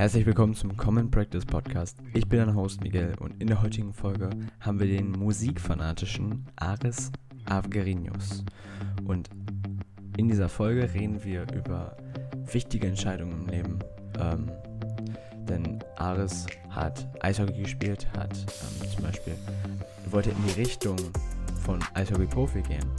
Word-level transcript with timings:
Herzlich 0.00 0.24
willkommen 0.24 0.54
zum 0.54 0.74
Common 0.78 1.10
Practice 1.10 1.44
Podcast. 1.44 1.98
Ich 2.14 2.26
bin 2.26 2.38
dein 2.38 2.54
Host 2.54 2.82
Miguel 2.82 3.14
und 3.20 3.38
in 3.38 3.48
der 3.48 3.60
heutigen 3.60 3.92
Folge 3.92 4.30
haben 4.58 4.80
wir 4.80 4.86
den 4.86 5.12
musikfanatischen 5.12 6.46
Ares 6.56 7.12
Avgerinos. 7.44 8.42
Und 9.04 9.28
in 10.16 10.28
dieser 10.28 10.48
Folge 10.48 10.90
reden 10.94 11.22
wir 11.22 11.46
über 11.52 11.98
wichtige 12.50 12.86
Entscheidungen 12.86 13.42
im 13.42 13.48
Leben. 13.48 13.78
Ähm, 14.18 14.50
denn 15.46 15.80
Ares 15.96 16.46
hat 16.70 17.06
Eishockey 17.22 17.60
gespielt, 17.60 18.08
hat 18.16 18.34
ähm, 18.34 18.88
zum 18.88 19.02
Beispiel, 19.02 19.34
wollte 20.10 20.30
in 20.30 20.36
die 20.46 20.62
Richtung 20.62 20.96
von 21.62 21.78
Eishockey-Profi 21.92 22.62
gehen. 22.62 22.90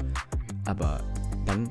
Aber 0.66 1.04
dann, 1.48 1.68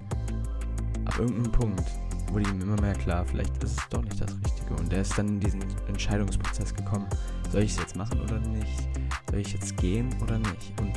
ab 1.05 1.21
irgendeinem 1.21 1.53
Punkt, 1.53 1.85
wurde 2.33 2.49
ihm 2.51 2.61
immer 2.61 2.81
mehr 2.81 2.95
klar, 2.95 3.25
vielleicht 3.25 3.63
ist 3.63 3.79
es 3.79 3.89
doch 3.89 4.03
nicht 4.03 4.21
das 4.21 4.35
Richtige. 4.45 4.75
Und 4.75 4.93
er 4.93 5.03
ist 5.03 5.17
dann 5.19 5.29
in 5.29 5.41
diesen 5.41 5.63
Entscheidungsprozess 5.89 6.75
gekommen, 6.75 7.07
soll 7.51 7.63
ich 7.63 7.73
es 7.73 7.79
jetzt 7.79 7.97
machen 7.97 8.21
oder 8.21 8.39
nicht? 8.41 8.89
Soll 9.31 9.41
ich 9.41 9.53
jetzt 9.53 9.77
gehen 9.77 10.09
oder 10.23 10.39
nicht? 10.39 10.81
Und 10.81 10.93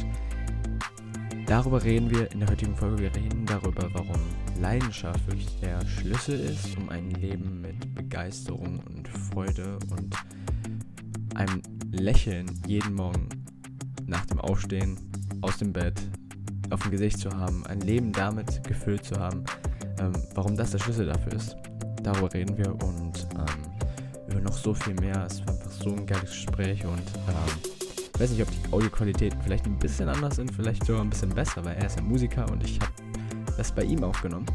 darüber 1.45 1.83
reden 1.83 2.09
wir 2.09 2.31
in 2.31 2.39
der 2.39 2.49
heutigen 2.49 2.75
Folge. 2.75 3.03
Wir 3.03 3.15
reden 3.15 3.45
darüber, 3.45 3.89
warum 3.93 4.19
Leidenschaft 4.59 5.25
wirklich 5.27 5.59
der 5.61 5.85
Schlüssel 5.87 6.39
ist, 6.39 6.77
um 6.77 6.89
ein 6.89 7.09
Leben 7.11 7.61
mit 7.61 7.95
Begeisterung 7.95 8.79
und 8.87 9.07
Freude 9.07 9.79
und 9.89 10.15
einem 11.35 11.61
Lächeln 11.91 12.47
jeden 12.67 12.93
Morgen 12.93 13.27
nach 14.05 14.25
dem 14.25 14.39
Aufstehen 14.39 14.97
aus 15.41 15.57
dem 15.57 15.73
Bett 15.73 15.99
auf 16.69 16.81
dem 16.81 16.91
Gesicht 16.91 17.19
zu 17.19 17.29
haben, 17.29 17.65
ein 17.67 17.81
Leben 17.81 18.11
damit 18.11 18.63
gefüllt 18.63 19.05
zu 19.05 19.15
haben, 19.19 19.43
ähm, 19.99 20.13
warum 20.35 20.55
das 20.55 20.71
der 20.71 20.79
Schlüssel 20.79 21.05
dafür 21.05 21.33
ist. 21.33 21.55
Darüber 22.01 22.33
reden 22.33 22.57
wir 22.57 22.71
und 22.83 23.27
ähm, 23.35 24.27
über 24.27 24.41
noch 24.41 24.57
so 24.57 24.73
viel 24.73 24.93
mehr. 24.95 25.25
Es 25.25 25.45
war 25.45 25.53
einfach 25.53 25.71
so 25.71 25.89
ein 25.89 26.05
geiles 26.05 26.31
Gespräch 26.31 26.85
und 26.85 26.99
ähm, 27.27 27.71
ich 28.13 28.19
weiß 28.19 28.31
nicht, 28.31 28.41
ob 28.41 28.49
die 28.49 28.73
Audioqualitäten 28.73 29.41
vielleicht 29.41 29.65
ein 29.65 29.77
bisschen 29.79 30.07
anders 30.07 30.35
sind, 30.35 30.51
vielleicht 30.53 30.85
sogar 30.85 31.01
ein 31.01 31.09
bisschen 31.09 31.29
besser, 31.29 31.63
weil 31.65 31.75
er 31.77 31.87
ist 31.87 31.97
ja 31.97 32.03
Musiker 32.03 32.49
und 32.51 32.63
ich 32.63 32.79
habe 32.79 32.91
das 33.57 33.71
bei 33.71 33.83
ihm 33.83 34.03
aufgenommen. 34.03 34.45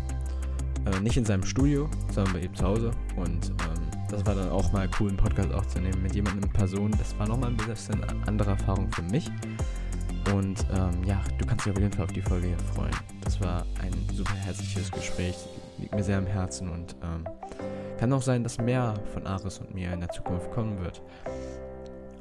Äh, 0.87 1.01
nicht 1.01 1.17
in 1.17 1.25
seinem 1.25 1.45
Studio, 1.45 1.89
sondern 2.13 2.35
bei 2.35 2.41
ihm 2.41 2.55
zu 2.55 2.65
Hause. 2.65 2.91
Und 3.17 3.51
ähm, 3.51 3.89
das 4.11 4.25
war 4.27 4.35
dann 4.35 4.51
auch 4.51 4.73
mal 4.73 4.89
cool, 4.99 5.09
einen 5.09 5.17
Podcast 5.17 5.53
aufzunehmen 5.53 6.03
mit 6.03 6.15
jemandem 6.15 6.45
in 6.45 6.51
Person. 6.51 6.91
Das 6.93 7.19
war 7.19 7.29
nochmal 7.29 7.51
ein 7.51 7.57
bisschen 7.57 8.03
eine 8.05 8.27
andere 8.27 8.51
Erfahrung 8.51 8.91
für 8.93 9.03
mich. 9.03 9.31
Und 10.35 10.65
ähm, 10.75 11.05
ja, 11.05 11.21
du 11.39 11.47
kannst 11.47 11.65
dich 11.65 11.73
auf 11.73 11.79
jeden 11.79 11.93
Fall 11.93 12.05
auf 12.05 12.13
die 12.13 12.23
Folge 12.23 12.49
hier 12.49 12.59
freuen. 12.75 12.95
Das 13.25 13.41
war 13.41 13.65
ein 13.83 13.93
super 14.15 14.35
herzliches 14.35 14.91
Gespräch, 14.91 15.37
liegt 15.79 15.95
mir 15.95 16.03
sehr 16.03 16.19
am 16.19 16.27
Herzen 16.27 16.69
und 16.69 16.97
ähm, 17.03 17.25
kann 17.99 18.13
auch 18.13 18.23
sein, 18.23 18.43
dass 18.43 18.59
mehr 18.59 18.95
von 19.13 19.27
Aris 19.27 19.59
und 19.59 19.75
mir 19.75 19.93
in 19.93 20.01
der 20.01 20.11
Zukunft 20.11 20.51
kommen 20.51 20.79
wird. 20.81 21.03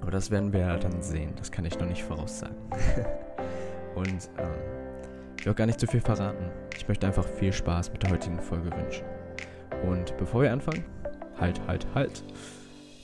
Aber 0.01 0.11
das 0.11 0.31
werden 0.31 0.53
wir 0.53 0.77
dann 0.77 1.01
sehen. 1.01 1.33
Das 1.37 1.51
kann 1.51 1.65
ich 1.65 1.77
noch 1.79 1.87
nicht 1.87 2.03
voraussagen. 2.03 2.55
und 3.95 4.29
ähm, 4.37 4.53
ich 5.37 5.45
will 5.45 5.53
auch 5.53 5.57
gar 5.57 5.65
nicht 5.65 5.79
zu 5.79 5.87
viel 5.87 6.01
verraten. 6.01 6.49
Ich 6.75 6.87
möchte 6.87 7.07
einfach 7.07 7.25
viel 7.25 7.51
Spaß 7.51 7.91
mit 7.91 8.03
der 8.03 8.11
heutigen 8.11 8.39
Folge 8.39 8.71
wünschen. 8.75 9.05
Und 9.87 10.15
bevor 10.17 10.43
wir 10.43 10.51
anfangen, 10.51 10.85
halt, 11.39 11.59
halt, 11.67 11.85
halt. 11.93 12.23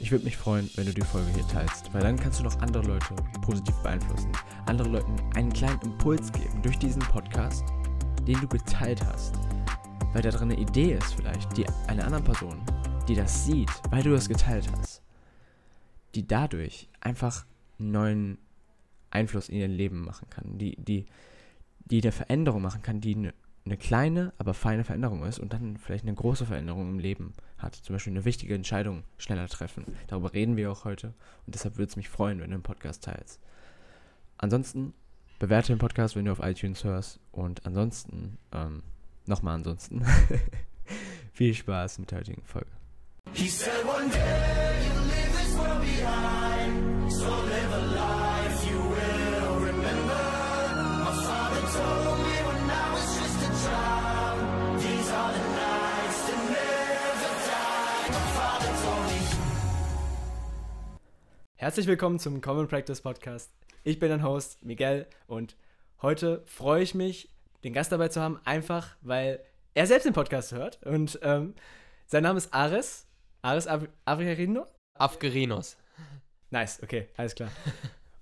Ich 0.03 0.11
würde 0.11 0.25
mich 0.25 0.35
freuen, 0.35 0.69
wenn 0.75 0.85
du 0.85 0.93
die 0.93 0.99
Folge 0.99 1.31
hier 1.33 1.47
teilst, 1.47 1.93
weil 1.93 2.01
dann 2.01 2.19
kannst 2.19 2.37
du 2.37 2.43
noch 2.43 2.59
andere 2.59 2.83
Leute 2.83 3.15
positiv 3.41 3.73
beeinflussen, 3.83 4.33
andere 4.65 4.89
Leuten 4.89 5.15
einen 5.33 5.53
kleinen 5.53 5.79
Impuls 5.79 6.29
geben 6.33 6.61
durch 6.61 6.77
diesen 6.77 7.01
Podcast, 7.03 7.63
den 8.27 8.37
du 8.41 8.47
geteilt 8.49 9.01
hast. 9.05 9.33
Weil 10.11 10.21
da 10.21 10.29
drin 10.29 10.51
eine 10.51 10.59
Idee 10.59 10.95
ist 10.95 11.13
vielleicht, 11.13 11.55
die 11.55 11.65
einer 11.87 12.03
anderen 12.03 12.25
Person, 12.25 12.61
die 13.07 13.15
das 13.15 13.45
sieht, 13.45 13.69
weil 13.91 14.03
du 14.03 14.11
das 14.11 14.27
geteilt 14.27 14.69
hast, 14.75 15.01
die 16.15 16.27
dadurch 16.27 16.89
einfach 16.99 17.45
einen 17.79 17.91
neuen 17.91 18.37
Einfluss 19.09 19.47
in 19.47 19.55
ihr 19.55 19.69
Leben 19.69 20.03
machen 20.03 20.29
kann, 20.29 20.57
die, 20.57 20.75
die, 20.75 21.05
die 21.79 22.01
eine 22.01 22.11
Veränderung 22.11 22.61
machen 22.61 22.81
kann, 22.81 22.99
die 22.99 23.15
eine, 23.15 23.33
eine 23.65 23.77
kleine, 23.77 24.33
aber 24.37 24.53
feine 24.53 24.83
Veränderung 24.83 25.23
ist 25.23 25.39
und 25.39 25.53
dann 25.53 25.77
vielleicht 25.77 26.03
eine 26.03 26.13
große 26.13 26.45
Veränderung 26.45 26.89
im 26.89 26.99
Leben 26.99 27.31
hat. 27.63 27.75
Zum 27.75 27.95
Beispiel 27.95 28.13
eine 28.13 28.25
wichtige 28.25 28.53
Entscheidung 28.53 29.03
schneller 29.17 29.47
treffen. 29.47 29.85
Darüber 30.07 30.33
reden 30.33 30.57
wir 30.57 30.71
auch 30.71 30.85
heute 30.85 31.07
und 31.45 31.55
deshalb 31.55 31.77
würde 31.77 31.89
es 31.89 31.95
mich 31.95 32.09
freuen, 32.09 32.39
wenn 32.39 32.51
du 32.51 32.57
den 32.57 32.63
Podcast 32.63 33.03
teilst. 33.03 33.39
Ansonsten 34.37 34.93
bewerte 35.39 35.73
den 35.73 35.79
Podcast, 35.79 36.15
wenn 36.15 36.25
du 36.25 36.31
auf 36.31 36.39
iTunes 36.41 36.83
hörst 36.83 37.19
und 37.31 37.65
ansonsten, 37.65 38.37
ähm, 38.51 38.83
nochmal 39.25 39.55
ansonsten, 39.55 40.05
viel 41.33 41.53
Spaß 41.53 41.99
mit 41.99 42.11
der 42.11 42.19
heutigen 42.19 42.43
Folge. 42.43 42.69
He 43.33 43.47
said 43.47 43.83
one 43.85 44.09
day 44.09 44.85
you 44.85 44.93
leave 45.01 45.31
this 45.31 45.57
world 45.57 45.81
behind, 45.81 46.42
Herzlich 61.63 61.87
willkommen 61.87 62.19
zum 62.19 62.41
Common 62.41 62.67
Practice 62.67 62.99
Podcast. 62.99 63.49
Ich 63.85 63.97
bin 63.97 64.09
dein 64.09 64.21
Host 64.21 64.65
Miguel 64.65 65.07
und 65.27 65.55
heute 66.01 66.43
freue 66.45 66.83
ich 66.83 66.93
mich, 66.93 67.29
den 67.63 67.71
Gast 67.71 67.89
dabei 67.89 68.09
zu 68.09 68.19
haben, 68.19 68.37
einfach 68.43 68.97
weil 68.99 69.39
er 69.73 69.87
selbst 69.87 70.03
den 70.03 70.11
Podcast 70.11 70.51
hört 70.51 70.83
und 70.83 71.19
ähm, 71.21 71.53
sein 72.05 72.23
Name 72.23 72.37
ist 72.37 72.53
Ares 72.53 73.07
Ares 73.41 73.69
Avgerino? 74.03 74.67
Avgerinos. 74.95 75.77
Nice, 76.49 76.83
okay, 76.83 77.07
alles 77.15 77.33
klar. 77.33 77.49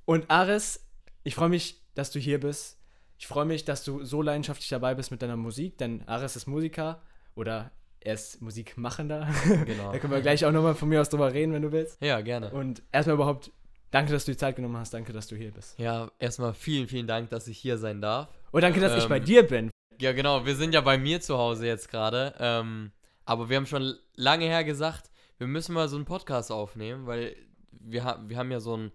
Und 0.06 0.30
Ares, 0.30 0.86
ich 1.24 1.34
freue 1.34 1.50
mich, 1.50 1.82
dass 1.96 2.12
du 2.12 2.20
hier 2.20 2.40
bist. 2.40 2.78
Ich 3.18 3.26
freue 3.26 3.46
mich, 3.46 3.66
dass 3.66 3.84
du 3.84 4.06
so 4.06 4.22
leidenschaftlich 4.22 4.70
dabei 4.70 4.94
bist 4.94 5.10
mit 5.10 5.24
deiner 5.24 5.36
Musik, 5.36 5.80
denn 5.80 6.08
Ares 6.08 6.36
ist 6.36 6.46
Musiker 6.46 7.02
oder 7.34 7.72
er 8.02 8.16
ist 8.16 8.42
Musikmachender. 8.42 9.28
Genau. 9.66 9.92
da 9.92 10.00
können 10.00 10.14
wir 10.14 10.22
gleich 10.22 10.44
auch 10.46 10.52
nochmal 10.52 10.76
von 10.76 10.90
mir 10.90 11.02
aus 11.02 11.10
drüber 11.10 11.32
reden, 11.34 11.54
wenn 11.54 11.62
du 11.62 11.72
willst. 11.72 12.02
Ja, 12.02 12.22
gerne. 12.22 12.50
Und 12.50 12.82
erstmal 12.92 13.16
überhaupt, 13.16 13.52
danke, 13.92 14.12
dass 14.12 14.26
du 14.26 14.32
die 14.32 14.38
Zeit 14.38 14.56
genommen 14.56 14.78
hast. 14.78 14.94
Danke, 14.94 15.14
dass 15.14 15.28
du 15.28 15.36
hier 15.36 15.52
bist. 15.52 15.78
Ja, 15.78 16.12
erstmal 16.20 16.54
vielen, 16.54 16.88
vielen 16.88 17.08
Dank, 17.08 17.30
dass 17.30 17.48
ich 17.48 17.58
hier 17.58 17.78
sein 17.78 18.02
darf. 18.02 18.30
Und 18.52 18.58
oh, 18.58 18.62
danke, 18.62 18.80
dass 18.80 18.94
ähm, 18.94 18.98
ich 19.00 19.08
bei 19.08 19.18
ähm, 19.18 19.26
dir 19.26 19.44
bin. 19.44 19.72
Ja, 20.00 20.14
genau. 20.14 20.46
Wir 20.46 20.56
sind 20.56 20.74
ja 20.74 20.82
bei 20.82 20.98
mir 20.98 21.22
zu 21.22 21.38
Hause 21.38 21.68
jetzt 21.68 21.90
gerade. 21.90 22.34
Ähm, 22.40 22.92
aber 23.26 23.50
wir 23.50 23.58
haben 23.58 23.68
schon 23.68 23.96
lange 24.16 24.46
her 24.46 24.64
gesagt, 24.64 25.12
wir 25.38 25.48
müssen 25.48 25.74
mal 25.74 25.88
so 25.88 25.96
einen 25.96 26.06
Podcast 26.06 26.52
aufnehmen, 26.52 27.06
weil 27.06 27.36
wir, 27.72 28.04
ha 28.04 28.24
wir 28.28 28.38
haben 28.38 28.52
ja 28.52 28.60
so 28.60 28.76
ein 28.78 28.92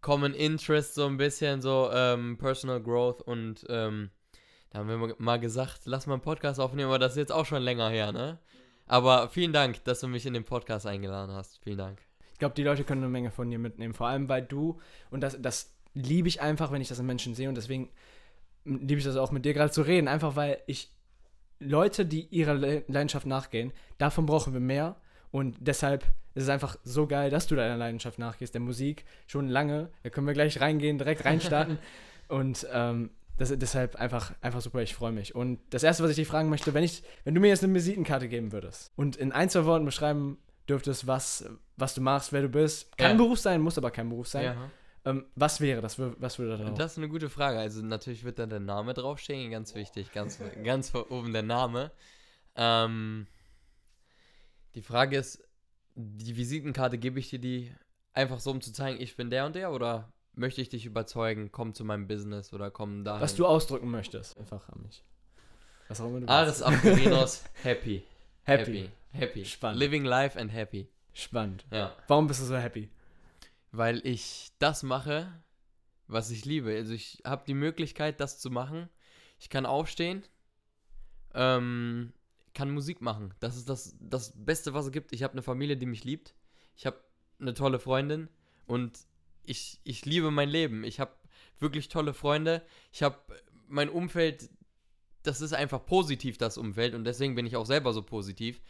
Common 0.00 0.34
Interest, 0.34 0.94
so 0.94 1.06
ein 1.06 1.16
bisschen 1.16 1.62
so 1.62 1.90
ähm, 1.92 2.36
Personal 2.38 2.82
Growth 2.82 3.22
und 3.22 3.64
ähm, 3.68 4.10
da 4.72 4.78
haben 4.78 4.88
wir 4.88 5.14
mal 5.18 5.38
gesagt, 5.38 5.82
lass 5.84 6.06
mal 6.06 6.14
einen 6.14 6.22
Podcast 6.22 6.58
aufnehmen, 6.58 6.88
aber 6.88 6.98
das 6.98 7.12
ist 7.12 7.18
jetzt 7.18 7.32
auch 7.32 7.44
schon 7.44 7.62
länger 7.62 7.90
her, 7.90 8.10
ne? 8.10 8.38
Aber 8.86 9.28
vielen 9.28 9.52
Dank, 9.52 9.84
dass 9.84 10.00
du 10.00 10.08
mich 10.08 10.24
in 10.24 10.32
den 10.32 10.44
Podcast 10.44 10.86
eingeladen 10.86 11.34
hast. 11.34 11.58
Vielen 11.62 11.78
Dank. 11.78 12.00
Ich 12.32 12.38
glaube, 12.38 12.54
die 12.54 12.64
Leute 12.64 12.82
können 12.82 13.02
eine 13.02 13.10
Menge 13.10 13.30
von 13.30 13.50
dir 13.50 13.58
mitnehmen, 13.58 13.92
vor 13.92 14.08
allem 14.08 14.28
weil 14.28 14.42
du, 14.42 14.80
und 15.10 15.20
das, 15.20 15.40
das 15.40 15.74
liebe 15.94 16.26
ich 16.26 16.40
einfach, 16.40 16.72
wenn 16.72 16.80
ich 16.80 16.88
das 16.88 16.98
in 16.98 17.06
Menschen 17.06 17.34
sehe 17.34 17.48
und 17.48 17.54
deswegen 17.54 17.90
liebe 18.64 18.98
ich 18.98 19.04
das 19.04 19.16
auch 19.16 19.30
mit 19.30 19.44
dir 19.44 19.52
gerade 19.52 19.70
zu 19.70 19.82
reden, 19.82 20.08
einfach 20.08 20.36
weil 20.36 20.62
ich 20.66 20.90
Leute, 21.58 22.06
die 22.06 22.26
ihrer 22.26 22.54
Leidenschaft 22.54 23.26
nachgehen, 23.26 23.72
davon 23.98 24.26
brauchen 24.26 24.52
wir 24.52 24.60
mehr 24.60 24.96
und 25.30 25.56
deshalb 25.60 26.04
ist 26.34 26.44
es 26.44 26.48
einfach 26.48 26.76
so 26.82 27.06
geil, 27.06 27.30
dass 27.30 27.46
du 27.46 27.56
deiner 27.56 27.76
Leidenschaft 27.76 28.18
nachgehst, 28.18 28.54
der 28.54 28.62
Musik, 28.62 29.04
schon 29.26 29.48
lange. 29.48 29.90
Da 30.02 30.08
können 30.08 30.26
wir 30.26 30.34
gleich 30.34 30.60
reingehen, 30.60 30.96
direkt 30.96 31.24
reinstarten. 31.26 31.78
und 32.28 32.66
ähm, 32.72 33.10
das, 33.38 33.52
deshalb 33.56 33.96
einfach, 33.96 34.34
einfach 34.40 34.60
super, 34.60 34.82
ich 34.82 34.94
freue 34.94 35.12
mich. 35.12 35.34
Und 35.34 35.60
das 35.70 35.82
Erste, 35.82 36.02
was 36.02 36.10
ich 36.10 36.16
dich 36.16 36.28
fragen 36.28 36.48
möchte, 36.48 36.74
wenn, 36.74 36.84
ich, 36.84 37.02
wenn 37.24 37.34
du 37.34 37.40
mir 37.40 37.48
jetzt 37.48 37.64
eine 37.64 37.74
Visitenkarte 37.74 38.28
geben 38.28 38.52
würdest 38.52 38.90
und 38.96 39.16
in 39.16 39.32
ein, 39.32 39.48
zwei 39.48 39.64
Worten 39.64 39.84
beschreiben 39.84 40.38
dürftest, 40.68 41.06
was, 41.06 41.48
was 41.76 41.94
du 41.94 42.00
machst, 42.00 42.32
wer 42.32 42.42
du 42.42 42.48
bist, 42.48 42.96
kann 42.96 43.12
ja. 43.12 43.16
Beruf 43.16 43.38
sein, 43.38 43.60
muss 43.60 43.78
aber 43.78 43.90
kein 43.90 44.08
Beruf 44.08 44.28
sein. 44.28 44.44
Ja. 44.44 44.70
Ähm, 45.04 45.26
was 45.34 45.60
wäre 45.60 45.80
das? 45.80 45.98
Was 45.98 46.38
würde 46.38 46.56
da 46.56 46.64
drauf? 46.64 46.78
Das 46.78 46.92
ist 46.92 46.98
eine 46.98 47.08
gute 47.08 47.28
Frage. 47.28 47.58
Also 47.58 47.82
natürlich 47.82 48.22
wird 48.22 48.38
da 48.38 48.46
der 48.46 48.60
Name 48.60 48.94
draufstehen, 48.94 49.50
ganz 49.50 49.74
wichtig, 49.74 50.12
ganz, 50.12 50.38
ganz 50.62 50.94
oben 50.94 51.32
der 51.32 51.42
Name. 51.42 51.90
Ähm, 52.54 53.26
die 54.74 54.82
Frage 54.82 55.16
ist, 55.16 55.42
die 55.94 56.36
Visitenkarte 56.36 56.98
gebe 56.98 57.18
ich 57.18 57.30
dir 57.30 57.38
die 57.38 57.74
einfach 58.14 58.40
so, 58.40 58.50
um 58.50 58.60
zu 58.60 58.72
zeigen, 58.72 59.00
ich 59.00 59.16
bin 59.16 59.30
der 59.30 59.46
und 59.46 59.56
der 59.56 59.72
oder 59.72 60.12
möchte 60.34 60.60
ich 60.60 60.68
dich 60.68 60.86
überzeugen, 60.86 61.50
komm 61.52 61.74
zu 61.74 61.84
meinem 61.84 62.06
Business 62.06 62.52
oder 62.52 62.70
komm 62.70 63.04
da. 63.04 63.20
Was 63.20 63.34
du 63.34 63.46
ausdrücken 63.46 63.90
möchtest, 63.90 64.38
einfach 64.38 64.68
an 64.68 64.82
mich. 64.82 65.04
Was 65.88 66.00
auch 66.00 66.08
immer 66.08 66.20
du 66.20 66.28
Ares 66.28 66.62
Abgerinos, 66.62 67.44
happy. 67.62 68.02
Happy. 68.44 68.90
Happy. 69.12 69.44
Spannend. 69.44 69.78
Living 69.78 70.04
life 70.04 70.38
and 70.38 70.52
happy. 70.52 70.88
Spannend. 71.12 71.64
Ja. 71.70 71.94
Warum 72.08 72.26
bist 72.26 72.40
du 72.40 72.46
so 72.46 72.56
happy? 72.56 72.88
Weil 73.70 74.04
ich 74.06 74.52
das 74.58 74.82
mache, 74.82 75.30
was 76.06 76.30
ich 76.30 76.44
liebe. 76.44 76.74
Also 76.74 76.92
ich 76.94 77.22
habe 77.24 77.44
die 77.46 77.54
Möglichkeit, 77.54 78.20
das 78.20 78.38
zu 78.38 78.50
machen. 78.50 78.88
Ich 79.38 79.50
kann 79.50 79.66
aufstehen, 79.66 80.24
ähm, 81.34 82.12
kann 82.54 82.70
Musik 82.70 83.00
machen. 83.00 83.34
Das 83.40 83.56
ist 83.56 83.68
das, 83.68 83.96
das 84.00 84.32
Beste, 84.34 84.74
was 84.74 84.86
es 84.86 84.92
gibt. 84.92 85.12
Ich 85.12 85.22
habe 85.22 85.32
eine 85.32 85.42
Familie, 85.42 85.76
die 85.76 85.86
mich 85.86 86.04
liebt. 86.04 86.34
ich 86.76 86.86
habe 86.86 86.98
eine 87.40 87.54
tolle 87.54 87.78
Freundin 87.78 88.28
und 88.66 88.98
ich, 89.44 89.80
ich 89.84 90.04
liebe 90.04 90.30
mein 90.30 90.48
Leben. 90.48 90.84
Ich 90.84 91.00
habe 91.00 91.12
wirklich 91.58 91.88
tolle 91.88 92.14
Freunde. 92.14 92.62
Ich 92.92 93.02
habe 93.02 93.16
mein 93.68 93.88
Umfeld, 93.88 94.50
das 95.22 95.40
ist 95.40 95.52
einfach 95.52 95.84
positiv, 95.84 96.38
das 96.38 96.58
Umfeld. 96.58 96.94
Und 96.94 97.04
deswegen 97.04 97.34
bin 97.34 97.46
ich 97.46 97.56
auch 97.56 97.66
selber 97.66 97.92
so 97.92 98.02
positiv. 98.02 98.60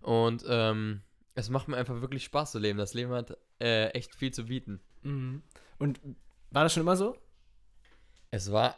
Und 0.00 0.44
ähm, 0.48 1.02
es 1.34 1.48
macht 1.48 1.68
mir 1.68 1.76
einfach 1.76 2.00
wirklich 2.00 2.24
Spaß 2.24 2.52
zu 2.52 2.58
leben. 2.58 2.78
Das 2.78 2.94
Leben 2.94 3.12
hat 3.12 3.36
äh, 3.60 3.88
echt 3.88 4.14
viel 4.14 4.32
zu 4.32 4.46
bieten. 4.46 4.80
Mhm. 5.02 5.42
Und 5.78 6.00
war 6.50 6.64
das 6.64 6.72
schon 6.72 6.82
immer 6.82 6.96
so? 6.96 7.16
Es 8.30 8.52
war, 8.52 8.76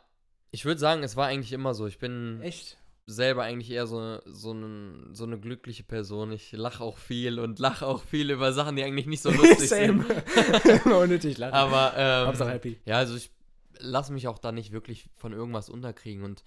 ich 0.50 0.64
würde 0.64 0.80
sagen, 0.80 1.02
es 1.02 1.16
war 1.16 1.26
eigentlich 1.26 1.52
immer 1.52 1.74
so. 1.74 1.86
Ich 1.86 1.98
bin 1.98 2.40
Echt? 2.42 2.78
Selber 3.06 3.42
eigentlich 3.42 3.70
eher 3.70 3.86
so, 3.86 4.18
so, 4.26 4.52
ein, 4.52 5.10
so 5.12 5.24
eine 5.24 5.38
glückliche 5.38 5.82
Person. 5.82 6.32
Ich 6.32 6.52
lache 6.52 6.82
auch 6.82 6.98
viel 6.98 7.38
und 7.38 7.58
lache 7.58 7.86
auch 7.86 8.02
viel 8.02 8.30
über 8.30 8.52
Sachen, 8.52 8.76
die 8.76 8.84
eigentlich 8.84 9.06
nicht 9.06 9.22
so 9.22 9.30
lustig 9.32 9.68
sind. 9.68 10.04
Unnötig 10.86 11.38
lachen. 11.38 11.54
Aber 11.54 11.94
ähm, 11.96 12.26
Hauptsache 12.28 12.50
happy. 12.50 12.78
ja, 12.84 12.96
also 12.98 13.16
ich 13.16 13.30
lasse 13.78 14.12
mich 14.12 14.28
auch 14.28 14.38
da 14.38 14.52
nicht 14.52 14.72
wirklich 14.72 15.10
von 15.16 15.32
irgendwas 15.32 15.68
unterkriegen. 15.68 16.22
Und 16.22 16.44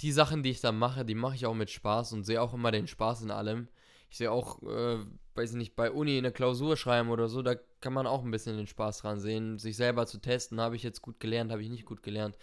die 0.00 0.12
Sachen, 0.12 0.42
die 0.42 0.50
ich 0.50 0.60
da 0.60 0.72
mache, 0.72 1.04
die 1.04 1.14
mache 1.14 1.36
ich 1.36 1.46
auch 1.46 1.54
mit 1.54 1.70
Spaß 1.70 2.12
und 2.12 2.24
sehe 2.24 2.42
auch 2.42 2.54
immer 2.54 2.70
den 2.70 2.86
Spaß 2.86 3.22
in 3.22 3.30
allem. 3.30 3.68
Ich 4.10 4.18
sehe 4.18 4.30
auch, 4.30 4.62
äh, 4.62 4.98
weiß 5.34 5.50
ich 5.50 5.56
nicht, 5.56 5.74
bei 5.74 5.90
Uni 5.90 6.18
eine 6.18 6.32
Klausur 6.32 6.76
schreiben 6.76 7.10
oder 7.10 7.28
so, 7.28 7.42
da 7.42 7.56
kann 7.80 7.92
man 7.92 8.06
auch 8.06 8.22
ein 8.22 8.30
bisschen 8.30 8.56
den 8.56 8.66
Spaß 8.66 8.98
dran 8.98 9.18
sehen, 9.18 9.58
sich 9.58 9.76
selber 9.76 10.06
zu 10.06 10.18
testen. 10.18 10.60
Habe 10.60 10.76
ich 10.76 10.82
jetzt 10.82 11.02
gut 11.02 11.18
gelernt, 11.18 11.50
habe 11.50 11.62
ich 11.62 11.70
nicht 11.70 11.84
gut 11.84 12.02
gelernt. 12.02 12.36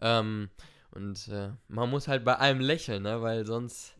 Ähm, 0.00 0.50
und 0.96 1.28
äh, 1.28 1.50
man 1.68 1.88
muss 1.90 2.08
halt 2.08 2.24
bei 2.24 2.34
allem 2.36 2.60
lächeln, 2.60 3.02
ne? 3.04 3.22
Weil 3.22 3.44
sonst. 3.46 3.94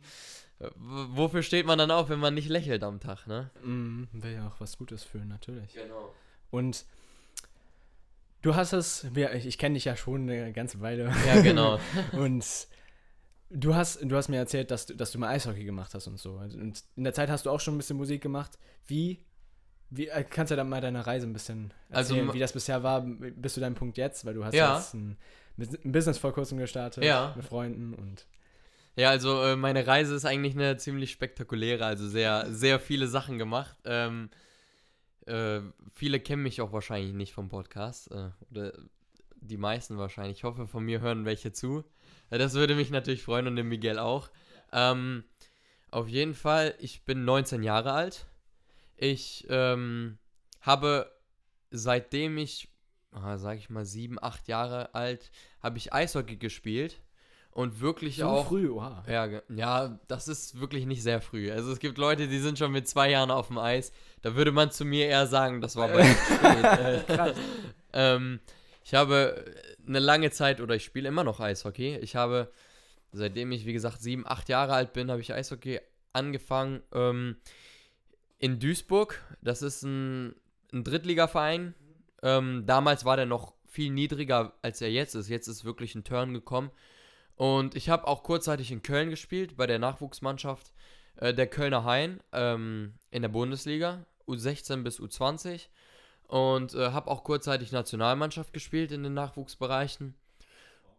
äh, 0.59 0.69
Wofür 0.77 1.43
steht 1.43 1.67
man 1.67 1.79
dann 1.79 1.91
auf, 1.91 2.09
wenn 2.09 2.19
man 2.19 2.35
nicht 2.35 2.49
lächelt 2.49 2.83
am 2.83 2.99
Tag, 3.01 3.27
ne? 3.27 3.51
Mhm. 3.63 4.09
Will 4.13 4.33
ja 4.33 4.49
auch 4.49 4.59
was 4.61 4.77
Gutes 4.79 5.05
fühlen, 5.05 5.29
natürlich. 5.29 5.73
Genau. 5.75 6.13
Und 6.51 6.85
du 8.43 8.55
hast 8.55 8.73
es, 8.73 9.05
ich, 9.15 9.47
ich 9.47 9.59
kenne 9.59 9.75
dich 9.75 9.85
ja 9.85 9.97
schon 9.97 10.23
eine 10.23 10.53
ganze 10.53 10.81
Weile. 10.81 11.13
Ja, 11.27 11.41
genau. 11.43 11.79
Und 12.13 12.45
du 13.51 13.75
hast, 13.75 14.01
du 14.03 14.17
hast 14.17 14.29
mir 14.29 14.37
erzählt, 14.37 14.71
dass 14.71 14.87
du, 14.87 14.95
dass 14.95 15.11
du 15.13 15.19
mal 15.19 15.29
Eishockey 15.29 15.65
gemacht 15.65 15.95
hast 15.95 16.07
und 16.07 16.19
so. 16.19 16.33
Und 16.35 16.85
in 16.97 17.05
der 17.05 17.13
Zeit 17.15 17.29
hast 17.31 17.47
du 17.47 17.51
auch 17.51 17.61
schon 17.61 17.75
ein 17.75 17.79
bisschen 17.79 17.97
Musik 17.97 18.23
gemacht. 18.23 18.59
Wie, 18.87 19.25
wie 19.91 20.09
äh, 20.09 20.25
kannst 20.25 20.51
du 20.53 20.57
da 20.57 20.65
mal 20.65 20.81
deine 20.81 21.07
Reise 21.07 21.27
ein 21.27 21.33
bisschen 21.33 21.73
Also 21.91 22.15
erzählen, 22.15 22.27
ma- 22.29 22.35
wie 22.35 22.39
das 22.41 22.53
bisher 22.53 22.83
war, 22.83 23.03
bis 23.03 23.55
zu 23.55 23.61
deinem 23.61 23.75
Punkt 23.75 23.99
jetzt? 23.99 24.25
Weil 24.25 24.35
du 24.35 24.45
hast 24.45 24.55
Ja. 24.55 24.77
jetzt 24.77 24.95
ein, 24.95 25.17
ein 25.59 25.93
Business 25.93 26.19
vor 26.19 26.33
kurzem 26.33 26.59
gestartet 26.59 27.05
Ja. 27.05 27.33
mit 27.37 27.45
Freunden 27.45 27.95
und 27.95 28.27
Ja, 28.97 29.11
also 29.11 29.43
äh, 29.43 29.57
meine 29.57 29.87
Reise 29.87 30.15
ist 30.15 30.25
eigentlich 30.25 30.55
eine 30.55 30.77
ziemlich 30.77 31.13
spektakuläre, 31.13 31.85
also 31.85 32.09
sehr, 32.09 32.47
sehr 32.53 32.81
viele 32.81 33.09
Sachen 33.09 33.39
gemacht. 33.39 33.77
Ähm, 33.85 34.31
äh, 35.27 35.61
viele 35.95 36.21
kennen 36.21 36.43
mich 36.43 36.61
auch 36.61 36.73
wahrscheinlich 36.73 37.13
nicht 37.13 37.33
vom 37.33 37.49
Podcast. 37.49 38.11
Äh, 38.11 38.31
oder 38.51 38.73
die 39.41 39.57
meisten 39.59 39.99
wahrscheinlich. 39.99 40.39
Ich 40.39 40.45
hoffe, 40.45 40.67
von 40.67 40.85
mir 40.85 41.01
hören 41.01 41.25
welche 41.25 41.53
zu. 41.53 41.85
Äh, 42.31 42.39
das 42.39 42.55
würde 42.55 42.75
mich 42.75 42.91
natürlich 42.91 43.23
freuen 43.23 43.47
und 43.47 43.57
den 43.57 43.69
Miguel 43.69 43.99
auch. 43.99 44.31
Ähm, 44.73 45.25
auf 45.91 46.09
jeden 46.09 46.35
Fall, 46.35 46.75
ich 46.79 47.05
bin 47.05 47.25
19 47.25 47.63
Jahre 47.63 47.93
alt. 47.93 48.27
Ich 48.97 49.47
ähm, 49.51 50.19
habe 50.61 51.11
seitdem 51.71 52.39
ich, 52.39 52.69
ah, 53.17 53.39
sag 53.39 53.59
ich 53.59 53.71
mal, 53.71 53.85
sieben, 53.85 54.23
acht 54.23 54.49
Jahre 54.49 54.95
alt, 54.95 55.31
habe 55.63 55.79
ich 55.79 55.93
Eishockey 55.93 56.37
gespielt. 56.37 57.01
Und 57.51 57.81
wirklich 57.81 58.17
so 58.17 58.27
auch. 58.27 58.49
früh, 58.49 58.69
oha. 58.69 59.03
Ja, 59.09 59.41
ja, 59.49 59.99
das 60.09 60.29
ist 60.29 60.61
wirklich 60.61 60.85
nicht 60.85 61.03
sehr 61.03 61.23
früh. 61.23 61.51
Also 61.51 61.73
es 61.73 61.79
gibt 61.79 61.97
Leute, 61.97 62.29
die 62.29 62.39
sind 62.39 62.59
schon 62.59 62.71
mit 62.71 62.87
zwei 62.87 63.11
Jahren 63.11 63.31
auf 63.31 63.47
dem 63.47 63.57
Eis. 63.57 63.93
Da 64.21 64.37
würde 64.37 64.53
man 64.53 64.71
zu 64.71 64.85
mir 64.85 65.07
eher 65.07 65.27
sagen, 65.27 65.63
das 65.63 65.75
war 65.75 65.89
bei 65.89 66.05
mir 66.05 66.15
spät. 66.15 67.07
Krass. 67.17 67.37
ähm, 67.95 68.41
ich 68.85 68.93
habe 68.93 69.43
eine 69.87 70.01
lange 70.01 70.31
Zeit, 70.31 70.61
oder 70.61 70.75
ich 70.75 70.85
spiele 70.85 71.09
immer 71.09 71.25
noch 71.25 71.41
Eishockey. 71.41 71.97
Ich 71.97 72.15
habe, 72.15 72.53
seitdem 73.13 73.51
ich, 73.53 73.65
wie 73.65 73.73
gesagt, 73.73 74.03
sieben, 74.03 74.27
acht 74.27 74.51
Jahre 74.51 74.75
alt 74.75 74.93
bin, 74.93 75.11
habe 75.11 75.23
ich 75.23 75.33
Eishockey 75.33 75.81
angefangen 76.13 76.83
ähm, 76.93 77.37
in 78.39 78.59
Duisburg. 78.59 79.23
Das 79.41 79.63
ist 79.63 79.83
ein, 79.83 80.35
ein 80.75 80.85
Drittligaverein. 80.85 81.75
Ähm, 82.23 82.65
damals 82.67 83.05
war 83.05 83.17
der 83.17 83.27
noch 83.27 83.55
viel 83.67 83.91
niedriger, 83.91 84.55
als 84.63 84.81
er 84.81 84.91
jetzt 84.91 85.15
ist. 85.15 85.29
Jetzt 85.29 85.49
ist 85.49 85.65
wirklich 85.65 85.95
ein 85.95 86.05
Turn 86.05 86.33
gekommen. 86.33 86.71
Und 87.37 87.77
ich 87.77 87.91
habe 87.91 88.07
auch 88.07 88.23
kurzzeitig 88.23 88.73
in 88.73 88.83
Köln 88.83 89.11
gespielt, 89.11 89.57
bei 89.57 89.67
der 89.67 89.79
Nachwuchsmannschaft 89.79 90.73
äh, 91.17 91.35
der 91.35 91.47
Kölner 91.47 91.85
Hain 91.85 92.21
ähm, 92.33 92.95
in 93.11 93.23
der 93.23 93.29
Bundesliga, 93.29 94.07
U16 94.27 94.83
bis 94.83 94.99
U20. 94.99 95.69
Und 96.29 96.75
äh, 96.75 96.91
habe 96.91 97.11
auch 97.11 97.23
kurzzeitig 97.23 97.71
Nationalmannschaft 97.71 98.53
gespielt 98.53 98.91
in 98.91 99.03
den 99.03 99.15
Nachwuchsbereichen. 99.15 100.15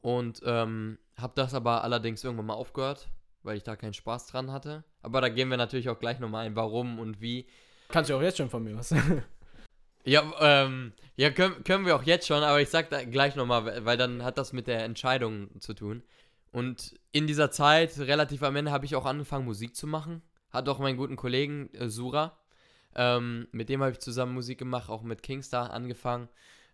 Und 0.01 0.41
ähm, 0.45 0.99
habe 1.17 1.33
das 1.35 1.53
aber 1.53 1.83
allerdings 1.83 2.23
irgendwann 2.23 2.45
mal 2.45 2.53
aufgehört, 2.53 3.09
weil 3.43 3.57
ich 3.57 3.63
da 3.63 3.75
keinen 3.75 3.93
Spaß 3.93 4.27
dran 4.27 4.51
hatte. 4.51 4.83
Aber 5.01 5.19
da 5.19 5.29
gehen 5.29 5.49
wir 5.49 5.57
natürlich 5.57 5.89
auch 5.89 5.99
gleich 5.99 6.19
nochmal 6.19 6.45
ein, 6.45 6.55
warum 6.55 6.99
und 6.99 7.19
wie. 7.19 7.47
Kannst 7.89 8.09
du 8.09 8.15
auch 8.15 8.21
jetzt 8.21 8.37
schon 8.37 8.49
von 8.49 8.63
mir 8.63 8.77
was. 8.77 8.93
Ja, 10.07 10.23
ähm, 10.39 10.93
ja 11.17 11.31
können, 11.31 11.65
können 11.65 11.85
wir 11.85 11.95
auch 11.95 12.03
jetzt 12.03 12.27
schon, 12.27 12.41
aber 12.41 12.61
ich 12.61 12.69
sag 12.69 12.89
da 12.89 13.03
gleich 13.03 13.35
nochmal, 13.35 13.83
weil 13.85 13.97
dann 13.97 14.23
hat 14.23 14.37
das 14.37 14.53
mit 14.53 14.67
der 14.67 14.85
Entscheidung 14.85 15.59
zu 15.59 15.73
tun. 15.73 16.01
Und 16.53 16.95
in 17.11 17.27
dieser 17.27 17.51
Zeit, 17.51 17.97
relativ 17.99 18.41
am 18.41 18.55
Ende, 18.55 18.71
habe 18.71 18.85
ich 18.85 18.95
auch 18.95 19.05
angefangen, 19.05 19.43
Musik 19.43 19.75
zu 19.75 19.85
machen. 19.85 20.21
Hat 20.49 20.69
auch 20.69 20.79
meinen 20.79 20.95
guten 20.95 21.17
Kollegen 21.17 21.69
äh, 21.73 21.89
Sura. 21.89 22.37
Ähm, 22.95 23.49
mit 23.51 23.67
dem 23.67 23.81
habe 23.81 23.91
ich 23.91 23.99
zusammen 23.99 24.33
Musik 24.33 24.57
gemacht, 24.59 24.89
auch 24.89 25.03
mit 25.03 25.21
Kingstar 25.23 25.71
angefangen. 25.71 26.29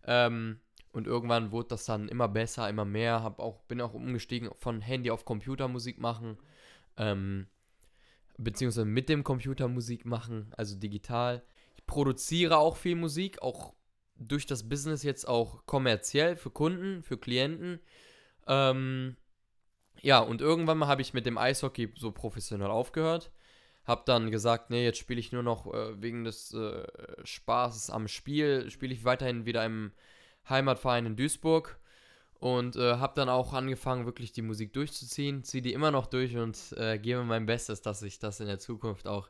Ähm, 0.05 0.59
und 0.91 1.07
irgendwann 1.07 1.51
wurde 1.51 1.69
das 1.69 1.85
dann 1.85 2.09
immer 2.09 2.27
besser, 2.27 2.69
immer 2.69 2.85
mehr. 2.85 3.23
Hab 3.23 3.39
auch, 3.39 3.63
bin 3.63 3.81
auch 3.81 3.95
umgestiegen 3.95 4.51
von 4.59 4.79
Handy 4.79 5.09
auf 5.09 5.25
Computer 5.25 5.67
Musik 5.67 5.99
machen. 5.99 6.37
Ähm, 6.97 7.47
beziehungsweise 8.37 8.85
mit 8.85 9.09
dem 9.09 9.23
Computer 9.23 9.67
Musik 9.67 10.05
machen, 10.05 10.53
also 10.55 10.77
digital. 10.77 11.41
Ich 11.93 11.95
produziere 11.95 12.57
auch 12.57 12.75
viel 12.75 12.95
Musik, 12.95 13.43
auch 13.43 13.75
durch 14.15 14.47
das 14.47 14.67
Business 14.67 15.03
jetzt 15.03 15.27
auch 15.27 15.67
kommerziell 15.67 16.35
für 16.35 16.49
Kunden, 16.49 17.03
für 17.03 17.19
Klienten. 17.19 17.79
Ähm, 18.47 19.15
ja, 20.01 20.17
und 20.17 20.41
irgendwann 20.41 20.79
mal 20.79 20.87
habe 20.87 21.03
ich 21.03 21.13
mit 21.13 21.27
dem 21.27 21.37
Eishockey 21.37 21.93
so 21.95 22.11
professionell 22.11 22.71
aufgehört. 22.71 23.31
Hab 23.85 24.07
dann 24.07 24.31
gesagt, 24.31 24.71
nee, 24.71 24.83
jetzt 24.83 24.97
spiele 24.97 25.19
ich 25.19 25.31
nur 25.31 25.43
noch 25.43 25.71
äh, 25.71 26.01
wegen 26.01 26.23
des 26.23 26.51
äh, 26.55 26.83
Spaßes 27.25 27.91
am 27.91 28.07
Spiel, 28.07 28.71
spiele 28.71 28.91
ich 28.91 29.05
weiterhin 29.05 29.45
wieder 29.45 29.63
im 29.63 29.91
Heimatverein 30.49 31.05
in 31.05 31.15
Duisburg 31.15 31.77
und 32.39 32.75
äh, 32.75 32.95
habe 32.95 33.13
dann 33.15 33.29
auch 33.29 33.53
angefangen, 33.53 34.07
wirklich 34.07 34.31
die 34.31 34.41
Musik 34.41 34.73
durchzuziehen, 34.73 35.43
ziehe 35.43 35.61
die 35.61 35.73
immer 35.73 35.91
noch 35.91 36.07
durch 36.07 36.37
und 36.37 36.57
äh, 36.75 36.97
gebe 36.97 37.23
mein 37.23 37.45
Bestes, 37.45 37.83
dass 37.83 37.99
sich 37.99 38.17
das 38.17 38.39
in 38.39 38.47
der 38.47 38.57
Zukunft 38.57 39.07
auch 39.07 39.29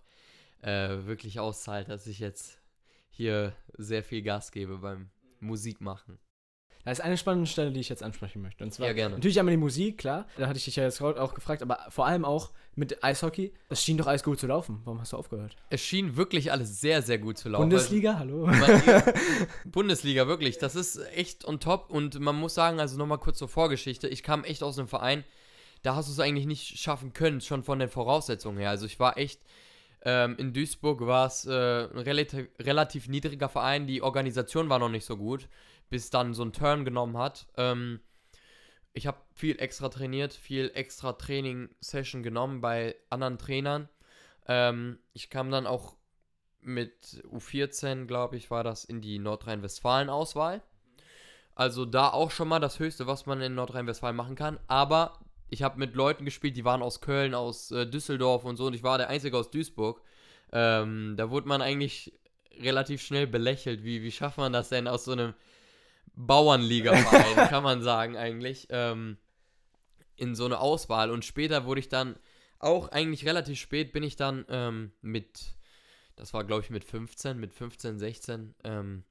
äh, 0.63 1.05
wirklich 1.05 1.39
auszahlt, 1.39 1.89
dass 1.89 2.07
ich 2.07 2.19
jetzt 2.19 2.59
hier 3.09 3.53
sehr 3.77 4.03
viel 4.03 4.21
Gas 4.21 4.51
gebe 4.51 4.77
beim 4.79 5.09
Musikmachen. 5.39 6.19
Da 6.85 6.91
ist 6.91 6.99
eine 6.99 7.17
spannende 7.17 7.49
Stelle, 7.49 7.71
die 7.71 7.79
ich 7.79 7.87
jetzt 7.87 8.03
ansprechen 8.03 8.41
möchte. 8.41 8.61
Und 8.61 8.73
zwar 8.73 8.87
Ja, 8.87 8.93
gerne. 8.93 9.15
natürlich 9.15 9.39
einmal 9.39 9.53
die 9.53 9.57
Musik, 9.59 9.97
klar. 9.97 10.27
Da 10.37 10.47
hatte 10.47 10.57
ich 10.57 10.65
dich 10.65 10.75
ja 10.75 10.83
jetzt 10.83 11.01
auch 11.01 11.33
gefragt, 11.33 11.61
aber 11.61 11.79
vor 11.87 12.05
allem 12.05 12.25
auch 12.25 12.51
mit 12.75 13.01
Eishockey. 13.05 13.53
Es 13.69 13.81
schien 13.81 13.97
doch 13.97 14.07
alles 14.07 14.21
gut 14.23 14.37
zu 14.37 14.47
laufen. 14.47 14.81
Warum 14.83 14.99
hast 14.99 15.13
du 15.13 15.17
aufgehört? 15.17 15.55
Es 15.69 15.79
schien 15.79 16.17
wirklich 16.17 16.51
alles 16.51 16.81
sehr, 16.81 17.01
sehr 17.01 17.19
gut 17.19 17.37
zu 17.37 17.47
laufen. 17.47 17.69
Bundesliga, 17.69 18.19
hallo? 18.19 18.47
Man, 18.47 18.81
Bundesliga, 19.65 20.27
wirklich. 20.27 20.57
Das 20.57 20.75
ist 20.75 20.97
echt 21.13 21.45
on 21.45 21.61
top. 21.61 21.89
Und 21.89 22.19
man 22.19 22.35
muss 22.35 22.53
sagen, 22.53 22.81
also 22.81 22.97
nochmal 22.97 23.19
kurz 23.19 23.37
zur 23.37 23.47
Vorgeschichte. 23.47 24.09
Ich 24.09 24.21
kam 24.21 24.43
echt 24.43 24.61
aus 24.61 24.77
einem 24.77 24.89
Verein, 24.89 25.23
da 25.83 25.95
hast 25.95 26.09
du 26.09 26.11
es 26.13 26.19
eigentlich 26.19 26.47
nicht 26.47 26.79
schaffen 26.79 27.13
können, 27.13 27.39
schon 27.39 27.63
von 27.63 27.79
den 27.79 27.89
Voraussetzungen 27.89 28.57
her. 28.57 28.69
Also 28.71 28.85
ich 28.87 28.99
war 28.99 29.17
echt, 29.17 29.39
ähm, 30.03 30.35
in 30.37 30.53
Duisburg 30.53 31.01
war 31.01 31.27
es 31.27 31.45
äh, 31.45 31.85
ein 31.85 31.97
relativ, 31.97 32.49
relativ 32.59 33.07
niedriger 33.07 33.47
Verein. 33.49 33.87
Die 33.87 34.01
Organisation 34.01 34.69
war 34.69 34.79
noch 34.79 34.89
nicht 34.89 35.05
so 35.05 35.15
gut, 35.15 35.47
bis 35.89 36.09
dann 36.09 36.33
so 36.33 36.43
ein 36.43 36.51
Turn 36.51 36.83
genommen 36.83 37.17
hat. 37.17 37.47
Ähm, 37.55 38.01
ich 38.91 39.07
habe 39.07 39.17
viel 39.33 39.59
extra 39.59 39.89
trainiert, 39.89 40.33
viel 40.33 40.71
extra 40.75 41.13
Training-Session 41.13 42.21
genommen 42.21 42.59
bei 42.59 42.95
anderen 43.09 43.37
Trainern. 43.37 43.87
Ähm, 44.47 44.99
ich 45.13 45.29
kam 45.29 45.49
dann 45.51 45.65
auch 45.65 45.95
mit 46.61 47.23
U14, 47.31 48.05
glaube 48.05 48.35
ich, 48.35 48.51
war 48.51 48.63
das 48.63 48.83
in 48.83 49.01
die 49.01 49.19
Nordrhein-Westfalen-Auswahl. 49.19 50.61
Also 51.55 51.85
da 51.85 52.09
auch 52.09 52.31
schon 52.31 52.47
mal 52.47 52.59
das 52.59 52.79
Höchste, 52.79 53.07
was 53.07 53.25
man 53.25 53.41
in 53.41 53.55
Nordrhein-Westfalen 53.55 54.15
machen 54.15 54.35
kann. 54.35 54.59
Aber 54.67 55.19
ich 55.53 55.63
habe 55.63 55.79
mit 55.79 55.95
Leuten 55.95 56.25
gespielt, 56.25 56.57
die 56.57 56.65
waren 56.65 56.81
aus 56.81 57.01
Köln, 57.01 57.33
aus 57.33 57.71
äh, 57.71 57.85
Düsseldorf 57.85 58.43
und 58.43 58.57
so. 58.57 58.65
Und 58.65 58.73
ich 58.73 58.83
war 58.83 58.97
der 58.97 59.09
Einzige 59.09 59.37
aus 59.37 59.51
Duisburg. 59.51 60.01
Ähm, 60.51 61.15
da 61.17 61.29
wurde 61.29 61.47
man 61.47 61.61
eigentlich 61.61 62.13
relativ 62.59 63.01
schnell 63.01 63.27
belächelt. 63.27 63.83
Wie, 63.83 64.03
wie 64.03 64.11
schafft 64.11 64.37
man 64.37 64.53
das 64.53 64.69
denn 64.69 64.87
aus 64.87 65.05
so 65.05 65.11
einem 65.13 65.33
Bauernliga-Verein, 66.15 67.47
kann 67.49 67.63
man 67.63 67.81
sagen 67.81 68.17
eigentlich, 68.17 68.67
ähm, 68.69 69.17
in 70.15 70.35
so 70.35 70.45
eine 70.45 70.59
Auswahl. 70.59 71.11
Und 71.11 71.25
später 71.25 71.65
wurde 71.65 71.79
ich 71.79 71.89
dann, 71.89 72.17
auch 72.59 72.89
eigentlich 72.89 73.25
relativ 73.25 73.59
spät, 73.59 73.91
bin 73.91 74.03
ich 74.03 74.15
dann 74.15 74.45
ähm, 74.47 74.93
mit 75.01 75.53
das 76.15 76.33
war 76.33 76.43
glaube 76.43 76.61
ich 76.63 76.69
mit 76.69 76.83
15, 76.83 77.39
mit 77.39 77.53
15, 77.53 77.99
16, 77.99 78.55
ähm, 78.63 79.03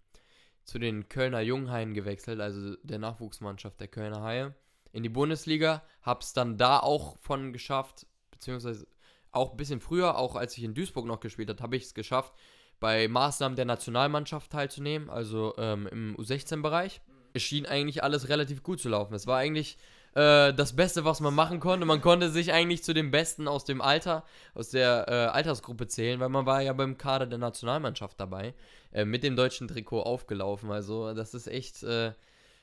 zu 0.64 0.78
den 0.78 1.08
Kölner 1.08 1.40
Junghaien 1.40 1.94
gewechselt, 1.94 2.40
also 2.40 2.76
der 2.82 2.99
Nachwuchsmannschaft 2.99 3.80
der 3.80 3.88
Kölner 3.88 4.22
Haie, 4.22 4.54
in 4.92 5.02
die 5.02 5.08
Bundesliga. 5.08 5.82
Hab's 6.02 6.32
dann 6.32 6.56
da 6.56 6.78
auch 6.78 7.16
von 7.20 7.52
geschafft, 7.52 8.06
beziehungsweise 8.30 8.87
auch 9.30 9.52
ein 9.52 9.56
bisschen 9.56 9.80
früher, 9.80 10.18
auch 10.18 10.37
als 10.37 10.56
ich 10.56 10.64
in 10.64 10.75
Duisburg 10.75 11.06
noch 11.06 11.20
gespielt 11.20 11.49
habe, 11.49 11.62
habe 11.62 11.76
ich 11.76 11.84
es 11.84 11.94
geschafft, 11.94 12.32
bei 12.80 13.08
Maßnahmen 13.08 13.56
der 13.56 13.64
Nationalmannschaft 13.64 14.50
teilzunehmen, 14.50 15.08
also 15.08 15.54
ähm, 15.56 15.87
im 15.87 16.16
U16-Bereich. 16.16 17.00
Es 17.32 17.42
schien 17.42 17.64
eigentlich 17.64 18.02
alles 18.02 18.28
relativ 18.28 18.62
gut 18.62 18.80
zu 18.80 18.90
laufen. 18.90 19.14
Es 19.14 19.26
war 19.26 19.38
eigentlich 19.38 19.78
äh, 20.14 20.52
das 20.52 20.76
Beste, 20.76 21.04
was 21.04 21.20
man 21.20 21.34
machen 21.34 21.61
konnte. 21.61 21.87
Man 21.87 22.02
konnte 22.02 22.28
sich 22.28 22.52
eigentlich 22.52 22.82
zu 22.82 22.92
den 22.92 23.11
Besten 23.11 23.49
aus 23.49 23.64
dem 23.64 23.80
Alter, 23.80 24.25
aus 24.54 24.70
der 24.70 25.06
äh, 25.08 25.12
Altersgruppe 25.34 25.87
zählen, 25.87 26.20
weil 26.20 26.28
man 26.28 26.44
war 26.44 26.61
ja 26.61 26.72
beim 26.75 26.99
Kader 26.99 27.26
der 27.26 27.38
Nationalmannschaft 27.38 28.20
dabei, 28.20 28.52
äh, 28.92 29.06
mit 29.06 29.22
dem 29.22 29.37
deutschen 29.37 29.68
Trikot 29.68 30.02
aufgelaufen. 30.02 30.70
Also 30.70 31.14
das 31.14 31.32
ist 31.32 31.46
echt 31.46 31.82
äh, 31.82 32.12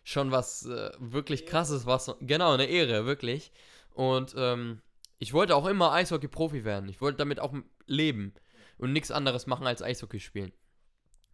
schon 0.04 0.32
was 0.32 0.66
äh, 0.66 0.92
wirklich 1.00 1.46
krasses, 1.46 1.86
was 1.86 2.16
genau 2.22 2.54
eine 2.54 2.66
Ehre 2.66 3.06
wirklich. 3.06 3.52
Und 3.92 4.34
ähm, 4.38 4.82
ich 5.18 5.34
wollte 5.34 5.56
auch 5.56 5.66
immer 5.66 5.92
Eishockey-Profi 5.92 6.64
werden. 6.64 6.90
Ich 6.90 7.02
wollte 7.02 7.18
damit 7.18 7.40
auch 7.40 7.54
leben 7.86 8.34
und 8.78 8.94
nichts 8.94 9.12
anderes 9.12 9.48
machen 9.48 9.68
als 9.68 9.82
Eishockey 9.82 10.20
spielen. 10.20 10.54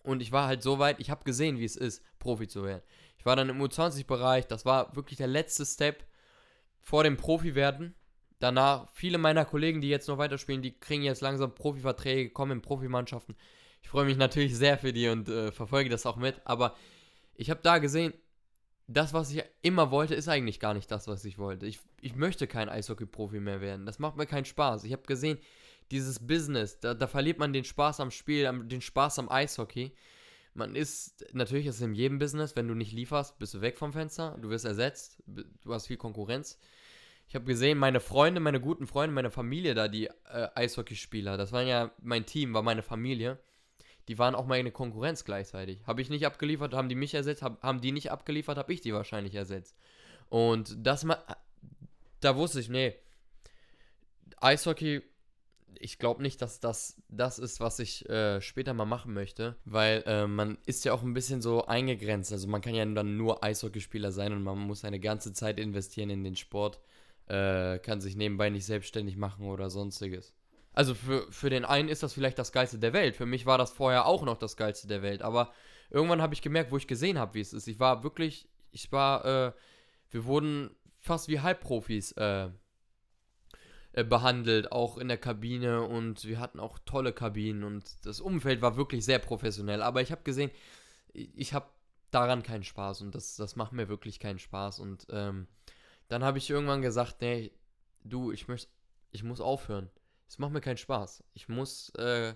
Und 0.04 0.22
ich 0.22 0.32
war 0.32 0.48
halt 0.48 0.62
so 0.62 0.80
weit, 0.80 1.00
ich 1.00 1.10
habe 1.10 1.24
gesehen, 1.24 1.60
wie 1.60 1.66
es 1.66 1.76
ist, 1.76 2.04
Profi 2.20 2.48
zu 2.48 2.64
werden. 2.64 2.84
Ich 3.18 3.26
war 3.26 3.36
dann 3.36 3.50
im 3.50 3.62
U20-Bereich, 3.62 4.48
das 4.48 4.66
war 4.66 4.96
wirklich 4.96 5.18
der 5.18 5.28
letzte 5.28 5.66
Step 5.66 6.06
vor 6.82 7.04
dem 7.04 7.18
Profi-werden. 7.18 7.96
Danach, 8.40 8.88
viele 8.94 9.18
meiner 9.18 9.46
Kollegen, 9.46 9.82
die 9.82 9.90
jetzt 9.90 10.08
noch 10.08 10.18
weiterspielen, 10.18 10.62
die 10.62 10.78
kriegen 10.78 11.04
jetzt 11.04 11.22
langsam 11.22 11.56
Profiverträge, 11.56 12.30
kommen 12.30 12.52
in 12.52 12.62
Profimannschaften. 12.62 13.36
Ich 13.82 13.90
freue 13.90 14.06
mich 14.06 14.18
natürlich 14.18 14.56
sehr 14.56 14.78
für 14.78 14.94
die 14.94 15.08
und 15.08 15.30
äh, 15.30 15.52
verfolge 15.52 15.90
das 15.90 16.06
auch 16.06 16.18
mit, 16.18 16.42
aber 16.44 16.76
ich 17.36 17.50
habe 17.50 17.62
da 17.64 17.80
gesehen, 17.80 18.14
das, 18.88 19.14
was 19.14 19.32
ich 19.32 19.44
immer 19.62 19.92
wollte, 19.92 20.14
ist 20.16 20.28
eigentlich 20.28 20.60
gar 20.60 20.74
nicht 20.74 20.92
das, 20.92 21.08
was 21.08 21.26
ich 21.26 21.38
wollte. 21.38 21.66
Ich, 21.66 21.80
ich 22.02 22.16
möchte 22.16 22.48
kein 22.48 22.70
Eishockey-Profi 22.70 23.40
mehr 23.40 23.62
werden. 23.62 23.86
Das 23.86 24.00
macht 24.00 24.16
mir 24.16 24.28
keinen 24.28 24.46
Spaß. 24.46 24.84
Ich 24.84 24.92
habe 24.92 25.04
gesehen, 25.04 25.40
dieses 25.92 26.26
Business, 26.26 26.80
da, 26.80 26.94
da, 26.94 27.08
verliert 27.08 27.40
man 27.40 27.54
den 27.54 27.64
Spaß 27.64 28.00
am 28.00 28.12
Spiel, 28.12 28.52
den 28.66 28.82
Spaß 28.82 29.20
am 29.20 29.30
Eishockey. 29.30 29.92
Man 30.54 30.76
ist, 30.76 31.26
natürlich 31.34 31.66
ist 31.66 31.76
es 31.76 31.82
in 31.82 31.94
jedem 31.94 32.18
Business, 32.18 32.56
wenn 32.56 32.68
du 32.68 32.76
nicht 32.76 32.94
lieferst, 32.94 33.38
bist 33.40 33.54
du 33.54 33.62
weg 33.62 33.78
vom 33.78 33.92
Fenster, 33.92 34.38
du 34.42 34.50
wirst 34.50 34.66
ersetzt, 34.66 35.22
du 35.26 35.74
hast 35.74 35.88
viel 35.88 35.98
Konkurrenz. 35.98 36.58
Ich 37.28 37.36
habe 37.36 37.46
gesehen, 37.46 37.78
meine 37.78 38.00
Freunde, 38.00 38.40
meine 38.40 38.62
guten 38.62 38.88
Freunde, 38.88 39.14
meine 39.14 39.32
Familie 39.32 39.74
da, 39.74 39.88
die 39.88 40.06
äh, 40.06 40.48
Eishockeyspieler, 40.56 41.38
das 41.38 41.52
waren 41.52 41.68
ja 41.68 41.92
mein 42.02 42.26
Team, 42.26 42.54
war 42.54 42.62
meine 42.62 42.84
Familie, 42.84 43.40
die 44.08 44.18
waren 44.20 44.36
auch 44.36 44.46
meine 44.46 44.72
Konkurrenz 44.72 45.26
gleichzeitig. 45.26 45.80
Habe 45.86 46.02
ich 46.02 46.10
nicht 46.10 46.26
abgeliefert, 46.26 46.74
haben 46.74 46.90
die 46.90 46.96
mich 46.96 47.14
ersetzt, 47.14 47.42
hab, 47.42 47.62
haben 47.64 47.82
die 47.82 47.92
nicht 47.92 48.12
abgeliefert, 48.12 48.58
habe 48.58 48.74
ich 48.74 48.82
die 48.82 48.94
wahrscheinlich 48.94 49.36
ersetzt. 49.36 49.76
Und 50.30 50.76
das, 50.80 51.06
da 52.20 52.36
wusste 52.36 52.60
ich, 52.60 52.70
nee, 52.70 52.96
Eishockey 54.42 55.02
ich 55.80 56.00
glaube 56.00 56.22
nicht, 56.22 56.42
dass 56.42 56.60
das 56.60 57.02
das 57.10 57.40
ist, 57.40 57.60
was 57.60 57.80
ich 57.80 58.08
äh, 58.10 58.42
später 58.42 58.74
mal 58.74 58.86
machen 58.86 59.14
möchte, 59.14 59.56
weil 59.66 60.04
äh, 60.06 60.28
man 60.28 60.58
ist 60.66 60.86
ja 60.86 60.94
auch 60.94 61.04
ein 61.04 61.14
bisschen 61.14 61.42
so 61.42 61.66
eingegrenzt. 61.66 62.32
Also 62.32 62.48
man 62.48 62.62
kann 62.62 62.76
ja 62.76 62.86
dann 62.86 63.18
nur 63.18 63.44
Eishockeyspieler 63.44 64.12
sein 64.12 64.34
und 64.34 64.44
man 64.44 64.58
muss 64.60 64.86
eine 64.86 65.00
ganze 65.00 65.34
Zeit 65.34 65.60
investieren 65.60 66.10
in 66.10 66.24
den 66.24 66.36
Sport, 66.36 66.80
äh, 67.28 67.80
kann 67.80 68.02
sich 68.02 68.16
nebenbei 68.16 68.50
nicht 68.50 68.66
selbstständig 68.66 69.18
machen 69.18 69.48
oder 69.48 69.70
sonstiges. 69.70 70.34
Also 70.76 70.94
für, 70.94 71.32
für 71.32 71.50
den 71.50 71.64
einen 71.64 71.88
ist 71.88 72.04
das 72.04 72.14
vielleicht 72.14 72.38
das 72.38 72.52
Geilste 72.52 72.78
der 72.78 72.92
Welt. 72.92 73.16
Für 73.16 73.26
mich 73.26 73.46
war 73.46 73.58
das 73.58 73.72
vorher 73.72 74.06
auch 74.06 74.24
noch 74.24 74.38
das 74.38 74.58
Geilste 74.58 74.88
der 74.88 75.02
Welt. 75.02 75.22
Aber 75.22 75.54
irgendwann 75.90 76.22
habe 76.22 76.34
ich 76.34 76.42
gemerkt, 76.42 76.72
wo 76.72 76.78
ich 76.78 76.86
gesehen 76.86 77.18
habe, 77.18 77.34
wie 77.34 77.40
es 77.40 77.54
ist. 77.54 77.68
Ich 77.68 77.80
war 77.80 78.04
wirklich, 78.04 78.50
ich 78.72 78.92
war, 78.92 79.26
äh, 79.26 79.52
wir 80.12 80.26
wurden 80.26 80.76
fast 81.00 81.30
wie 81.30 81.40
Halbprofis 81.40 82.12
äh, 82.14 82.50
äh, 83.94 84.04
behandelt, 84.04 84.74
auch 84.74 84.98
in 84.98 85.08
der 85.08 85.18
Kabine 85.18 85.84
und 85.84 86.26
wir 86.26 86.40
hatten 86.40 86.60
auch 86.60 86.80
tolle 86.80 87.14
Kabinen 87.14 87.64
und 87.64 88.06
das 88.06 88.20
Umfeld 88.20 88.62
war 88.62 88.76
wirklich 88.76 89.06
sehr 89.06 89.20
professionell. 89.20 89.82
Aber 89.82 90.02
ich 90.02 90.12
habe 90.12 90.24
gesehen, 90.24 90.52
ich 91.14 91.54
habe 91.54 91.68
daran 92.12 92.44
keinen 92.44 92.66
Spaß 92.66 93.02
und 93.02 93.16
das, 93.16 93.38
das 93.38 93.56
macht 93.56 93.72
mir 93.72 93.88
wirklich 93.88 94.20
keinen 94.20 94.40
Spaß. 94.40 94.80
Und 94.80 95.08
ähm, 95.10 95.48
dann 96.10 96.26
habe 96.26 96.38
ich 96.38 96.50
irgendwann 96.50 96.82
gesagt, 96.82 97.22
nee, 97.22 97.52
du, 98.04 98.34
ich 98.34 98.50
möchte, 98.50 98.70
ich 99.12 99.24
muss 99.24 99.40
aufhören. 99.40 99.90
Es 100.28 100.40
macht 100.40 100.52
mir 100.52 100.62
keinen 100.62 100.78
Spaß. 100.78 101.24
Ich 101.34 101.48
muss 101.48 101.90
äh, 101.96 102.36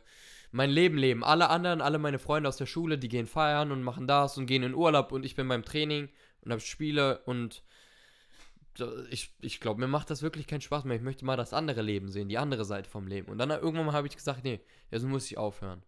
mein 0.52 0.70
Leben 0.70 0.98
leben. 0.98 1.24
Alle 1.24 1.50
anderen, 1.50 1.82
alle 1.82 2.00
meine 2.00 2.20
Freunde 2.20 2.50
aus 2.50 2.58
der 2.58 2.66
Schule, 2.66 2.98
die 2.98 3.10
gehen 3.10 3.28
feiern 3.28 3.72
und 3.72 3.84
machen 3.84 4.08
das 4.08 4.38
und 4.38 4.46
gehen 4.46 4.64
in 4.64 4.76
Urlaub 4.76 5.12
und 5.12 5.26
ich 5.26 5.36
bin 5.36 5.48
beim 5.48 5.64
Training 5.64 6.10
und 6.42 6.52
habe 6.52 6.62
Spiele 6.62 7.20
und 7.26 7.64
ich, 9.10 9.34
ich 9.42 9.60
glaube, 9.60 9.82
mir 9.82 9.88
macht 9.88 10.10
das 10.10 10.22
wirklich 10.22 10.48
keinen 10.48 10.62
Spaß 10.62 10.86
mehr. 10.86 10.96
Ich 10.96 11.02
möchte 11.02 11.26
mal 11.26 11.36
das 11.36 11.54
andere 11.54 11.82
Leben 11.82 12.10
sehen, 12.10 12.30
die 12.30 12.38
andere 12.38 12.64
Seite 12.66 12.90
vom 12.90 13.08
Leben. 13.08 13.30
Und 13.30 13.38
dann 13.38 13.50
irgendwann 13.50 13.92
habe 13.92 14.08
ich 14.08 14.16
gesagt, 14.16 14.44
nee, 14.44 14.62
jetzt 14.92 15.04
muss 15.04 15.30
ich 15.30 15.38
aufhören. 15.38 15.84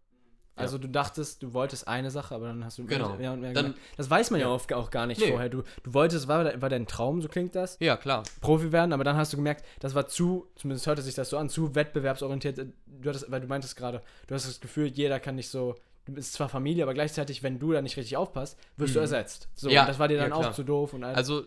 Also 0.61 0.77
ja. 0.77 0.81
du 0.81 0.89
dachtest, 0.89 1.43
du 1.43 1.53
wolltest 1.53 1.87
eine 1.87 2.11
Sache, 2.11 2.35
aber 2.35 2.47
dann 2.47 2.63
hast 2.63 2.77
du 2.77 2.85
genau. 2.85 3.15
mehr 3.15 3.33
und 3.33 3.41
mehr 3.41 3.53
dann, 3.53 3.75
Das 3.97 4.09
weiß 4.09 4.31
man 4.31 4.39
ja, 4.39 4.47
ja 4.47 4.53
oft 4.53 4.71
auch 4.73 4.89
gar 4.89 5.07
nicht 5.07 5.21
nee. 5.21 5.29
vorher. 5.29 5.49
Du, 5.49 5.63
du 5.83 5.93
wolltest, 5.93 6.27
war, 6.27 6.61
war 6.61 6.69
dein 6.69 6.87
Traum, 6.87 7.21
so 7.21 7.27
klingt 7.27 7.55
das? 7.55 7.77
Ja, 7.79 7.97
klar. 7.97 8.23
Profi 8.39 8.71
werden, 8.71 8.93
aber 8.93 9.03
dann 9.03 9.17
hast 9.17 9.33
du 9.33 9.37
gemerkt, 9.37 9.65
das 9.79 9.95
war 9.95 10.07
zu, 10.07 10.47
zumindest 10.55 10.87
hörte 10.87 11.01
sich 11.01 11.15
das 11.15 11.29
so 11.29 11.37
an, 11.37 11.49
zu 11.49 11.75
wettbewerbsorientiert. 11.75 12.57
Du 12.85 13.09
hattest, 13.09 13.31
weil 13.31 13.41
du 13.41 13.47
meintest 13.47 13.75
gerade, 13.75 14.01
du 14.27 14.35
hast 14.35 14.47
das 14.47 14.59
Gefühl, 14.59 14.87
jeder 14.87 15.19
kann 15.19 15.35
nicht 15.35 15.49
so, 15.49 15.75
du 16.05 16.13
bist 16.13 16.33
zwar 16.33 16.49
Familie, 16.49 16.83
aber 16.83 16.93
gleichzeitig, 16.93 17.43
wenn 17.43 17.59
du 17.59 17.71
da 17.71 17.81
nicht 17.81 17.97
richtig 17.97 18.17
aufpasst, 18.17 18.57
wirst 18.77 18.91
mhm. 18.91 18.95
du 18.95 18.99
ersetzt. 19.01 19.49
So, 19.55 19.69
ja, 19.69 19.85
das 19.85 19.99
war 19.99 20.07
dir 20.07 20.17
dann 20.17 20.29
ja, 20.29 20.35
auch 20.35 20.53
zu 20.53 20.63
doof 20.63 20.93
und 20.93 21.03
all 21.03 21.15
Also, 21.15 21.43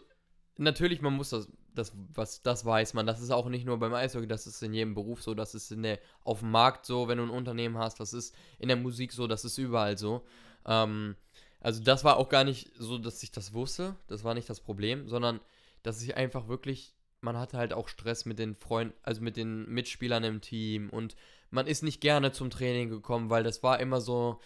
natürlich, 0.59 1.01
man 1.01 1.15
muss 1.15 1.31
das 1.31 1.49
das, 1.75 1.93
was, 2.15 2.43
das 2.43 2.65
weiß 2.65 2.95
man. 2.95 3.07
Das 3.07 3.21
ist 3.21 3.31
auch 3.31 3.49
nicht 3.49 3.67
nur 3.67 3.79
beim 3.79 3.95
Eishockey, 3.95 4.27
das 4.27 4.47
ist 4.47 4.63
in 4.63 4.73
jedem 4.73 4.95
Beruf 4.95 5.23
so, 5.23 5.35
das 5.35 5.55
ist 5.55 5.73
in 5.73 5.83
der, 5.83 5.99
auf 6.23 6.41
dem 6.41 6.51
Markt 6.51 6.87
so, 6.87 7.09
wenn 7.09 7.19
du 7.19 7.25
ein 7.25 7.31
Unternehmen 7.31 7.79
hast, 7.79 8.01
das 8.01 8.13
ist 8.13 8.35
in 8.59 8.69
der 8.69 8.77
Musik 8.77 9.13
so, 9.13 9.27
das 9.27 9.45
ist 9.45 9.59
überall 9.59 9.99
so. 9.99 10.25
Ähm, 10.67 11.17
also 11.61 11.83
das 11.83 12.05
war 12.05 12.17
auch 12.17 12.29
gar 12.29 12.45
nicht 12.45 12.71
so, 12.79 12.99
dass 12.99 13.23
ich 13.23 13.33
das 13.33 13.53
wusste, 13.53 13.97
das 14.07 14.25
war 14.25 14.35
nicht 14.35 14.49
das 14.49 14.61
Problem, 14.61 15.09
sondern 15.09 15.41
dass 15.83 16.03
ich 16.03 16.17
einfach 16.17 16.49
wirklich, 16.49 16.95
man 17.21 17.37
hatte 17.37 17.59
halt 17.59 17.73
auch 17.73 17.89
Stress 17.89 18.25
mit 18.25 18.39
den 18.39 18.55
Freunden, 18.55 18.95
also 19.03 19.23
mit 19.23 19.37
den 19.37 19.69
Mitspielern 19.69 20.25
im 20.25 20.41
Team 20.41 20.91
und 20.91 21.17
man 21.51 21.67
ist 21.67 21.83
nicht 21.83 22.01
gerne 22.01 22.33
zum 22.33 22.51
Training 22.51 22.89
gekommen, 22.89 23.31
weil 23.31 23.45
das 23.45 23.63
war 23.63 23.81
immer 23.81 24.01
so, 24.01 24.41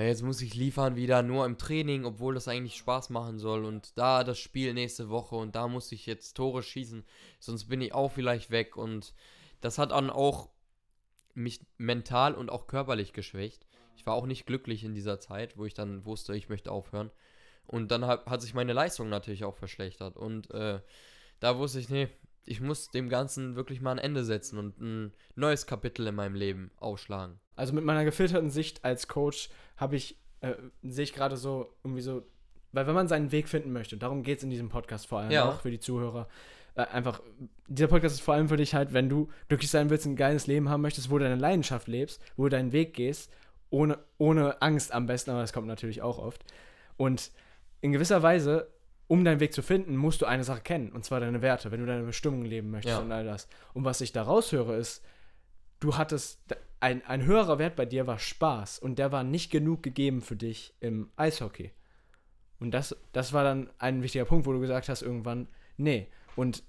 jetzt 0.00 0.22
muss 0.22 0.40
ich 0.40 0.54
liefern 0.54 0.96
wieder 0.96 1.22
nur 1.22 1.46
im 1.46 1.58
Training, 1.58 2.04
obwohl 2.04 2.34
das 2.34 2.48
eigentlich 2.48 2.76
Spaß 2.76 3.10
machen 3.10 3.38
soll. 3.38 3.64
Und 3.64 3.96
da 3.96 4.24
das 4.24 4.38
Spiel 4.38 4.74
nächste 4.74 5.08
Woche 5.08 5.36
und 5.36 5.54
da 5.54 5.68
muss 5.68 5.92
ich 5.92 6.06
jetzt 6.06 6.34
Tore 6.34 6.62
schießen, 6.62 7.04
sonst 7.38 7.66
bin 7.66 7.80
ich 7.80 7.94
auch 7.94 8.10
vielleicht 8.10 8.50
weg. 8.50 8.76
Und 8.76 9.14
das 9.60 9.78
hat 9.78 9.92
dann 9.92 10.10
auch 10.10 10.50
mich 11.34 11.60
mental 11.78 12.34
und 12.34 12.50
auch 12.50 12.66
körperlich 12.66 13.12
geschwächt. 13.12 13.66
Ich 13.96 14.06
war 14.06 14.14
auch 14.14 14.26
nicht 14.26 14.46
glücklich 14.46 14.84
in 14.84 14.94
dieser 14.94 15.20
Zeit, 15.20 15.56
wo 15.56 15.64
ich 15.64 15.74
dann 15.74 16.04
wusste, 16.04 16.34
ich 16.34 16.48
möchte 16.48 16.72
aufhören. 16.72 17.10
Und 17.66 17.90
dann 17.90 18.06
hat, 18.06 18.26
hat 18.26 18.42
sich 18.42 18.54
meine 18.54 18.72
Leistung 18.72 19.08
natürlich 19.08 19.44
auch 19.44 19.54
verschlechtert. 19.56 20.16
Und 20.16 20.50
äh, 20.50 20.80
da 21.40 21.58
wusste 21.58 21.80
ich, 21.80 21.88
nee, 21.88 22.08
ich 22.44 22.60
muss 22.60 22.90
dem 22.90 23.08
Ganzen 23.08 23.56
wirklich 23.56 23.80
mal 23.80 23.92
ein 23.92 23.98
Ende 23.98 24.24
setzen 24.24 24.58
und 24.58 24.80
ein 24.80 25.12
neues 25.34 25.66
Kapitel 25.66 26.06
in 26.06 26.14
meinem 26.14 26.34
Leben 26.34 26.70
aufschlagen. 26.78 27.38
Also 27.56 27.72
mit 27.72 27.84
meiner 27.84 28.04
gefilterten 28.04 28.50
Sicht 28.50 28.84
als 28.84 29.08
Coach 29.08 29.48
habe 29.76 29.96
ich, 29.96 30.18
äh, 30.40 30.54
sehe 30.82 31.04
ich 31.04 31.12
gerade 31.12 31.36
so 31.36 31.74
irgendwie 31.82 32.02
so, 32.02 32.22
weil 32.72 32.86
wenn 32.86 32.94
man 32.94 33.08
seinen 33.08 33.32
Weg 33.32 33.48
finden 33.48 33.72
möchte, 33.72 33.96
darum 33.96 34.22
geht 34.22 34.38
es 34.38 34.44
in 34.44 34.50
diesem 34.50 34.68
Podcast 34.68 35.06
vor 35.06 35.20
allem 35.20 35.30
ja. 35.30 35.48
auch 35.48 35.60
für 35.60 35.70
die 35.70 35.80
Zuhörer, 35.80 36.28
äh, 36.74 36.82
einfach, 36.82 37.22
dieser 37.68 37.88
Podcast 37.88 38.16
ist 38.16 38.22
vor 38.22 38.34
allem 38.34 38.48
für 38.48 38.56
dich 38.56 38.74
halt, 38.74 38.92
wenn 38.92 39.08
du 39.08 39.28
glücklich 39.48 39.70
sein 39.70 39.90
willst, 39.90 40.06
ein 40.06 40.16
geiles 40.16 40.46
Leben 40.46 40.68
haben 40.68 40.82
möchtest, 40.82 41.10
wo 41.10 41.18
du 41.18 41.24
deine 41.24 41.40
Leidenschaft 41.40 41.88
lebst, 41.88 42.20
wo 42.36 42.44
du 42.44 42.50
deinen 42.50 42.72
Weg 42.72 42.94
gehst, 42.94 43.32
ohne, 43.70 43.98
ohne 44.18 44.60
Angst 44.60 44.92
am 44.92 45.06
besten, 45.06 45.30
aber 45.30 45.40
das 45.40 45.52
kommt 45.52 45.66
natürlich 45.66 46.02
auch 46.02 46.18
oft. 46.18 46.44
Und 46.96 47.30
in 47.80 47.92
gewisser 47.92 48.22
Weise, 48.22 48.68
um 49.06 49.24
deinen 49.24 49.40
Weg 49.40 49.52
zu 49.52 49.62
finden, 49.62 49.96
musst 49.96 50.22
du 50.22 50.26
eine 50.26 50.44
Sache 50.44 50.62
kennen, 50.62 50.90
und 50.92 51.04
zwar 51.04 51.20
deine 51.20 51.42
Werte, 51.42 51.70
wenn 51.70 51.80
du 51.80 51.86
deine 51.86 52.04
Bestimmung 52.04 52.44
leben 52.44 52.70
möchtest 52.70 52.96
ja. 52.96 53.02
und 53.02 53.12
all 53.12 53.24
das. 53.24 53.48
Und 53.74 53.84
was 53.84 54.00
ich 54.00 54.12
da 54.12 54.22
raushöre, 54.22 54.76
ist, 54.76 55.04
du 55.80 55.96
hattest, 55.96 56.40
ein, 56.80 57.04
ein 57.06 57.24
höherer 57.24 57.58
Wert 57.58 57.76
bei 57.76 57.86
dir 57.86 58.06
war 58.06 58.18
Spaß 58.18 58.78
und 58.78 58.98
der 58.98 59.12
war 59.12 59.24
nicht 59.24 59.50
genug 59.50 59.82
gegeben 59.82 60.20
für 60.20 60.36
dich 60.36 60.74
im 60.80 61.10
Eishockey. 61.16 61.72
Und 62.60 62.72
das, 62.72 62.96
das 63.12 63.32
war 63.32 63.44
dann 63.44 63.70
ein 63.78 64.02
wichtiger 64.02 64.24
Punkt, 64.24 64.46
wo 64.46 64.52
du 64.52 64.60
gesagt 64.60 64.88
hast 64.88 65.02
irgendwann, 65.02 65.48
nee. 65.76 66.08
Und 66.36 66.62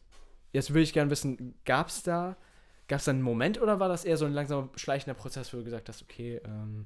jetzt 0.51 0.71
würde 0.71 0.81
ich 0.81 0.93
gerne 0.93 1.11
wissen, 1.11 1.55
gab 1.65 1.87
es 1.87 2.03
da, 2.03 2.37
gab 2.87 2.99
es 2.99 3.05
da 3.05 3.11
einen 3.11 3.21
Moment 3.21 3.61
oder 3.61 3.79
war 3.79 3.89
das 3.89 4.05
eher 4.05 4.17
so 4.17 4.25
ein 4.25 4.33
langsamer, 4.33 4.69
schleichender 4.75 5.13
Prozess, 5.15 5.53
wo 5.53 5.57
du 5.57 5.63
gesagt 5.63 5.89
hast, 5.89 6.01
okay, 6.01 6.41
ähm, 6.45 6.85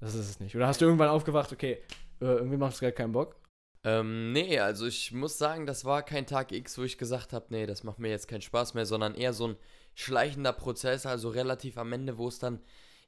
das 0.00 0.14
ist 0.14 0.28
es 0.28 0.40
nicht? 0.40 0.54
Oder 0.56 0.66
hast 0.66 0.80
du 0.80 0.84
irgendwann 0.84 1.08
aufgewacht, 1.08 1.52
okay, 1.52 1.78
äh, 2.20 2.24
irgendwie 2.24 2.56
macht 2.56 2.74
es 2.74 2.80
gerade 2.80 2.92
keinen 2.92 3.12
Bock? 3.12 3.36
Ähm, 3.84 4.32
nee, 4.32 4.58
also 4.58 4.86
ich 4.86 5.12
muss 5.12 5.36
sagen, 5.36 5.66
das 5.66 5.84
war 5.84 6.02
kein 6.02 6.26
Tag 6.26 6.52
X, 6.52 6.78
wo 6.78 6.82
ich 6.82 6.96
gesagt 6.96 7.34
habe, 7.34 7.46
nee, 7.50 7.66
das 7.66 7.84
macht 7.84 7.98
mir 7.98 8.08
jetzt 8.08 8.28
keinen 8.28 8.40
Spaß 8.40 8.72
mehr, 8.72 8.86
sondern 8.86 9.14
eher 9.14 9.34
so 9.34 9.48
ein 9.48 9.56
schleichender 9.94 10.54
Prozess, 10.54 11.04
also 11.04 11.28
relativ 11.28 11.76
am 11.76 11.92
Ende, 11.92 12.16
wo 12.16 12.28
es 12.28 12.38
dann 12.38 12.60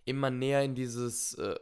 immer 0.04 0.30
näher 0.30 0.62
in 0.62 0.74
dieses 0.74 1.34
äh, 1.34 1.56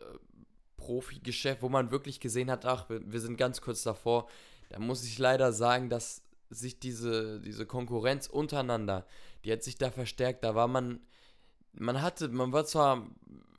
Profi-Geschäft, 0.77 1.63
wo 1.63 1.69
man 1.69 1.93
wirklich 1.93 2.19
gesehen 2.19 2.51
hat, 2.51 2.67
ach, 2.67 2.89
wir, 2.89 3.21
sind 3.21 3.37
ganz 3.37 3.61
kurz 3.61 3.85
davor. 3.85 4.29
Da 4.69 4.81
muss 4.81 5.05
ich 5.05 5.19
leider 5.19 5.53
sagen, 5.53 5.89
dass 5.89 6.23
sich 6.51 6.81
diese, 6.81 7.41
diese 7.41 7.67
Konkurrenz 7.67 8.27
untereinander, 8.27 9.07
die 9.45 9.53
hat 9.53 9.63
sich 9.63 9.77
da 9.77 9.91
verstärkt. 9.91 10.45
Da 10.45 10.55
war 10.55 10.69
man, 10.69 11.01
man 11.73 12.03
hatte, 12.03 12.29
man 12.29 12.53
war 12.53 12.67
zwar 12.67 13.09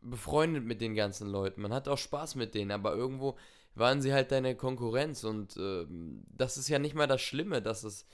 befreundet 0.02 0.66
mit 0.66 0.82
den 0.82 0.96
ganzen 0.96 1.30
Leuten, 1.30 1.62
man 1.62 1.74
hatte 1.74 1.92
auch 1.92 1.98
Spaß 1.98 2.36
mit 2.36 2.54
denen, 2.54 2.72
aber 2.72 2.94
irgendwo 2.94 3.38
waren 3.76 4.02
sie 4.02 4.14
halt 4.14 4.32
deine 4.32 4.56
Konkurrenz 4.56 5.24
und 5.24 5.56
äh, 5.58 5.86
das 6.36 6.58
ist 6.58 6.70
ja 6.70 6.80
nicht 6.80 6.96
mal 6.96 7.08
das 7.08 7.22
Schlimme, 7.22 7.62
dass 7.62 7.84
es, 7.84 8.06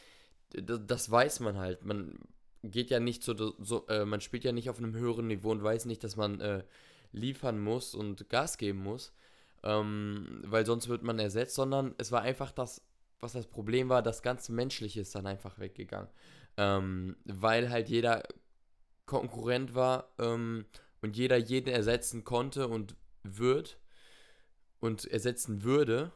das, 0.50 0.82
das 0.86 1.10
weiß 1.10 1.40
man 1.40 1.58
halt. 1.58 1.86
Man 1.86 2.18
geht 2.64 2.90
ja 2.90 3.00
nicht 3.00 3.24
so, 3.24 3.54
so 3.60 3.88
äh, 3.88 4.06
man 4.06 4.22
spielt 4.22 4.44
ja 4.44 4.52
nicht 4.52 4.70
auf 4.70 4.80
einem 4.80 4.94
höheren 4.94 5.28
Niveau 5.28 5.52
und 5.52 5.64
weiß 5.64 5.86
nicht, 5.86 6.04
dass 6.04 6.16
man 6.16 6.40
äh, 6.42 6.64
liefern 7.12 7.60
muss 7.60 7.96
und 7.96 8.30
Gas 8.30 8.58
geben 8.58 8.80
muss, 8.84 9.14
ähm, 9.64 10.42
weil 10.46 10.66
sonst 10.66 10.88
wird 10.88 11.04
man 11.04 11.20
ersetzt, 11.20 11.56
sondern 11.56 11.94
es 11.98 12.12
war 12.12 12.22
einfach 12.22 12.52
das, 12.52 12.82
was 13.20 13.34
das 13.34 13.48
Problem 13.48 13.90
war, 13.90 14.02
das 14.02 14.24
ganze 14.24 14.52
Menschliche 14.52 15.02
ist 15.02 15.14
dann 15.14 15.28
einfach 15.28 15.60
weggegangen, 15.60 16.10
ähm, 16.58 17.18
weil 17.26 17.70
halt 17.70 17.90
jeder 17.90 18.24
Konkurrent 19.06 19.76
war 19.76 20.12
ähm, 20.20 20.66
und 21.02 21.18
jeder 21.18 21.38
jeden 21.38 21.70
ersetzen 21.70 22.24
konnte 22.24 22.68
und 22.68 22.96
wird 23.24 23.78
und 24.82 25.06
ersetzen 25.06 25.64
würde, 25.64 26.12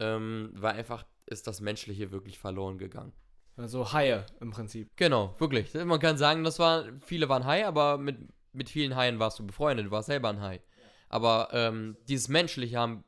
ähm, 0.00 0.50
war 0.54 0.72
einfach, 0.72 1.06
ist 1.26 1.46
das 1.46 1.60
Menschliche 1.60 2.10
wirklich 2.10 2.40
verloren 2.40 2.78
gegangen. 2.78 3.12
Also 3.56 3.92
Haie 3.92 4.26
im 4.40 4.50
Prinzip. 4.50 4.90
Genau, 4.96 5.34
wirklich. 5.38 5.72
Man 5.72 6.00
kann 6.00 6.18
sagen, 6.18 6.44
das 6.44 6.58
war, 6.58 6.84
viele 7.00 7.28
waren 7.28 7.44
Haie, 7.44 7.66
aber 7.66 7.96
mit, 7.96 8.18
mit 8.52 8.68
vielen 8.68 8.96
Haien 8.96 9.18
warst 9.18 9.38
du 9.38 9.46
befreundet, 9.46 9.86
du 9.86 9.90
warst 9.90 10.08
selber 10.08 10.28
ein 10.30 10.40
Hai. 10.40 10.60
Aber 11.08 11.50
ähm, 11.52 11.96
dieses 12.08 12.28
Menschliche 12.28 12.78
haben, 12.78 13.04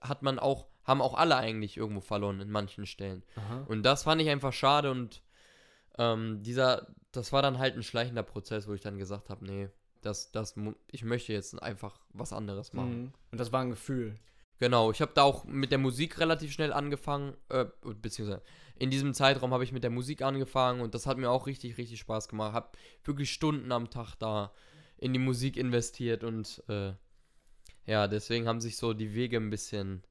hat 0.00 0.22
man 0.22 0.38
auch, 0.38 0.66
haben 0.84 1.00
auch 1.00 1.14
alle 1.14 1.36
eigentlich 1.36 1.76
irgendwo 1.76 2.00
verloren 2.00 2.40
in 2.40 2.50
manchen 2.50 2.86
Stellen. 2.86 3.24
Aha. 3.36 3.64
Und 3.68 3.82
das 3.84 4.04
fand 4.04 4.20
ich 4.20 4.28
einfach 4.28 4.52
schade 4.52 4.90
und 4.90 5.22
ähm, 5.98 6.42
dieser, 6.42 6.94
das 7.10 7.32
war 7.32 7.42
dann 7.42 7.58
halt 7.58 7.74
ein 7.74 7.82
schleichender 7.82 8.22
Prozess, 8.22 8.68
wo 8.68 8.74
ich 8.74 8.80
dann 8.80 8.98
gesagt 8.98 9.30
habe, 9.30 9.44
nee, 9.44 9.68
das, 10.02 10.30
das, 10.30 10.54
ich 10.90 11.04
möchte 11.04 11.32
jetzt 11.32 11.60
einfach 11.60 12.00
was 12.10 12.32
anderes 12.32 12.72
machen. 12.72 13.02
Mhm. 13.02 13.12
Und 13.32 13.38
das 13.38 13.50
war 13.50 13.62
ein 13.62 13.70
Gefühl. 13.70 14.16
Genau, 14.58 14.90
ich 14.90 15.00
habe 15.00 15.12
da 15.14 15.22
auch 15.22 15.44
mit 15.44 15.70
der 15.70 15.78
Musik 15.78 16.18
relativ 16.18 16.52
schnell 16.52 16.72
angefangen, 16.72 17.34
äh, 17.48 17.66
beziehungsweise 18.02 18.42
in 18.76 18.90
diesem 18.90 19.14
Zeitraum 19.14 19.52
habe 19.52 19.64
ich 19.64 19.72
mit 19.72 19.82
der 19.82 19.90
Musik 19.90 20.22
angefangen 20.22 20.80
und 20.80 20.94
das 20.94 21.06
hat 21.06 21.18
mir 21.18 21.30
auch 21.30 21.46
richtig, 21.46 21.78
richtig 21.78 22.00
Spaß 22.00 22.28
gemacht. 22.28 22.52
Habe 22.54 22.70
wirklich 23.04 23.32
Stunden 23.32 23.72
am 23.72 23.90
Tag 23.90 24.14
da 24.16 24.52
in 24.96 25.12
die 25.12 25.18
Musik 25.18 25.56
investiert 25.56 26.24
und 26.24 26.62
äh, 26.68 26.92
ja, 27.86 28.06
deswegen 28.06 28.46
haben 28.46 28.60
sich 28.60 28.76
so 28.76 28.92
die 28.92 29.14
Wege 29.14 29.36
ein 29.36 29.50
bisschen, 29.50 30.02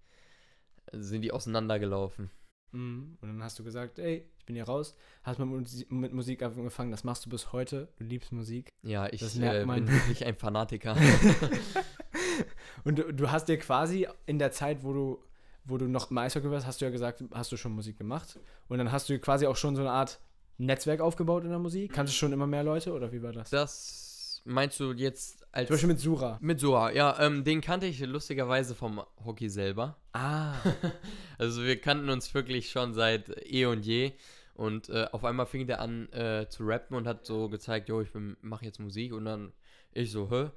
sind 0.92 1.22
die 1.22 1.32
auseinandergelaufen. 1.32 2.30
Mhm. 2.72 3.18
Und 3.22 3.28
dann 3.28 3.44
hast 3.44 3.60
du 3.60 3.64
gesagt, 3.64 4.00
ey, 4.00 4.30
ich 4.40 4.46
bin 4.46 4.56
hier 4.56 4.66
raus, 4.66 4.96
hast 5.24 5.40
mit, 5.40 5.92
mit 5.92 6.14
Musik 6.14 6.42
angefangen, 6.42 6.92
das 6.92 7.04
machst 7.04 7.26
du 7.26 7.30
bis 7.30 7.52
heute, 7.52 7.90
du 7.98 8.04
liebst 8.04 8.32
Musik. 8.32 8.74
Ja, 8.82 9.08
ich 9.12 9.22
äh, 9.22 9.66
bin 9.66 9.88
wirklich 9.88 10.26
ein 10.26 10.36
Fanatiker. 10.36 10.96
Und 12.84 13.00
du, 13.00 13.14
du, 13.14 13.32
hast 13.32 13.48
dir 13.48 13.58
quasi 13.58 14.08
in 14.26 14.40
der 14.40 14.52
Zeit, 14.52 14.84
wo 14.84 14.94
du, 14.94 15.24
wo 15.66 15.78
du 15.78 15.86
noch 15.86 16.12
im 16.12 16.18
Eishockey 16.18 16.50
warst, 16.50 16.66
hast 16.66 16.82
du 16.82 16.86
ja 16.86 16.92
gesagt, 16.92 17.24
hast 17.34 17.52
du 17.52 17.58
schon 17.58 17.74
Musik 17.74 17.98
gemacht. 17.98 18.40
Und 18.68 18.78
dann 18.78 18.92
hast 18.92 19.10
du 19.10 19.20
quasi 19.20 19.48
auch 19.48 19.56
schon 19.56 19.76
so 19.76 19.82
eine 19.82 19.92
Art 19.92 20.20
Netzwerk 20.58 21.02
aufgebaut 21.02 21.44
in 21.44 21.50
der 21.50 21.60
Musik. 21.60 21.94
Kannst 21.94 22.14
du 22.14 22.18
schon 22.18 22.34
immer 22.34 22.48
mehr 22.48 22.64
Leute 22.64 22.94
oder 22.94 23.12
wie 23.12 23.22
war 23.22 23.32
das? 23.32 23.50
Das 23.50 24.42
meinst 24.46 24.80
du 24.80 24.94
jetzt 24.94 25.46
als. 25.52 25.68
Zum 25.68 25.76
Beispiel 25.76 25.90
mit 25.90 26.00
Sura. 26.00 26.38
Mit 26.42 26.60
Sura, 26.60 26.92
ja. 26.92 27.20
Ähm, 27.20 27.44
den 27.44 27.62
kannte 27.62 27.86
ich 27.86 28.00
lustigerweise 28.00 28.74
vom 28.74 29.02
Hockey 29.24 29.50
selber. 29.50 29.98
Ah. 30.14 30.54
also 31.38 31.64
wir 31.64 31.80
kannten 31.80 32.10
uns 32.10 32.34
wirklich 32.34 32.72
schon 32.72 32.94
seit 32.94 33.30
eh 33.46 33.66
und 33.66 33.86
je. 33.86 34.14
Und 34.56 34.90
äh, 34.90 35.08
auf 35.12 35.24
einmal 35.24 35.46
fing 35.46 35.68
der 35.68 35.80
an 35.80 36.12
äh, 36.12 36.48
zu 36.50 36.64
rappen 36.66 36.98
und 36.98 37.06
hat 37.06 37.26
so 37.26 37.48
gezeigt, 37.48 37.90
jo, 37.90 38.02
ich 38.02 38.10
mache 38.42 38.66
jetzt 38.66 38.80
Musik. 38.80 39.14
Und 39.14 39.26
dann 39.26 39.54
ich 39.92 40.12
so, 40.12 40.30
hä? 40.32 40.50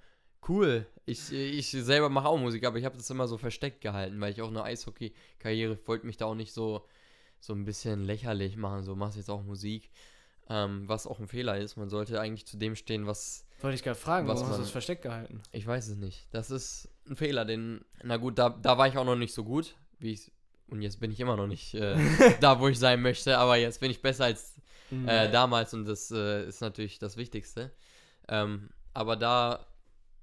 Cool. 0.48 0.87
Ich, 1.07 1.33
ich 1.33 1.70
selber 1.70 2.09
mache 2.09 2.29
auch 2.29 2.38
Musik, 2.38 2.64
aber 2.64 2.79
ich 2.79 2.85
habe 2.85 2.96
das 2.96 3.11
immer 3.11 3.29
so 3.29 3.37
versteckt 3.37 3.81
gehalten, 3.81 4.20
weil 4.20 4.33
ich 4.33 4.42
auch 4.42 4.48
eine 4.48 4.62
Eishockey-Karriere 4.62 5.79
wollte 5.87 6.07
mich 6.07 6.16
da 6.16 6.26
auch 6.26 6.35
nicht 6.35 6.53
so, 6.53 6.87
so 7.40 7.53
ein 7.53 7.64
bisschen 7.64 8.05
lächerlich 8.05 8.57
machen. 8.57 8.85
So, 8.85 8.94
machst 8.94 9.16
jetzt 9.16 9.31
auch 9.31 9.42
Musik. 9.42 9.90
Ähm, 10.48 10.88
was 10.88 11.07
auch 11.07 11.20
ein 11.20 11.29
Fehler 11.29 11.59
ist. 11.59 11.76
Man 11.76 11.88
sollte 11.88 12.20
eigentlich 12.20 12.46
zu 12.46 12.57
dem 12.57 12.74
stehen, 12.74 13.07
was. 13.07 13.46
Wollte 13.61 13.76
ich 13.76 13.85
gerade 13.85 13.98
fragen, 13.98 14.26
warum 14.26 14.48
hast 14.48 14.57
du 14.57 14.62
das 14.62 14.70
versteckt 14.70 15.03
gehalten? 15.03 15.42
Ich 15.53 15.66
weiß 15.66 15.88
es 15.88 15.96
nicht. 15.96 16.26
Das 16.33 16.50
ist 16.50 16.88
ein 17.09 17.14
Fehler, 17.14 17.44
den. 17.44 17.85
Na 18.03 18.16
gut, 18.16 18.38
da, 18.38 18.48
da 18.48 18.76
war 18.76 18.88
ich 18.88 18.98
auch 18.98 19.05
noch 19.05 19.16
nicht 19.16 19.33
so 19.33 19.44
gut, 19.44 19.76
wie 20.00 20.12
ich. 20.12 20.33
Und 20.68 20.83
jetzt 20.83 21.00
bin 21.00 21.11
ich 21.12 21.20
immer 21.20 21.37
noch 21.37 21.46
nicht 21.46 21.74
äh, 21.74 21.96
da, 22.40 22.61
wo 22.61 22.68
ich 22.68 22.79
sein 22.79 23.03
möchte, 23.03 23.38
aber 23.38 23.57
jetzt 23.57 23.81
bin 23.81 23.90
ich 23.90 24.03
besser 24.03 24.24
als 24.24 24.57
mhm. 24.90 25.09
äh, 25.09 25.31
damals 25.31 25.74
und 25.74 25.85
das 25.85 26.11
äh, 26.11 26.46
ist 26.46 26.61
natürlich 26.61 26.98
das 26.98 27.16
Wichtigste. 27.16 27.70
Ähm, 28.29 28.70
aber 28.92 29.16
da 29.16 29.66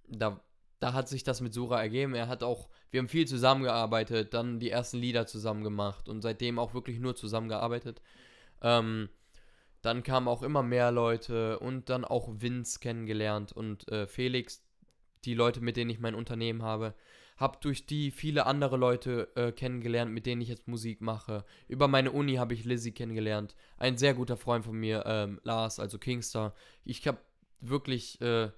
da, 0.08 0.42
da 0.80 0.94
hat 0.94 1.10
sich 1.10 1.24
das 1.24 1.42
mit 1.42 1.54
Sura 1.54 1.82
ergeben. 1.82 2.16
Er 2.16 2.28
hat 2.28 2.44
auch, 2.44 2.70
wir 2.92 3.00
haben 3.00 3.10
viel 3.10 3.28
zusammengearbeitet, 3.28 4.34
dann 4.34 4.60
die 4.60 4.72
ersten 4.72 4.98
Lieder 4.98 5.28
zusammen 5.28 5.64
gemacht 5.64 6.10
und 6.10 6.22
seitdem 6.22 6.60
auch 6.60 6.74
wirklich 6.74 7.00
nur 7.00 7.16
zusammengearbeitet. 7.16 8.02
Ähm, 8.62 9.10
dann 9.82 10.04
kamen 10.04 10.28
auch 10.28 10.44
immer 10.44 10.64
mehr 10.64 10.92
Leute 10.92 11.60
und 11.60 11.90
dann 11.90 12.04
auch 12.04 12.30
Vince 12.42 12.80
kennengelernt 12.80 13.52
und 13.52 13.88
äh, 13.92 14.08
Felix, 14.08 14.64
die 15.26 15.34
Leute, 15.34 15.62
mit 15.62 15.78
denen 15.78 15.90
ich 15.90 16.00
mein 16.00 16.16
Unternehmen 16.16 16.64
habe. 16.64 16.94
Hab 17.38 17.62
durch 17.62 17.86
die 17.86 18.10
viele 18.10 18.48
andere 18.48 18.78
Leute 18.78 19.30
äh, 19.36 19.52
kennengelernt, 19.52 20.12
mit 20.12 20.26
denen 20.26 20.42
ich 20.42 20.50
jetzt 20.50 20.68
Musik 20.68 21.02
mache. 21.02 21.46
Über 21.68 21.88
meine 21.88 22.12
Uni 22.12 22.36
habe 22.36 22.56
ich 22.56 22.66
Lizzie 22.66 22.92
kennengelernt. 22.92 23.56
Ein 23.78 23.98
sehr 23.98 24.16
guter 24.16 24.38
Freund 24.38 24.66
von 24.66 24.76
mir, 24.76 25.04
ähm, 25.06 25.40
Lars, 25.44 25.80
also 25.80 26.00
Kingstar. 26.00 26.56
Ich 26.84 27.08
habe 27.08 27.20
wirklich 27.62 28.20
äh, 28.22 28.50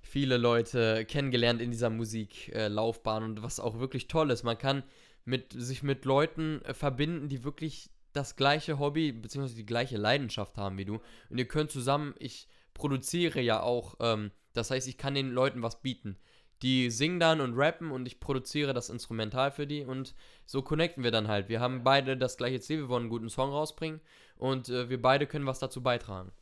viele 0.00 0.36
Leute 0.36 1.04
kennengelernt 1.04 1.60
in 1.60 1.70
dieser 1.70 1.90
Musiklaufbahn 1.90 3.22
und 3.22 3.42
was 3.42 3.60
auch 3.60 3.78
wirklich 3.78 4.08
toll 4.08 4.30
ist. 4.30 4.42
Man 4.42 4.58
kann 4.58 4.82
mit, 5.24 5.52
sich 5.52 5.82
mit 5.82 6.04
Leuten 6.04 6.62
äh, 6.62 6.74
verbinden, 6.74 7.28
die 7.28 7.44
wirklich 7.44 7.90
das 8.12 8.36
gleiche 8.36 8.78
Hobby 8.78 9.12
bzw. 9.12 9.54
die 9.54 9.66
gleiche 9.66 9.96
Leidenschaft 9.96 10.56
haben 10.56 10.78
wie 10.78 10.84
du. 10.84 11.00
Und 11.28 11.38
ihr 11.38 11.46
könnt 11.46 11.70
zusammen, 11.70 12.14
ich 12.18 12.48
produziere 12.74 13.40
ja 13.40 13.62
auch, 13.62 13.96
ähm, 14.00 14.30
das 14.54 14.70
heißt, 14.70 14.88
ich 14.88 14.98
kann 14.98 15.14
den 15.14 15.30
Leuten 15.30 15.62
was 15.62 15.82
bieten. 15.82 16.16
Die 16.62 16.90
singen 16.90 17.20
dann 17.20 17.40
und 17.40 17.56
rappen 17.56 17.92
und 17.92 18.06
ich 18.06 18.18
produziere 18.18 18.74
das 18.74 18.90
Instrumental 18.90 19.52
für 19.52 19.66
die 19.66 19.84
und 19.84 20.14
so 20.44 20.62
connecten 20.62 21.04
wir 21.04 21.12
dann 21.12 21.28
halt. 21.28 21.48
Wir 21.48 21.60
haben 21.60 21.84
beide 21.84 22.16
das 22.16 22.36
gleiche 22.36 22.60
Ziel, 22.60 22.78
wir 22.78 22.88
wollen 22.88 23.04
einen 23.04 23.10
guten 23.10 23.28
Song 23.28 23.50
rausbringen 23.50 24.00
und 24.36 24.68
äh, 24.68 24.88
wir 24.88 25.00
beide 25.00 25.26
können 25.26 25.46
was 25.46 25.60
dazu 25.60 25.82
beitragen. 25.82 26.32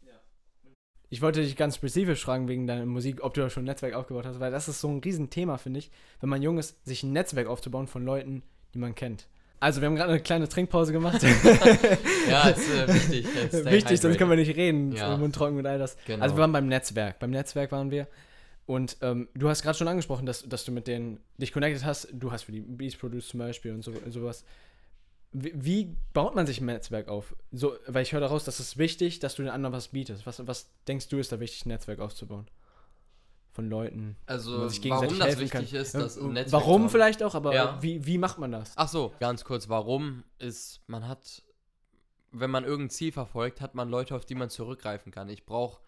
Ich 1.08 1.22
wollte 1.22 1.40
dich 1.40 1.56
ganz 1.56 1.76
spezifisch 1.76 2.24
fragen 2.24 2.48
wegen 2.48 2.66
deiner 2.66 2.84
Musik, 2.84 3.22
ob 3.22 3.34
du 3.34 3.40
da 3.40 3.50
schon 3.50 3.62
ein 3.62 3.66
Netzwerk 3.66 3.94
aufgebaut 3.94 4.26
hast, 4.26 4.40
weil 4.40 4.50
das 4.50 4.68
ist 4.68 4.80
so 4.80 4.88
ein 4.88 4.98
Riesenthema, 4.98 5.56
finde 5.56 5.78
ich, 5.78 5.90
wenn 6.20 6.28
man 6.28 6.42
jung 6.42 6.58
ist, 6.58 6.84
sich 6.84 7.02
ein 7.02 7.12
Netzwerk 7.12 7.46
aufzubauen 7.46 7.86
von 7.86 8.04
Leuten, 8.04 8.42
die 8.74 8.78
man 8.78 8.94
kennt. 8.94 9.28
Also, 9.58 9.80
wir 9.80 9.86
haben 9.86 9.96
gerade 9.96 10.12
eine 10.12 10.20
kleine 10.20 10.48
Trinkpause 10.48 10.92
gemacht. 10.92 11.22
ja, 12.28 12.48
ist 12.48 12.70
äh, 12.70 12.88
wichtig. 12.94 13.26
wichtig, 13.64 14.00
sonst 14.00 14.18
können 14.18 14.30
wir 14.30 14.36
nicht 14.36 14.54
reden. 14.54 14.92
Ja. 14.92 15.16
Mund 15.16 15.34
trocken 15.34 15.56
und 15.56 15.66
all 15.66 15.78
das. 15.78 15.96
Genau. 16.06 16.22
Also, 16.22 16.36
wir 16.36 16.40
waren 16.42 16.52
beim 16.52 16.68
Netzwerk. 16.68 17.18
Beim 17.18 17.30
Netzwerk 17.30 17.72
waren 17.72 17.90
wir. 17.90 18.06
Und 18.66 18.98
ähm, 19.00 19.28
du 19.34 19.48
hast 19.48 19.62
gerade 19.62 19.78
schon 19.78 19.88
angesprochen, 19.88 20.26
dass, 20.26 20.46
dass 20.46 20.64
du 20.64 20.72
mit 20.72 20.86
denen 20.86 21.20
dich 21.38 21.52
connected 21.52 21.84
hast. 21.84 22.08
Du 22.12 22.32
hast 22.32 22.42
für 22.42 22.52
die 22.52 22.60
Beats 22.60 22.96
produced 22.96 23.30
zum 23.30 23.38
Beispiel 23.38 23.72
und, 23.72 23.82
so, 23.82 23.92
und 23.92 24.12
sowas. 24.12 24.44
Wie, 25.32 25.52
wie, 25.54 25.96
baut 26.12 26.34
man 26.34 26.46
sich 26.46 26.60
ein 26.60 26.66
Netzwerk 26.66 27.08
auf? 27.08 27.36
So, 27.52 27.76
weil 27.86 28.02
ich 28.02 28.12
höre 28.12 28.20
daraus, 28.20 28.44
dass 28.44 28.58
es 28.58 28.78
wichtig, 28.78 29.18
dass 29.18 29.34
du 29.34 29.42
den 29.42 29.50
anderen 29.50 29.74
was 29.74 29.88
bietest. 29.88 30.26
Was, 30.26 30.46
was 30.46 30.70
denkst 30.88 31.08
du, 31.08 31.18
ist 31.18 31.32
da 31.32 31.40
wichtig, 31.40 31.66
ein 31.66 31.70
Netzwerk 31.70 32.00
aufzubauen? 32.00 32.46
Von 33.52 33.68
Leuten. 33.68 34.16
Also, 34.26 34.52
warum 34.52 35.18
das 35.18 35.38
wichtig 35.38 35.50
kann. 35.50 35.64
ist, 35.64 35.94
dass 35.94 36.18
ein 36.18 36.32
Netzwerk. 36.32 36.62
Warum 36.62 36.90
vielleicht 36.90 37.22
auch, 37.22 37.34
aber 37.34 37.54
ja. 37.54 37.82
wie, 37.82 38.04
wie 38.06 38.18
macht 38.18 38.38
man 38.38 38.52
das? 38.52 38.72
Ach 38.76 38.88
so, 38.88 39.14
ganz 39.18 39.44
kurz. 39.44 39.68
Warum 39.68 40.24
ist, 40.38 40.82
man 40.86 41.08
hat, 41.08 41.42
wenn 42.32 42.50
man 42.50 42.64
irgendein 42.64 42.90
Ziel 42.90 43.12
verfolgt, 43.12 43.60
hat 43.60 43.74
man 43.74 43.88
Leute, 43.88 44.14
auf 44.14 44.24
die 44.24 44.34
man 44.34 44.50
zurückgreifen 44.50 45.10
kann. 45.12 45.28
Ich 45.28 45.46
brauche 45.46 45.80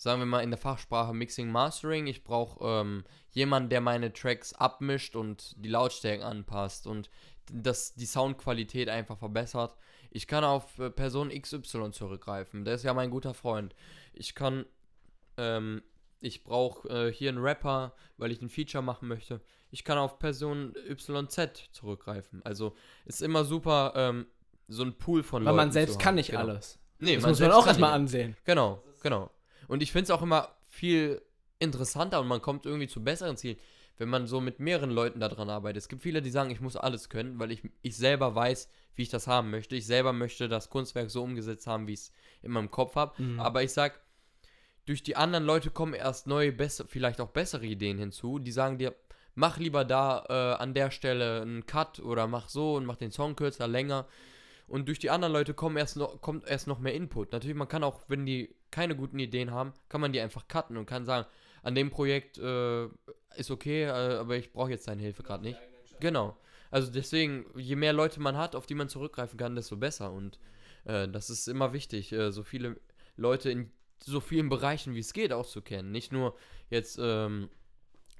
sagen 0.00 0.18
wir 0.18 0.26
mal 0.26 0.40
in 0.40 0.48
der 0.48 0.58
Fachsprache 0.58 1.12
Mixing 1.12 1.52
Mastering. 1.52 2.06
Ich 2.06 2.24
brauche 2.24 2.64
ähm, 2.64 3.04
jemanden, 3.32 3.68
der 3.68 3.82
meine 3.82 4.10
Tracks 4.14 4.54
abmischt 4.54 5.14
und 5.14 5.54
die 5.62 5.68
Lautstärken 5.68 6.24
anpasst 6.24 6.86
und 6.86 7.10
das, 7.52 7.94
die 7.94 8.06
Soundqualität 8.06 8.88
einfach 8.88 9.18
verbessert. 9.18 9.76
Ich 10.10 10.26
kann 10.26 10.44
auf 10.44 10.78
äh, 10.78 10.90
Person 10.90 11.30
XY 11.30 11.90
zurückgreifen. 11.92 12.64
Der 12.64 12.74
ist 12.74 12.84
ja 12.84 12.94
mein 12.94 13.10
guter 13.10 13.34
Freund. 13.34 13.74
Ich 14.12 14.34
kann, 14.34 14.66
ähm, 15.36 15.82
ich 16.20 16.44
brauche 16.44 16.88
äh, 16.88 17.12
hier 17.12 17.30
einen 17.30 17.38
Rapper, 17.38 17.94
weil 18.16 18.32
ich 18.32 18.42
ein 18.42 18.48
Feature 18.48 18.82
machen 18.82 19.08
möchte. 19.08 19.40
Ich 19.70 19.84
kann 19.84 19.98
auf 19.98 20.18
Person 20.18 20.74
YZ 20.88 21.68
zurückgreifen. 21.72 22.42
Also 22.44 22.74
ist 23.04 23.22
immer 23.22 23.44
super, 23.44 23.92
ähm, 23.94 24.26
so 24.68 24.82
ein 24.82 24.94
Pool 24.94 25.22
von 25.22 25.44
Weil 25.44 25.52
Leuten 25.52 25.56
man 25.56 25.72
selbst 25.72 25.98
kann 25.98 26.14
nicht 26.16 26.30
genau. 26.30 26.42
alles. 26.42 26.78
Nee, 26.98 27.16
das 27.16 27.26
muss 27.26 27.40
man 27.40 27.52
auch 27.52 27.66
erstmal 27.66 27.92
ansehen. 27.92 28.36
Genau, 28.44 28.82
genau. 29.02 29.30
Und 29.68 29.82
ich 29.82 29.92
finde 29.92 30.04
es 30.04 30.10
auch 30.10 30.22
immer 30.22 30.54
viel 30.68 31.22
interessanter 31.58 32.20
und 32.20 32.28
man 32.28 32.42
kommt 32.42 32.66
irgendwie 32.66 32.88
zu 32.88 33.02
besseren 33.02 33.36
Zielen, 33.36 33.58
wenn 34.00 34.08
man 34.08 34.26
so 34.26 34.40
mit 34.40 34.60
mehreren 34.60 34.90
Leuten 34.90 35.20
daran 35.20 35.50
arbeitet. 35.50 35.82
Es 35.82 35.88
gibt 35.88 36.00
viele, 36.00 36.22
die 36.22 36.30
sagen, 36.30 36.50
ich 36.50 36.62
muss 36.62 36.74
alles 36.74 37.10
können, 37.10 37.38
weil 37.38 37.52
ich, 37.52 37.60
ich 37.82 37.98
selber 37.98 38.34
weiß, 38.34 38.70
wie 38.94 39.02
ich 39.02 39.10
das 39.10 39.26
haben 39.26 39.50
möchte. 39.50 39.76
Ich 39.76 39.84
selber 39.86 40.14
möchte 40.14 40.48
das 40.48 40.70
Kunstwerk 40.70 41.10
so 41.10 41.22
umgesetzt 41.22 41.66
haben, 41.66 41.86
wie 41.86 41.92
ich 41.92 42.00
es 42.00 42.12
in 42.40 42.50
meinem 42.50 42.70
Kopf 42.70 42.96
habe. 42.96 43.22
Mhm. 43.22 43.38
Aber 43.38 43.62
ich 43.62 43.72
sag, 43.72 44.00
durch 44.86 45.02
die 45.02 45.16
anderen 45.16 45.44
Leute 45.44 45.70
kommen 45.70 45.92
erst 45.92 46.26
neue, 46.26 46.50
besser, 46.50 46.86
vielleicht 46.88 47.20
auch 47.20 47.28
bessere 47.28 47.66
Ideen 47.66 47.98
hinzu. 47.98 48.38
Die 48.38 48.52
sagen 48.52 48.78
dir, 48.78 48.94
mach 49.34 49.58
lieber 49.58 49.84
da 49.84 50.24
äh, 50.30 50.62
an 50.62 50.72
der 50.72 50.90
Stelle 50.90 51.42
einen 51.42 51.66
Cut 51.66 52.00
oder 52.00 52.26
mach 52.26 52.48
so 52.48 52.76
und 52.76 52.86
mach 52.86 52.96
den 52.96 53.12
Song 53.12 53.36
kürzer, 53.36 53.68
länger. 53.68 54.06
Und 54.66 54.88
durch 54.88 54.98
die 54.98 55.10
anderen 55.10 55.34
Leute 55.34 55.52
kommen 55.52 55.76
erst 55.76 55.98
noch, 55.98 56.22
kommt 56.22 56.48
erst 56.48 56.68
noch 56.68 56.78
mehr 56.78 56.94
Input. 56.94 57.32
Natürlich, 57.32 57.56
man 57.56 57.68
kann 57.68 57.84
auch, 57.84 58.00
wenn 58.08 58.24
die 58.24 58.56
keine 58.70 58.96
guten 58.96 59.18
Ideen 59.18 59.50
haben, 59.50 59.74
kann 59.90 60.00
man 60.00 60.14
die 60.14 60.20
einfach 60.20 60.48
cutten 60.48 60.78
und 60.78 60.86
kann 60.86 61.04
sagen, 61.04 61.26
an 61.62 61.74
dem 61.74 61.90
Projekt 61.90 62.38
äh, 62.38 62.86
ist 63.36 63.50
okay, 63.50 63.84
äh, 63.84 64.18
aber 64.18 64.36
ich 64.36 64.52
brauche 64.52 64.70
jetzt 64.70 64.88
deine 64.88 65.02
Hilfe 65.02 65.22
gerade 65.22 65.44
nicht. 65.44 65.58
Genau. 66.00 66.36
Also 66.70 66.90
deswegen, 66.90 67.46
je 67.56 67.76
mehr 67.76 67.92
Leute 67.92 68.20
man 68.20 68.36
hat, 68.36 68.54
auf 68.54 68.66
die 68.66 68.74
man 68.74 68.88
zurückgreifen 68.88 69.38
kann, 69.38 69.56
desto 69.56 69.76
besser. 69.76 70.12
Und 70.12 70.38
äh, 70.84 71.08
das 71.08 71.30
ist 71.30 71.48
immer 71.48 71.72
wichtig, 71.72 72.12
äh, 72.12 72.30
so 72.32 72.42
viele 72.42 72.80
Leute 73.16 73.50
in 73.50 73.70
so 74.02 74.20
vielen 74.20 74.48
Bereichen 74.48 74.94
wie 74.94 75.00
es 75.00 75.12
geht 75.12 75.32
auch 75.32 75.46
zu 75.46 75.62
kennen. 75.62 75.92
Nicht 75.92 76.12
nur 76.12 76.36
jetzt 76.70 76.98
ähm, 77.00 77.50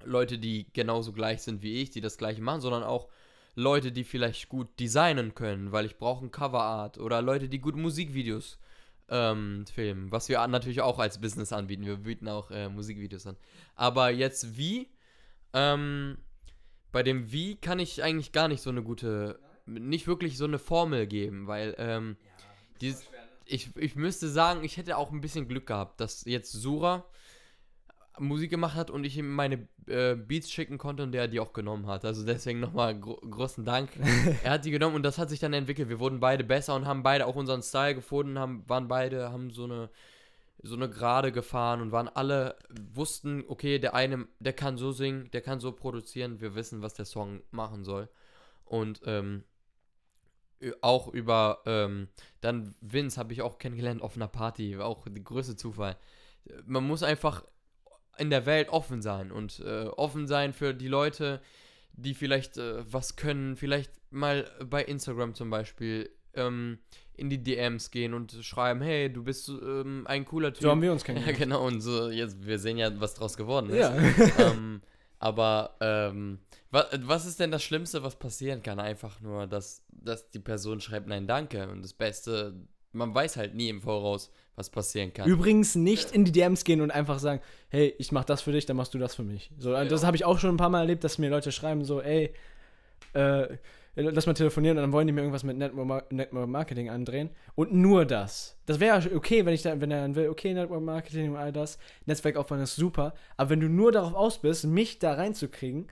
Leute, 0.04 0.38
die 0.38 0.66
genauso 0.72 1.12
gleich 1.12 1.42
sind 1.42 1.62
wie 1.62 1.80
ich, 1.80 1.90
die 1.90 2.00
das 2.00 2.18
gleiche 2.18 2.42
machen, 2.42 2.60
sondern 2.60 2.82
auch 2.82 3.08
Leute, 3.54 3.92
die 3.92 4.04
vielleicht 4.04 4.48
gut 4.48 4.68
designen 4.78 5.34
können, 5.34 5.72
weil 5.72 5.86
ich 5.86 5.98
brauche 5.98 6.24
ein 6.24 6.30
Coverart 6.30 6.98
oder 6.98 7.22
Leute, 7.22 7.48
die 7.48 7.60
gut 7.60 7.76
Musikvideos 7.76 8.58
ähm, 9.10 9.64
filmen, 9.66 10.10
was 10.12 10.28
wir 10.28 10.46
natürlich 10.46 10.80
auch 10.80 10.98
als 10.98 11.20
Business 11.20 11.52
anbieten. 11.52 11.84
Wir 11.84 11.96
bieten 11.96 12.28
auch 12.28 12.50
äh, 12.50 12.68
Musikvideos 12.68 13.26
an. 13.26 13.36
Aber 13.74 14.10
jetzt 14.10 14.56
wie? 14.56 14.88
Ähm, 15.52 16.18
bei 16.92 17.02
dem 17.02 17.30
Wie 17.32 17.56
kann 17.56 17.78
ich 17.78 18.02
eigentlich 18.02 18.32
gar 18.32 18.48
nicht 18.48 18.62
so 18.62 18.70
eine 18.70 18.82
gute, 18.82 19.38
nicht 19.66 20.06
wirklich 20.06 20.36
so 20.36 20.44
eine 20.44 20.58
Formel 20.58 21.06
geben, 21.06 21.46
weil 21.46 21.74
ähm, 21.78 22.16
ja, 22.22 22.44
dieses, 22.80 23.02
ne? 23.10 23.18
ich, 23.46 23.76
ich 23.76 23.96
müsste 23.96 24.28
sagen, 24.28 24.64
ich 24.64 24.76
hätte 24.76 24.96
auch 24.96 25.10
ein 25.12 25.20
bisschen 25.20 25.48
Glück 25.48 25.66
gehabt, 25.66 26.00
dass 26.00 26.24
jetzt 26.24 26.52
Sura 26.52 27.04
Musik 28.18 28.50
gemacht 28.50 28.74
hat 28.74 28.90
und 28.90 29.04
ich 29.04 29.16
ihm 29.16 29.34
meine 29.34 29.68
äh, 29.86 30.14
Beats 30.14 30.50
schicken 30.50 30.78
konnte 30.78 31.02
und 31.02 31.12
der 31.12 31.28
die 31.28 31.40
auch 31.40 31.52
genommen 31.52 31.86
hat. 31.86 32.04
Also 32.04 32.24
deswegen 32.24 32.60
nochmal 32.60 32.98
gro 32.98 33.16
großen 33.16 33.64
Dank. 33.64 33.90
er 34.44 34.52
hat 34.52 34.64
die 34.64 34.70
genommen 34.70 34.96
und 34.96 35.02
das 35.02 35.18
hat 35.18 35.30
sich 35.30 35.40
dann 35.40 35.52
entwickelt. 35.52 35.88
Wir 35.88 36.00
wurden 36.00 36.20
beide 36.20 36.44
besser 36.44 36.74
und 36.74 36.86
haben 36.86 37.02
beide 37.02 37.26
auch 37.26 37.36
unseren 37.36 37.62
Style 37.62 37.94
gefunden, 37.94 38.38
haben, 38.38 38.64
waren 38.68 38.88
beide, 38.88 39.30
haben 39.30 39.50
so 39.50 39.64
eine 39.64 39.90
so 40.62 40.74
eine 40.76 40.88
Gerade 40.88 41.32
gefahren 41.32 41.80
und 41.80 41.92
waren 41.92 42.08
alle, 42.08 42.56
wussten, 42.92 43.44
okay, 43.48 43.78
der 43.78 43.94
eine, 43.94 44.26
der 44.40 44.52
kann 44.52 44.76
so 44.76 44.92
singen, 44.92 45.30
der 45.32 45.40
kann 45.40 45.60
so 45.60 45.72
produzieren, 45.72 46.40
wir 46.40 46.54
wissen, 46.54 46.82
was 46.82 46.94
der 46.94 47.06
Song 47.06 47.42
machen 47.50 47.84
soll. 47.84 48.08
Und 48.64 49.00
ähm, 49.06 49.44
auch 50.82 51.08
über, 51.08 51.62
ähm, 51.64 52.08
dann 52.40 52.74
Vince 52.80 53.18
habe 53.18 53.32
ich 53.32 53.42
auch 53.42 53.58
kennengelernt 53.58 54.02
auf 54.02 54.16
einer 54.16 54.28
Party, 54.28 54.78
war 54.78 54.86
auch 54.86 55.06
der 55.08 55.22
größte 55.22 55.56
Zufall. 55.56 55.96
Man 56.66 56.86
muss 56.86 57.02
einfach 57.02 57.44
in 58.20 58.30
der 58.30 58.46
Welt 58.46 58.68
offen 58.68 59.02
sein 59.02 59.32
und 59.32 59.60
äh, 59.60 59.86
offen 59.86 60.26
sein 60.26 60.52
für 60.52 60.74
die 60.74 60.88
Leute, 60.88 61.40
die 61.92 62.14
vielleicht 62.14 62.56
äh, 62.58 62.84
was 62.90 63.16
können, 63.16 63.56
vielleicht 63.56 63.90
mal 64.10 64.50
bei 64.64 64.84
Instagram 64.84 65.34
zum 65.34 65.50
Beispiel 65.50 66.10
ähm, 66.34 66.78
in 67.14 67.28
die 67.28 67.42
DMs 67.42 67.90
gehen 67.90 68.14
und 68.14 68.32
schreiben, 68.42 68.80
hey, 68.80 69.12
du 69.12 69.22
bist 69.22 69.48
ähm, 69.48 70.06
ein 70.06 70.24
cooler 70.24 70.52
Typ. 70.52 70.62
So 70.62 70.70
haben 70.70 70.82
wir 70.82 70.92
uns 70.92 71.04
kennengelernt. 71.04 71.38
Ja, 71.40 71.44
genau, 71.44 71.66
und 71.66 71.80
so, 71.80 72.08
jetzt, 72.08 72.46
wir 72.46 72.58
sehen 72.58 72.78
ja, 72.78 72.98
was 73.00 73.14
draus 73.14 73.36
geworden 73.36 73.70
ist. 73.70 73.78
Ja. 73.78 73.94
ähm, 74.38 74.80
aber 75.18 75.76
ähm, 75.80 76.38
was, 76.70 76.86
was 77.02 77.26
ist 77.26 77.40
denn 77.40 77.50
das 77.50 77.62
Schlimmste, 77.62 78.02
was 78.02 78.18
passieren 78.18 78.62
kann? 78.62 78.80
Einfach 78.80 79.20
nur, 79.20 79.46
dass, 79.46 79.84
dass 79.90 80.30
die 80.30 80.38
Person 80.38 80.80
schreibt, 80.80 81.08
nein, 81.08 81.26
danke. 81.26 81.68
Und 81.68 81.82
das 81.82 81.92
Beste, 81.92 82.54
man 82.92 83.14
weiß 83.14 83.36
halt 83.36 83.54
nie 83.54 83.68
im 83.68 83.82
Voraus, 83.82 84.30
was 84.60 84.70
passieren 84.70 85.12
kann. 85.12 85.28
Übrigens 85.28 85.74
nicht 85.74 86.12
in 86.12 86.24
die 86.24 86.32
DMs 86.32 86.64
gehen 86.64 86.80
und 86.80 86.90
einfach 86.90 87.18
sagen, 87.18 87.40
hey, 87.70 87.94
ich 87.98 88.12
mach 88.12 88.24
das 88.24 88.42
für 88.42 88.52
dich, 88.52 88.66
dann 88.66 88.76
machst 88.76 88.94
du 88.94 88.98
das 88.98 89.14
für 89.14 89.22
mich. 89.22 89.50
So, 89.58 89.72
ja. 89.72 89.84
Das 89.84 90.04
habe 90.04 90.16
ich 90.16 90.24
auch 90.24 90.38
schon 90.38 90.54
ein 90.54 90.58
paar 90.58 90.68
Mal 90.68 90.80
erlebt, 90.80 91.02
dass 91.02 91.18
mir 91.18 91.30
Leute 91.30 91.50
schreiben 91.50 91.84
so, 91.84 92.00
ey, 92.00 92.32
äh, 93.14 93.56
lass 93.96 94.26
mal 94.26 94.34
telefonieren 94.34 94.76
und 94.76 94.82
dann 94.82 94.92
wollen 94.92 95.06
die 95.06 95.12
mir 95.12 95.20
irgendwas 95.20 95.42
mit 95.42 95.56
Network, 95.56 96.12
Network 96.12 96.48
Marketing 96.48 96.90
andrehen. 96.90 97.30
Und 97.54 97.72
nur 97.72 98.04
das. 98.04 98.56
Das 98.66 98.78
wäre 98.80 99.10
okay, 99.14 99.44
wenn 99.44 99.54
ich 99.54 99.62
dann, 99.62 99.80
wenn 99.80 99.90
er 99.90 100.02
dann 100.02 100.14
will, 100.14 100.28
okay, 100.28 100.54
Network 100.54 100.82
Marketing 100.82 101.30
und 101.30 101.36
all 101.36 101.52
das, 101.52 101.78
Netzwerk 102.06 102.36
aufbauen 102.36 102.60
ist 102.60 102.76
super. 102.76 103.14
Aber 103.36 103.50
wenn 103.50 103.60
du 103.60 103.68
nur 103.68 103.92
darauf 103.92 104.14
aus 104.14 104.38
bist, 104.38 104.64
mich 104.64 104.98
da 104.98 105.14
reinzukriegen, 105.14 105.88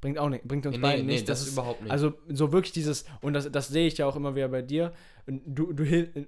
bringt 0.00 0.18
auch 0.18 0.28
nicht, 0.28 0.44
bringt 0.44 0.66
uns 0.66 0.76
nee, 0.76 0.82
beiden 0.82 1.06
nee, 1.06 1.12
nicht. 1.12 1.28
das, 1.28 1.40
das 1.40 1.48
ist 1.48 1.52
überhaupt 1.54 1.82
nicht. 1.82 1.90
Also 1.90 2.14
so 2.28 2.52
wirklich 2.52 2.72
dieses, 2.72 3.04
und 3.20 3.34
das, 3.34 3.50
das 3.50 3.68
sehe 3.68 3.86
ich 3.86 3.98
ja 3.98 4.06
auch 4.06 4.16
immer 4.16 4.34
wieder 4.34 4.48
bei 4.48 4.62
dir. 4.62 4.92
Und 5.26 5.42
du, 5.46 5.72
du 5.72 5.84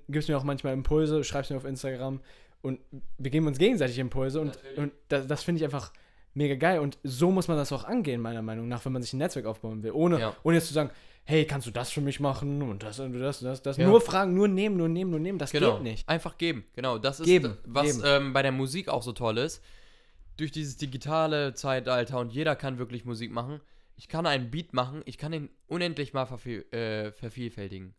gibst 0.09 0.29
mir 0.29 0.37
auch 0.37 0.45
manchmal 0.45 0.73
Impulse, 0.75 1.25
schreibst 1.25 1.51
mir 1.51 1.57
auf 1.57 1.65
Instagram 1.65 2.21
und 2.61 2.81
wir 3.19 3.31
geben 3.31 3.47
uns 3.47 3.59
gegenseitig 3.59 3.99
Impulse 3.99 4.41
und, 4.41 4.59
und 4.77 4.93
das, 5.09 5.27
das 5.27 5.43
finde 5.43 5.61
ich 5.61 5.65
einfach 5.65 5.93
mega 6.35 6.55
geil. 6.55 6.81
Und 6.81 6.99
so 7.03 7.31
muss 7.31 7.49
man 7.49 7.57
das 7.57 7.73
auch 7.73 7.85
angehen, 7.85 8.21
meiner 8.21 8.43
Meinung 8.43 8.69
nach, 8.69 8.85
wenn 8.85 8.93
man 8.93 9.03
sich 9.03 9.13
ein 9.13 9.19
Netzwerk 9.19 9.47
aufbauen 9.47 9.83
will. 9.83 9.93
Ohne, 9.93 10.21
ja. 10.21 10.37
ohne 10.43 10.57
jetzt 10.57 10.69
zu 10.69 10.75
sagen, 10.75 10.91
hey, 11.25 11.45
kannst 11.45 11.67
du 11.67 11.71
das 11.71 11.91
für 11.91 12.01
mich 12.01 12.21
machen 12.21 12.63
und 12.63 12.83
das 12.83 13.01
und 13.01 13.13
das 13.19 13.43
und 13.43 13.49
das, 13.49 13.63
das. 13.63 13.77
Ja. 13.77 13.87
Nur 13.87 14.01
fragen, 14.01 14.35
nur 14.35 14.49
nehmen, 14.49 14.77
nur 14.77 14.89
nehmen, 14.89 15.11
nur 15.11 15.21
nehmen, 15.21 15.39
das 15.39 15.53
genau. 15.53 15.75
geht 15.75 15.83
nicht. 15.83 16.09
Einfach 16.09 16.39
geben, 16.39 16.65
genau. 16.75 16.99
Das 16.99 17.21
ist, 17.21 17.27
geben, 17.27 17.57
was 17.65 17.87
geben. 17.87 18.03
Ähm, 18.05 18.33
bei 18.33 18.43
der 18.43 18.53
Musik 18.53 18.89
auch 18.89 19.03
so 19.03 19.13
toll 19.13 19.39
ist. 19.39 19.63
Durch 20.37 20.51
dieses 20.51 20.77
digitale 20.77 21.55
Zeitalter 21.55 22.19
und 22.19 22.33
jeder 22.33 22.57
kann 22.57 22.79
wirklich 22.79 23.05
Musik 23.05 23.31
machen. 23.33 23.61
Ich 23.97 24.09
kann 24.09 24.27
einen 24.27 24.51
Beat 24.51 24.73
machen, 24.73 25.03
ich 25.05 25.19
kann 25.19 25.33
ihn 25.33 25.51
unendlich 25.67 26.13
mal 26.13 26.27
verviel 26.27 26.63
äh, 26.73 27.13
vervielfältigen. 27.13 27.95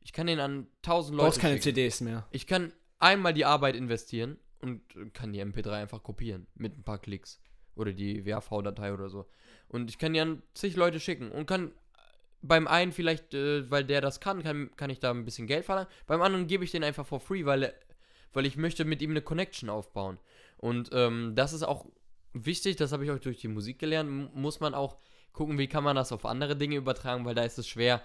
Ich 0.00 0.12
kann 0.12 0.28
ihn 0.28 0.40
an 0.40 0.66
tausend 0.82 1.16
Leute. 1.16 1.24
Du 1.24 1.30
brauchst 1.30 1.40
keine 1.40 1.54
schicken. 1.54 1.74
CDs 1.76 2.00
mehr. 2.00 2.26
Ich 2.30 2.46
kann 2.46 2.72
einmal 2.98 3.34
die 3.34 3.44
Arbeit 3.44 3.76
investieren 3.76 4.38
und 4.60 4.82
kann 5.14 5.32
die 5.32 5.42
MP3 5.42 5.70
einfach 5.72 6.02
kopieren 6.02 6.46
mit 6.54 6.76
ein 6.76 6.82
paar 6.82 6.98
Klicks. 6.98 7.40
Oder 7.74 7.92
die 7.92 8.26
WAV-Datei 8.26 8.92
oder 8.92 9.08
so. 9.08 9.28
Und 9.68 9.88
ich 9.88 9.98
kann 9.98 10.12
die 10.12 10.20
an 10.20 10.42
zig 10.54 10.74
Leute 10.74 10.98
schicken 10.98 11.30
und 11.30 11.46
kann 11.46 11.72
beim 12.42 12.66
einen 12.66 12.92
vielleicht, 12.92 13.34
äh, 13.34 13.70
weil 13.70 13.84
der 13.84 14.00
das 14.00 14.20
kann, 14.20 14.42
kann, 14.42 14.70
kann 14.76 14.90
ich 14.90 15.00
da 15.00 15.10
ein 15.10 15.24
bisschen 15.24 15.46
Geld 15.46 15.64
verlangen. 15.64 15.90
Beim 16.06 16.22
anderen 16.22 16.46
gebe 16.46 16.64
ich 16.64 16.70
den 16.70 16.84
einfach 16.84 17.06
for 17.06 17.20
free, 17.20 17.44
weil, 17.44 17.72
weil 18.32 18.46
ich 18.46 18.56
möchte 18.56 18.84
mit 18.84 19.02
ihm 19.02 19.10
eine 19.10 19.22
Connection 19.22 19.68
aufbauen. 19.68 20.18
Und 20.58 20.90
ähm, 20.92 21.32
das 21.34 21.52
ist 21.52 21.62
auch 21.62 21.86
wichtig, 22.32 22.76
das 22.76 22.92
habe 22.92 23.04
ich 23.04 23.10
auch 23.10 23.18
durch 23.18 23.38
die 23.38 23.48
Musik 23.48 23.78
gelernt, 23.78 24.34
muss 24.34 24.60
man 24.60 24.74
auch 24.74 24.98
gucken, 25.32 25.58
wie 25.58 25.68
kann 25.68 25.84
man 25.84 25.96
das 25.96 26.12
auf 26.12 26.26
andere 26.26 26.56
Dinge 26.56 26.76
übertragen, 26.76 27.24
weil 27.24 27.34
da 27.34 27.44
ist 27.44 27.58
es 27.58 27.68
schwer, 27.68 28.02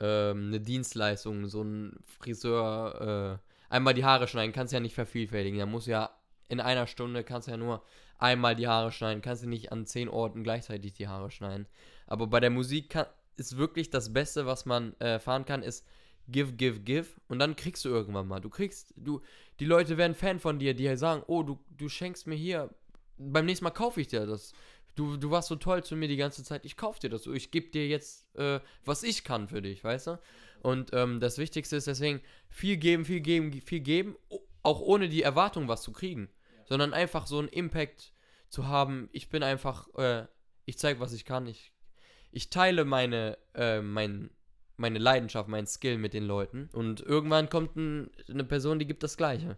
ähm, 0.00 0.48
eine 0.48 0.60
Dienstleistung, 0.60 1.46
so 1.46 1.62
ein 1.62 1.96
Friseur, 2.18 3.40
äh, 3.40 3.72
einmal 3.72 3.94
die 3.94 4.04
Haare 4.04 4.28
schneiden, 4.28 4.52
kannst 4.52 4.72
ja 4.72 4.80
nicht 4.80 4.94
vervielfältigen. 4.94 5.58
Da 5.58 5.66
muss 5.66 5.86
ja 5.86 6.10
in 6.48 6.60
einer 6.60 6.86
Stunde 6.86 7.24
kannst 7.24 7.48
du 7.48 7.52
ja 7.52 7.56
nur 7.56 7.82
einmal 8.18 8.54
die 8.54 8.68
Haare 8.68 8.92
schneiden, 8.92 9.22
kannst 9.22 9.42
du 9.42 9.48
nicht 9.48 9.72
an 9.72 9.86
zehn 9.86 10.08
Orten 10.08 10.44
gleichzeitig 10.44 10.92
die 10.92 11.08
Haare 11.08 11.30
schneiden. 11.30 11.66
Aber 12.06 12.26
bei 12.26 12.40
der 12.40 12.50
Musik 12.50 12.90
kann, 12.90 13.06
ist 13.36 13.56
wirklich 13.56 13.90
das 13.90 14.12
Beste, 14.12 14.44
was 14.44 14.66
man 14.66 14.94
äh, 15.00 15.18
fahren 15.18 15.44
kann, 15.44 15.62
ist 15.62 15.86
give, 16.28 16.52
give, 16.52 16.80
give 16.80 17.08
und 17.28 17.38
dann 17.38 17.56
kriegst 17.56 17.84
du 17.84 17.88
irgendwann 17.88 18.28
mal. 18.28 18.40
Du 18.40 18.50
kriegst, 18.50 18.94
du, 18.96 19.20
die 19.60 19.64
Leute 19.64 19.96
werden 19.96 20.14
Fan 20.14 20.38
von 20.38 20.58
dir, 20.58 20.74
die 20.74 20.94
sagen, 20.96 21.22
oh, 21.26 21.42
du, 21.42 21.58
du 21.76 21.88
schenkst 21.88 22.26
mir 22.26 22.34
hier, 22.34 22.70
beim 23.18 23.46
nächsten 23.46 23.64
Mal 23.64 23.70
kaufe 23.70 24.00
ich 24.00 24.08
dir 24.08 24.26
das. 24.26 24.52
Du, 24.94 25.16
du 25.16 25.30
warst 25.30 25.48
so 25.48 25.56
toll 25.56 25.82
zu 25.82 25.96
mir 25.96 26.08
die 26.08 26.16
ganze 26.16 26.44
Zeit, 26.44 26.64
ich 26.64 26.76
kaufe 26.76 27.00
dir 27.00 27.10
das. 27.10 27.26
Ich 27.26 27.50
gebe 27.50 27.70
dir 27.70 27.86
jetzt, 27.86 28.34
äh, 28.36 28.60
was 28.84 29.02
ich 29.02 29.24
kann 29.24 29.48
für 29.48 29.62
dich, 29.62 29.82
weißt 29.82 30.08
du? 30.08 30.18
Und 30.60 30.90
ähm, 30.92 31.18
das 31.18 31.38
Wichtigste 31.38 31.76
ist 31.76 31.86
deswegen 31.86 32.20
viel 32.48 32.76
geben, 32.76 33.04
viel 33.04 33.20
geben, 33.20 33.52
viel 33.62 33.80
geben, 33.80 34.16
auch 34.62 34.80
ohne 34.80 35.08
die 35.08 35.22
Erwartung, 35.22 35.66
was 35.68 35.82
zu 35.82 35.92
kriegen. 35.92 36.28
Ja. 36.56 36.64
Sondern 36.66 36.92
einfach 36.92 37.26
so 37.26 37.38
einen 37.38 37.48
Impact 37.48 38.12
zu 38.48 38.68
haben. 38.68 39.08
Ich 39.12 39.30
bin 39.30 39.42
einfach, 39.42 39.88
äh, 39.94 40.26
ich 40.66 40.78
zeige, 40.78 41.00
was 41.00 41.14
ich 41.14 41.24
kann, 41.24 41.46
ich 41.46 41.72
ich 42.32 42.50
teile 42.50 42.84
meine, 42.84 43.38
äh, 43.54 43.80
mein, 43.80 44.30
meine 44.76 44.98
Leidenschaft, 44.98 45.48
mein 45.48 45.66
Skill 45.66 45.98
mit 45.98 46.14
den 46.14 46.24
Leuten 46.24 46.68
und 46.72 47.00
irgendwann 47.00 47.48
kommt 47.48 47.76
ein, 47.76 48.10
eine 48.28 48.44
Person, 48.44 48.78
die 48.78 48.86
gibt 48.86 49.02
das 49.02 49.16
Gleiche. 49.16 49.56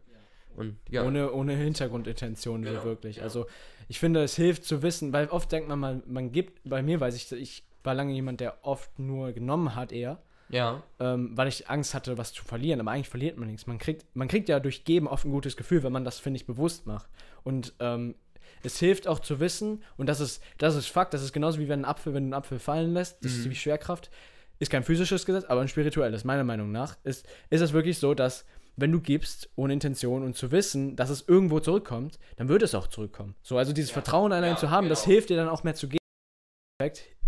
Und, 0.57 0.77
ja. 0.89 1.05
ohne, 1.05 1.33
ohne 1.33 1.57
Hintergrundintention 1.57 2.63
genau. 2.63 2.81
so 2.81 2.87
wirklich. 2.87 3.23
Also 3.23 3.47
ich 3.89 3.99
finde, 3.99 4.23
es 4.23 4.37
hilft 4.37 4.65
zu 4.65 4.83
wissen, 4.83 5.13
weil 5.13 5.27
oft 5.29 5.51
denkt 5.51 5.69
man 5.69 5.81
mal, 5.81 6.03
man 6.07 6.31
gibt, 6.31 6.61
bei 6.65 6.83
mir 6.83 7.01
weiß 7.01 7.17
ich, 7.17 7.33
ich 7.33 7.65
war 7.83 7.95
lange 7.95 8.13
jemand, 8.13 8.41
der 8.41 8.65
oft 8.65 8.99
nur 8.99 9.33
genommen 9.33 9.75
hat 9.75 9.93
eher. 9.93 10.23
Ja. 10.51 10.83
Ähm, 11.01 11.37
weil 11.37 11.49
ich 11.49 11.69
Angst 11.69 11.95
hatte, 11.95 12.19
was 12.19 12.33
zu 12.33 12.45
verlieren. 12.45 12.81
Aber 12.81 12.93
eigentlich 12.93 13.09
verliert 13.09 13.37
man 13.37 13.49
nichts. 13.49 13.67
Man 13.67 13.79
kriegt, 13.79 14.05
man 14.15 14.29
kriegt 14.29 14.49
ja 14.49 14.61
durch 14.61 14.85
Geben 14.85 15.09
oft 15.09 15.25
ein 15.25 15.33
gutes 15.33 15.57
Gefühl, 15.57 15.83
wenn 15.83 15.93
man 15.93 16.05
das, 16.05 16.19
finde 16.19 16.37
ich, 16.37 16.47
bewusst 16.47 16.87
macht. 16.87 17.09
Und 17.43 17.75
ähm, 17.81 18.15
es 18.63 18.79
hilft 18.79 19.09
auch 19.09 19.21
zu 19.21 19.41
wissen, 19.41 19.83
und 19.97 20.09
das 20.09 20.21
ist, 20.21 20.43
das 20.59 20.77
ist 20.77 20.87
Fakt, 20.87 21.15
das 21.15 21.23
ist 21.23 21.33
genauso 21.33 21.59
wie 21.59 21.69
wenn 21.69 21.81
ein 21.81 21.85
Apfel, 21.85 22.15
wenn 22.15 22.25
du 22.25 22.27
einen 22.29 22.35
Apfel 22.35 22.59
fallen 22.59 22.93
lässt, 22.93 23.25
das 23.25 23.33
mhm. 23.33 23.39
ist 23.41 23.51
wie 23.51 23.55
Schwerkraft, 23.55 24.11
ist 24.59 24.71
kein 24.71 24.83
physisches 24.83 25.27
Gesetz, 25.27 25.45
aber 25.45 25.61
ein 25.61 25.69
spirituelles, 25.69 26.25
meiner 26.25 26.45
Meinung 26.45 26.73
nach, 26.73 26.97
ist, 27.05 27.27
ist 27.51 27.61
es 27.61 27.73
wirklich 27.73 27.99
so, 27.99 28.15
dass 28.15 28.45
wenn 28.77 28.91
du 28.91 29.01
gibst, 29.01 29.51
ohne 29.57 29.73
Intention 29.73 30.25
und 30.25 30.37
zu 30.37 30.51
wissen, 30.51 30.97
dass 30.97 31.11
es 31.11 31.27
irgendwo 31.29 31.61
zurückkommt, 31.61 32.19
dann 32.37 32.49
wird 32.49 32.63
es 32.63 32.75
auch 32.75 32.89
zurückkommen. 32.89 33.35
So, 33.43 33.57
also 33.57 33.73
dieses 33.73 33.91
ja. 33.91 33.95
Vertrauen 33.95 34.33
einen 34.33 34.51
ja, 34.51 34.57
zu 34.57 34.71
haben, 34.71 34.85
genau. 34.85 34.93
das 34.93 35.05
hilft 35.05 35.31
dir 35.31 35.37
dann 35.37 35.49
auch 35.49 35.65
mehr 35.65 35.75
zu 35.75 35.89
geben. 35.89 35.99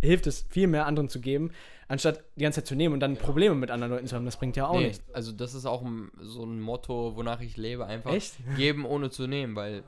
Hilft 0.00 0.26
es 0.26 0.44
viel 0.50 0.66
mehr 0.66 0.86
anderen 0.86 1.08
zu 1.08 1.20
geben, 1.20 1.52
anstatt 1.88 2.24
die 2.36 2.42
ganze 2.42 2.60
Zeit 2.60 2.66
zu 2.66 2.74
nehmen 2.74 2.94
und 2.94 3.00
dann 3.00 3.14
genau. 3.14 3.24
Probleme 3.24 3.54
mit 3.54 3.70
anderen 3.70 3.92
Leuten 3.92 4.06
zu 4.06 4.16
haben. 4.16 4.24
Das 4.24 4.36
bringt 4.36 4.56
ja 4.56 4.66
auch 4.66 4.78
nee, 4.78 4.88
nichts. 4.88 5.02
Also, 5.14 5.32
das 5.32 5.54
ist 5.54 5.64
auch 5.66 5.86
so 6.20 6.44
ein 6.44 6.60
Motto, 6.60 7.16
wonach 7.16 7.40
ich 7.40 7.56
lebe: 7.56 7.86
einfach 7.86 8.12
Echt? 8.12 8.34
geben 8.56 8.84
ohne 8.84 9.08
zu 9.10 9.26
nehmen, 9.26 9.54
weil 9.56 9.84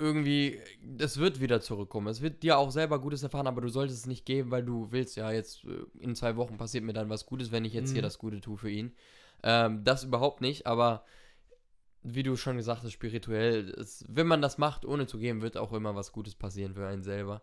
irgendwie, 0.00 0.58
das 0.82 1.18
wird 1.18 1.40
wieder 1.40 1.60
zurückkommen. 1.60 2.08
Es 2.08 2.22
wird 2.22 2.42
dir 2.42 2.58
auch 2.58 2.70
selber 2.70 2.98
Gutes 2.98 3.22
erfahren, 3.22 3.46
aber 3.46 3.60
du 3.60 3.68
solltest 3.68 4.00
es 4.00 4.06
nicht 4.06 4.26
geben, 4.26 4.50
weil 4.50 4.64
du 4.64 4.90
willst, 4.90 5.16
ja, 5.16 5.30
jetzt 5.30 5.64
äh, 5.64 5.84
in 6.00 6.16
zwei 6.16 6.36
Wochen 6.36 6.56
passiert 6.56 6.82
mir 6.84 6.92
dann 6.92 7.10
was 7.10 7.26
Gutes, 7.26 7.52
wenn 7.52 7.64
ich 7.64 7.74
jetzt 7.74 7.90
mhm. 7.90 7.94
hier 7.94 8.02
das 8.02 8.18
Gute 8.18 8.40
tue 8.40 8.56
für 8.56 8.70
ihn. 8.70 8.92
Ähm, 9.42 9.84
das 9.84 10.04
überhaupt 10.04 10.40
nicht, 10.40 10.66
aber 10.66 11.04
wie 12.02 12.22
du 12.22 12.36
schon 12.36 12.56
gesagt 12.56 12.82
hast, 12.82 12.92
spirituell, 12.92 13.70
es, 13.78 14.04
wenn 14.08 14.26
man 14.26 14.40
das 14.42 14.58
macht, 14.58 14.84
ohne 14.84 15.06
zu 15.06 15.18
geben, 15.18 15.42
wird 15.42 15.56
auch 15.56 15.72
immer 15.72 15.94
was 15.94 16.12
Gutes 16.12 16.34
passieren 16.34 16.74
für 16.74 16.86
einen 16.86 17.02
selber. 17.02 17.42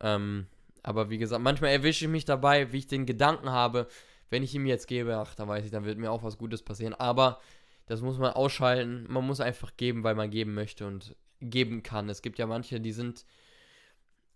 Ähm, 0.00 0.46
aber 0.82 1.08
wie 1.08 1.18
gesagt, 1.18 1.42
manchmal 1.42 1.70
erwische 1.70 2.04
ich 2.04 2.10
mich 2.10 2.26
dabei, 2.26 2.72
wie 2.72 2.78
ich 2.78 2.86
den 2.86 3.06
Gedanken 3.06 3.50
habe, 3.50 3.88
wenn 4.28 4.42
ich 4.42 4.54
ihm 4.54 4.66
jetzt 4.66 4.86
gebe, 4.86 5.16
ach, 5.16 5.34
dann 5.34 5.48
weiß 5.48 5.64
ich, 5.64 5.70
dann 5.70 5.84
wird 5.84 5.98
mir 5.98 6.10
auch 6.10 6.22
was 6.22 6.36
Gutes 6.36 6.62
passieren. 6.62 6.92
Aber 6.94 7.40
das 7.86 8.02
muss 8.02 8.18
man 8.18 8.32
ausschalten. 8.32 9.06
Man 9.08 9.26
muss 9.26 9.40
einfach 9.40 9.76
geben, 9.76 10.04
weil 10.04 10.14
man 10.14 10.30
geben 10.30 10.54
möchte 10.54 10.86
und 10.86 11.16
geben 11.40 11.82
kann. 11.82 12.08
Es 12.08 12.22
gibt 12.22 12.38
ja 12.38 12.46
manche, 12.46 12.80
die 12.80 12.92
sind 12.92 13.24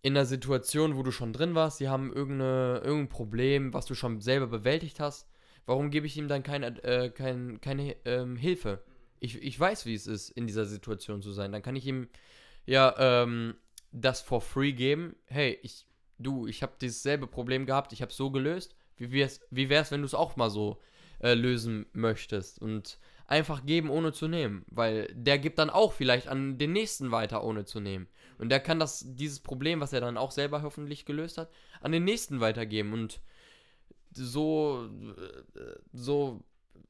in 0.03 0.17
einer 0.17 0.27
Situation, 0.27 0.97
wo 0.97 1.03
du 1.03 1.11
schon 1.11 1.33
drin 1.33 1.55
warst, 1.55 1.81
die 1.81 1.89
haben 1.89 2.13
irgendeine, 2.13 2.81
irgendein 2.85 3.09
Problem, 3.09 3.73
was 3.75 3.87
du 3.87 3.95
schon 3.95 4.21
selber 4.21 4.47
bewältigt 4.47 5.01
hast. 5.01 5.29
Warum 5.67 5.91
gebe 5.91 6.07
ich 6.07 6.17
ihm 6.17 6.29
dann 6.29 6.43
keine, 6.43 6.83
äh, 6.83 7.11
kein, 7.11 7.61
keine 7.61 7.97
ähm, 8.05 8.37
Hilfe? 8.37 8.83
Ich, 9.21 9.43
ich 9.43 9.59
weiß, 9.59 9.87
wie 9.87 9.95
es 9.95 10.07
ist, 10.07 10.31
in 10.31 10.47
dieser 10.47 10.65
Situation 10.65 11.21
zu 11.21 11.33
sein. 11.33 11.53
Dann 11.53 11.63
kann 11.63 11.77
ich 11.77 11.87
ihm 11.87 12.09
ja 12.65 12.95
ähm, 12.99 13.57
das 13.93 14.21
for 14.21 14.41
free 14.41 14.73
geben. 14.73 15.17
Hey, 15.27 15.59
ich, 15.63 15.85
du, 16.19 16.47
ich 16.47 16.63
habe 16.63 16.75
dieses 16.81 17.03
selbe 17.03 17.27
Problem 17.27 17.67
gehabt, 17.67 17.93
ich 17.93 18.01
habe 18.01 18.11
es 18.11 18.17
so 18.17 18.31
gelöst. 18.31 18.77
Wie 18.97 19.11
wär's, 19.13 19.41
wie 19.51 19.69
wär's, 19.69 19.91
wenn 19.91 20.01
du 20.01 20.07
es 20.07 20.15
auch 20.15 20.37
mal 20.37 20.51
so 20.51 20.81
äh, 21.21 21.35
lösen 21.35 21.87
möchtest? 21.93 22.61
Und 22.61 22.99
einfach 23.29 23.65
geben, 23.65 23.91
ohne 23.91 24.13
zu 24.13 24.27
nehmen. 24.27 24.65
Weil 24.69 25.09
der 25.15 25.39
gibt 25.39 25.61
dann 25.61 25.71
auch 25.71 25.93
vielleicht 25.93 26.27
an 26.27 26.59
den 26.59 26.73
nächsten 26.73 27.13
weiter, 27.13 27.45
ohne 27.45 27.65
zu 27.65 27.79
nehmen. 27.79 28.09
Und 28.39 28.49
der 28.49 28.61
kann 28.61 28.81
das, 28.81 29.05
dieses 29.07 29.41
Problem, 29.41 29.81
was 29.81 29.93
er 29.93 30.01
dann 30.01 30.17
auch 30.17 30.33
selber 30.33 30.63
hoffentlich 30.63 31.05
gelöst 31.05 31.39
hat, 31.39 31.51
an 31.81 31.93
den 31.93 32.05
nächsten 32.05 32.41
weitergeben. 32.41 32.93
Und 32.93 33.21
so, 34.13 34.89
so 35.93 36.43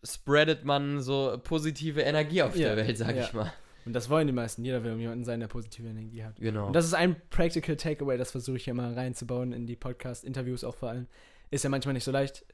spreadet 0.05 0.65
man 0.65 1.01
so 1.01 1.39
positive 1.43 2.01
Energie 2.01 2.43
auf 2.43 2.57
ja, 2.57 2.75
der 2.75 2.87
Welt, 2.87 2.97
sag 2.97 3.17
ja. 3.17 3.25
ich 3.25 3.33
mal. 3.33 3.53
Und 3.85 3.95
das 3.95 4.11
wollen 4.11 4.27
die 4.27 4.35
meisten. 4.35 4.65
Jeder 4.65 4.85
will 4.85 4.99
jemanden 4.99 5.25
sein, 5.25 5.41
der 5.41 5.49
positive 5.49 5.89
Energie 5.89 6.23
hat. 6.23 6.37
Genau. 6.37 6.67
Und 6.67 6.75
das 6.75 6.85
ist 6.85 6.95
ein 6.95 7.17
Practical 7.31 7.77
Takeaway, 7.77 8.19
das 8.19 8.31
versuche 8.31 8.59
ich 8.59 8.67
ja 8.67 8.75
mal 8.75 8.93
reinzubauen 8.93 9.53
in 9.53 9.67
die 9.67 9.77
Podcast-Interviews 9.77 10.63
auch 10.63 10.75
vor 10.75 10.91
allem. 10.91 11.07
Ist 11.51 11.65
ja 11.65 11.71
manchmal 11.71 11.95
nicht 11.95 12.05
so 12.05 12.11
leicht 12.11 12.45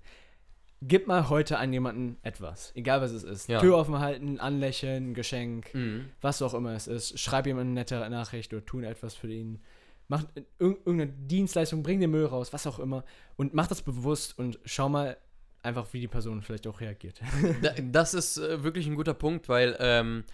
gib 0.86 1.06
mal 1.06 1.28
heute 1.28 1.58
an 1.58 1.72
jemanden 1.72 2.16
etwas, 2.22 2.72
egal 2.74 3.00
was 3.00 3.12
es 3.12 3.24
ist. 3.24 3.48
Ja. 3.48 3.60
Tür 3.60 3.76
offen 3.76 3.98
halten, 3.98 4.38
anlächeln, 4.38 5.14
Geschenk, 5.14 5.72
mhm. 5.74 6.10
was 6.20 6.42
auch 6.42 6.54
immer 6.54 6.74
es 6.74 6.86
ist. 6.86 7.18
Schreib 7.18 7.46
jemandem 7.46 7.72
eine 7.72 7.80
nette 7.80 8.10
Nachricht 8.10 8.52
oder 8.52 8.64
tu 8.64 8.80
etwas 8.80 9.14
für 9.14 9.28
ihn. 9.28 9.60
Mach 10.08 10.24
irgendeine 10.58 11.06
Dienstleistung, 11.06 11.82
bring 11.82 12.00
den 12.00 12.10
Müll 12.10 12.26
raus, 12.26 12.52
was 12.52 12.66
auch 12.66 12.78
immer. 12.78 13.04
Und 13.36 13.54
mach 13.54 13.66
das 13.66 13.82
bewusst 13.82 14.38
und 14.38 14.58
schau 14.64 14.88
mal 14.88 15.16
einfach, 15.62 15.92
wie 15.92 16.00
die 16.00 16.08
Person 16.08 16.42
vielleicht 16.42 16.66
auch 16.66 16.80
reagiert. 16.80 17.20
das 17.90 18.12
ist 18.12 18.36
äh, 18.36 18.62
wirklich 18.62 18.86
ein 18.86 18.96
guter 18.96 19.14
Punkt, 19.14 19.48
weil 19.48 19.76
ähm, 19.80 20.24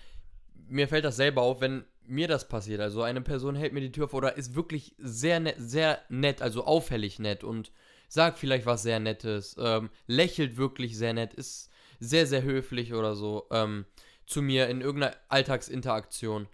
mir 0.68 0.88
fällt 0.88 1.04
das 1.04 1.16
selber 1.16 1.42
auf, 1.42 1.60
wenn 1.60 1.84
mir 2.04 2.26
das 2.26 2.48
passiert. 2.48 2.80
Also 2.80 3.02
eine 3.02 3.20
Person 3.20 3.54
hält 3.54 3.72
mir 3.72 3.80
die 3.80 3.92
Tür 3.92 4.06
auf 4.06 4.14
oder 4.14 4.36
ist 4.36 4.56
wirklich 4.56 4.96
sehr 4.98 5.38
nett, 5.38 5.54
sehr 5.58 6.00
nett, 6.08 6.42
also 6.42 6.64
auffällig 6.64 7.20
nett 7.20 7.44
und 7.44 7.70
sagt 8.10 8.38
vielleicht 8.38 8.66
was 8.66 8.82
sehr 8.82 8.98
Nettes, 8.98 9.56
ähm, 9.58 9.88
lächelt 10.06 10.56
wirklich 10.56 10.98
sehr 10.98 11.14
nett, 11.14 11.32
ist 11.32 11.70
sehr, 12.00 12.26
sehr 12.26 12.42
höflich 12.42 12.92
oder 12.92 13.14
so 13.14 13.46
ähm, 13.52 13.86
zu 14.26 14.42
mir 14.42 14.68
in 14.68 14.80
irgendeiner 14.80 15.14
Alltagsinteraktion, 15.28 16.48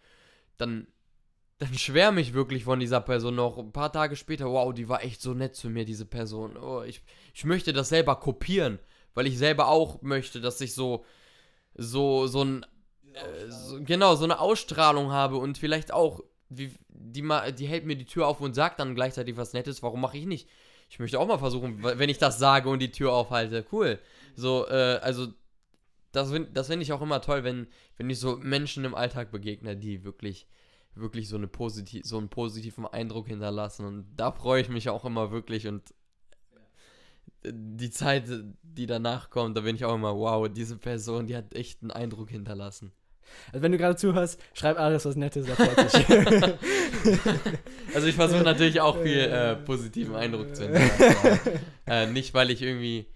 dann, 0.59 0.87
dann 1.59 1.75
schwärme 1.79 2.21
ich 2.21 2.35
wirklich 2.35 2.65
von 2.65 2.79
dieser 2.79 3.01
Person 3.01 3.37
noch. 3.37 3.57
Ein 3.57 3.73
paar 3.73 3.91
Tage 3.91 4.17
später, 4.17 4.51
wow, 4.51 4.73
die 4.73 4.89
war 4.89 5.03
echt 5.03 5.23
so 5.23 5.33
nett 5.33 5.57
zu 5.57 5.71
mir, 5.71 5.87
diese 5.87 6.05
Person. 6.05 6.59
Oh, 6.59 6.83
ich, 6.83 7.03
ich 7.33 7.45
möchte 7.45 7.73
das 7.73 7.89
selber 7.89 8.17
kopieren, 8.17 8.79
weil 9.15 9.27
ich 9.27 9.39
selber 9.39 9.69
auch 9.69 10.03
möchte, 10.03 10.43
dass 10.43 10.61
ich 10.61 10.75
so, 10.75 11.07
so, 11.75 12.27
so 12.27 12.45
ein, 12.45 12.67
äh, 13.15 13.49
so, 13.49 13.83
genau, 13.83 14.15
so 14.15 14.25
eine 14.25 14.41
Ausstrahlung 14.41 15.11
habe 15.11 15.39
und 15.39 15.57
vielleicht 15.57 15.91
auch, 15.91 16.21
die, 16.51 16.75
die, 16.91 17.27
die 17.59 17.67
hält 17.67 17.87
mir 17.87 17.97
die 17.97 18.05
Tür 18.05 18.27
auf 18.27 18.43
und 18.43 18.55
sagt 18.55 18.79
dann 18.79 18.95
gleichzeitig 18.95 19.39
was 19.39 19.55
Nettes, 19.55 19.83
warum 19.83 20.03
mache 20.03 20.19
ich 20.19 20.27
nicht? 20.27 20.49
Ich 20.89 20.99
möchte 20.99 21.19
auch 21.19 21.27
mal 21.27 21.39
versuchen, 21.39 21.83
wenn 21.83 22.09
ich 22.09 22.19
das 22.19 22.39
sage 22.39 22.69
und 22.69 22.81
die 22.81 22.91
Tür 22.91 23.13
aufhalte. 23.13 23.65
Cool. 23.73 23.99
So, 24.35 24.67
äh, 24.69 24.99
also, 25.03 25.29
das 26.13 26.31
finde 26.31 26.51
das 26.53 26.69
find 26.69 26.83
ich 26.83 26.93
auch 26.93 27.03
immer 27.03 27.21
toll, 27.21 27.45
wenn, 27.45 27.67
wenn 27.97 28.09
ich 28.09 28.21
so 28.21 28.37
Menschen 28.37 28.85
im 28.85 28.95
Alltag 28.95 29.31
begegne, 29.31 29.77
die 29.77 30.05
wirklich, 30.05 30.47
wirklich 30.95 31.29
so, 31.29 31.37
eine 31.37 31.49
positiv, 31.49 32.05
so 32.05 32.19
einen 32.19 32.29
positiven 32.29 32.87
Eindruck 32.87 33.27
hinterlassen. 33.27 33.85
Und 33.85 34.07
da 34.17 34.33
freue 34.33 34.63
ich 34.63 34.69
mich 34.69 34.89
auch 34.89 35.05
immer 35.05 35.31
wirklich 35.31 35.67
und 35.67 35.93
die 37.49 37.91
Zeit, 37.91 38.25
die 38.63 38.87
danach 38.87 39.31
kommt, 39.31 39.57
da 39.57 39.61
bin 39.61 39.77
ich 39.77 39.85
auch 39.85 39.95
immer, 39.95 40.17
wow, 40.17 40.49
diese 40.49 40.77
Person, 40.77 41.27
die 41.27 41.37
hat 41.37 41.55
echt 41.55 41.83
einen 41.83 41.91
Eindruck 41.91 42.31
hinterlassen. 42.31 42.93
Also 43.53 43.63
wenn 43.63 43.73
du 43.73 43.79
gerade 43.79 43.97
zuhörst, 43.97 44.41
schreib 44.55 44.79
alles 44.79 45.05
was 45.05 45.17
Nettes, 45.17 45.49
er 45.49 45.57
freut 45.57 45.79
also 47.95 48.07
ich 48.07 48.15
versuche 48.15 48.43
natürlich 48.43 48.81
auch 48.81 49.01
viel 49.01 49.19
äh, 49.19 49.57
positiven 49.57 50.15
Eindruck 50.17 50.55
zu 50.55 50.65
hinterlassen. 50.65 51.61
äh, 51.87 52.07
nicht, 52.07 52.35
weil 52.35 52.51
ich 52.51 52.63
irgendwie 52.63 53.07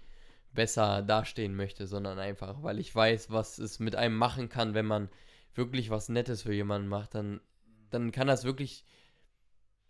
besser 0.53 1.01
dastehen 1.01 1.55
möchte, 1.55 1.87
sondern 1.87 2.19
einfach, 2.19 2.61
weil 2.63 2.79
ich 2.79 2.93
weiß, 2.93 3.31
was 3.31 3.57
es 3.57 3.79
mit 3.79 3.95
einem 3.95 4.15
machen 4.15 4.49
kann, 4.49 4.73
wenn 4.73 4.85
man 4.85 5.09
wirklich 5.53 5.89
was 5.89 6.09
Nettes 6.09 6.43
für 6.43 6.53
jemanden 6.53 6.87
macht, 6.87 7.15
dann, 7.15 7.41
dann 7.89 8.11
kann 8.11 8.27
das 8.27 8.43
wirklich, 8.43 8.85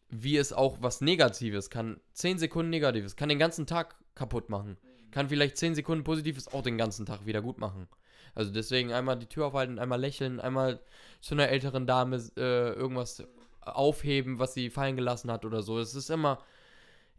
wie 0.09 0.37
es 0.37 0.53
auch 0.53 0.77
was 0.81 1.01
Negatives 1.01 1.69
kann, 1.69 1.99
10 2.13 2.39
Sekunden 2.39 2.69
Negatives, 2.69 3.15
kann 3.15 3.29
den 3.29 3.39
ganzen 3.39 3.65
Tag 3.67 3.95
kaputt 4.15 4.49
machen. 4.49 4.77
Kann 5.11 5.29
vielleicht 5.29 5.57
10 5.57 5.75
Sekunden 5.75 6.03
Positives 6.03 6.47
auch 6.47 6.63
den 6.63 6.77
ganzen 6.77 7.05
Tag 7.05 7.25
wieder 7.25 7.41
gut 7.41 7.57
machen. 7.57 7.87
Also 8.35 8.51
deswegen 8.51 8.93
einmal 8.93 9.17
die 9.17 9.27
Tür 9.27 9.47
aufhalten, 9.47 9.79
einmal 9.79 9.99
lächeln, 9.99 10.39
einmal 10.39 10.79
zu 11.21 11.35
einer 11.35 11.49
älteren 11.49 11.85
Dame 11.85 12.17
äh, 12.37 12.73
irgendwas 12.73 13.23
aufheben, 13.61 14.39
was 14.39 14.53
sie 14.53 14.69
fallen 14.69 14.95
gelassen 14.95 15.31
hat 15.31 15.45
oder 15.45 15.61
so. 15.61 15.79
Es 15.79 15.95
ist 15.95 16.09
immer, 16.09 16.39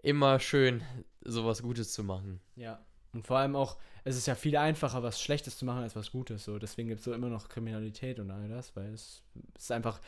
immer 0.02 0.40
schön, 0.40 0.82
sowas 1.22 1.62
Gutes 1.62 1.92
zu 1.92 2.02
machen. 2.02 2.40
Ja. 2.56 2.80
Und 3.12 3.26
vor 3.26 3.38
allem 3.38 3.56
auch, 3.56 3.76
es 4.04 4.16
ist 4.16 4.26
ja 4.26 4.34
viel 4.34 4.56
einfacher, 4.56 5.02
was 5.02 5.20
Schlechtes 5.20 5.58
zu 5.58 5.64
machen, 5.64 5.82
als 5.82 5.94
was 5.94 6.10
Gutes. 6.10 6.44
So, 6.44 6.58
deswegen 6.58 6.88
gibt 6.88 7.00
es 7.00 7.04
so 7.04 7.12
immer 7.12 7.28
noch 7.28 7.48
Kriminalität 7.48 8.18
und 8.18 8.30
all 8.30 8.48
das, 8.48 8.74
weil 8.74 8.92
es, 8.92 9.22
es 9.54 9.64
ist 9.64 9.72
einfach 9.72 10.00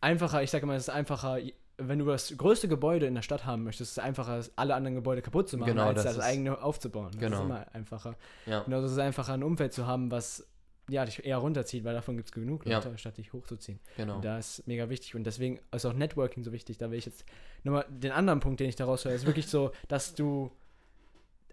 einfacher, 0.00 0.42
ich 0.42 0.50
sage 0.50 0.66
mal, 0.66 0.76
es 0.76 0.84
ist 0.84 0.94
einfacher, 0.94 1.38
wenn 1.78 1.98
du 1.98 2.04
das 2.04 2.36
größte 2.36 2.68
Gebäude 2.68 3.06
in 3.06 3.14
der 3.14 3.22
Stadt 3.22 3.44
haben 3.46 3.64
möchtest, 3.64 3.92
ist 3.92 3.98
es 3.98 4.04
einfacher, 4.04 4.40
alle 4.56 4.74
anderen 4.74 4.94
Gebäude 4.94 5.22
kaputt 5.22 5.48
zu 5.48 5.56
machen, 5.56 5.70
genau, 5.70 5.88
als 5.88 6.02
das, 6.02 6.16
das 6.16 6.24
eigene 6.24 6.60
aufzubauen. 6.62 7.10
Das 7.12 7.20
genau. 7.20 7.38
ist 7.38 7.44
immer 7.44 7.66
einfacher. 7.72 8.16
Ja. 8.46 8.60
Genauso 8.60 8.86
ist 8.86 8.92
es 8.92 8.98
einfacher, 8.98 9.32
ein 9.32 9.42
Umfeld 9.42 9.72
zu 9.72 9.86
haben, 9.86 10.10
was 10.10 10.46
ja, 10.92 11.04
dich 11.04 11.24
eher 11.24 11.38
runterzieht, 11.38 11.84
weil 11.84 11.94
davon 11.94 12.16
gibt 12.16 12.28
es 12.28 12.32
genug 12.32 12.64
Leute, 12.64 12.88
ja. 12.88 12.98
statt 12.98 13.16
dich 13.16 13.32
hochzuziehen. 13.32 13.80
Genau. 13.96 14.16
Und 14.16 14.24
da 14.24 14.38
ist 14.38 14.66
mega 14.66 14.88
wichtig 14.88 15.14
und 15.14 15.24
deswegen 15.24 15.60
ist 15.72 15.84
auch 15.86 15.92
Networking 15.92 16.44
so 16.44 16.52
wichtig. 16.52 16.78
Da 16.78 16.90
will 16.90 16.98
ich 16.98 17.06
jetzt 17.06 17.24
nochmal 17.64 17.86
den 17.88 18.12
anderen 18.12 18.40
Punkt, 18.40 18.60
den 18.60 18.68
ich 18.68 18.76
daraus 18.76 19.04
höre, 19.04 19.12
ist 19.12 19.26
wirklich 19.26 19.48
so, 19.48 19.72
dass 19.88 20.14
du 20.14 20.52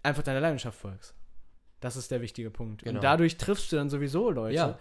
einfach 0.02 0.22
deiner 0.22 0.40
Leidenschaft 0.40 0.78
folgst. 0.78 1.14
Das 1.80 1.96
ist 1.96 2.10
der 2.10 2.20
wichtige 2.20 2.50
Punkt. 2.50 2.82
Genau. 2.82 2.98
Und 2.98 3.04
dadurch 3.04 3.36
triffst 3.36 3.72
du 3.72 3.76
dann 3.76 3.88
sowieso 3.88 4.30
Leute 4.30 4.54
ja. 4.54 4.78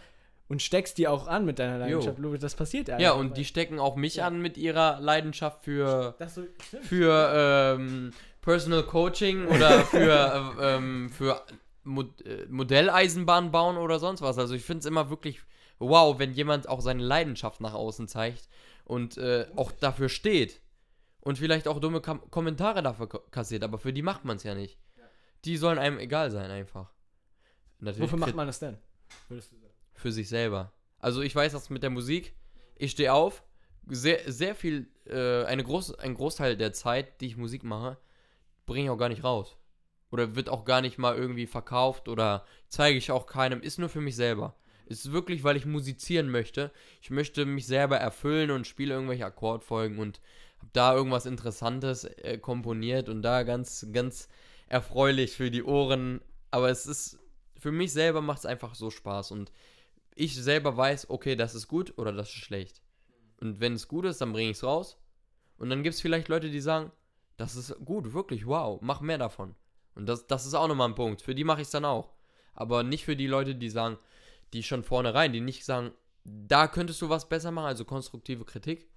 und 0.50 0.62
steckst 0.62 0.98
die 0.98 1.08
auch 1.08 1.28
an 1.28 1.46
mit 1.46 1.60
deiner 1.60 1.78
Leidenschaft. 1.78 2.20
Jo. 2.20 2.38
Das 2.38 2.56
passiert 2.56 2.90
ja. 2.90 3.00
Ja, 3.00 3.12
und 3.14 3.38
die 3.38 3.46
stecken 3.46 3.80
auch 3.80 3.96
mich 3.96 4.16
ja. 4.16 4.28
an 4.28 4.42
mit 4.42 4.58
ihrer 4.58 5.00
Leidenschaft 5.00 5.64
für, 5.64 6.16
so, 6.28 6.44
für 6.82 7.78
ähm, 7.80 8.12
Personal 8.42 8.84
Coaching 8.84 9.46
oder 9.46 9.80
für, 9.86 10.56
äh, 10.60 10.76
ähm, 10.76 11.10
für 11.10 11.42
Mod 11.84 12.22
äh, 12.26 12.46
Modelleisenbahn 12.50 13.52
bauen 13.52 13.78
oder 13.78 14.00
sonst 14.00 14.22
was. 14.22 14.38
Also 14.38 14.54
ich 14.54 14.64
finde 14.64 14.80
es 14.80 14.86
immer 14.86 15.10
wirklich 15.10 15.42
wow, 15.80 16.20
wenn 16.20 16.34
jemand 16.34 16.68
auch 16.68 16.82
seine 16.82 17.04
Leidenschaft 17.04 17.62
nach 17.62 17.74
außen 17.74 18.08
zeigt 18.08 18.50
und 18.86 19.18
äh, 19.18 19.48
auch 19.56 19.72
dafür 19.72 20.10
steht. 20.10 20.62
Und 21.22 21.38
vielleicht 21.38 21.68
auch 21.68 21.80
dumme 21.80 22.02
Kom 22.02 22.30
Kommentare 22.32 22.82
dafür 22.82 23.08
kassiert, 23.08 23.64
aber 23.64 23.78
für 23.78 23.92
die 23.92 24.02
macht 24.02 24.24
man 24.26 24.38
es 24.38 24.44
ja 24.44 24.56
nicht. 24.56 24.78
Die 25.46 25.58
sollen 25.58 25.78
einem 25.78 26.00
egal 26.00 26.32
sein, 26.32 26.50
einfach. 26.52 26.92
Natürlich 27.80 28.12
Wofür 28.12 28.20
macht 28.20 28.36
man 28.36 28.48
das 28.48 28.60
denn? 28.60 28.78
Für 29.94 30.12
sich 30.12 30.28
selber. 30.28 30.74
Also 31.00 31.22
ich 31.22 31.36
weiß 31.36 31.54
das 31.54 31.70
mit 31.70 31.84
der 31.84 31.90
Musik. 31.90 32.36
Ich 32.76 32.92
stehe 32.92 33.14
auf, 33.14 33.44
sehr, 33.88 34.32
sehr 34.32 34.56
viel, 34.56 34.88
äh, 35.06 35.44
eine 35.46 35.64
groß, 35.64 36.00
ein 36.00 36.14
Großteil 36.14 36.58
der 36.58 36.74
Zeit, 36.74 37.22
die 37.22 37.28
ich 37.28 37.38
Musik 37.38 37.64
mache, 37.64 37.98
bringe 38.66 38.86
ich 38.86 38.90
auch 38.90 38.98
gar 38.98 39.10
nicht 39.10 39.24
raus. 39.24 39.58
Oder 40.12 40.36
wird 40.36 40.50
auch 40.50 40.66
gar 40.66 40.82
nicht 40.82 40.98
mal 40.98 41.16
irgendwie 41.16 41.48
verkauft 41.48 42.08
oder 42.08 42.46
zeige 42.68 42.98
ich 42.98 43.12
auch 43.12 43.26
keinem, 43.28 43.62
ist 43.62 43.80
nur 43.80 43.90
für 43.90 44.02
mich 44.02 44.16
selber. 44.16 44.56
Ist 44.86 45.12
wirklich, 45.12 45.44
weil 45.44 45.56
ich 45.56 45.68
musizieren 45.68 46.32
möchte. 46.32 46.72
Ich 47.02 47.12
möchte 47.12 47.46
mich 47.46 47.68
selber 47.68 47.98
erfüllen 47.98 48.50
und 48.50 48.66
spiele 48.66 48.96
irgendwelche 48.96 49.26
Akkordfolgen 49.26 50.00
und 50.00 50.20
habe 50.58 50.72
da 50.74 50.96
irgendwas 50.96 51.28
Interessantes 51.28 52.06
äh, 52.06 52.40
komponiert 52.40 53.08
und 53.08 53.22
da 53.22 53.44
ganz, 53.44 53.88
ganz 53.94 54.30
erfreulich 54.68 55.36
für 55.36 55.52
die 55.52 55.64
Ohren. 55.64 56.22
Aber 56.50 56.70
es 56.70 56.88
ist, 56.88 57.20
für 57.60 57.72
mich 57.72 57.94
selber 57.94 58.22
macht 58.22 58.40
es 58.40 58.46
einfach 58.48 58.74
so 58.74 58.90
Spaß 58.90 59.32
und 59.32 59.52
ich 60.16 60.36
selber 60.36 60.76
weiß, 60.76 61.10
okay, 61.12 61.36
das 61.36 61.56
ist 61.56 61.68
gut 61.68 61.98
oder 61.98 62.12
das 62.12 62.30
ist 62.30 62.36
schlecht. 62.36 62.82
Und 63.40 63.60
wenn 63.60 63.74
es 63.74 63.88
gut 63.88 64.06
ist, 64.06 64.20
dann 64.20 64.34
bringe 64.34 64.50
ich 64.50 64.58
es 64.58 64.64
raus. 64.64 64.98
Und 65.58 65.70
dann 65.70 65.84
gibt 65.84 65.96
es 65.96 66.02
vielleicht 66.02 66.28
Leute, 66.28 66.50
die 66.50 66.60
sagen, 66.60 66.92
das 67.38 67.56
ist 67.56 67.74
gut, 67.86 68.14
wirklich, 68.14 68.46
wow, 68.46 68.80
mach 68.82 69.02
mehr 69.02 69.18
davon. 69.18 69.56
Und 70.00 70.06
das, 70.06 70.28
das 70.28 70.46
ist 70.46 70.54
auch 70.54 70.70
nochmal 70.70 70.88
ein 70.88 70.96
Punkt. 70.96 71.22
Für 71.22 71.36
die 71.36 71.44
mache 71.44 71.60
ich 71.60 71.68
es 71.68 71.72
dann 71.72 71.84
auch. 71.84 72.14
Aber 72.54 72.84
nicht 72.84 73.04
für 73.04 73.18
die 73.18 73.28
Leute, 73.28 73.54
die 73.54 73.70
sagen, 73.70 73.98
die 74.54 74.64
schon 74.64 74.82
vornherein, 74.82 75.34
die 75.34 75.42
nicht 75.42 75.66
sagen, 75.66 75.92
da 76.24 76.68
könntest 76.68 77.02
du 77.02 77.10
was 77.10 77.28
besser 77.28 77.52
machen, 77.52 77.66
also 77.68 77.84
konstruktive 77.84 78.46
Kritik, 78.46 78.88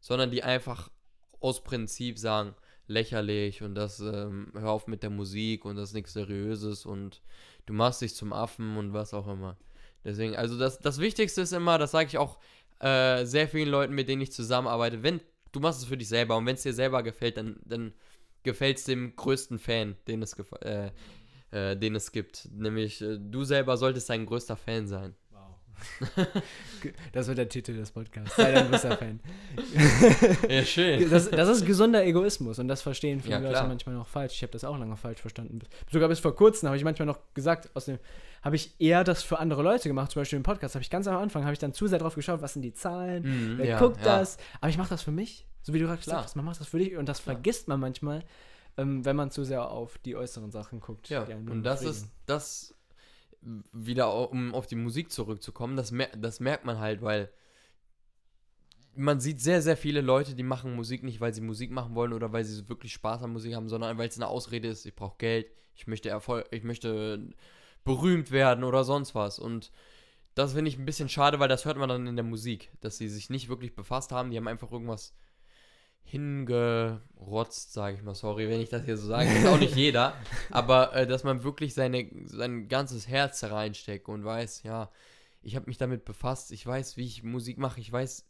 sondern 0.00 0.32
die 0.32 0.42
einfach 0.42 0.90
aus 1.38 1.62
Prinzip 1.62 2.18
sagen, 2.18 2.56
lächerlich 2.88 3.62
und 3.62 3.76
das, 3.76 4.00
ähm, 4.00 4.52
hör 4.54 4.70
auf 4.70 4.88
mit 4.88 5.04
der 5.04 5.10
Musik 5.10 5.64
und 5.64 5.76
das 5.76 5.90
ist 5.90 5.94
nichts 5.94 6.14
Seriöses 6.14 6.84
und 6.84 7.22
du 7.66 7.72
machst 7.72 8.02
dich 8.02 8.16
zum 8.16 8.32
Affen 8.32 8.76
und 8.76 8.92
was 8.92 9.14
auch 9.14 9.28
immer. 9.28 9.56
Deswegen, 10.04 10.34
also 10.34 10.58
das, 10.58 10.80
das 10.80 10.98
Wichtigste 10.98 11.42
ist 11.42 11.52
immer, 11.52 11.78
das 11.78 11.92
sage 11.92 12.08
ich 12.08 12.18
auch 12.18 12.40
äh, 12.80 13.24
sehr 13.24 13.46
vielen 13.46 13.68
Leuten, 13.68 13.94
mit 13.94 14.08
denen 14.08 14.22
ich 14.22 14.32
zusammenarbeite, 14.32 15.04
wenn 15.04 15.20
du 15.52 15.60
machst 15.60 15.82
es 15.82 15.88
für 15.88 15.96
dich 15.96 16.08
selber 16.08 16.36
und 16.36 16.46
wenn 16.46 16.56
es 16.56 16.62
dir 16.64 16.74
selber 16.74 17.04
gefällt, 17.04 17.36
dann, 17.36 17.60
dann 17.64 17.92
gefällt 18.42 18.78
es 18.78 18.84
dem 18.84 19.14
größten 19.16 19.58
Fan, 19.58 19.96
den 20.08 20.22
es, 20.22 20.36
äh, 20.62 20.90
äh, 21.50 21.76
den 21.76 21.94
es 21.94 22.12
gibt. 22.12 22.48
Nämlich, 22.52 23.02
äh, 23.02 23.18
du 23.18 23.44
selber 23.44 23.76
solltest 23.76 24.10
dein 24.10 24.26
größter 24.26 24.56
Fan 24.56 24.86
sein. 24.86 25.14
Wow. 25.30 26.26
das 27.12 27.28
wird 27.28 27.38
der 27.38 27.48
Titel 27.48 27.74
des 27.74 27.90
Podcasts. 27.90 28.36
Sei 28.36 28.52
dein 28.52 28.70
größter 28.70 28.96
Fan. 28.96 29.20
ja, 30.48 30.64
schön. 30.64 31.00
Das, 31.10 31.30
das, 31.30 31.48
ist 31.48 31.66
gesunder 31.66 32.04
Egoismus 32.04 32.58
und 32.58 32.68
das 32.68 32.82
verstehen 32.82 33.20
viele 33.20 33.36
ja, 33.36 33.40
Leute 33.40 33.66
manchmal 33.66 33.94
noch 33.94 34.08
falsch. 34.08 34.34
Ich 34.34 34.42
habe 34.42 34.52
das 34.52 34.64
auch 34.64 34.78
lange 34.78 34.96
falsch 34.96 35.20
verstanden. 35.20 35.60
Sogar 35.90 36.08
bis 36.08 36.20
vor 36.20 36.34
kurzem 36.34 36.68
habe 36.68 36.76
ich 36.76 36.84
manchmal 36.84 37.06
noch 37.06 37.18
gesagt, 37.34 37.70
aus 37.74 37.86
dem 37.86 37.98
habe 38.42 38.56
ich 38.56 38.74
eher 38.78 39.04
das 39.04 39.22
für 39.22 39.38
andere 39.38 39.62
Leute 39.62 39.88
gemacht, 39.88 40.10
zum 40.12 40.20
Beispiel 40.20 40.38
im 40.38 40.42
Podcast. 40.42 40.74
Habe 40.74 40.82
ich 40.82 40.90
ganz 40.90 41.06
am 41.06 41.16
Anfang, 41.16 41.44
habe 41.44 41.52
ich 41.52 41.58
dann 41.58 41.74
zu 41.74 41.86
sehr 41.86 41.98
drauf 41.98 42.14
geschaut, 42.14 42.40
was 42.40 42.54
sind 42.54 42.62
die 42.62 42.72
Zahlen, 42.72 43.22
mhm, 43.24 43.58
wer 43.58 43.66
ja, 43.66 43.78
guckt 43.78 43.98
ja. 43.98 44.18
das. 44.18 44.38
Aber 44.60 44.70
ich 44.70 44.78
mache 44.78 44.88
das 44.88 45.02
für 45.02 45.10
mich, 45.10 45.46
so 45.62 45.74
wie 45.74 45.78
du 45.78 45.86
gerade 45.86 45.98
gesagt 45.98 46.24
hast, 46.24 46.36
man 46.36 46.44
macht 46.44 46.60
das 46.60 46.68
für 46.68 46.78
dich 46.78 46.96
und 46.96 47.08
das 47.08 47.20
vergisst 47.20 47.68
man 47.68 47.80
manchmal, 47.80 48.24
ähm, 48.76 49.04
wenn 49.04 49.16
man 49.16 49.30
zu 49.30 49.44
sehr 49.44 49.70
auf 49.70 49.98
die 49.98 50.16
äußeren 50.16 50.50
Sachen 50.50 50.80
guckt. 50.80 51.08
Ja, 51.08 51.24
und 51.24 51.62
das 51.62 51.82
ist, 51.82 52.08
das 52.26 52.74
wieder, 53.42 54.30
um 54.30 54.54
auf 54.54 54.66
die 54.66 54.76
Musik 54.76 55.10
zurückzukommen, 55.10 55.76
das, 55.76 55.92
mer 55.92 56.08
das 56.16 56.40
merkt 56.40 56.64
man 56.64 56.78
halt, 56.78 57.02
weil 57.02 57.30
man 58.94 59.20
sieht 59.20 59.40
sehr, 59.40 59.62
sehr 59.62 59.76
viele 59.76 60.00
Leute, 60.00 60.34
die 60.34 60.42
machen 60.42 60.74
Musik 60.74 61.02
nicht, 61.02 61.20
weil 61.20 61.32
sie 61.32 61.40
Musik 61.40 61.70
machen 61.70 61.94
wollen 61.94 62.12
oder 62.12 62.32
weil 62.32 62.44
sie 62.44 62.68
wirklich 62.68 62.92
Spaß 62.92 63.22
an 63.22 63.32
Musik 63.32 63.54
haben, 63.54 63.68
sondern 63.68 63.96
weil 63.98 64.08
es 64.08 64.16
eine 64.16 64.26
Ausrede 64.26 64.68
ist, 64.68 64.84
ich 64.84 64.94
brauche 64.94 65.16
Geld, 65.18 65.46
ich 65.74 65.86
möchte 65.86 66.08
Erfolg, 66.08 66.46
ich 66.50 66.64
möchte 66.64 67.30
berühmt 67.84 68.30
werden 68.30 68.64
oder 68.64 68.84
sonst 68.84 69.14
was. 69.14 69.38
Und 69.38 69.70
das 70.34 70.52
finde 70.52 70.68
ich 70.68 70.78
ein 70.78 70.84
bisschen 70.84 71.08
schade, 71.08 71.38
weil 71.38 71.48
das 71.48 71.64
hört 71.64 71.78
man 71.78 71.88
dann 71.88 72.06
in 72.06 72.16
der 72.16 72.24
Musik, 72.24 72.70
dass 72.80 72.98
sie 72.98 73.08
sich 73.08 73.30
nicht 73.30 73.48
wirklich 73.48 73.74
befasst 73.74 74.12
haben. 74.12 74.30
Die 74.30 74.36
haben 74.36 74.48
einfach 74.48 74.70
irgendwas 74.70 75.14
hingerotzt, 76.04 77.72
sage 77.72 77.96
ich 77.96 78.02
mal. 78.02 78.14
Sorry, 78.14 78.48
wenn 78.48 78.60
ich 78.60 78.68
das 78.68 78.84
hier 78.84 78.96
so 78.96 79.06
sage. 79.06 79.28
Das 79.28 79.38
ist 79.38 79.46
auch 79.46 79.58
nicht 79.58 79.76
jeder. 79.76 80.14
Aber 80.50 80.94
äh, 80.94 81.06
dass 81.06 81.24
man 81.24 81.44
wirklich 81.44 81.74
seine, 81.74 82.08
sein 82.24 82.68
ganzes 82.68 83.06
Herz 83.06 83.44
reinsteckt 83.44 84.08
und 84.08 84.24
weiß, 84.24 84.64
ja, 84.64 84.90
ich 85.42 85.56
habe 85.56 85.66
mich 85.66 85.78
damit 85.78 86.04
befasst. 86.04 86.52
Ich 86.52 86.66
weiß, 86.66 86.96
wie 86.96 87.06
ich 87.06 87.22
Musik 87.22 87.58
mache. 87.58 87.80
Ich 87.80 87.90
weiß, 87.90 88.26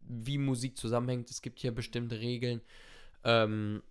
wie 0.00 0.38
Musik 0.38 0.76
zusammenhängt. 0.76 1.30
Es 1.30 1.42
gibt 1.42 1.58
hier 1.60 1.74
bestimmte 1.74 2.18
Regeln. 2.18 2.60
Ähm, 3.24 3.82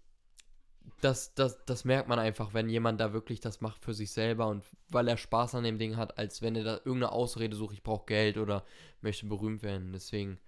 das, 1.02 1.34
das, 1.36 1.63
das 1.66 1.86
merkt 1.86 2.08
man 2.08 2.20
einfach, 2.20 2.54
wenn 2.54 2.70
jemand 2.70 3.00
da 3.00 3.13
wirklich 3.13 3.40
das 3.40 3.62
macht 3.62 3.84
für 3.84 3.94
sich 3.94 4.12
selber 4.12 4.48
und 4.48 4.63
weil 4.90 5.08
er 5.08 5.18
Spaß 5.18 5.56
an 5.56 5.63
dem 5.63 5.78
Ding 5.78 5.98
hat, 5.98 6.18
als 6.18 6.42
wenn 6.42 6.56
er 6.56 6.63
da 6.63 6.74
irgendeine 6.78 7.12
Ausrede 7.12 7.56
sucht, 7.56 7.74
ich 7.74 7.84
brauche 7.84 8.06
Geld 8.06 8.38
oder 8.38 8.63
möchte 9.02 9.26
berühmt 9.26 9.63
werden. 9.63 9.92
Deswegen 9.94 10.40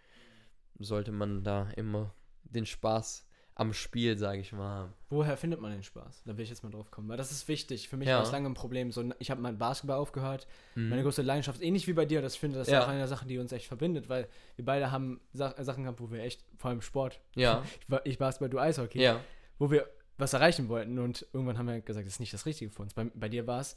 sollte 0.80 1.12
man 1.12 1.44
da 1.44 1.70
immer 1.72 2.14
den 2.50 2.66
Spaß 2.66 3.26
am 3.60 3.74
Spiel, 3.74 4.18
sage 4.18 4.40
ich 4.40 4.54
mal, 4.54 4.70
haben. 4.70 4.94
Woher 5.10 5.36
findet 5.36 5.60
man 5.60 5.72
den 5.72 5.84
Spaß? 5.84 6.24
Da 6.24 6.38
will 6.38 6.44
ich 6.44 6.50
jetzt 6.50 6.64
mal 6.64 6.70
drauf 6.70 6.92
kommen, 6.92 7.10
weil 7.10 7.18
das 7.18 7.32
ist 7.32 7.46
wichtig. 7.50 7.90
Für 7.90 7.98
mich 7.98 8.08
ja. 8.08 8.16
war 8.16 8.24
es 8.24 8.32
lange 8.32 8.48
ein 8.48 8.54
Problem. 8.54 8.90
So, 8.94 9.04
ich 9.20 9.30
habe 9.32 9.42
mein 9.42 9.58
Basketball 9.58 9.98
aufgehört. 9.98 10.48
Mhm. 10.76 10.88
Meine 10.88 11.04
große 11.04 11.22
Leidenschaft, 11.22 11.62
ähnlich 11.62 11.86
wie 11.86 11.92
bei 11.92 12.06
dir, 12.06 12.22
das 12.22 12.38
finde 12.38 12.58
das 12.58 12.70
ja. 12.70 12.80
ist 12.80 12.86
auch 12.86 12.90
eine 12.90 13.00
der 13.00 13.10
Sachen, 13.10 13.28
die 13.28 13.38
uns 13.38 13.52
echt 13.52 13.68
verbindet, 13.68 14.08
weil 14.08 14.30
wir 14.56 14.64
beide 14.64 14.92
haben 14.92 15.20
Sa 15.34 15.62
Sachen 15.62 15.84
gehabt, 15.84 16.00
wo 16.00 16.10
wir 16.10 16.22
echt, 16.22 16.46
vor 16.56 16.70
allem 16.70 16.82
Sport, 16.82 17.20
ja. 17.36 17.62
ich, 18.06 18.12
ich 18.12 18.18
Basketball, 18.18 18.50
du 18.50 18.60
Eishockey, 18.60 19.02
ja. 19.02 19.20
wo 19.58 19.70
wir 19.70 19.90
was 20.18 20.32
erreichen 20.32 20.70
wollten. 20.70 20.98
Und 20.98 21.28
irgendwann 21.34 21.58
haben 21.58 21.68
wir 21.68 21.82
gesagt, 21.82 22.06
das 22.06 22.14
ist 22.14 22.20
nicht 22.22 22.34
das 22.34 22.46
Richtige 22.46 22.72
für 22.72 22.84
uns. 22.84 22.94
Bei, 22.94 23.12
bei 23.14 23.28
dir 23.28 23.46
war 23.46 23.60
es 23.60 23.76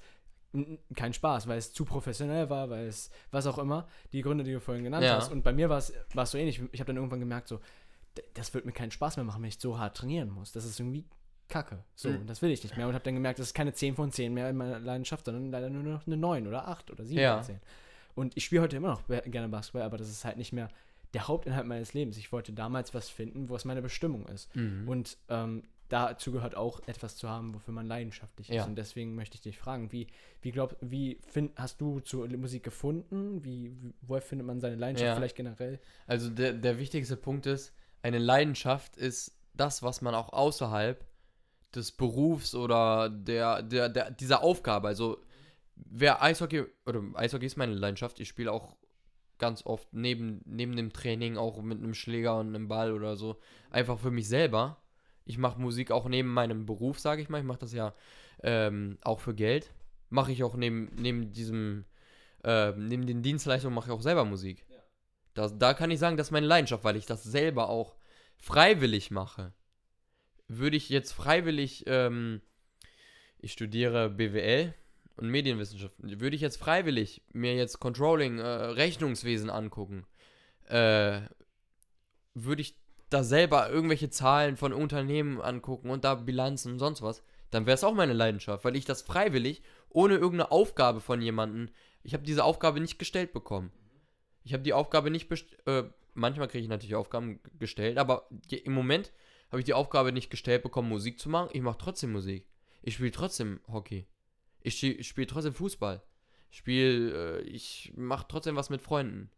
kein 0.94 1.14
Spaß, 1.14 1.48
weil 1.48 1.58
es 1.58 1.72
zu 1.72 1.84
professionell 1.84 2.50
war, 2.50 2.68
weil 2.68 2.86
es, 2.86 3.10
was 3.30 3.46
auch 3.46 3.58
immer, 3.58 3.88
die 4.12 4.20
Gründe, 4.20 4.44
die 4.44 4.52
du 4.52 4.60
vorhin 4.60 4.84
genannt 4.84 5.04
ja. 5.04 5.16
hast. 5.16 5.32
Und 5.32 5.42
bei 5.42 5.52
mir 5.52 5.70
war 5.70 5.78
es, 5.78 5.94
war 6.14 6.24
es 6.24 6.30
so 6.30 6.38
ähnlich. 6.38 6.60
Ich 6.72 6.80
habe 6.80 6.88
dann 6.88 6.96
irgendwann 6.96 7.20
gemerkt, 7.20 7.48
so, 7.48 7.58
das 8.34 8.52
wird 8.54 8.66
mir 8.66 8.72
keinen 8.72 8.90
Spaß 8.90 9.16
mehr 9.16 9.24
machen, 9.24 9.42
wenn 9.42 9.48
ich 9.48 9.58
so 9.58 9.78
hart 9.78 9.96
trainieren 9.96 10.30
muss. 10.30 10.52
Das 10.52 10.64
ist 10.64 10.78
irgendwie 10.78 11.04
kacke. 11.48 11.84
So, 11.94 12.10
mhm. 12.10 12.26
das 12.26 12.42
will 12.42 12.50
ich 12.50 12.62
nicht 12.62 12.76
mehr. 12.76 12.88
Und 12.88 12.94
habe 12.94 13.04
dann 13.04 13.14
gemerkt, 13.14 13.38
das 13.38 13.48
ist 13.48 13.54
keine 13.54 13.72
10 13.72 13.94
von 13.94 14.10
10 14.10 14.32
mehr 14.32 14.50
in 14.50 14.56
meiner 14.56 14.78
Leidenschaft, 14.78 15.26
sondern 15.26 15.50
leider 15.50 15.70
nur 15.70 15.82
noch 15.82 16.06
eine 16.06 16.16
9 16.16 16.46
oder 16.46 16.68
8 16.68 16.90
oder 16.90 17.04
7 17.04 17.20
ja. 17.20 17.36
von 17.36 17.44
10. 17.44 17.60
Und 18.14 18.36
ich 18.36 18.44
spiele 18.44 18.62
heute 18.62 18.76
immer 18.76 18.88
noch 18.88 19.06
gerne 19.06 19.48
Basketball, 19.48 19.82
aber 19.82 19.96
das 19.96 20.08
ist 20.08 20.24
halt 20.24 20.36
nicht 20.36 20.52
mehr 20.52 20.68
der 21.14 21.28
Hauptinhalt 21.28 21.66
meines 21.66 21.94
Lebens. 21.94 22.16
Ich 22.16 22.32
wollte 22.32 22.52
damals 22.52 22.94
was 22.94 23.08
finden, 23.08 23.48
wo 23.48 23.56
es 23.56 23.64
meine 23.64 23.82
Bestimmung 23.82 24.26
ist. 24.26 24.54
Mhm. 24.56 24.88
Und 24.88 25.18
ähm, 25.28 25.62
dazu 25.88 26.32
gehört 26.32 26.54
auch 26.54 26.80
etwas 26.86 27.16
zu 27.16 27.28
haben, 27.28 27.54
wofür 27.54 27.74
man 27.74 27.86
leidenschaftlich 27.86 28.50
ist. 28.50 28.66
Und 28.66 28.76
deswegen 28.76 29.14
möchte 29.14 29.34
ich 29.34 29.42
dich 29.42 29.58
fragen, 29.58 29.92
wie, 29.92 30.06
wie 30.40 30.50
glaub, 30.50 30.76
wie 30.80 31.20
find, 31.28 31.52
hast 31.56 31.80
du 31.80 32.00
zur 32.00 32.28
Musik 32.28 32.62
gefunden? 32.62 33.44
Wie, 33.44 33.76
woher 34.00 34.22
findet 34.22 34.46
man 34.46 34.60
seine 34.60 34.76
Leidenschaft 34.76 35.06
ja. 35.06 35.14
vielleicht 35.16 35.36
generell? 35.36 35.80
Also 36.06 36.30
der, 36.30 36.54
der 36.54 36.78
wichtigste 36.78 37.16
Punkt 37.16 37.44
ist, 37.44 37.74
eine 38.02 38.18
Leidenschaft 38.18 38.96
ist 38.96 39.36
das, 39.54 39.82
was 39.82 40.02
man 40.02 40.14
auch 40.14 40.32
außerhalb 40.32 41.04
des 41.74 41.92
Berufs 41.92 42.54
oder 42.54 43.08
der, 43.08 43.62
der, 43.62 43.88
der, 43.88 44.10
dieser 44.10 44.42
Aufgabe, 44.42 44.88
also 44.88 45.18
wer 45.76 46.22
Eishockey, 46.22 46.64
oder 46.86 47.02
Eishockey 47.14 47.46
ist 47.46 47.56
meine 47.56 47.74
Leidenschaft, 47.74 48.20
ich 48.20 48.28
spiele 48.28 48.52
auch 48.52 48.76
ganz 49.38 49.64
oft 49.64 49.92
neben, 49.92 50.42
neben 50.44 50.76
dem 50.76 50.92
Training 50.92 51.36
auch 51.36 51.60
mit 51.62 51.78
einem 51.78 51.94
Schläger 51.94 52.38
und 52.38 52.48
einem 52.48 52.68
Ball 52.68 52.92
oder 52.92 53.16
so, 53.16 53.38
einfach 53.70 53.98
für 53.98 54.10
mich 54.10 54.28
selber 54.28 54.82
ich 55.24 55.38
mache 55.38 55.60
Musik 55.60 55.90
auch 55.90 56.08
neben 56.08 56.28
meinem 56.28 56.66
Beruf, 56.66 56.98
sage 56.98 57.22
ich 57.22 57.28
mal. 57.28 57.38
Ich 57.38 57.44
mache 57.44 57.60
das 57.60 57.72
ja 57.72 57.94
ähm, 58.42 58.98
auch 59.02 59.20
für 59.20 59.34
Geld. 59.34 59.72
Mache 60.10 60.32
ich 60.32 60.44
auch 60.44 60.56
neben, 60.56 60.90
neben 60.96 61.32
diesem, 61.32 61.84
äh, 62.44 62.72
neben 62.72 63.06
den 63.06 63.22
Dienstleistungen 63.22 63.74
mache 63.74 63.88
ich 63.88 63.92
auch 63.92 64.02
selber 64.02 64.24
Musik. 64.24 64.64
Da, 65.34 65.48
da 65.48 65.74
kann 65.74 65.90
ich 65.90 65.98
sagen, 65.98 66.16
das 66.16 66.28
ist 66.28 66.32
meine 66.32 66.46
Leidenschaft, 66.46 66.84
weil 66.84 66.96
ich 66.96 67.06
das 67.06 67.22
selber 67.22 67.68
auch 67.68 67.96
freiwillig 68.36 69.10
mache. 69.10 69.52
Würde 70.48 70.76
ich 70.76 70.88
jetzt 70.88 71.12
freiwillig, 71.12 71.84
ähm, 71.86 72.42
ich 73.38 73.52
studiere 73.52 74.10
BWL 74.10 74.74
und 75.16 75.28
Medienwissenschaften, 75.28 76.20
würde 76.20 76.36
ich 76.36 76.42
jetzt 76.42 76.58
freiwillig 76.58 77.22
mir 77.32 77.54
jetzt 77.54 77.80
Controlling, 77.80 78.38
äh, 78.38 78.46
Rechnungswesen 78.46 79.50
angucken, 79.50 80.06
äh, 80.68 81.20
würde 82.34 82.62
ich 82.62 82.76
da 83.08 83.22
selber 83.22 83.70
irgendwelche 83.70 84.10
Zahlen 84.10 84.56
von 84.56 84.72
Unternehmen 84.72 85.40
angucken 85.40 85.90
und 85.90 86.04
da 86.04 86.14
Bilanzen 86.14 86.72
und 86.72 86.78
sonst 86.78 87.02
was, 87.02 87.22
dann 87.50 87.66
wäre 87.66 87.74
es 87.74 87.84
auch 87.84 87.94
meine 87.94 88.14
Leidenschaft, 88.14 88.64
weil 88.64 88.76
ich 88.76 88.84
das 88.84 89.02
freiwillig, 89.02 89.62
ohne 89.90 90.14
irgendeine 90.14 90.50
Aufgabe 90.50 91.00
von 91.00 91.20
jemandem, 91.20 91.68
ich 92.02 92.14
habe 92.14 92.24
diese 92.24 92.44
Aufgabe 92.44 92.80
nicht 92.80 92.98
gestellt 92.98 93.32
bekommen. 93.32 93.70
Ich 94.44 94.52
habe 94.52 94.62
die 94.62 94.72
Aufgabe 94.72 95.10
nicht, 95.10 95.30
äh, 95.66 95.84
manchmal 96.14 96.48
kriege 96.48 96.62
ich 96.62 96.68
natürlich 96.68 96.94
Aufgaben 96.94 97.40
gestellt, 97.58 97.98
aber 97.98 98.28
im 98.50 98.72
Moment 98.72 99.12
habe 99.50 99.60
ich 99.60 99.66
die 99.66 99.74
Aufgabe 99.74 100.12
nicht 100.12 100.30
gestellt 100.30 100.62
bekommen, 100.62 100.88
Musik 100.88 101.20
zu 101.20 101.28
machen. 101.28 101.50
Ich 101.52 101.62
mache 101.62 101.78
trotzdem 101.78 102.12
Musik. 102.12 102.46
Ich 102.80 102.94
spiele 102.94 103.12
trotzdem 103.12 103.60
Hockey. 103.70 104.06
Ich, 104.60 104.78
spiele 104.78 105.26
trotzdem 105.26 105.54
Fußball. 105.54 106.02
Ich 106.50 106.58
spiele, 106.58 107.38
äh, 107.38 107.42
ich 107.42 107.92
mache 107.96 108.26
trotzdem 108.28 108.56
was 108.56 108.70
mit 108.70 108.82
Freunden. 108.82 109.30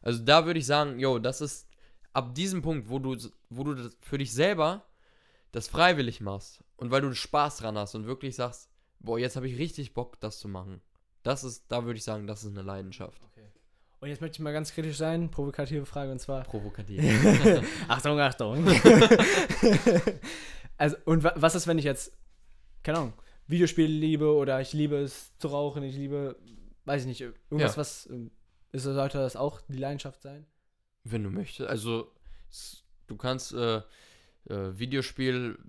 Also 0.00 0.22
da 0.24 0.46
würde 0.46 0.58
ich 0.58 0.66
sagen, 0.66 0.98
yo, 0.98 1.18
das 1.18 1.40
ist 1.40 1.68
ab 2.12 2.34
diesem 2.34 2.62
Punkt, 2.62 2.88
wo 2.88 2.98
du, 2.98 3.16
wo 3.50 3.64
du 3.64 3.90
für 4.00 4.18
dich 4.18 4.32
selber 4.32 4.84
das 5.52 5.68
freiwillig 5.68 6.20
machst 6.20 6.62
und 6.76 6.90
weil 6.90 7.02
du 7.02 7.14
Spaß 7.14 7.58
dran 7.58 7.78
hast 7.78 7.94
und 7.94 8.06
wirklich 8.06 8.34
sagst, 8.34 8.70
boah, 9.00 9.18
jetzt 9.18 9.36
habe 9.36 9.48
ich 9.48 9.58
richtig 9.58 9.94
Bock, 9.94 10.18
das 10.20 10.38
zu 10.38 10.48
machen. 10.48 10.80
Das 11.22 11.44
ist, 11.44 11.66
da 11.68 11.84
würde 11.84 11.98
ich 11.98 12.04
sagen, 12.04 12.26
das 12.26 12.42
ist 12.42 12.50
eine 12.50 12.62
Leidenschaft. 12.62 13.22
Okay. 13.22 13.46
Und 14.02 14.08
jetzt 14.08 14.20
möchte 14.20 14.34
ich 14.34 14.40
mal 14.40 14.52
ganz 14.52 14.72
kritisch 14.72 14.96
sein, 14.96 15.30
provokative 15.30 15.86
Frage 15.86 16.10
und 16.10 16.18
zwar. 16.18 16.42
Provokativ. 16.42 17.00
Achtung, 17.88 18.18
Achtung. 18.18 18.66
also, 20.76 20.96
und 21.04 21.22
was 21.22 21.54
ist, 21.54 21.68
wenn 21.68 21.78
ich 21.78 21.84
jetzt, 21.84 22.12
keine 22.82 22.98
Ahnung, 22.98 23.12
Videospiele 23.46 23.86
liebe 23.86 24.34
oder 24.34 24.60
ich 24.60 24.72
liebe 24.72 24.96
es 24.96 25.38
zu 25.38 25.46
rauchen, 25.46 25.84
ich 25.84 25.94
liebe, 25.94 26.36
weiß 26.84 27.02
ich 27.02 27.06
nicht, 27.06 27.20
irgendwas, 27.20 27.74
ja. 27.74 27.76
was 27.76 28.08
ähm, 28.10 28.32
ist, 28.72 28.82
sollte 28.82 29.18
das 29.18 29.36
auch 29.36 29.60
die 29.68 29.78
Leidenschaft 29.78 30.20
sein? 30.20 30.46
Wenn 31.04 31.22
du 31.22 31.30
möchtest. 31.30 31.70
Also, 31.70 32.10
du 33.06 33.16
kannst 33.16 33.54
äh, 33.54 33.82
äh, 34.48 34.76
Videospiel, 34.76 35.60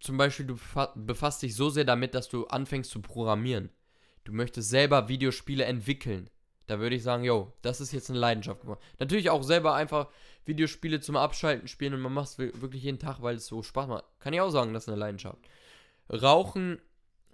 zum 0.00 0.16
Beispiel, 0.16 0.46
du 0.46 0.58
befasst 0.96 1.42
dich 1.42 1.54
so 1.54 1.70
sehr 1.70 1.84
damit, 1.84 2.16
dass 2.16 2.28
du 2.28 2.48
anfängst 2.48 2.90
zu 2.90 3.00
programmieren. 3.00 3.70
Du 4.24 4.32
möchtest 4.32 4.70
selber 4.70 5.08
Videospiele 5.08 5.64
entwickeln. 5.64 6.28
Da 6.68 6.78
würde 6.78 6.96
ich 6.96 7.02
sagen, 7.02 7.24
yo, 7.24 7.52
das 7.62 7.80
ist 7.80 7.92
jetzt 7.92 8.10
eine 8.10 8.18
Leidenschaft 8.18 8.60
geworden. 8.60 8.80
Natürlich 9.00 9.30
auch 9.30 9.42
selber 9.42 9.74
einfach 9.74 10.08
Videospiele 10.44 11.00
zum 11.00 11.16
Abschalten 11.16 11.66
spielen 11.66 11.94
und 11.94 12.00
man 12.00 12.12
macht 12.12 12.28
es 12.28 12.38
wirklich 12.38 12.82
jeden 12.82 12.98
Tag, 12.98 13.22
weil 13.22 13.36
es 13.36 13.46
so 13.46 13.62
Spaß 13.62 13.88
macht. 13.88 14.04
Kann 14.20 14.34
ich 14.34 14.40
auch 14.40 14.50
sagen, 14.50 14.74
das 14.74 14.84
ist 14.84 14.88
eine 14.88 14.98
Leidenschaft. 14.98 15.38
Rauchen, 16.10 16.78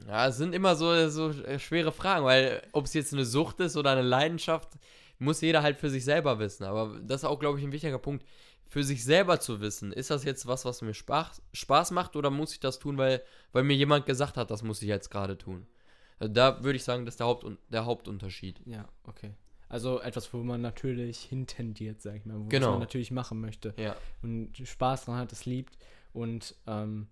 ja, 0.07 0.30
sind 0.30 0.55
immer 0.55 0.76
so, 0.76 1.09
so 1.09 1.32
schwere 1.59 1.91
Fragen, 1.91 2.24
weil 2.24 2.62
ob 2.72 2.85
es 2.85 2.95
jetzt 2.95 3.12
eine 3.12 3.24
Sucht 3.24 3.59
ist 3.59 3.76
oder 3.76 3.91
eine 3.91 4.03
Leidenschaft, 4.03 4.70
muss 5.18 5.41
jeder 5.41 5.62
halt 5.62 5.78
für 5.78 5.91
sich 5.91 6.05
selber 6.05 6.39
wissen. 6.39 6.64
Aber 6.64 6.99
das 7.03 7.22
ist 7.22 7.24
auch, 7.24 7.39
glaube 7.41 7.59
ich, 7.59 7.64
ein 7.64 7.72
wichtiger 7.72 7.99
Punkt. 7.99 8.24
Für 8.68 8.85
sich 8.85 9.05
selber 9.05 9.41
zu 9.41 9.61
wissen, 9.61 9.93
ist 9.93 10.11
das 10.11 10.24
jetzt 10.24 10.47
was, 10.47 10.64
was 10.64 10.80
mir 10.80 10.95
Spaß, 10.95 11.43
Spaß 11.53 11.91
macht 11.91 12.14
oder 12.16 12.30
muss 12.30 12.53
ich 12.53 12.61
das 12.61 12.78
tun, 12.78 12.99
weil, 12.99 13.22
weil 13.53 13.64
mir 13.64 13.76
jemand 13.76 14.07
gesagt 14.07 14.37
hat, 14.37 14.51
das 14.51 14.62
muss 14.62 14.80
ich 14.80 14.89
jetzt 14.89 15.11
gerade 15.11 15.37
tun? 15.37 15.66
Also 16.18 16.32
da 16.32 16.62
würde 16.62 16.76
ich 16.76 16.84
sagen, 16.84 17.04
das 17.04 17.14
ist 17.14 17.20
der, 17.20 17.26
Haupt, 17.26 17.46
der 17.68 17.84
Hauptunterschied. 17.84 18.60
Ja, 18.66 18.88
okay. 19.06 19.32
Also 19.68 20.00
etwas, 20.00 20.32
wo 20.32 20.38
man 20.38 20.60
natürlich 20.60 21.20
hintendiert, 21.20 22.00
sag 22.00 22.16
ich 22.16 22.26
mal, 22.26 22.38
wo 22.38 22.44
genau. 22.44 22.72
man 22.72 22.80
natürlich 22.80 23.10
machen 23.10 23.40
möchte. 23.40 23.74
Ja. 23.76 23.96
Und 24.22 24.56
Spaß 24.56 25.06
dran 25.06 25.16
hat, 25.16 25.32
es 25.32 25.46
liebt. 25.46 25.76
Und 26.12 26.54
ähm, 26.66 27.08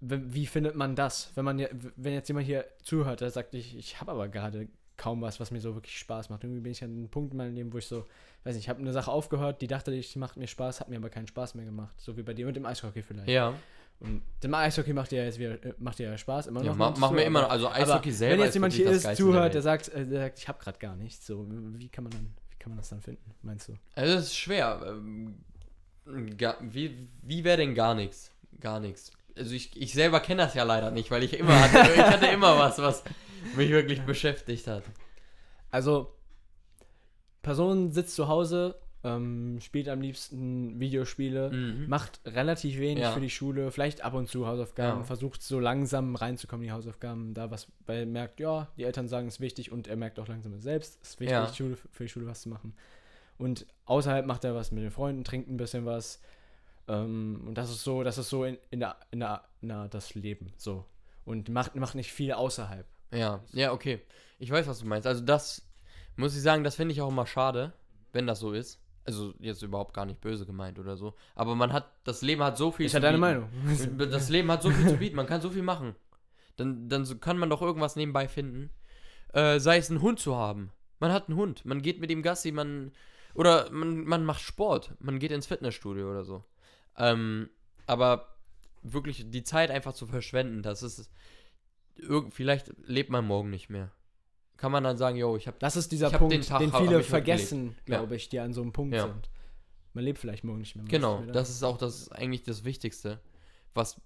wie 0.00 0.46
findet 0.46 0.76
man 0.76 0.94
das? 0.94 1.32
Wenn 1.34 1.44
man 1.44 1.58
wenn 1.96 2.14
jetzt 2.14 2.28
jemand 2.28 2.46
hier 2.46 2.66
zuhört, 2.82 3.20
der 3.20 3.30
sagt, 3.30 3.54
ich, 3.54 3.76
ich 3.76 4.00
habe 4.00 4.12
aber 4.12 4.28
gerade 4.28 4.68
kaum 4.96 5.20
was, 5.20 5.40
was 5.40 5.50
mir 5.50 5.60
so 5.60 5.74
wirklich 5.74 5.98
Spaß 5.98 6.30
macht. 6.30 6.44
Irgendwie 6.44 6.60
bin 6.60 6.72
ich 6.72 6.82
an 6.82 6.90
einem 6.90 7.08
Punkt 7.08 7.32
in 7.32 7.38
meinem 7.38 7.54
Leben, 7.54 7.72
wo 7.72 7.78
ich 7.78 7.86
so, 7.86 8.06
weiß 8.44 8.54
nicht, 8.54 8.64
ich 8.64 8.68
habe 8.68 8.80
eine 8.80 8.92
Sache 8.92 9.10
aufgehört, 9.10 9.60
die 9.60 9.66
dachte, 9.66 9.90
die 9.90 10.18
macht 10.18 10.36
mir 10.36 10.46
Spaß, 10.46 10.80
hat 10.80 10.88
mir 10.88 10.96
aber 10.96 11.10
keinen 11.10 11.26
Spaß 11.26 11.54
mehr 11.54 11.64
gemacht. 11.64 12.00
So 12.00 12.16
wie 12.16 12.22
bei 12.22 12.34
dir 12.34 12.46
mit 12.46 12.56
dem 12.56 12.66
Eishockey 12.66 13.02
vielleicht. 13.02 13.28
Ja. 13.28 13.54
Und 13.98 14.22
dem 14.42 14.52
Eishockey 14.52 14.92
macht 14.92 15.10
ja 15.12 15.24
jetzt 15.24 15.38
wieder, 15.38 15.52
äh, 15.64 15.74
macht 15.78 15.98
ja 15.98 16.16
Spaß, 16.16 16.48
immer 16.48 16.60
noch. 16.60 16.66
Ja, 16.66 16.74
ma 16.74 16.90
machen 16.90 17.16
wir 17.16 17.24
immer 17.24 17.42
noch. 17.42 17.50
Also 17.50 17.68
Eishockey 17.68 18.12
selber. 18.12 18.38
Wenn 18.38 18.44
jetzt 18.44 18.54
jemand 18.54 18.72
hier 18.74 18.90
ist, 18.90 19.16
zuhört, 19.16 19.54
der 19.54 19.62
sagt, 19.62 19.88
äh, 19.88 20.06
der 20.06 20.20
sagt, 20.20 20.38
ich 20.38 20.48
habe 20.48 20.62
gerade 20.62 20.78
gar 20.78 20.96
nichts, 20.96 21.26
so, 21.26 21.46
wie 21.48 21.88
kann 21.88 22.04
man 22.04 22.10
dann, 22.12 22.34
wie 22.50 22.56
kann 22.58 22.70
man 22.70 22.78
das 22.78 22.90
dann 22.90 23.00
finden, 23.00 23.34
meinst 23.42 23.68
du? 23.68 23.74
Also 23.94 24.14
das 24.14 24.24
ist 24.24 24.36
schwer. 24.36 24.80
Ähm, 24.86 25.36
wie, 26.60 27.08
wie 27.22 27.42
wäre 27.42 27.56
denn 27.56 27.74
gar 27.74 27.94
nichts? 27.94 28.30
Gar 28.60 28.80
nichts 28.80 29.12
also 29.36 29.54
ich, 29.54 29.80
ich 29.80 29.92
selber 29.92 30.20
kenne 30.20 30.42
das 30.42 30.54
ja 30.54 30.62
leider 30.64 30.90
nicht, 30.90 31.10
weil 31.10 31.22
ich 31.22 31.38
immer 31.38 31.60
hatte, 31.60 31.92
ich 31.92 32.02
hatte 32.02 32.26
immer 32.26 32.58
was, 32.58 32.78
was 32.78 33.04
mich 33.54 33.70
wirklich 33.70 34.02
beschäftigt 34.02 34.66
hat. 34.66 34.82
Also, 35.70 36.12
Person 37.42 37.92
sitzt 37.92 38.14
zu 38.14 38.28
Hause, 38.28 38.76
ähm, 39.06 39.60
spielt 39.60 39.88
am 39.88 40.00
liebsten 40.00 40.80
Videospiele, 40.80 41.50
mhm. 41.50 41.88
macht 41.88 42.20
relativ 42.26 42.78
wenig 42.78 43.04
ja. 43.04 43.12
für 43.12 43.20
die 43.20 43.30
Schule, 43.30 43.70
vielleicht 43.70 44.02
ab 44.02 44.14
und 44.14 44.28
zu 44.28 44.46
Hausaufgaben, 44.46 45.00
ja. 45.00 45.04
versucht 45.04 45.42
so 45.42 45.60
langsam 45.60 46.16
reinzukommen, 46.16 46.64
die 46.64 46.72
Hausaufgaben, 46.72 47.32
da 47.32 47.50
was, 47.50 47.68
weil 47.86 48.00
er 48.00 48.06
merkt, 48.06 48.40
ja, 48.40 48.68
die 48.76 48.82
Eltern 48.82 49.06
sagen, 49.06 49.28
es 49.28 49.34
ist 49.34 49.40
wichtig 49.40 49.70
und 49.70 49.86
er 49.86 49.96
merkt 49.96 50.18
auch 50.18 50.26
langsam 50.26 50.58
selbst, 50.58 50.98
es 51.02 51.10
ist 51.10 51.20
wichtig, 51.20 51.36
ja. 51.36 51.54
Schule, 51.54 51.76
für 51.76 52.02
die 52.02 52.08
Schule 52.08 52.26
was 52.26 52.42
zu 52.42 52.48
machen. 52.48 52.74
Und 53.38 53.66
außerhalb 53.84 54.26
macht 54.26 54.44
er 54.44 54.54
was 54.54 54.72
mit 54.72 54.82
den 54.82 54.90
Freunden, 54.90 55.22
trinkt 55.22 55.48
ein 55.48 55.56
bisschen 55.56 55.86
was, 55.86 56.20
ähm, 56.88 57.44
und 57.46 57.54
das 57.54 57.70
ist 57.70 57.84
so, 57.84 58.02
das 58.02 58.18
ist 58.18 58.28
so 58.28 58.44
in, 58.44 58.58
in, 58.70 58.80
der, 58.80 58.96
in, 59.12 59.20
der, 59.20 59.44
in 59.60 59.68
der, 59.68 59.88
das 59.88 60.14
Leben 60.14 60.52
so. 60.56 60.84
Und 61.24 61.48
macht, 61.48 61.76
macht 61.76 61.94
nicht 61.94 62.12
viel 62.12 62.32
außerhalb. 62.32 62.86
Ja, 63.12 63.40
ja, 63.52 63.72
okay. 63.72 64.00
Ich 64.38 64.50
weiß, 64.50 64.66
was 64.66 64.80
du 64.80 64.86
meinst. 64.86 65.06
Also 65.06 65.24
das 65.24 65.62
muss 66.16 66.36
ich 66.36 66.42
sagen, 66.42 66.64
das 66.64 66.74
finde 66.74 66.92
ich 66.92 67.00
auch 67.02 67.08
immer 67.08 67.26
schade, 67.26 67.72
wenn 68.12 68.26
das 68.26 68.40
so 68.40 68.52
ist. 68.52 68.80
Also 69.06 69.34
jetzt 69.38 69.62
überhaupt 69.62 69.94
gar 69.94 70.04
nicht 70.04 70.20
böse 70.20 70.46
gemeint 70.46 70.78
oder 70.78 70.96
so. 70.96 71.14
Aber 71.34 71.54
man 71.54 71.72
hat, 71.72 71.90
das 72.04 72.22
Leben 72.22 72.42
hat 72.42 72.58
so 72.58 72.72
viel 72.72 72.86
ist 72.86 72.92
zu 72.92 72.98
ja 72.98 73.00
deine 73.00 73.18
Meinung. 73.18 73.48
Das 73.98 74.28
Leben 74.28 74.50
hat 74.50 74.62
so 74.62 74.70
viel 74.70 74.88
zu 74.88 74.96
bieten, 74.96 75.16
man 75.16 75.26
kann 75.26 75.40
so 75.40 75.50
viel 75.50 75.62
machen. 75.62 75.94
Dann, 76.56 76.88
dann 76.88 77.20
kann 77.20 77.38
man 77.38 77.50
doch 77.50 77.62
irgendwas 77.62 77.96
nebenbei 77.96 78.28
finden. 78.28 78.70
Äh, 79.32 79.60
sei 79.60 79.76
es 79.76 79.90
ein 79.90 80.02
Hund 80.02 80.18
zu 80.18 80.36
haben. 80.36 80.72
Man 80.98 81.12
hat 81.12 81.28
einen 81.28 81.36
Hund, 81.36 81.64
man 81.64 81.82
geht 81.82 82.00
mit 82.00 82.10
ihm 82.10 82.22
Gassi, 82.22 82.52
man. 82.52 82.92
Oder 83.34 83.70
man, 83.70 84.04
man 84.04 84.24
macht 84.24 84.40
Sport, 84.40 84.94
man 84.98 85.18
geht 85.18 85.30
ins 85.30 85.46
Fitnessstudio 85.46 86.10
oder 86.10 86.24
so. 86.24 86.42
Ähm, 86.96 87.50
aber 87.86 88.34
wirklich 88.82 89.30
die 89.30 89.44
Zeit 89.44 89.70
einfach 89.70 89.92
zu 89.92 90.06
verschwenden, 90.06 90.62
das 90.62 90.82
ist. 90.82 91.10
Vielleicht 92.30 92.72
lebt 92.86 93.10
man 93.10 93.26
morgen 93.26 93.50
nicht 93.50 93.70
mehr. 93.70 93.90
Kann 94.56 94.72
man 94.72 94.84
dann 94.84 94.96
sagen, 94.96 95.16
yo, 95.16 95.36
ich 95.36 95.46
habe. 95.46 95.58
Das 95.58 95.76
ist 95.76 95.92
dieser 95.92 96.10
Punkt, 96.10 96.32
den, 96.32 96.42
Tag, 96.42 96.60
den 96.60 96.72
viele 96.72 97.02
vergessen, 97.02 97.76
glaube 97.84 98.14
ja. 98.14 98.16
ich, 98.16 98.28
die 98.28 98.40
an 98.40 98.52
so 98.52 98.62
einem 98.62 98.72
Punkt 98.72 98.94
ja. 98.94 99.02
sind. 99.02 99.30
Man 99.92 100.04
lebt 100.04 100.18
vielleicht 100.18 100.44
morgen 100.44 100.60
nicht 100.60 100.76
mehr. 100.76 100.84
Genau, 100.86 101.22
das 101.32 101.50
ist 101.50 101.62
auch 101.62 101.78
das 101.78 102.10
eigentlich 102.12 102.42
das 102.42 102.64
Wichtigste, 102.64 103.20
was 103.74 104.00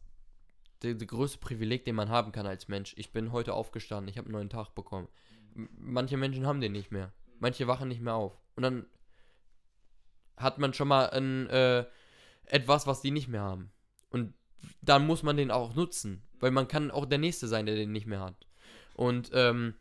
der, 0.83 0.95
der, 0.95 1.07
größte 1.07 1.39
Privileg, 1.39 1.85
den 1.85 1.95
man 1.95 2.09
haben 2.09 2.33
kann 2.33 2.47
als 2.47 2.69
Mensch. 2.69 2.95
Ich 2.97 3.13
bin 3.13 3.33
heute 3.33 3.55
aufgestanden, 3.55 4.09
ich 4.09 4.17
habe 4.17 4.27
einen 4.27 4.35
neuen 4.35 4.51
Tag 4.51 4.75
bekommen. 4.75 5.09
Manche 5.55 6.17
Menschen 6.17 6.47
haben 6.47 6.61
den 6.61 6.73
nicht 6.73 6.91
mehr. 6.91 7.13
Manche 7.39 7.67
wachen 7.67 7.89
nicht 7.89 8.01
mehr 8.01 8.15
auf. 8.15 8.41
Und 8.55 8.63
dann 8.63 8.87
hat 10.37 10.59
man 10.59 10.73
schon 10.75 10.89
mal 10.89 11.11
ein, 11.11 11.49
äh, 11.49 11.85
etwas, 12.47 12.87
was 12.87 13.01
die 13.01 13.11
nicht 13.11 13.29
mehr 13.29 13.43
haben. 13.43 13.71
Und 14.11 14.35
dann 14.83 15.07
muss 15.07 15.23
man 15.23 15.37
den 15.37 15.51
auch 15.51 15.75
nutzen, 15.75 16.23
weil 16.39 16.51
man 16.51 16.69
kann 16.69 16.91
auch 16.91 17.07
der 17.07 17.19
Nächste 17.19 17.49
sein, 17.49 17.67
der 17.67 17.75
den 17.75 17.93
nicht 17.93 18.07
mehr 18.07 18.21
hat. 18.21 18.47
Und 18.95 19.31
ähm, 19.35 19.75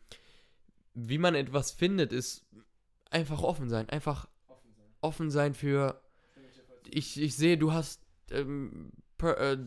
wie 0.94 1.18
man 1.18 1.34
etwas 1.34 1.70
findet, 1.70 2.12
ist 2.12 2.44
einfach 3.10 3.42
offen 3.42 3.68
sein. 3.68 3.88
Einfach 3.88 4.28
offen 4.48 4.72
sein, 4.76 4.94
offen 5.00 5.30
sein 5.30 5.54
für. 5.54 6.00
Ich, 6.88 7.20
ich 7.20 7.36
sehe, 7.36 7.56
du 7.56 7.72
hast 7.72 8.02
ähm, 8.30 8.90
per, 9.18 9.38
äh, 9.38 9.58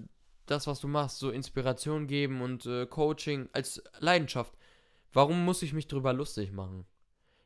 das, 0.45 0.67
was 0.67 0.79
du 0.79 0.87
machst, 0.87 1.19
so 1.19 1.29
Inspiration 1.29 2.07
geben 2.07 2.41
und 2.41 2.65
äh, 2.65 2.85
Coaching 2.85 3.49
als 3.53 3.81
Leidenschaft. 3.99 4.53
Warum 5.13 5.45
muss 5.45 5.61
ich 5.61 5.73
mich 5.73 5.87
drüber 5.87 6.11
lustig 6.11 6.51
machen? 6.51 6.85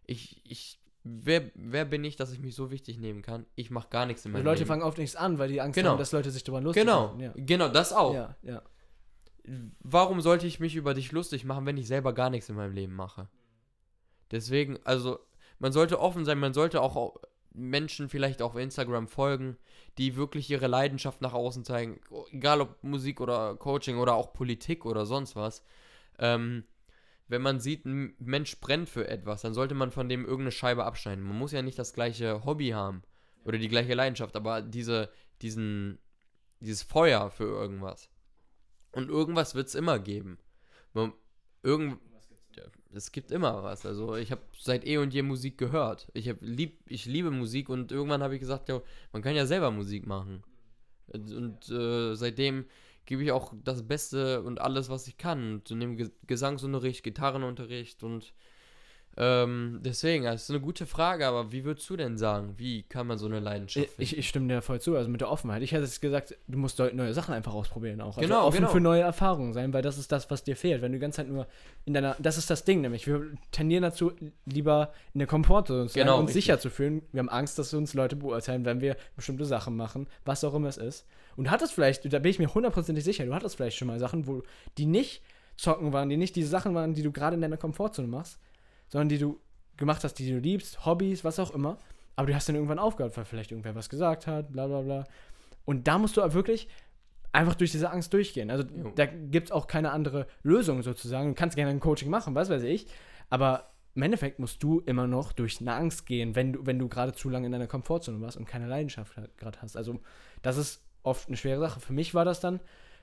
Ich, 0.05 0.41
ich 0.45 0.79
wer, 1.03 1.51
wer 1.55 1.85
bin 1.85 2.03
ich, 2.03 2.15
dass 2.15 2.31
ich 2.31 2.39
mich 2.39 2.55
so 2.55 2.71
wichtig 2.71 2.97
nehmen 2.97 3.21
kann? 3.21 3.45
Ich 3.55 3.71
mache 3.71 3.89
gar 3.89 4.05
nichts 4.05 4.25
in 4.25 4.31
meinem 4.31 4.41
Die 4.41 4.45
Leute 4.45 4.59
Leben. 4.59 4.67
fangen 4.67 4.83
oft 4.83 4.97
nichts 4.97 5.15
an, 5.15 5.37
weil 5.37 5.49
die 5.49 5.61
Angst 5.61 5.75
genau. 5.75 5.91
haben, 5.91 5.97
dass 5.97 6.11
Leute 6.11 6.31
sich 6.31 6.43
darüber 6.43 6.61
lustig 6.61 6.83
genau. 6.83 7.07
machen. 7.07 7.19
Genau, 7.19 7.33
ja. 7.35 7.43
genau, 7.45 7.69
das 7.69 7.93
auch. 7.93 8.13
Ja, 8.13 8.35
ja. 8.41 8.61
Warum 9.79 10.21
sollte 10.21 10.47
ich 10.47 10.59
mich 10.59 10.75
über 10.75 10.93
dich 10.93 11.11
lustig 11.11 11.45
machen, 11.45 11.65
wenn 11.65 11.77
ich 11.77 11.87
selber 11.87 12.13
gar 12.13 12.29
nichts 12.29 12.49
in 12.49 12.55
meinem 12.55 12.73
Leben 12.73 12.95
mache? 12.95 13.29
Deswegen, 14.31 14.77
also, 14.83 15.19
man 15.59 15.71
sollte 15.71 15.99
offen 15.99 16.25
sein, 16.25 16.39
man 16.39 16.53
sollte 16.53 16.81
auch 16.81 17.19
Menschen 17.53 18.09
vielleicht 18.09 18.41
auf 18.41 18.55
Instagram 18.55 19.07
folgen, 19.07 19.57
die 19.97 20.15
wirklich 20.15 20.49
ihre 20.49 20.67
Leidenschaft 20.67 21.21
nach 21.21 21.33
außen 21.33 21.65
zeigen, 21.65 21.99
egal 22.31 22.61
ob 22.61 22.83
Musik 22.83 23.19
oder 23.19 23.55
Coaching 23.55 23.97
oder 23.97 24.13
auch 24.13 24.33
Politik 24.33 24.85
oder 24.85 25.05
sonst 25.05 25.35
was. 25.35 25.63
Ähm, 26.19 26.65
wenn 27.27 27.41
man 27.41 27.59
sieht, 27.59 27.85
ein 27.85 28.15
Mensch 28.19 28.59
brennt 28.59 28.89
für 28.89 29.07
etwas, 29.07 29.41
dann 29.41 29.53
sollte 29.53 29.75
man 29.75 29.91
von 29.91 30.07
dem 30.07 30.23
irgendeine 30.23 30.51
Scheibe 30.51 30.85
abschneiden. 30.85 31.23
Man 31.23 31.37
muss 31.37 31.51
ja 31.51 31.61
nicht 31.61 31.77
das 31.77 31.93
gleiche 31.93 32.45
Hobby 32.45 32.69
haben 32.69 33.01
oder 33.43 33.57
die 33.57 33.67
gleiche 33.67 33.95
Leidenschaft, 33.95 34.35
aber 34.35 34.61
diese, 34.61 35.11
diesen, 35.41 35.99
dieses 36.59 36.83
Feuer 36.83 37.29
für 37.29 37.45
irgendwas. 37.45 38.09
Und 38.91 39.09
irgendwas 39.09 39.55
wird 39.55 39.67
es 39.67 39.75
immer 39.75 39.99
geben. 39.99 40.37
Man, 40.93 41.13
irgend, 41.63 41.99
es 42.93 43.11
gibt 43.11 43.31
immer 43.31 43.63
was. 43.63 43.85
Also 43.85 44.15
ich 44.15 44.31
habe 44.31 44.41
seit 44.57 44.85
eh 44.85 44.97
und 44.97 45.13
je 45.13 45.21
Musik 45.21 45.57
gehört. 45.57 46.07
Ich, 46.13 46.29
hab, 46.29 46.37
lieb, 46.41 46.79
ich 46.87 47.05
liebe 47.05 47.31
Musik 47.31 47.69
und 47.69 47.91
irgendwann 47.91 48.23
habe 48.23 48.35
ich 48.35 48.39
gesagt, 48.39 48.69
ja, 48.69 48.81
man 49.11 49.21
kann 49.21 49.35
ja 49.35 49.45
selber 49.45 49.71
Musik 49.71 50.05
machen. 50.07 50.43
Und 51.07 51.69
äh, 51.69 52.15
seitdem 52.15 52.65
gebe 53.05 53.23
ich 53.23 53.31
auch 53.31 53.53
das 53.63 53.87
Beste 53.87 54.41
und 54.43 54.59
alles, 54.59 54.89
was 54.89 55.07
ich 55.07 55.17
kann. 55.17 55.55
Und 55.55 55.71
nehme 55.71 56.11
Gesangsunterricht, 56.25 57.03
Gitarrenunterricht 57.03 58.03
und 58.03 58.33
ähm, 59.19 59.79
deswegen, 59.83 60.25
das 60.25 60.43
ist 60.43 60.51
eine 60.51 60.59
gute 60.59 60.85
Frage, 60.85 61.25
aber 61.25 61.51
wie 61.51 61.65
würdest 61.65 61.89
du 61.89 61.97
denn 61.97 62.19
sagen, 62.19 62.53
wie 62.57 62.83
kann 62.83 63.07
man 63.07 63.17
so 63.17 63.25
eine 63.25 63.39
Leidenschaft 63.39 63.87
finden? 63.87 64.01
Ich, 64.01 64.15
ich 64.15 64.29
stimme 64.29 64.47
dir 64.47 64.61
voll 64.61 64.79
zu, 64.79 64.95
also 64.95 65.09
mit 65.09 65.21
der 65.21 65.31
Offenheit. 65.31 65.63
Ich 65.63 65.71
hätte 65.71 65.85
jetzt 65.85 66.01
gesagt, 66.01 66.37
du 66.47 66.59
musst 66.59 66.77
neue 66.77 67.13
Sachen 67.15 67.33
einfach 67.33 67.55
ausprobieren 67.55 67.99
auch. 67.99 68.17
Also 68.17 68.21
genau, 68.21 68.45
offen 68.45 68.57
genau. 68.57 68.69
für 68.69 68.79
neue 68.79 69.01
Erfahrungen 69.01 69.53
sein, 69.53 69.73
weil 69.73 69.81
das 69.81 69.97
ist 69.97 70.11
das, 70.11 70.29
was 70.29 70.43
dir 70.43 70.55
fehlt. 70.55 70.83
Wenn 70.83 70.91
du 70.91 70.99
die 70.99 71.01
ganze 71.01 71.17
Zeit 71.17 71.29
nur 71.29 71.47
in 71.85 71.95
deiner, 71.95 72.15
das 72.19 72.37
ist 72.37 72.51
das 72.51 72.63
Ding 72.63 72.81
nämlich, 72.81 73.07
wir 73.07 73.25
tendieren 73.51 73.81
dazu, 73.81 74.11
lieber 74.45 74.93
in 75.15 75.19
der 75.19 75.27
Komfortzone 75.27 75.87
zu 75.87 75.93
sein, 75.93 76.03
genau, 76.03 76.19
uns 76.19 76.33
sicher 76.33 76.59
zu 76.59 76.69
fühlen. 76.69 77.01
Wir 77.11 77.19
haben 77.19 77.29
Angst, 77.29 77.57
dass 77.57 77.73
uns 77.73 77.95
Leute 77.95 78.15
beurteilen, 78.15 78.65
wenn 78.65 78.81
wir 78.81 78.97
bestimmte 79.15 79.45
Sachen 79.45 79.75
machen, 79.75 80.05
was 80.25 80.43
auch 80.43 80.53
immer 80.53 80.69
es 80.69 80.77
ist. 80.77 81.07
Und 81.35 81.45
du 81.45 81.51
hattest 81.51 81.73
vielleicht, 81.73 82.11
da 82.13 82.19
bin 82.19 82.29
ich 82.29 82.37
mir 82.37 82.53
hundertprozentig 82.53 83.03
sicher, 83.03 83.25
du 83.25 83.33
hattest 83.33 83.55
vielleicht 83.55 83.77
schon 83.77 83.87
mal 83.87 83.97
Sachen, 83.97 84.27
wo 84.27 84.43
die 84.77 84.85
nicht 84.85 85.23
zocken 85.55 85.91
waren, 85.91 86.09
die 86.09 86.17
nicht 86.17 86.35
diese 86.35 86.49
Sachen 86.49 86.75
waren, 86.75 86.93
die 86.93 87.01
du 87.01 87.11
gerade 87.11 87.35
in 87.35 87.41
deiner 87.41 87.57
Komfortzone 87.57 88.07
machst, 88.07 88.39
sondern 88.89 89.09
die 89.09 89.17
du 89.17 89.39
gemacht 89.77 90.03
hast, 90.03 90.15
die 90.15 90.29
du 90.29 90.39
liebst, 90.39 90.85
Hobbys, 90.85 91.23
was 91.23 91.39
auch 91.39 91.51
immer. 91.51 91.77
Aber 92.15 92.27
du 92.27 92.33
hast 92.35 92.49
dann 92.49 92.55
irgendwann 92.55 92.79
aufgehört, 92.79 93.15
weil 93.15 93.25
vielleicht 93.25 93.51
irgendwer 93.51 93.75
was 93.75 93.89
gesagt 93.89 94.27
hat, 94.27 94.51
bla 94.51 94.67
bla 94.67 94.81
bla. 94.81 95.03
Und 95.65 95.87
da 95.87 95.97
musst 95.97 96.17
du 96.17 96.33
wirklich 96.33 96.67
einfach 97.31 97.55
durch 97.55 97.71
diese 97.71 97.91
Angst 97.91 98.13
durchgehen. 98.13 98.49
Also 98.49 98.63
Jo. 98.63 98.91
da 98.95 99.05
gibt 99.05 99.47
es 99.47 99.51
auch 99.51 99.67
keine 99.67 99.91
andere 99.91 100.27
Lösung 100.41 100.81
sozusagen. 100.81 101.29
Du 101.29 101.35
kannst 101.35 101.55
gerne 101.55 101.71
ein 101.71 101.79
Coaching 101.79 102.09
machen, 102.09 102.33
was 102.33 102.49
weiß 102.49 102.63
ich. 102.63 102.87
Aber 103.29 103.69
im 103.93 104.01
Endeffekt 104.01 104.39
musst 104.39 104.63
du 104.63 104.79
immer 104.81 105.07
noch 105.07 105.33
durch 105.33 105.59
eine 105.59 105.73
Angst 105.73 106.05
gehen, 106.05 106.35
wenn 106.35 106.53
du, 106.53 106.65
wenn 106.65 106.79
du 106.79 106.87
gerade 106.87 107.13
zu 107.13 107.29
lange 107.29 107.45
in 107.47 107.51
deiner 107.51 107.67
Komfortzone 107.67 108.21
warst 108.21 108.37
und 108.37 108.45
keine 108.45 108.67
Leidenschaft 108.67 109.15
gerade 109.37 109.61
hast. 109.61 109.75
Also 109.75 109.99
das 110.41 110.57
ist 110.57 110.83
oft 111.03 111.27
eine 111.27 111.37
schwere 111.37 111.59
Sache. 111.59 111.79
Für 111.79 111.93
mich 111.93 112.13
war 112.13 112.25
das 112.25 112.39
dann, 112.39 112.59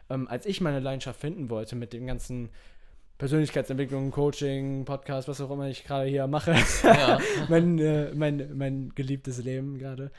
ähm, 0.09 0.29
als 0.29 0.47
ich 0.47 0.61
meine 0.61 0.81
Leidenschaft 0.81 1.21
finden 1.21 1.51
wollte 1.51 1.77
mit 1.77 1.93
dem 1.93 2.07
ganzen 2.07 2.51
Persönlichkeitsentwicklung, 3.19 4.11
Coaching, 4.11 4.85
Podcast, 4.85 5.29
was 5.29 5.41
auch 5.41 5.51
immer 5.51 5.69
ich 5.69 5.85
gerade 5.85 6.09
hier 6.09 6.27
mache, 6.27 6.55
Ja. 6.83 7.19
mein, 7.49 7.79
äh, 7.79 8.13
mein, 8.15 8.57
mein 8.57 8.93
geliebtes 8.95 9.43
Leben 9.43 9.79
gerade. 9.79 10.11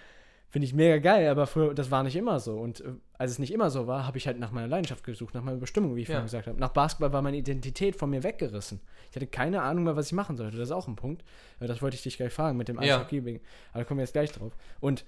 Finde 0.50 0.68
ich 0.68 0.74
mega 0.74 1.00
geil, 1.00 1.28
aber 1.28 1.48
früher, 1.48 1.74
das 1.74 1.92
war 1.92 2.04
nicht 2.04 2.16
immer 2.16 2.40
so. 2.40 2.54
Und 2.58 2.80
äh, 2.80 2.94
als 3.18 3.32
es 3.32 3.40
nicht 3.40 3.52
immer 3.52 3.70
so 3.70 3.88
war, 3.88 4.08
habe 4.08 4.18
ich 4.18 4.26
halt 4.28 4.40
nach 4.40 4.52
meiner 4.52 4.68
Leidenschaft 4.68 5.04
gesucht, 5.04 5.34
nach 5.34 5.44
meiner 5.44 5.58
Bestimmung, 5.58 5.98
wie 5.98 6.04
ich 6.04 6.08
Ja. 6.08 6.14
vorhin 6.16 6.28
gesagt 6.28 6.48
habe. 6.48 6.58
Nach 6.58 6.70
Basketball 6.70 7.12
war 7.12 7.22
meine 7.22 7.36
Identität 7.36 7.98
von 7.98 8.10
mir 8.10 8.24
weggerissen. 8.24 8.80
Ich 9.10 9.16
hatte 9.18 9.28
keine 9.28 9.62
Ahnung 9.64 9.84
mehr, 9.84 9.98
was 9.98 10.08
ich 10.08 10.14
machen 10.14 10.38
sollte. 10.38 10.56
Das 10.58 10.70
ist 10.70 10.72
auch 10.72 10.88
ein 10.88 10.96
Punkt. 10.96 11.24
Äh, 11.60 11.68
Das 11.68 11.82
wollte 11.82 11.96
ich 11.98 12.04
dich 12.04 12.16
gleich 12.16 12.32
fragen 12.32 12.58
mit 12.58 12.70
dem 12.70 12.82
Ja. 12.82 13.00
Eishockey. 13.00 13.42
Aber 13.74 13.80
da 13.80 13.84
kommen 13.84 13.98
wir 13.98 14.04
jetzt 14.06 14.14
gleich 14.14 14.32
drauf. 14.32 14.54
Und 14.80 15.04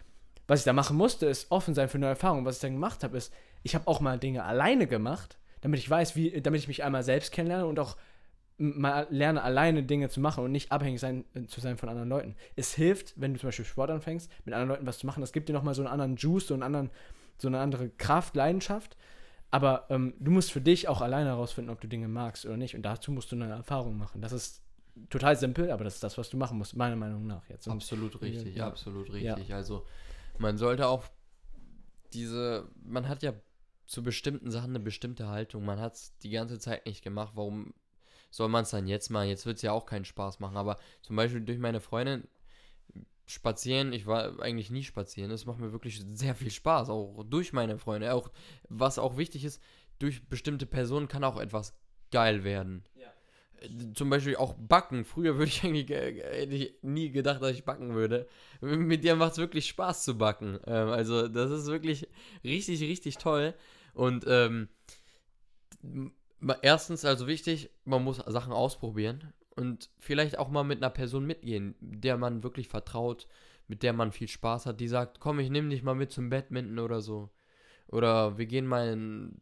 was 0.47 0.59
ich 0.59 0.65
da 0.65 0.73
machen 0.73 0.97
musste, 0.97 1.25
ist 1.27 1.49
offen 1.49 1.73
sein 1.73 1.87
für 1.87 1.97
neue 1.99 2.09
Erfahrungen. 2.11 2.45
Was 2.45 2.55
ich 2.55 2.61
dann 2.61 2.73
gemacht 2.73 3.03
habe, 3.05 3.15
ist, 3.15 3.33
ich 3.63 3.73
habe 3.73 3.87
auch 3.87 4.01
mal 4.01 4.19
Dinge 4.19 4.43
alleine 4.43 4.85
gemacht, 4.87 5.37
damit 5.61 5.79
ich 5.79 5.89
weiß, 5.89 6.15
wie, 6.15 6.41
damit 6.41 6.61
ich 6.61 6.67
mich 6.67 6.83
einmal 6.83 7.03
selbst 7.03 7.31
kennenlerne 7.31 7.65
und 7.65 7.79
auch 7.79 7.97
mal 8.57 9.05
lerne, 9.11 9.43
alleine 9.43 9.83
Dinge 9.83 10.09
zu 10.09 10.19
machen 10.19 10.43
und 10.43 10.51
nicht 10.51 10.71
abhängig 10.71 10.99
sein, 10.99 11.25
äh, 11.35 11.45
zu 11.45 11.61
sein 11.61 11.77
von 11.77 11.89
anderen 11.89 12.09
Leuten. 12.09 12.35
Es 12.55 12.73
hilft, 12.73 13.13
wenn 13.15 13.33
du 13.33 13.39
zum 13.39 13.49
Beispiel 13.49 13.65
Sport 13.65 13.91
anfängst, 13.91 14.31
mit 14.45 14.53
anderen 14.53 14.69
Leuten 14.69 14.87
was 14.87 14.97
zu 14.97 15.05
machen. 15.05 15.21
Das 15.21 15.31
gibt 15.31 15.47
dir 15.49 15.53
nochmal 15.53 15.75
so 15.75 15.81
einen 15.83 15.91
anderen 15.91 16.15
Juice, 16.15 16.47
so, 16.47 16.53
einen 16.55 16.63
anderen, 16.63 16.89
so 17.37 17.47
eine 17.47 17.59
andere 17.59 17.89
Kraft, 17.89 18.35
Leidenschaft. 18.35 18.97
Aber 19.51 19.85
ähm, 19.89 20.13
du 20.19 20.31
musst 20.31 20.51
für 20.51 20.59
dich 20.59 20.87
auch 20.87 21.01
alleine 21.01 21.29
herausfinden, 21.29 21.69
ob 21.69 21.79
du 21.79 21.87
Dinge 21.87 22.07
magst 22.07 22.45
oder 22.45 22.57
nicht. 22.57 22.75
Und 22.75 22.81
dazu 22.81 23.11
musst 23.11 23.31
du 23.31 23.35
eine 23.35 23.49
Erfahrung 23.49 23.97
machen. 23.97 24.21
Das 24.21 24.31
ist 24.31 24.63
total 25.09 25.35
simpel, 25.37 25.69
aber 25.71 25.83
das 25.83 25.95
ist 25.95 26.03
das, 26.03 26.17
was 26.17 26.29
du 26.29 26.37
machen 26.37 26.57
musst, 26.57 26.75
meiner 26.75 26.95
Meinung 26.95 27.27
nach 27.27 27.47
jetzt. 27.49 27.67
Und 27.67 27.73
Absolut 27.73 28.19
richtig, 28.21 28.55
Ja. 28.55 28.67
absolut 28.67 29.07
Ja. 29.09 29.35
richtig. 29.35 29.53
Also 29.53 29.85
man 30.39 30.57
sollte 30.57 30.87
auch 30.87 31.05
diese, 32.13 32.67
man 32.83 33.07
hat 33.07 33.21
ja 33.21 33.33
zu 33.87 34.03
bestimmten 34.03 34.51
Sachen 34.51 34.71
eine 34.71 34.79
bestimmte 34.79 35.27
Haltung. 35.27 35.65
Man 35.65 35.79
hat 35.79 35.95
es 35.95 36.17
die 36.19 36.29
ganze 36.29 36.59
Zeit 36.59 36.85
nicht 36.85 37.03
gemacht. 37.03 37.33
Warum 37.35 37.73
soll 38.29 38.49
man 38.49 38.63
es 38.63 38.69
dann 38.69 38.85
jetzt 38.87 39.09
machen? 39.09 39.29
Jetzt 39.29 39.45
wird 39.45 39.57
es 39.57 39.63
ja 39.63 39.71
auch 39.71 39.85
keinen 39.85 40.05
Spaß 40.05 40.39
machen. 40.39 40.57
Aber 40.57 40.77
zum 41.01 41.15
Beispiel 41.15 41.41
durch 41.41 41.57
meine 41.57 41.79
Freundin 41.79 42.27
spazieren, 43.25 43.93
ich 43.93 44.05
war 44.05 44.41
eigentlich 44.41 44.69
nie 44.69 44.83
spazieren. 44.83 45.29
Das 45.29 45.45
macht 45.45 45.59
mir 45.59 45.71
wirklich 45.71 46.03
sehr 46.13 46.35
viel 46.35 46.51
Spaß, 46.51 46.89
auch 46.89 47.23
durch 47.23 47.53
meine 47.53 47.77
Freunde. 47.77 48.13
Auch 48.13 48.29
was 48.67 48.99
auch 48.99 49.17
wichtig 49.17 49.45
ist, 49.45 49.61
durch 49.99 50.27
bestimmte 50.27 50.65
Personen 50.65 51.07
kann 51.07 51.23
auch 51.23 51.39
etwas 51.39 51.73
geil 52.11 52.43
werden. 52.43 52.83
Ja. 52.95 53.07
Zum 53.95 54.09
Beispiel 54.09 54.35
auch 54.35 54.53
backen. 54.53 55.05
Früher 55.05 55.37
würde 55.37 55.49
ich 55.49 55.63
eigentlich 55.63 55.89
hätte 55.89 56.53
ich 56.53 56.75
nie 56.81 57.09
gedacht, 57.09 57.41
dass 57.41 57.51
ich 57.51 57.63
backen 57.63 57.95
würde. 57.95 58.27
Mit 58.61 59.05
dir 59.05 59.15
macht 59.15 59.31
es 59.33 59.37
wirklich 59.37 59.67
Spaß 59.67 60.03
zu 60.03 60.17
backen. 60.17 60.59
Ähm, 60.67 60.89
also 60.89 61.27
das 61.27 61.51
ist 61.51 61.67
wirklich 61.67 62.07
richtig, 62.43 62.81
richtig 62.81 63.17
toll. 63.17 63.53
Und 63.97 64.25
ähm, 64.27 64.69
erstens 66.61 67.03
also 67.03 67.25
wichtig, 67.25 67.71
man 67.83 68.03
muss 68.03 68.17
Sachen 68.17 68.53
ausprobieren 68.53 69.33
und 69.55 69.89
vielleicht 69.97 70.37
auch 70.37 70.49
mal 70.49 70.63
mit 70.63 70.83
einer 70.83 70.91
Person 70.91 71.25
mitgehen, 71.25 71.73
der 71.79 72.15
man 72.15 72.43
wirklich 72.43 72.67
vertraut, 72.67 73.25
mit 73.67 73.81
der 73.81 73.93
man 73.93 74.11
viel 74.11 74.27
Spaß 74.27 74.67
hat, 74.67 74.79
die 74.79 74.87
sagt, 74.87 75.19
komm, 75.19 75.39
ich 75.39 75.49
nehme 75.49 75.69
dich 75.69 75.81
mal 75.81 75.95
mit 75.95 76.11
zum 76.11 76.29
Badminton 76.29 76.77
oder 76.77 77.01
so. 77.01 77.31
Oder 77.87 78.37
wir 78.37 78.45
gehen 78.45 78.67
mal 78.67 78.89
in, 78.89 79.41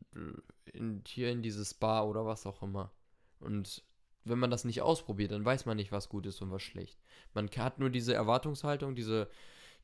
in, 0.72 1.04
hier 1.06 1.32
in 1.32 1.42
dieses 1.42 1.74
Bar 1.74 2.08
oder 2.08 2.26
was 2.26 2.46
auch 2.46 2.64
immer. 2.64 2.94
Und 3.42 3.84
wenn 4.24 4.40
man 4.40 4.52
das 4.52 4.64
nicht 4.64 4.82
ausprobiert, 4.82 5.34
dann 5.34 5.44
weiß 5.44 5.66
man 5.66 5.76
nicht, 5.76 5.92
was 5.92 6.08
gut 6.08 6.26
ist 6.28 6.42
und 6.42 6.52
was 6.52 6.64
schlecht. 6.64 6.98
Man 7.34 7.50
hat 7.58 7.80
nur 7.80 7.90
diese 7.90 8.14
Erwartungshaltung, 8.14 8.96
diese, 8.96 9.30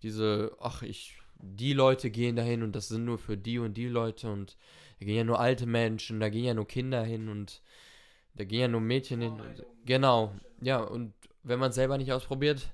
diese, 0.01 0.55
ach, 0.61 0.81
ich, 0.81 1.20
die 1.41 1.73
Leute 1.73 2.09
gehen 2.09 2.35
dahin 2.35 2.63
und 2.63 2.75
das 2.75 2.87
sind 2.87 3.05
nur 3.05 3.17
für 3.17 3.37
die 3.37 3.59
und 3.59 3.75
die 3.75 3.87
Leute 3.87 4.31
und 4.31 4.57
da 4.99 5.05
gehen 5.05 5.17
ja 5.17 5.23
nur 5.23 5.39
alte 5.39 5.65
Menschen, 5.65 6.19
da 6.19 6.29
gehen 6.29 6.45
ja 6.45 6.53
nur 6.53 6.67
Kinder 6.67 7.03
hin 7.03 7.27
und 7.29 7.61
da 8.35 8.43
gehen 8.43 8.61
ja 8.61 8.67
nur 8.67 8.81
Mädchen 8.81 9.21
hin. 9.21 9.33
Und, 9.33 9.65
genau, 9.85 10.33
ja, 10.61 10.79
und 10.79 11.13
wenn 11.43 11.59
man 11.59 11.69
es 11.69 11.75
selber 11.75 11.97
nicht 11.97 12.13
ausprobiert, 12.13 12.71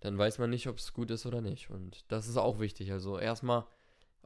dann 0.00 0.18
weiß 0.18 0.38
man 0.38 0.50
nicht, 0.50 0.66
ob 0.68 0.78
es 0.78 0.92
gut 0.92 1.10
ist 1.10 1.26
oder 1.26 1.40
nicht. 1.40 1.70
Und 1.70 2.04
das 2.08 2.28
ist 2.28 2.36
auch 2.36 2.60
wichtig. 2.60 2.92
Also 2.92 3.18
erstmal 3.18 3.64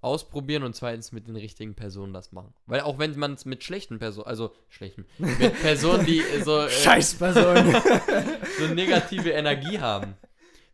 ausprobieren 0.01 0.64
und 0.64 0.74
zweitens 0.74 1.12
mit 1.12 1.28
den 1.28 1.36
richtigen 1.36 1.74
Personen 1.74 2.12
das 2.12 2.32
machen. 2.32 2.53
Weil 2.66 2.80
auch 2.80 2.99
wenn 2.99 3.18
man 3.18 3.34
es 3.34 3.45
mit 3.45 3.62
schlechten 3.62 3.99
Personen, 3.99 4.26
also 4.26 4.53
schlechten, 4.68 5.07
mit 5.18 5.38
Personen, 5.62 6.05
die 6.05 6.22
so, 6.43 6.59
äh, 6.59 6.68
Scheiß 6.68 7.14
Person. 7.14 7.57
so 8.59 8.66
negative 8.74 9.30
Energie 9.30 9.78
haben, 9.78 10.14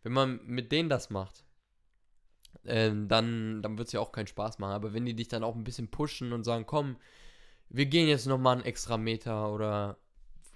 wenn 0.03 0.13
man 0.13 0.41
mit 0.47 0.73
denen 0.73 0.89
das 0.89 1.11
macht, 1.11 1.45
ähm, 2.65 3.09
dann, 3.09 3.63
dann 3.63 3.79
wird 3.79 3.89
es 3.89 3.93
ja 3.93 4.01
auch 4.01 4.13
keinen 4.13 4.27
Spaß 4.27 4.59
machen. 4.59 4.73
Aber 4.73 4.93
wenn 4.93 5.07
die 5.07 5.15
dich 5.15 5.29
dann 5.29 5.45
auch 5.45 5.57
ein 5.57 5.65
bisschen 5.65 5.91
pushen 5.91 6.33
und 6.33 6.45
sagen, 6.45 6.67
komm, 6.67 6.97
wir 7.69 7.87
gehen 7.87 8.09
jetzt 8.09 8.27
nochmal 8.27 8.57
einen 8.57 8.65
extra 8.65 8.97
Meter 8.97 9.53
oder 9.53 9.99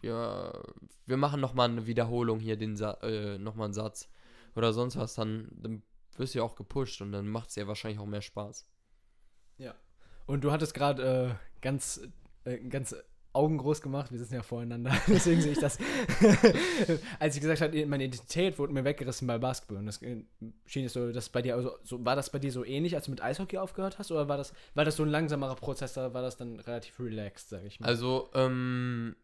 wir, 0.00 0.62
wir 1.06 1.16
machen 1.16 1.40
nochmal 1.40 1.70
eine 1.70 1.86
Wiederholung 1.86 2.40
hier, 2.40 2.56
den 2.56 2.76
Sa 2.76 2.92
äh, 3.02 3.38
nochmal 3.38 3.66
einen 3.66 3.74
Satz 3.74 4.08
oder 4.54 4.72
sonst 4.72 4.96
was, 4.96 5.14
dann, 5.14 5.48
dann 5.52 5.82
wirst 6.16 6.34
du 6.34 6.40
ja 6.40 6.44
auch 6.44 6.56
gepusht 6.56 7.00
und 7.00 7.12
dann 7.12 7.28
macht 7.28 7.50
es 7.50 7.56
ja 7.56 7.66
wahrscheinlich 7.66 8.00
auch 8.00 8.06
mehr 8.06 8.22
Spaß. 8.22 8.66
Und 10.26 10.44
du 10.44 10.52
hattest 10.52 10.74
gerade 10.74 11.38
äh, 11.38 11.60
ganz, 11.60 12.00
äh, 12.44 12.58
ganz 12.58 12.94
Augen 13.34 13.58
groß 13.58 13.80
gemacht, 13.80 14.10
wir 14.10 14.18
sitzen 14.18 14.34
ja 14.34 14.42
voreinander, 14.42 14.92
deswegen 15.06 15.40
sehe 15.40 15.52
ich 15.52 15.58
das. 15.58 15.78
Als 17.18 17.34
ich 17.34 17.40
gesagt 17.40 17.60
habe, 17.60 17.86
meine 17.86 18.04
Identität 18.04 18.58
wurde 18.58 18.72
mir 18.72 18.84
weggerissen 18.84 19.26
bei 19.26 19.38
Basketball 19.38 19.78
und 19.78 19.86
das 19.86 20.02
äh, 20.02 20.24
schien 20.66 20.84
es 20.84 20.92
so, 20.92 21.12
dass 21.12 21.28
bei 21.28 21.42
dir, 21.42 21.54
also, 21.54 21.72
so, 21.82 22.04
war 22.04 22.16
das 22.16 22.30
bei 22.30 22.38
dir 22.38 22.52
so 22.52 22.64
ähnlich, 22.64 22.94
als 22.94 23.06
du 23.06 23.10
mit 23.10 23.22
Eishockey 23.22 23.58
aufgehört 23.58 23.98
hast 23.98 24.12
oder 24.12 24.28
war 24.28 24.36
das, 24.36 24.52
war 24.74 24.84
das 24.84 24.96
so 24.96 25.02
ein 25.02 25.08
langsamerer 25.08 25.56
Prozess, 25.56 25.94
da 25.94 26.12
war 26.12 26.22
das 26.22 26.36
dann 26.36 26.60
relativ 26.60 26.98
relaxed, 27.00 27.48
sage 27.48 27.66
ich 27.66 27.80
mal? 27.80 27.86
Also, 27.86 28.30
ähm, 28.34 29.16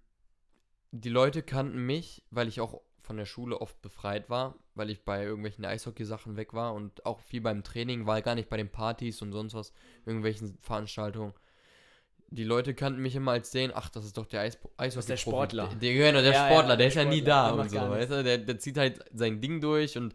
die 0.90 1.11
Leute 1.11 1.42
kannten 1.42 1.84
mich, 1.84 2.24
weil 2.30 2.48
ich 2.48 2.61
auch 2.61 2.80
von 3.09 3.16
der 3.16 3.24
Schule 3.24 3.61
oft 3.61 3.80
befreit 3.80 4.28
war, 4.28 4.54
weil 4.74 4.90
ich 4.90 5.02
bei 5.02 5.24
irgendwelchen 5.24 5.64
Eishockey-Sachen 5.64 6.36
weg 6.36 6.52
war 6.52 6.74
und 6.74 7.06
auch 7.06 7.20
viel 7.20 7.40
beim 7.40 7.62
Training, 7.62 8.06
war 8.06 8.20
gar 8.20 8.34
nicht 8.34 8.50
bei 8.50 8.59
den 8.59 8.70
Partys 8.70 9.22
und 9.22 9.32
sonst 9.32 9.54
was, 9.54 9.72
irgendwelchen 10.04 10.59
Veranstaltungen. 10.61 11.32
Die 12.31 12.45
Leute 12.45 12.74
kannten 12.74 13.01
mich 13.01 13.14
immer 13.16 13.33
als 13.33 13.51
den, 13.51 13.72
ach, 13.74 13.89
das 13.89 14.05
ist 14.05 14.18
doch 14.18 14.26
der 14.26 14.43
Eis 14.43 14.59
Eishockey. 14.76 15.07
der 15.07 15.16
Sportler. 15.16 15.68
Der, 15.68 15.76
der, 15.76 15.95
genau, 15.95 16.20
der 16.20 16.33
Ja, 16.33 16.33
ja, 16.33 16.47
Sportler, 16.47 16.68
der, 16.68 16.76
der 16.76 16.87
ist 16.89 16.95
ja 16.95 17.05
nie 17.05 17.20
Sportler, 17.20 17.35
da 17.35 17.53
der 17.53 17.61
und 17.62 17.70
so, 17.70 17.76
weißt 17.91 18.11
du? 18.11 18.24
Der, 18.24 18.39
der 18.39 18.59
zieht 18.59 18.76
halt 18.76 19.01
sein 19.14 19.41
Ding 19.41 19.61
durch 19.62 19.97
und 19.97 20.14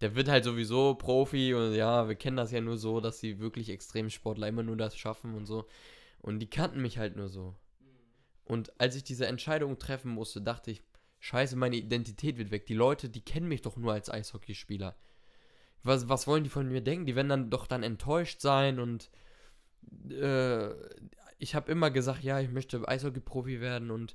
der 0.00 0.14
wird 0.14 0.28
halt 0.28 0.44
sowieso 0.44 0.94
Profi 0.94 1.54
und 1.54 1.74
ja, 1.74 2.06
wir 2.08 2.14
kennen 2.14 2.36
das 2.36 2.52
ja 2.52 2.60
nur 2.60 2.76
so, 2.78 3.00
dass 3.00 3.18
die 3.18 3.40
wirklich 3.40 3.70
Extremsportler 3.70 4.46
immer 4.46 4.62
nur 4.62 4.76
das 4.76 4.96
schaffen 4.96 5.34
und 5.34 5.46
so. 5.46 5.66
Und 6.20 6.38
die 6.38 6.48
kannten 6.48 6.80
mich 6.80 6.98
halt 6.98 7.16
nur 7.16 7.28
so. 7.28 7.56
Und 8.44 8.80
als 8.80 8.94
ich 8.94 9.02
diese 9.02 9.26
Entscheidung 9.26 9.78
treffen 9.78 10.10
musste, 10.12 10.40
dachte 10.40 10.70
ich, 10.70 10.82
scheiße, 11.18 11.56
meine 11.56 11.76
Identität 11.76 12.38
wird 12.38 12.50
weg. 12.50 12.66
Die 12.66 12.74
Leute, 12.74 13.08
die 13.08 13.20
kennen 13.20 13.48
mich 13.48 13.62
doch 13.62 13.76
nur 13.76 13.92
als 13.92 14.08
Eishockeyspieler. 14.08 14.96
Was, 15.82 16.08
was 16.08 16.26
wollen 16.26 16.44
die 16.44 16.50
von 16.50 16.68
mir 16.68 16.80
denken? 16.80 17.06
Die 17.06 17.16
werden 17.16 17.28
dann 17.28 17.50
doch 17.50 17.66
dann 17.66 17.82
enttäuscht 17.82 18.40
sein 18.40 18.78
und 18.78 19.10
äh, 20.10 20.70
ich 21.38 21.54
habe 21.54 21.70
immer 21.70 21.90
gesagt, 21.90 22.22
ja, 22.22 22.40
ich 22.40 22.50
möchte 22.50 22.86
Eishockey-Profi 22.86 23.60
werden 23.60 23.90
und 23.90 24.14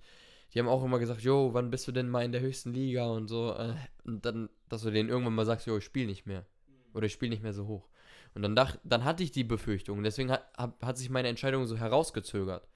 die 0.54 0.60
haben 0.60 0.68
auch 0.68 0.84
immer 0.84 1.00
gesagt, 1.00 1.22
jo, 1.22 1.54
wann 1.54 1.72
bist 1.72 1.88
du 1.88 1.92
denn 1.92 2.10
mal 2.10 2.24
in 2.24 2.32
der 2.32 2.42
höchsten 2.42 2.74
Liga 2.74 3.06
und 3.08 3.28
so. 3.28 3.56
Äh, 3.58 3.74
und 4.04 4.26
dann, 4.26 4.50
dass 4.70 4.84
du 4.84 4.92
denen 4.92 5.10
irgendwann 5.10 5.34
mal 5.34 5.46
sagst, 5.46 5.66
jo, 5.66 5.78
ich 5.78 5.84
spiele 5.84 6.06
nicht 6.06 6.26
mehr. 6.26 6.46
Oder 6.94 7.08
ich 7.08 7.14
spiele 7.14 7.32
nicht 7.32 7.42
mehr 7.42 7.54
so 7.54 7.66
hoch. 7.66 7.88
Und 8.36 8.44
dann, 8.44 8.56
dach, 8.56 8.78
dann 8.84 9.04
hatte 9.04 9.24
ich 9.24 9.32
die 9.32 9.44
Befürchtung. 9.44 10.04
Deswegen 10.04 10.32
hat, 10.32 10.48
hat 10.58 10.98
sich 10.98 11.10
meine 11.10 11.28
Entscheidung 11.28 11.66
so 11.66 11.78
herausgezögert. 11.78 12.68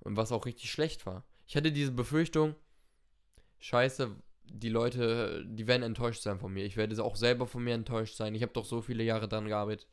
Und 0.00 0.16
was 0.16 0.32
auch 0.32 0.46
richtig 0.46 0.70
schlecht 0.70 1.04
war. 1.04 1.24
Ich 1.46 1.56
hatte 1.56 1.72
diese 1.72 1.92
Befürchtung, 1.92 2.54
scheiße, 3.58 4.14
die 4.44 4.68
Leute, 4.68 5.44
die 5.46 5.66
werden 5.66 5.82
enttäuscht 5.82 6.22
sein 6.22 6.38
von 6.38 6.52
mir. 6.52 6.64
Ich 6.64 6.76
werde 6.76 7.02
auch 7.02 7.16
selber 7.16 7.46
von 7.46 7.62
mir 7.62 7.74
enttäuscht 7.74 8.16
sein. 8.16 8.34
Ich 8.34 8.42
habe 8.42 8.52
doch 8.52 8.64
so 8.64 8.82
viele 8.82 9.02
Jahre 9.02 9.28
dran 9.28 9.46
gearbeitet. 9.46 9.88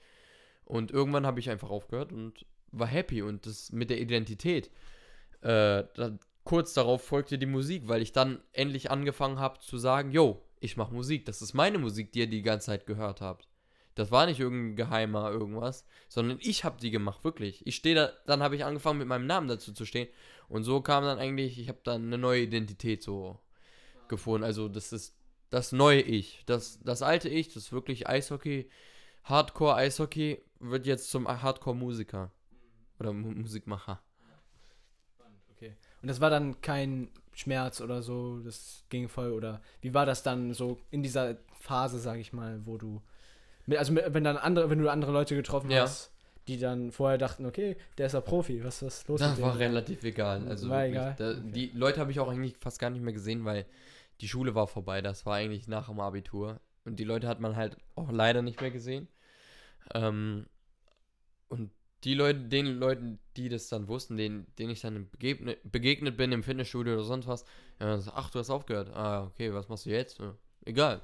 Und 0.66 0.92
irgendwann 0.92 1.26
habe 1.26 1.40
ich 1.40 1.50
einfach 1.50 1.70
aufgehört 1.70 2.12
und 2.12 2.46
war 2.72 2.88
happy. 2.88 3.22
Und 3.22 3.46
das 3.46 3.72
mit 3.72 3.90
der 3.90 4.00
Identität. 4.00 4.70
Äh, 5.42 5.84
da, 5.96 6.18
kurz 6.44 6.74
darauf 6.74 7.04
folgte 7.04 7.38
die 7.38 7.46
Musik, 7.46 7.88
weil 7.88 8.02
ich 8.02 8.14
dann 8.14 8.40
endlich 8.54 8.90
angefangen 8.90 9.40
habe 9.40 9.60
zu 9.60 9.78
sagen, 9.78 10.12
yo, 10.12 10.42
ich 10.60 10.78
mache 10.78 10.94
Musik. 10.94 11.26
Das 11.26 11.42
ist 11.42 11.54
meine 11.54 11.78
Musik, 11.78 12.12
die 12.12 12.20
ihr 12.20 12.28
die 12.28 12.42
ganze 12.42 12.68
Zeit 12.68 12.86
gehört 12.86 13.22
habt. 13.22 13.48
Das 13.96 14.12
war 14.12 14.28
nicht 14.28 14.40
irgendein 14.40 14.76
geheimer 14.76 15.32
irgendwas, 15.32 15.84
sondern 16.08 16.38
ich 16.40 16.64
habe 16.64 16.80
die 16.80 16.92
gemacht, 16.92 17.24
wirklich. 17.24 17.66
Ich 17.66 17.76
stehe 17.76 17.96
da, 17.96 18.12
dann 18.28 18.44
habe 18.44 18.56
ich 18.56 18.64
angefangen 18.64 19.00
mit 19.00 19.08
meinem 19.08 19.26
Namen 19.26 19.48
dazu 19.48 19.74
zu 19.74 19.86
stehen 19.86 20.08
und 20.48 20.64
so 20.64 20.82
kam 20.82 21.04
dann 21.04 21.18
eigentlich, 21.18 21.60
ich 21.60 21.68
habe 21.68 21.80
dann 21.84 22.06
eine 22.06 22.20
neue 22.20 22.44
Identität 22.44 23.02
so 23.02 23.40
gefunden. 24.08 24.44
Also 24.46 24.70
das 24.70 24.94
ist 24.94 25.18
das 25.50 25.72
neue 25.72 26.02
Ich. 26.02 26.44
Das, 26.46 26.80
das 26.84 27.02
alte 27.02 27.28
Ich, 27.30 27.54
das 27.54 27.72
wirklich 27.72 28.08
Eishockey, 28.08 28.70
Hardcore-Eishockey, 29.24 30.44
wird 30.60 30.86
jetzt 30.86 31.10
zum 31.10 31.28
Hardcore-Musiker. 31.28 32.32
Oder 33.00 33.14
Mu 33.14 33.32
Musikmacher. 33.32 34.02
Okay. 35.56 35.76
Und 36.02 36.08
das 36.08 36.22
war 36.22 36.30
dann 36.30 36.62
kein 36.62 37.10
Schmerz 37.34 37.82
oder 37.82 38.02
so, 38.02 38.40
das 38.40 38.84
ging 38.90 39.10
voll 39.10 39.32
oder 39.32 39.62
wie 39.82 39.94
war 39.94 40.06
das 40.06 40.24
dann 40.24 40.54
so 40.54 40.78
in 40.92 41.02
dieser 41.04 41.38
Phase, 41.60 42.00
sag 42.00 42.18
ich 42.18 42.32
mal, 42.34 42.66
wo 42.66 42.78
du 42.78 43.02
mit, 43.66 43.78
also 43.80 43.92
mit, 43.92 44.14
wenn 44.14 44.24
dann 44.24 44.38
andere, 44.38 44.70
wenn 44.70 44.80
du 44.80 44.90
andere 44.90 45.12
Leute 45.12 45.36
getroffen 45.36 45.70
Ja. 45.72 45.82
hast, 45.84 46.12
die 46.48 46.58
dann 46.60 46.92
vorher 46.92 47.18
dachten, 47.18 47.46
okay, 47.46 47.76
der 47.98 48.06
ist 48.08 48.14
ja 48.14 48.22
Profi, 48.22 48.64
was 48.64 48.82
was 48.84 49.00
ist 49.00 49.08
los 49.08 49.20
Das 49.20 49.42
war 49.42 49.52
dem? 49.54 49.58
relativ 49.58 50.04
egal. 50.04 50.48
Also 50.48 50.70
War 50.70 50.84
wirklich, 50.84 50.94
egal? 51.02 51.16
Da, 51.18 51.32
Okay. 51.32 51.52
Die 51.52 51.72
Leute 51.74 52.00
habe 52.00 52.12
ich 52.12 52.20
auch 52.20 52.30
eigentlich 52.30 52.56
fast 52.60 52.80
gar 52.80 52.90
nicht 52.90 53.02
mehr 53.04 53.14
gesehen, 53.14 53.44
weil 53.44 53.66
die 54.22 54.28
Schule 54.28 54.56
war 54.56 54.68
vorbei. 54.68 55.02
Das 55.02 55.26
war 55.26 55.36
eigentlich 55.36 55.68
nach 55.68 55.90
dem 55.90 56.00
Abitur. 56.00 56.60
Und 56.86 56.98
die 56.98 57.04
Leute 57.04 57.28
hat 57.28 57.40
man 57.42 57.56
halt 57.56 57.78
auch 57.96 58.12
leider 58.12 58.42
nicht 58.42 58.62
mehr 58.62 58.72
gesehen. 58.72 59.10
Ähm, 59.94 60.46
und 61.50 61.72
die 62.04 62.14
Leute, 62.14 62.40
den 62.40 62.78
Leuten, 62.80 63.20
die 63.36 63.50
das 63.50 63.70
dann 63.70 63.88
wussten, 63.88 64.18
denen, 64.18 64.46
denen 64.60 64.72
ich 64.72 64.82
dann 64.82 65.10
begegnet, 65.10 65.60
begegnet 65.72 66.16
bin 66.18 66.32
im 66.32 66.44
Fitnessstudio 66.44 66.94
oder 66.94 67.04
sonst 67.04 67.28
was, 67.28 67.44
ja, 67.80 67.98
so, 68.00 68.12
ach, 68.14 68.30
du 68.30 68.40
hast 68.40 68.50
aufgehört. 68.50 68.90
Ah, 68.96 69.24
okay, 69.24 69.54
was 69.54 69.68
machst 69.70 69.86
du 69.86 69.90
jetzt? 69.90 70.20
Ja, 70.20 70.34
egal. 70.66 71.02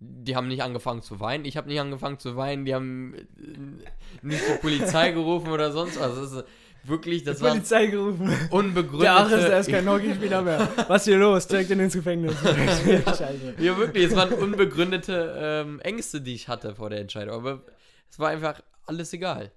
Die 0.00 0.36
haben 0.36 0.46
nicht 0.46 0.62
angefangen 0.62 1.02
zu 1.02 1.18
weinen, 1.18 1.44
ich 1.44 1.56
habe 1.56 1.66
nicht 1.68 1.80
angefangen 1.80 2.20
zu 2.20 2.36
weinen, 2.36 2.64
die 2.64 2.72
haben 2.74 3.14
äh, 3.14 4.26
nicht 4.26 4.40
die 4.48 4.58
Polizei 4.60 5.10
gerufen 5.12 5.50
oder 5.50 5.72
sonst 5.72 5.98
was. 5.98 6.14
Das 6.14 6.32
ist 6.32 6.44
wirklich, 6.84 7.24
das 7.24 7.38
Die 7.38 7.42
war 7.42 7.50
Polizei 7.50 7.86
gerufen. 7.88 8.32
unbegründete. 8.52 9.28
Der 9.36 9.48
der 9.48 9.58
ist 9.58 9.68
kein 9.68 9.88
Hockeyspieler 9.90 10.42
mehr. 10.42 10.68
Was 10.86 11.04
hier 11.04 11.18
los? 11.18 11.48
Direkt 11.48 11.70
in 11.72 11.80
ins 11.80 11.94
Gefängnis. 11.94 12.36
Scheiße. 12.40 13.54
Ja, 13.58 13.76
wirklich, 13.76 14.04
es 14.06 14.14
waren 14.14 14.32
unbegründete 14.32 15.34
ähm, 15.36 15.80
Ängste, 15.80 16.20
die 16.20 16.34
ich 16.34 16.46
hatte 16.46 16.76
vor 16.76 16.90
der 16.90 17.00
Entscheidung. 17.00 17.34
Aber 17.34 17.62
es 18.08 18.20
war 18.20 18.28
einfach 18.28 18.62
alles 18.86 19.12
egal. 19.12 19.50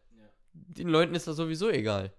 Den 0.54 0.90
Leuten 0.90 1.16
ist 1.16 1.28
das 1.28 1.36
sowieso 1.38 1.70
egal. 1.70 2.14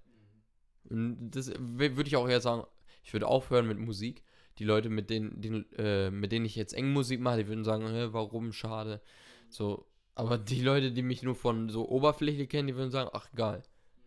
Und 0.88 1.30
das 1.30 1.52
würde 1.58 2.06
ich 2.06 2.16
auch 2.16 2.28
eher 2.28 2.40
sagen, 2.40 2.64
ich 3.02 3.12
würde 3.12 3.26
aufhören 3.26 3.66
mit 3.66 3.78
Musik. 3.78 4.22
Die 4.58 4.64
Leute, 4.64 4.90
mit 4.90 5.08
denen, 5.10 5.40
die, 5.40 5.48
äh, 5.78 6.10
mit 6.10 6.30
denen 6.32 6.44
ich 6.44 6.56
jetzt 6.56 6.74
eng 6.74 6.92
Musik 6.92 7.20
mache, 7.20 7.38
die 7.38 7.48
würden 7.48 7.64
sagen, 7.64 7.88
Hä, 7.88 8.08
warum, 8.10 8.52
schade. 8.52 9.00
So, 9.48 9.86
aber 10.14 10.36
die 10.38 10.60
Leute, 10.60 10.92
die 10.92 11.02
mich 11.02 11.22
nur 11.22 11.34
von 11.34 11.70
so 11.70 11.88
Oberfläche 11.88 12.46
kennen, 12.46 12.68
die 12.68 12.76
würden 12.76 12.90
sagen, 12.90 13.10
ach 13.12 13.28
egal. 13.32 13.62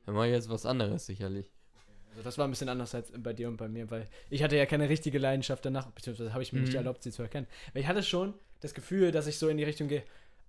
Dann 0.06 0.14
mache 0.16 0.28
ich 0.28 0.34
jetzt 0.34 0.50
was 0.50 0.66
anderes 0.68 1.08
sicherlich. 1.08 1.52
Also 2.12 2.24
das 2.24 2.38
war 2.38 2.48
ein 2.48 2.52
bisschen 2.52 2.70
anders 2.70 2.94
als 2.96 3.12
bei 3.18 3.34
dir 3.34 3.48
und 3.48 3.58
bei 3.58 3.68
mir, 3.68 3.90
weil 3.90 4.08
ich 4.30 4.44
hatte 4.44 4.56
ja 4.56 4.66
keine 4.66 4.88
richtige 4.88 5.18
Leidenschaft 5.18 5.66
danach, 5.66 5.90
beziehungsweise 5.92 6.32
habe 6.32 6.44
ich 6.44 6.54
mir 6.54 6.62
nicht 6.62 6.72
Mhm. 6.72 6.78
erlaubt, 6.78 7.04
sie 7.04 7.12
zu 7.12 7.24
erkennen. 7.24 7.48
Weil 7.74 7.82
ich 7.82 7.88
hatte 7.88 8.04
schon 8.04 8.36
das 8.62 8.74
Gefühl, 8.74 9.12
dass 9.12 9.28
ich 9.28 9.38
so 9.38 9.50
in 9.50 9.58
die 9.58 9.64
Richtung 9.64 9.88
gehe, 9.88 10.04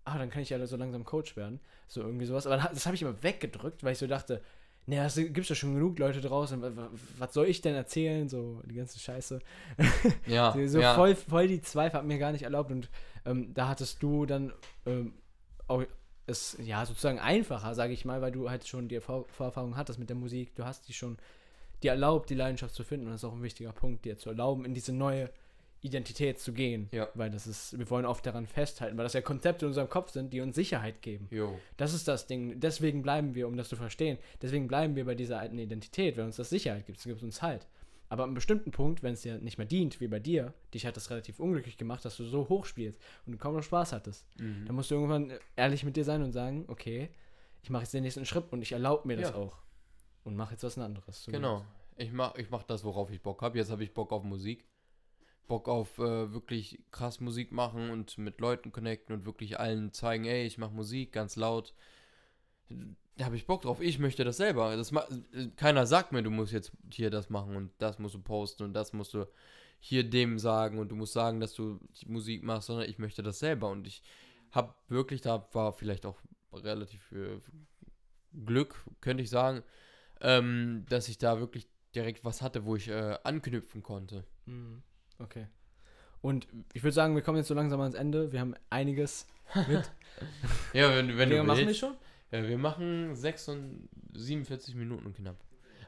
ah, 0.06 0.16
dann 0.18 0.30
kann 0.30 0.40
ich 0.42 0.48
ja 0.50 0.66
so 0.66 0.76
langsam 0.76 1.04
Coach 1.04 1.36
werden. 1.36 1.60
So 1.88 2.00
irgendwie 2.00 2.24
sowas. 2.26 2.46
Aber 2.46 2.56
das 2.56 2.86
habe 2.86 2.96
ich 2.96 3.02
immer 3.02 3.22
weggedrückt, 3.22 3.84
weil 3.84 3.92
ich 3.92 3.98
so 3.98 4.06
dachte, 4.06 4.40
naja, 4.86 5.04
es 5.06 5.16
gibt 5.16 5.48
ja 5.48 5.54
schon 5.54 5.74
genug 5.74 5.98
Leute 5.98 6.20
draußen, 6.20 6.62
wa- 6.62 6.76
wa- 6.76 6.90
was 7.18 7.34
soll 7.34 7.46
ich 7.46 7.60
denn 7.60 7.74
erzählen? 7.74 8.28
So 8.28 8.62
die 8.64 8.76
ganze 8.76 8.98
Scheiße. 8.98 9.40
Ja, 10.26 10.52
so 10.52 10.66
so 10.68 10.80
ja. 10.80 10.94
voll, 10.94 11.14
voll 11.14 11.48
die 11.48 11.60
Zweifel 11.60 11.98
hat 11.98 12.06
mir 12.06 12.18
gar 12.18 12.32
nicht 12.32 12.42
erlaubt 12.42 12.70
und 12.70 12.88
ähm, 13.24 13.52
da 13.52 13.68
hattest 13.68 14.02
du 14.02 14.26
dann 14.26 14.52
ähm, 14.86 15.12
auch 15.68 15.82
es 16.28 16.56
ja 16.60 16.84
sozusagen 16.86 17.18
einfacher, 17.20 17.74
sage 17.74 17.92
ich 17.92 18.04
mal, 18.04 18.20
weil 18.20 18.32
du 18.32 18.48
halt 18.50 18.66
schon 18.66 18.88
die 18.88 19.00
Vor 19.00 19.26
Vorerfahrung 19.28 19.76
hattest 19.76 19.98
mit 19.98 20.08
der 20.08 20.16
Musik. 20.16 20.54
Du 20.56 20.64
hast 20.64 20.88
die 20.88 20.92
schon 20.92 21.18
dir 21.82 21.90
erlaubt, 21.92 22.30
die 22.30 22.34
Leidenschaft 22.34 22.74
zu 22.74 22.82
finden 22.84 23.06
und 23.06 23.12
das 23.12 23.20
ist 23.22 23.28
auch 23.28 23.34
ein 23.34 23.42
wichtiger 23.42 23.72
Punkt, 23.72 24.04
dir 24.04 24.16
zu 24.18 24.30
erlauben, 24.30 24.64
in 24.64 24.74
diese 24.74 24.92
neue 24.92 25.30
Identität 25.82 26.38
zu 26.38 26.52
gehen. 26.52 26.88
Ja. 26.92 27.08
Weil 27.14 27.30
das 27.30 27.46
ist, 27.46 27.78
wir 27.78 27.88
wollen 27.90 28.06
oft 28.06 28.24
daran 28.26 28.46
festhalten, 28.46 28.96
weil 28.96 29.04
das 29.04 29.12
ja 29.12 29.20
Konzepte 29.20 29.66
in 29.66 29.68
unserem 29.68 29.88
Kopf 29.88 30.10
sind, 30.10 30.32
die 30.32 30.40
uns 30.40 30.56
Sicherheit 30.56 31.02
geben. 31.02 31.28
Jo. 31.30 31.58
Das 31.76 31.94
ist 31.94 32.08
das 32.08 32.26
Ding. 32.26 32.58
Deswegen 32.60 33.02
bleiben 33.02 33.34
wir, 33.34 33.46
um 33.46 33.56
das 33.56 33.68
zu 33.68 33.76
verstehen, 33.76 34.18
deswegen 34.42 34.68
bleiben 34.68 34.96
wir 34.96 35.04
bei 35.04 35.14
dieser 35.14 35.38
alten 35.38 35.58
Identität, 35.58 36.16
weil 36.16 36.24
uns 36.24 36.36
das 36.36 36.50
Sicherheit 36.50 36.86
gibt. 36.86 36.98
Es 36.98 37.04
gibt 37.04 37.22
uns 37.22 37.42
Halt. 37.42 37.66
Aber 38.08 38.22
an 38.22 38.28
einem 38.28 38.34
bestimmten 38.34 38.70
Punkt, 38.70 39.02
wenn 39.02 39.14
es 39.14 39.22
dir 39.22 39.38
nicht 39.38 39.58
mehr 39.58 39.66
dient, 39.66 40.00
wie 40.00 40.06
bei 40.06 40.20
dir, 40.20 40.54
dich 40.72 40.86
hat 40.86 40.96
das 40.96 41.10
relativ 41.10 41.40
unglücklich 41.40 41.76
gemacht, 41.76 42.04
dass 42.04 42.16
du 42.16 42.24
so 42.24 42.48
hoch 42.48 42.64
spielst 42.64 43.00
und 43.26 43.32
du 43.32 43.38
kaum 43.38 43.54
noch 43.56 43.62
Spaß 43.64 43.92
hattest. 43.92 44.26
Mhm. 44.38 44.64
Dann 44.66 44.76
musst 44.76 44.90
du 44.90 44.94
irgendwann 44.94 45.32
ehrlich 45.56 45.82
mit 45.82 45.96
dir 45.96 46.04
sein 46.04 46.22
und 46.22 46.32
sagen, 46.32 46.64
okay, 46.68 47.10
ich 47.62 47.70
mache 47.70 47.82
jetzt 47.82 47.94
den 47.94 48.04
nächsten 48.04 48.24
Schritt 48.24 48.52
und 48.52 48.62
ich 48.62 48.70
erlaube 48.72 49.08
mir 49.08 49.16
das 49.16 49.30
Ja. 49.30 49.36
auch. 49.36 49.58
Und 50.22 50.36
mache 50.36 50.52
jetzt 50.52 50.62
was 50.62 50.78
anderes. 50.78 51.26
Genau. 51.30 51.64
Ich 51.96 52.12
mach, 52.12 52.34
ich 52.36 52.50
mach 52.50 52.62
das, 52.62 52.84
worauf 52.84 53.10
ich 53.10 53.20
Bock 53.22 53.42
habe. 53.42 53.58
Jetzt 53.58 53.70
habe 53.70 53.82
ich 53.82 53.92
Bock 53.92 54.12
auf 54.12 54.22
Musik. 54.22 54.64
Bock 55.46 55.68
auf 55.68 55.98
äh, 55.98 56.32
wirklich 56.32 56.80
krass 56.90 57.20
Musik 57.20 57.52
machen 57.52 57.90
und 57.90 58.18
mit 58.18 58.40
Leuten 58.40 58.72
connecten 58.72 59.14
und 59.14 59.26
wirklich 59.26 59.58
allen 59.58 59.92
zeigen, 59.92 60.24
ey, 60.24 60.46
ich 60.46 60.58
mache 60.58 60.74
Musik 60.74 61.12
ganz 61.12 61.36
laut. 61.36 61.74
Da 63.16 63.24
habe 63.24 63.36
ich 63.36 63.46
Bock 63.46 63.62
drauf. 63.62 63.80
Ich 63.80 63.98
möchte 63.98 64.24
das 64.24 64.36
selber. 64.36 64.76
Das 64.76 64.92
keiner 65.56 65.86
sagt 65.86 66.12
mir, 66.12 66.22
du 66.22 66.30
musst 66.30 66.52
jetzt 66.52 66.72
hier 66.92 67.10
das 67.10 67.30
machen 67.30 67.56
und 67.56 67.70
das 67.78 67.98
musst 67.98 68.14
du 68.14 68.20
posten 68.20 68.64
und 68.64 68.74
das 68.74 68.92
musst 68.92 69.14
du 69.14 69.26
hier 69.78 70.08
dem 70.08 70.38
sagen 70.38 70.78
und 70.78 70.88
du 70.88 70.96
musst 70.96 71.12
sagen, 71.12 71.40
dass 71.40 71.54
du 71.54 71.78
Musik 72.06 72.42
machst, 72.42 72.66
sondern 72.66 72.88
ich 72.88 72.98
möchte 72.98 73.22
das 73.22 73.38
selber 73.38 73.70
und 73.70 73.86
ich 73.86 74.02
habe 74.50 74.74
wirklich, 74.88 75.20
da 75.20 75.46
war 75.52 75.72
vielleicht 75.72 76.06
auch 76.06 76.18
relativ 76.52 77.12
äh, 77.12 77.40
Glück, 78.44 78.84
könnte 79.00 79.22
ich 79.22 79.30
sagen, 79.30 79.62
ähm, 80.20 80.84
dass 80.88 81.08
ich 81.08 81.18
da 81.18 81.40
wirklich 81.40 81.68
direkt 81.94 82.24
was 82.24 82.42
hatte, 82.42 82.64
wo 82.64 82.76
ich 82.76 82.88
äh, 82.88 83.18
anknüpfen 83.24 83.82
konnte. 83.82 84.24
Mhm. 84.46 84.82
Okay. 85.18 85.46
Und 86.20 86.46
ich 86.72 86.82
würde 86.82 86.94
sagen, 86.94 87.14
wir 87.14 87.22
kommen 87.22 87.38
jetzt 87.38 87.48
so 87.48 87.54
langsam 87.54 87.80
ans 87.80 87.94
Ende. 87.94 88.32
Wir 88.32 88.40
haben 88.40 88.54
einiges 88.70 89.26
mit. 89.68 89.90
Ja, 90.72 90.96
wenn, 90.96 91.18
wenn 91.18 91.28
du 91.28 91.36
lange 91.36 91.46
machen 91.46 91.58
wir 91.58 91.66
willst. 91.66 91.80
schon? 91.80 91.94
Ja, 92.32 92.48
wir 92.48 92.56
machen 92.56 93.14
6 93.14 93.48
und 93.50 93.88
47 94.14 94.74
Minuten 94.74 95.12
knapp. 95.12 95.36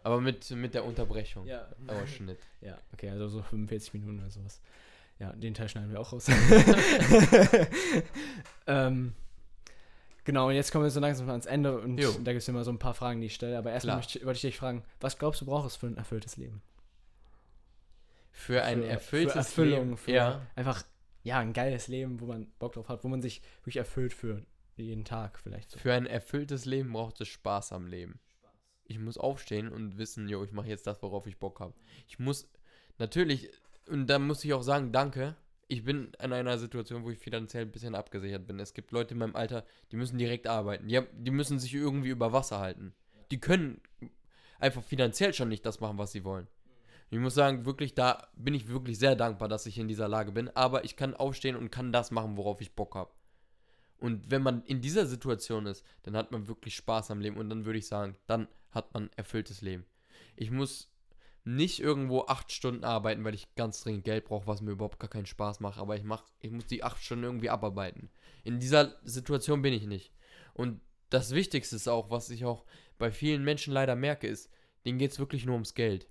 Aber 0.03 0.21
mit, 0.21 0.51
mit 0.51 0.75
der 0.75 0.85
Unterbrechung. 0.85 1.47
Ja. 1.47 1.67
Aber 1.87 2.07
Schnitt. 2.07 2.39
Ja, 2.61 2.77
okay, 2.93 3.09
also 3.09 3.29
so 3.29 3.43
45 3.43 3.95
Minuten 3.95 4.19
oder 4.19 4.31
sowas. 4.31 4.61
Ja, 5.19 5.33
den 5.33 5.55
Teil 5.55 5.69
schneiden 5.69 5.91
wir 5.91 6.01
auch 6.01 6.13
raus. 6.13 6.27
ähm, 8.67 9.15
genau, 10.25 10.49
und 10.49 10.55
jetzt 10.55 10.71
kommen 10.71 10.85
wir 10.85 10.91
so 10.91 11.01
langsam 11.01 11.29
ans 11.31 11.47
Ende 11.47 11.81
und 11.81 11.99
Jo. 11.99 12.13
da 12.13 12.33
gibt 12.33 12.43
es 12.43 12.49
immer 12.49 12.65
so 12.65 12.71
ein 12.71 12.79
paar 12.79 12.95
Fragen, 12.95 13.21
die 13.21 13.27
ich 13.27 13.35
stelle. 13.35 13.59
Aber 13.59 13.73
erstmal 13.73 13.97
möchte 13.97 14.25
wollte 14.25 14.37
ich 14.37 14.43
dich 14.43 14.59
fragen, 14.59 14.85
was 15.01 15.19
glaubst 15.19 15.41
du, 15.41 15.47
brauchst 15.47 15.67
es 15.67 15.77
für 15.77 15.87
ein 15.87 15.97
erfülltes 15.97 16.37
Leben? 16.37 16.63
Für 18.39 18.63
ein 18.63 18.83
Für- 18.83 18.89
erfülltes 18.89 19.33
für 19.33 19.39
Erfüllung, 19.63 19.85
Leben. 19.85 19.97
für 19.97 20.13
ja. 20.13 20.47
einfach, 20.55 20.85
ja, 21.25 21.39
ein 21.41 21.53
geiles 21.53 21.89
Leben, 21.89 22.21
wo 22.21 22.27
man 22.27 22.51
Bock 22.59 22.73
drauf 22.75 22.89
hat, 22.89 23.03
wo 23.05 23.09
man 23.09 23.21
sich 23.21 23.43
wirklich 23.61 23.77
erfüllt 23.79 24.15
fühlt. 24.15 24.47
Jeden 24.77 25.05
Tag 25.05 25.41
vielleicht 25.41 25.73
so. 25.73 25.79
Für 25.79 25.93
ein 25.93 26.07
erfülltes 26.07 26.65
Leben 26.65 26.93
braucht 26.93 27.21
es 27.21 27.27
Spaß 27.29 27.73
am 27.73 27.87
Leben. 27.89 28.21
Ich 28.85 28.99
muss 29.01 29.19
aufstehen 29.19 29.69
und 29.69 29.99
wissen, 29.99 30.29
jo, 30.29 30.45
ich 30.45 30.53
mache 30.53 30.69
jetzt 30.69 30.87
das, 30.87 31.03
worauf 31.03 31.27
ich 31.27 31.39
Bock 31.39 31.59
habe. 31.61 31.75
Ich 32.07 32.19
muss 32.21 32.49
natürlich, 32.99 33.51
und 33.89 34.07
da 34.07 34.19
muss 34.21 34.45
ich 34.45 34.53
auch 34.55 34.63
sagen, 34.63 34.93
danke. 34.93 35.37
Ich 35.67 35.85
bin 35.85 36.13
in 36.23 36.33
einer 36.33 36.57
Situation, 36.59 37.03
wo 37.05 37.11
ich 37.11 37.19
finanziell 37.19 37.65
ein 37.65 37.73
bisschen 37.73 37.95
abgesichert 37.95 38.47
bin. 38.47 38.59
Es 38.61 38.73
gibt 38.73 38.91
Leute 38.93 39.13
in 39.15 39.19
meinem 39.19 39.37
Alter, 39.37 39.67
die 39.91 39.97
müssen 39.97 40.17
direkt 40.17 40.47
arbeiten. 40.47 40.89
Die, 40.89 40.97
haben- 40.97 41.09
die 41.13 41.31
müssen 41.33 41.59
sich 41.59 41.75
irgendwie 41.75 42.09
über 42.11 42.33
Wasser 42.33 42.61
halten. 42.61 42.95
Die 43.33 43.41
können 43.41 43.83
einfach 44.61 44.83
finanziell 44.85 45.35
schon 45.35 45.49
nicht 45.51 45.67
das 45.67 45.81
machen, 45.81 45.99
was 45.99 46.13
sie 46.13 46.25
wollen. 46.25 46.47
Ich 47.11 47.19
muss 47.19 47.35
sagen, 47.35 47.65
wirklich, 47.65 47.95
da 47.95 48.29
bin 48.37 48.55
ich 48.55 48.69
wirklich 48.69 48.99
sehr 48.99 49.17
dankbar, 49.17 49.49
dass 49.49 49.67
ich 49.67 49.79
in 49.79 49.89
dieser 49.89 50.09
Lage 50.09 50.33
bin. 50.33 50.49
Aber 50.55 50.85
ich 50.85 50.97
kann 50.97 51.15
aufstehen 51.15 51.57
und 51.57 51.71
kann 51.71 51.93
das 51.93 52.11
machen, 52.11 52.37
worauf 52.37 52.61
ich 52.61 52.75
Bock 52.75 52.95
habe. 52.95 53.13
Und 53.99 54.31
wenn 54.31 54.43
man 54.43 54.63
in 54.65 54.81
dieser 54.81 55.07
Situation 55.07 55.67
ist, 55.67 55.85
dann 56.03 56.17
hat 56.17 56.31
man 56.31 56.47
wirklich 56.47 56.77
Spaß 56.77 57.11
am 57.11 57.21
Leben 57.21 57.37
und 57.37 57.51
dann 57.51 57.65
würde 57.65 57.79
ich 57.79 57.89
sagen, 57.89 58.17
dann 58.27 58.47
hat 58.71 58.95
man 58.95 59.11
erfülltes 59.17 59.61
Leben. 59.61 59.85
Ich 60.37 60.51
muss 60.51 60.91
nicht 61.45 61.81
irgendwo 61.81 62.27
acht 62.27 62.53
Stunden 62.53 62.85
arbeiten, 62.85 63.25
weil 63.25 63.35
ich 63.35 63.55
ganz 63.55 63.81
dringend 63.83 64.05
Geld 64.05 64.27
brauche, 64.27 64.47
was 64.47 64.61
mir 64.61 64.73
überhaupt 64.73 65.01
gar 65.01 65.09
keinen 65.09 65.27
Spaß 65.27 65.61
macht, 65.61 65.79
aber 65.79 65.97
ich 65.97 66.05
mach, 66.05 66.25
ich 66.41 66.51
muss 66.51 66.67
die 66.67 66.85
acht 66.85 67.03
Stunden 67.03 67.25
irgendwie 67.25 67.51
abarbeiten. 67.51 68.11
In 68.45 68.61
dieser 68.61 68.97
Situation 69.03 69.63
bin 69.63 69.73
ich 69.73 69.87
nicht. 69.87 70.13
Und 70.53 70.81
das 71.11 71.33
Wichtigste 71.33 71.77
ist 71.77 71.89
auch, 71.89 72.11
was 72.11 72.31
ich 72.31 72.45
auch 72.45 72.65
bei 72.99 73.11
vielen 73.11 73.43
Menschen 73.45 73.73
leider 73.73 73.97
merke, 73.97 74.27
ist, 74.27 74.51
denen 74.85 74.99
geht 74.99 75.13
es 75.13 75.19
wirklich 75.19 75.47
nur 75.47 75.55
ums 75.55 75.75
Geld. 75.75 76.07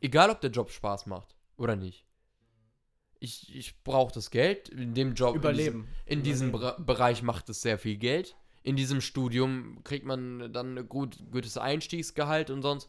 Egal, 0.00 0.30
ob 0.30 0.40
der 0.40 0.50
Job 0.50 0.70
Spaß 0.70 1.06
macht 1.06 1.36
oder 1.56 1.76
nicht. 1.76 2.04
Ich, 3.20 3.54
ich 3.54 3.82
brauche 3.82 4.12
das 4.14 4.30
Geld 4.30 4.68
in 4.68 4.94
dem 4.94 5.14
Job. 5.14 5.34
in 5.34 5.40
diesem- 5.40 5.50
Überleben. 5.50 5.88
in 6.06 6.22
diesem 6.22 6.48
Überleben. 6.50 6.76
Bere- 6.76 6.84
Bereich 6.84 7.22
macht 7.22 7.48
es 7.48 7.62
sehr 7.62 7.78
viel 7.78 7.96
Geld. 7.96 8.36
In 8.62 8.76
diesem 8.76 9.00
Studium 9.00 9.82
kriegt 9.82 10.04
man 10.06 10.52
dann 10.52 10.78
ein 10.78 10.88
gut, 10.88 11.18
gutes 11.32 11.56
Einstiegsgehalt 11.56 12.50
und 12.50 12.62
sonst. 12.62 12.88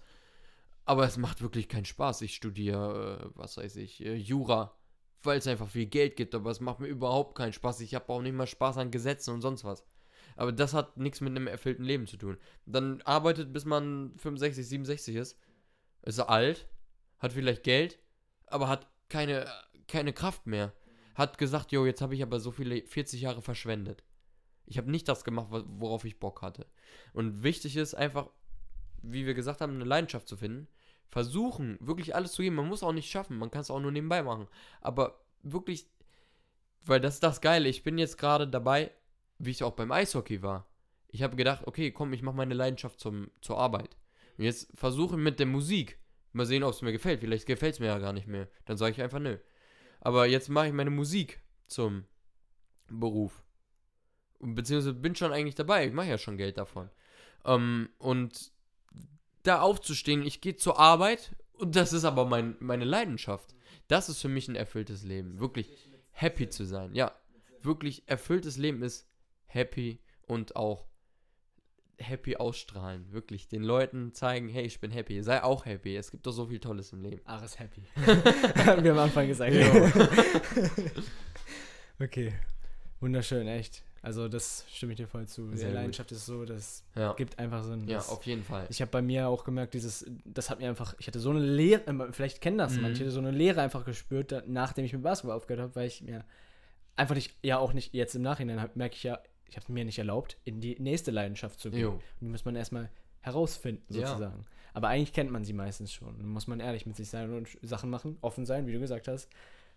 Aber 0.86 1.06
es 1.06 1.18
macht 1.18 1.42
wirklich 1.42 1.68
keinen 1.68 1.86
Spaß. 1.86 2.22
Ich 2.22 2.36
studiere, 2.36 3.30
äh, 3.34 3.38
was 3.38 3.58
weiß 3.58 3.76
ich, 3.78 4.04
äh, 4.04 4.16
Jura, 4.16 4.76
weil 5.24 5.38
es 5.40 5.48
einfach 5.48 5.70
viel 5.70 5.86
Geld 5.88 6.16
gibt. 6.16 6.36
Aber 6.36 6.52
es 6.52 6.60
macht 6.60 6.80
mir 6.80 6.88
überhaupt 6.88 7.36
keinen 7.36 7.54
Spaß. 7.54 7.82
Ich 7.82 7.96
habe 7.96 8.10
auch 8.12 8.22
nicht 8.22 8.34
mal 8.36 8.48
Spaß 8.48 8.78
an 8.78 8.92
Gesetzen 8.92 9.34
und 9.34 9.42
sonst 9.42 9.64
was. 9.64 9.84
Aber 10.36 10.52
das 10.52 10.74
hat 10.74 10.98
nichts 10.98 11.22
mit 11.22 11.32
einem 11.32 11.48
erfüllten 11.48 11.84
Leben 11.84 12.06
zu 12.08 12.18
tun. 12.18 12.38
Dann 12.66 13.02
arbeitet, 13.02 13.52
bis 13.52 13.66
man 13.66 14.14
65, 14.18 14.68
67 14.68 15.16
ist. 15.16 15.38
Ist 16.04 16.20
alt, 16.20 16.68
hat 17.20 17.34
vielleicht 17.34 17.64
Geld, 17.64 18.00
aber 18.48 18.68
hat 18.68 18.88
keine, 19.10 19.46
keine 19.88 20.14
Kraft 20.14 20.48
mehr 20.48 20.74
hat 21.20 21.38
gesagt, 21.38 21.74
jo, 21.74 21.86
jetzt 21.86 22.02
habe 22.02 22.16
ich 22.16 22.24
aber 22.24 22.40
so 22.40 22.50
viele 22.50 22.82
40 22.82 23.22
Jahre 23.22 23.42
verschwendet. 23.42 24.04
Ich 24.66 24.78
habe 24.78 24.90
nicht 24.90 25.08
das 25.10 25.26
gemacht, 25.26 25.48
worauf 25.52 26.06
ich 26.06 26.20
Bock 26.20 26.42
hatte. 26.42 26.66
Und 27.12 27.44
wichtig 27.44 27.76
ist 27.76 27.94
einfach, 27.94 28.30
wie 29.02 29.26
wir 29.26 29.34
gesagt 29.34 29.60
haben, 29.60 29.76
eine 29.76 29.84
Leidenschaft 29.84 30.30
zu 30.30 30.38
finden. 30.38 30.70
Versuchen, 31.10 31.78
wirklich 31.82 32.16
alles 32.16 32.32
zu 32.32 32.42
geben. 32.42 32.56
Man 32.56 32.70
muss 32.70 32.84
auch 32.84 32.94
nicht 32.94 33.12
schaffen, 33.12 33.38
man 33.38 33.52
kann 33.52 33.62
es 33.62 33.70
auch 33.70 33.82
nur 33.82 33.92
nebenbei 33.92 34.24
machen. 34.24 34.48
Aber 34.80 35.20
wirklich, 35.44 35.88
weil 36.86 37.02
das 37.02 37.16
ist 37.16 37.24
das 37.24 37.42
Geile. 37.42 37.68
Ich 37.68 37.84
bin 37.84 37.98
jetzt 37.98 38.18
gerade 38.18 38.48
dabei, 38.48 38.92
wie 39.40 39.52
ich 39.52 39.64
auch 39.64 39.74
beim 39.74 39.92
Eishockey 39.92 40.42
war. 40.42 40.68
Ich 41.10 41.22
habe 41.22 41.36
gedacht, 41.36 41.68
okay, 41.68 41.92
komm, 41.92 42.14
ich 42.14 42.22
mache 42.22 42.38
meine 42.38 42.54
Leidenschaft 42.54 42.98
zum, 42.98 43.30
zur 43.42 43.58
Arbeit. 43.58 43.98
Und 44.38 44.46
jetzt 44.46 44.70
versuche 44.74 45.18
mit 45.18 45.40
der 45.40 45.48
Musik. 45.48 46.00
Mal 46.32 46.46
sehen, 46.46 46.64
ob 46.64 46.74
es 46.74 46.82
mir 46.82 46.92
gefällt. 46.92 47.22
Vielleicht 47.22 47.46
gefällt 47.46 47.74
es 47.74 47.80
mir 47.80 47.88
ja 47.88 48.00
gar 48.00 48.14
nicht 48.14 48.28
mehr. 48.28 48.48
Dann 48.66 48.78
sage 48.78 48.92
ich 48.92 49.02
einfach 49.02 49.20
nö. 49.20 49.38
Aber 50.00 50.26
jetzt 50.28 50.50
mache 50.50 50.68
ich 50.68 50.74
meine 50.74 50.92
Musik 50.92 51.42
zum 51.68 52.06
Beruf. 52.88 53.44
Beziehungsweise 54.40 54.94
bin 54.94 55.16
schon 55.16 55.34
eigentlich 55.34 55.56
dabei. 55.56 55.88
Ich 55.88 55.94
mache 55.94 56.08
ja 56.08 56.18
schon 56.18 56.38
Geld 56.38 56.58
davon. 56.58 56.90
Ähm, 57.46 57.90
und 57.98 58.52
da 59.44 59.62
aufzustehen, 59.62 60.26
ich 60.26 60.42
gehe 60.42 60.56
zur 60.56 60.80
Arbeit 60.80 61.36
und 61.54 61.76
das 61.76 61.94
ist 61.94 62.06
aber 62.06 62.26
mein, 62.26 62.56
meine 62.60 62.86
Leidenschaft. 62.86 63.56
Das 63.88 64.10
ist 64.10 64.22
für 64.22 64.30
mich 64.30 64.48
ein 64.48 64.56
erfülltes 64.56 65.04
Leben. 65.04 65.40
Wirklich 65.40 65.70
happy 66.12 66.50
zu 66.50 66.66
sein. 66.66 66.94
Ja, 66.94 67.16
wirklich 67.62 68.04
erfülltes 68.08 68.58
Leben 68.58 68.84
ist 68.84 69.10
happy 69.46 70.00
und 70.22 70.56
auch 70.56 70.89
happy 72.00 72.38
ausstrahlen. 72.38 73.12
Wirklich 73.12 73.48
den 73.48 73.64
Leuten 73.64 74.14
zeigen, 74.14 74.50
hey, 74.50 74.64
ich 74.66 74.80
bin 74.80 74.92
happy. 74.92 75.22
Sei 75.22 75.44
auch 75.44 75.66
happy. 75.66 75.96
Es 75.96 76.12
gibt 76.12 76.26
doch 76.26 76.32
so 76.32 76.48
viel 76.48 76.60
Tolles 76.60 76.92
im 76.94 77.02
Leben. 77.02 77.22
Ares 77.26 77.60
happy. 77.60 77.84
Haben 78.66 78.84
wir 78.84 78.92
am 78.94 79.00
Anfang 79.00 79.28
gesagt. 79.28 79.54
okay. 82.00 82.34
Wunderschön, 83.00 83.48
echt. 83.48 83.84
Also 84.02 84.30
das 84.30 84.66
stimme 84.72 84.94
ich 84.94 84.98
dir 84.98 85.08
voll 85.08 85.28
zu. 85.28 85.54
Sehr 85.56 85.68
Die 85.70 85.74
Leidenschaft 85.74 86.12
ist 86.14 86.26
so, 86.26 86.46
das 86.46 86.86
Ja. 86.96 87.14
gibt 87.14 87.38
einfach 87.38 87.64
so 87.64 87.74
ein. 87.74 87.86
Ja, 87.88 88.00
auf 88.00 88.24
jeden 88.24 88.44
Fall. 88.44 88.66
Ich 88.70 88.82
habe 88.82 88.92
bei 88.92 89.02
mir 89.02 89.28
auch 89.28 89.44
gemerkt, 89.44 89.74
dieses, 89.74 90.06
das 90.24 90.50
hat 90.50 90.60
mir 90.60 90.70
einfach, 90.70 90.96
ich 91.00 91.08
hatte 91.08 91.20
so 91.20 91.32
eine 91.32 91.40
Leere, 91.42 91.86
äh, 91.86 92.14
vielleicht 92.14 92.40
kennen 92.40 92.58
das 92.58 92.78
Mhm. 92.78 92.82
manche, 92.84 93.12
so 93.12 93.20
eine 93.20 93.32
Leere 93.32 93.62
einfach 93.62 93.84
gespürt, 93.84 94.34
nachdem 94.48 94.86
ich 94.86 94.94
mit 94.94 95.04
Basketball 95.04 95.36
aufgehört 95.36 95.62
habe, 95.64 95.76
weil 95.76 95.88
ich 95.88 96.02
mir 96.02 96.24
einfach 96.96 97.16
nicht, 97.16 97.36
ja 97.44 97.58
auch 97.58 97.74
nicht 97.74 97.94
jetzt 97.94 98.16
im 98.16 98.22
Nachhinein 98.22 98.70
merke 98.76 98.96
ich 98.96 99.04
ja, 99.04 99.20
ich 99.50 99.58
habe 99.58 99.72
mir 99.72 99.86
nicht 99.86 99.98
erlaubt, 100.00 100.38
in 100.46 100.62
die 100.62 100.80
nächste 100.80 101.12
Leidenschaft 101.12 101.60
zu 101.60 101.72
gehen. 101.72 101.80
Jo. 101.82 101.92
Und 101.92 102.02
die 102.22 102.28
muss 102.28 102.46
man 102.46 102.56
erstmal 102.56 102.90
herausfinden, 103.22 103.84
Ja. 103.94 104.08
sozusagen. 104.08 104.46
Aber 104.74 104.88
eigentlich 104.90 105.14
kennt 105.14 105.32
man 105.32 105.44
sie 105.44 105.54
meistens 105.54 105.92
schon. 105.92 106.18
Dann 106.18 106.28
muss 106.28 106.48
man 106.48 106.60
ehrlich 106.60 106.86
mit 106.86 106.96
sich 106.96 107.10
sein 107.10 107.34
und 107.34 107.50
Sachen 107.62 107.90
machen, 107.90 108.18
offen 108.22 108.46
sein, 108.46 108.68
wie 108.68 108.74
du 108.74 108.80
gesagt 108.80 109.08
hast. 109.08 109.30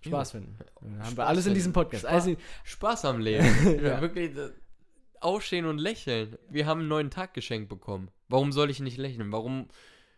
Spaß 0.02 0.32
finden. 0.32 0.56
Dann 0.80 0.92
haben 0.98 0.98
wir 1.00 1.10
Spaß 1.12 1.28
alles 1.28 1.46
in 1.46 1.54
diesem 1.54 1.72
Podcast. 1.72 2.02
Spaß. 2.04 2.12
Also, 2.12 2.36
Spaß 2.64 3.04
am 3.06 3.20
Leben. 3.20 3.44
ja. 3.82 4.00
Wirklich 4.00 4.36
äh, 4.36 4.50
aufstehen 5.20 5.64
und 5.66 5.78
lächeln. 5.78 6.36
Wir 6.50 6.66
haben 6.66 6.80
einen 6.80 6.88
neuen 6.88 7.10
Tag 7.10 7.34
geschenkt 7.34 7.68
bekommen. 7.68 8.10
Warum 8.28 8.52
soll 8.52 8.70
ich 8.70 8.80
nicht 8.80 8.98
lächeln? 8.98 9.32
Warum 9.32 9.68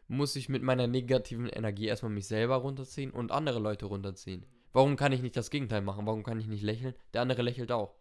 muss 0.09 0.37
ich 0.37 0.49
mit 0.49 0.63
meiner 0.63 0.87
negativen 0.87 1.49
Energie 1.49 1.87
erstmal 1.87 2.13
mich 2.13 2.27
selber 2.27 2.57
runterziehen 2.57 3.11
und 3.11 3.31
andere 3.31 3.59
Leute 3.59 3.87
runterziehen? 3.87 4.45
Warum 4.73 4.97
kann 4.97 5.13
ich 5.13 5.23
nicht 5.23 5.37
das 5.37 5.51
Gegenteil 5.51 5.83
machen? 5.83 6.07
Warum 6.07 6.25
kann 6.25 6.41
ich 6.41 6.47
nicht 6.47 6.63
lächeln? 6.63 6.95
Der 7.13 7.23
andere 7.23 7.43
lächelt 7.43 7.71
auch. 7.71 7.95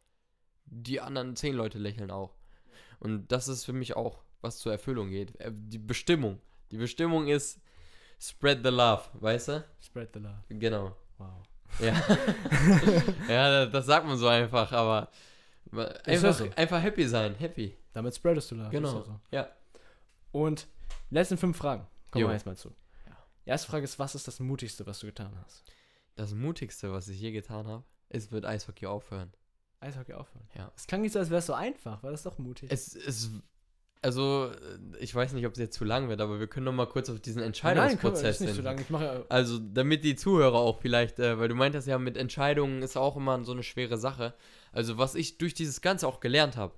Die 0.65 1.01
anderen 1.01 1.35
zehn 1.35 1.55
Leute 1.55 1.77
lächeln 1.77 2.11
auch. 2.11 2.35
Und 2.99 3.31
das 3.31 3.47
ist 3.47 3.65
für 3.65 3.73
mich 3.73 3.95
auch, 3.95 4.23
was 4.41 4.59
zur 4.59 4.71
Erfüllung 4.71 5.09
geht. 5.09 5.39
Äh, 5.39 5.51
Die 5.53 5.79
Bestimmung. 5.79 6.39
Die 6.71 6.77
Bestimmung 6.77 7.27
ist 7.27 7.59
spread 8.19 8.59
the 8.63 8.69
love, 8.69 9.03
weißt 9.13 9.49
du? 9.49 9.65
spread 9.81 10.09
the 10.13 10.19
love. 10.19 10.41
Genau. 10.49 10.95
Wow. 11.17 11.43
Ja. 11.79 12.01
ja, 13.27 13.65
das 13.65 13.85
sagt 13.85 14.05
man 14.05 14.17
so 14.17 14.27
einfach, 14.27 14.71
aber 14.71 15.09
einfach, 16.05 16.33
so. 16.33 16.49
einfach 16.55 16.81
happy 16.81 17.07
sein, 17.07 17.35
happy. 17.35 17.75
Damit 17.93 18.15
spreadest 18.15 18.51
du 18.51 18.55
love. 18.55 18.69
Genau. 18.69 19.03
So. 19.03 19.19
Ja. 19.31 19.49
Und 20.31 20.67
letzten 21.09 21.37
fünf 21.37 21.57
Fragen. 21.57 21.85
Kommen 22.11 22.23
Jo. 22.23 22.27
wir 22.29 22.33
erstmal 22.33 22.57
zu. 22.57 22.73
Die 23.45 23.49
erste 23.49 23.69
Frage 23.69 23.83
ist, 23.83 23.99
was 23.99 24.15
ist 24.15 24.27
das 24.27 24.39
Mutigste, 24.39 24.85
was 24.85 24.99
du 24.99 25.07
getan 25.07 25.37
hast? 25.43 25.63
Das 26.15 26.33
Mutigste, 26.33 26.91
was 26.93 27.07
ich 27.07 27.19
je 27.19 27.31
getan 27.31 27.67
habe, 27.67 27.83
ist 28.09 28.31
mit 28.31 28.45
Eishockey 28.45 28.85
aufhören. 28.85 29.33
Eishockey 29.83 30.13
aufhören. 30.13 30.47
Ja. 30.55 30.71
Es 30.75 30.87
klang 30.87 31.01
nicht 31.01 31.11
so, 31.13 31.19
als 31.19 31.29
wäre 31.29 31.39
es 31.39 31.45
so 31.45 31.53
einfach. 31.53 32.01
War 32.03 32.11
das 32.11 32.23
doch 32.23 32.37
mutig? 32.37 32.69
Es 32.71 32.89
ist, 32.95 33.29
also, 34.01 34.47
äh, 34.51 34.97
ich 34.99 35.13
weiß 35.15 35.33
nicht, 35.33 35.45
ob 35.45 35.53
es 35.53 35.59
jetzt 35.59 35.75
zu 35.77 35.85
lang 35.85 36.09
wird, 36.09 36.19
aber 36.21 36.39
wir 36.39 36.47
können 36.47 36.65
noch 36.65 36.73
mal 36.73 36.87
kurz 36.87 37.09
auf 37.09 37.19
diesen 37.19 37.39
Nein, 37.39 37.47
Entscheidungsprozess 37.47 38.21
das 38.39 38.41
ist 38.49 38.57
nicht 38.57 38.67
hin. 38.67 38.77
Ich 38.79 38.89
mache 38.89 39.05
ja. 39.05 39.21
Also, 39.29 39.59
damit 39.59 40.03
die 40.03 40.15
Zuhörer 40.15 40.57
auch 40.57 40.81
vielleicht, 40.81 41.19
äh, 41.19 41.39
weil 41.39 41.47
du 41.47 41.55
meintest 41.55 41.87
ja, 41.87 41.97
mit 41.97 42.17
Entscheidungen 42.17 42.81
ist 42.81 42.97
auch 42.97 43.15
immer 43.15 43.43
so 43.45 43.51
eine 43.53 43.63
schwere 43.63 43.97
Sache. 43.97 44.33
Also, 44.71 44.97
was 44.97 45.15
ich 45.15 45.37
durch 45.37 45.53
dieses 45.53 45.81
Ganze 45.81 46.07
auch 46.07 46.19
gelernt 46.19 46.57
habe, 46.57 46.73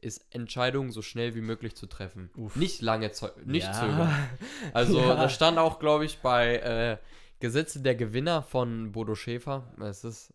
ist 0.00 0.24
Entscheidungen 0.30 0.90
so 0.92 1.02
schnell 1.02 1.34
wie 1.34 1.42
möglich 1.42 1.76
zu 1.76 1.86
treffen. 1.86 2.30
Uff. 2.36 2.56
Nicht 2.56 2.80
lange, 2.80 3.10
zeu- 3.12 3.28
nicht 3.44 3.66
Ja. 3.66 3.72
zögern. 3.72 4.10
Also, 4.72 4.98
Ja. 4.98 5.14
da 5.14 5.28
stand 5.28 5.58
auch, 5.58 5.78
glaube 5.78 6.06
ich, 6.06 6.20
bei 6.20 6.56
äh, 6.56 6.96
Gesetze 7.38 7.80
der 7.80 7.94
Gewinner 7.96 8.42
von 8.42 8.92
Bodo 8.92 9.14
Schäfer. 9.14 9.70
Es 9.80 10.04
ist, 10.04 10.32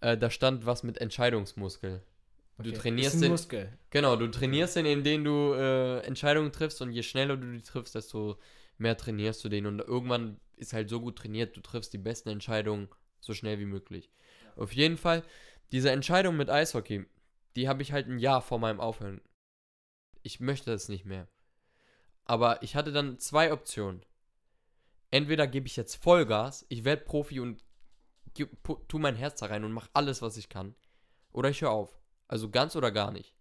äh, 0.00 0.16
da 0.16 0.30
stand 0.30 0.66
was 0.66 0.82
mit 0.82 0.98
Entscheidungsmuskel. 0.98 2.02
Du 2.58 2.70
Okay. 2.70 2.78
trainierst 2.78 3.08
ist 3.14 3.14
ein 3.14 3.22
den- 3.22 3.30
Muskel. 3.30 3.78
Genau, 3.90 4.16
du 4.16 4.28
trainierst 4.30 4.76
den, 4.76 4.86
indem 4.86 5.22
du 5.24 5.52
äh, 5.54 6.00
Entscheidungen 6.00 6.50
triffst 6.52 6.82
und 6.82 6.90
je 6.92 7.02
schneller 7.04 7.36
du 7.36 7.50
die 7.52 7.62
triffst, 7.62 7.94
desto 7.94 8.36
mehr 8.78 8.96
trainierst 8.96 9.44
du 9.44 9.48
den. 9.48 9.66
Und 9.66 9.78
irgendwann 9.80 10.40
ist 10.56 10.72
halt 10.72 10.88
so 10.90 11.00
gut 11.00 11.16
trainiert, 11.16 11.56
du 11.56 11.60
triffst 11.60 11.92
die 11.92 11.98
besten 11.98 12.30
Entscheidungen 12.30 12.88
so 13.20 13.32
schnell 13.32 13.60
wie 13.60 13.64
möglich. 13.64 14.10
Auf 14.56 14.72
jeden 14.72 14.96
Fall, 14.96 15.22
diese 15.70 15.90
Entscheidung 15.92 16.36
mit 16.36 16.50
Eishockey, 16.50 17.06
die 17.54 17.68
habe 17.68 17.82
ich 17.82 17.92
halt 17.92 18.08
ein 18.08 18.18
Jahr 18.18 18.42
vor 18.42 18.58
meinem 18.58 18.80
Aufhören. 18.80 19.20
Ich 20.22 20.40
möchte 20.40 20.72
es 20.72 20.88
nicht 20.88 21.04
mehr. 21.04 21.28
Aber 22.24 22.62
ich 22.62 22.74
hatte 22.74 22.90
dann 22.92 23.18
zwei 23.20 23.52
Optionen. 23.52 24.04
Entweder 25.10 25.46
gebe 25.46 25.66
ich 25.66 25.76
jetzt 25.76 25.96
Vollgas, 25.96 26.66
ich 26.68 26.84
werde 26.84 27.04
Profi 27.04 27.40
und 27.40 27.64
tu 28.46 28.98
mein 28.98 29.16
Herz 29.16 29.40
da 29.40 29.46
rein 29.46 29.64
und 29.64 29.72
mache 29.72 29.90
alles, 29.92 30.22
was 30.22 30.36
ich 30.36 30.48
kann. 30.48 30.74
Oder 31.32 31.50
ich 31.50 31.62
höre 31.62 31.70
auf. 31.70 31.98
Also 32.26 32.50
ganz 32.50 32.76
oder 32.76 32.90
gar 32.90 33.10
nicht. 33.10 33.34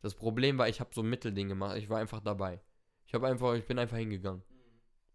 Das 0.00 0.14
Problem 0.14 0.58
war, 0.58 0.68
ich 0.68 0.80
habe 0.80 0.90
so 0.92 1.02
ein 1.02 1.10
Mittelding 1.10 1.48
gemacht. 1.48 1.76
Ich 1.76 1.88
war 1.88 1.98
einfach 1.98 2.20
dabei. 2.20 2.60
Ich 3.06 3.14
habe 3.14 3.26
einfach, 3.26 3.54
ich 3.54 3.66
bin 3.66 3.78
einfach 3.78 3.96
hingegangen. 3.96 4.42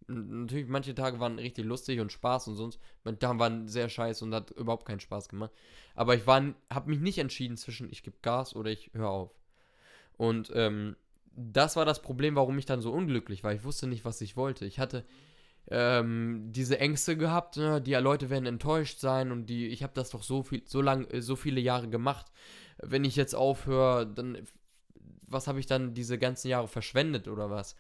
Natürlich, 0.08 0.68
manche 0.68 0.96
Tage 0.96 1.20
waren 1.20 1.38
richtig 1.38 1.66
lustig 1.66 2.00
und 2.00 2.14
Spaß 2.14 2.48
und 2.48 2.56
sonst, 2.56 2.80
manche 3.04 3.20
Tage 3.20 3.40
waren 3.40 3.68
sehr 3.68 3.90
scheiße 3.90 4.24
und 4.24 4.34
hat 4.34 4.52
überhaupt 4.52 4.86
keinen 4.86 5.02
Spaß 5.02 5.28
gemacht. 5.28 5.52
Aber 5.96 6.16
ich 6.16 6.26
war, 6.26 6.42
habe 6.72 6.90
mich 6.90 7.00
nicht 7.00 7.18
entschieden 7.18 7.58
zwischen 7.58 7.92
ich 7.92 8.04
gebe 8.04 8.18
Gas 8.22 8.56
oder 8.56 8.72
ich 8.72 8.92
höre 8.94 9.10
auf. 9.10 9.38
Und 10.16 10.52
ähm, 10.56 10.96
das 11.36 11.76
war 11.76 11.86
das 11.86 12.02
Problem, 12.02 12.36
warum 12.36 12.58
ich 12.58 12.66
dann 12.66 12.82
so 12.82 12.92
unglücklich 12.92 13.44
war. 13.44 13.54
Ich 13.54 13.64
wusste 13.64 13.88
nicht, 13.88 14.06
was 14.06 14.22
ich 14.22 14.38
wollte. 14.38 14.66
Ich 14.66 14.80
hatte 14.80 15.06
ähm, 15.70 16.48
diese 16.52 16.80
Ängste 16.80 17.18
gehabt, 17.18 17.58
ne? 17.58 17.82
die 17.82 17.94
Leute 17.94 18.30
werden 18.30 18.46
enttäuscht 18.46 19.00
sein 19.00 19.32
und 19.32 19.48
die, 19.48 19.68
ich 19.68 19.84
habe 19.84 19.94
das 19.94 20.12
doch 20.12 20.24
so 20.24 20.44
viel, 20.44 20.64
so 20.66 20.82
lang, 20.82 21.06
äh, 21.12 21.22
so 21.22 21.36
viele 21.36 21.60
Jahre 21.60 21.90
gemacht. 21.90 22.28
Wenn 22.78 23.04
ich 23.04 23.16
jetzt 23.16 23.36
aufhöre, 23.36 24.06
dann 24.08 24.38
was 25.28 25.48
habe 25.48 25.60
ich 25.60 25.66
dann 25.66 25.94
diese 25.94 26.18
ganzen 26.18 26.48
Jahre 26.48 26.68
verschwendet 26.68 27.28
oder 27.28 27.50
was? 27.50 27.76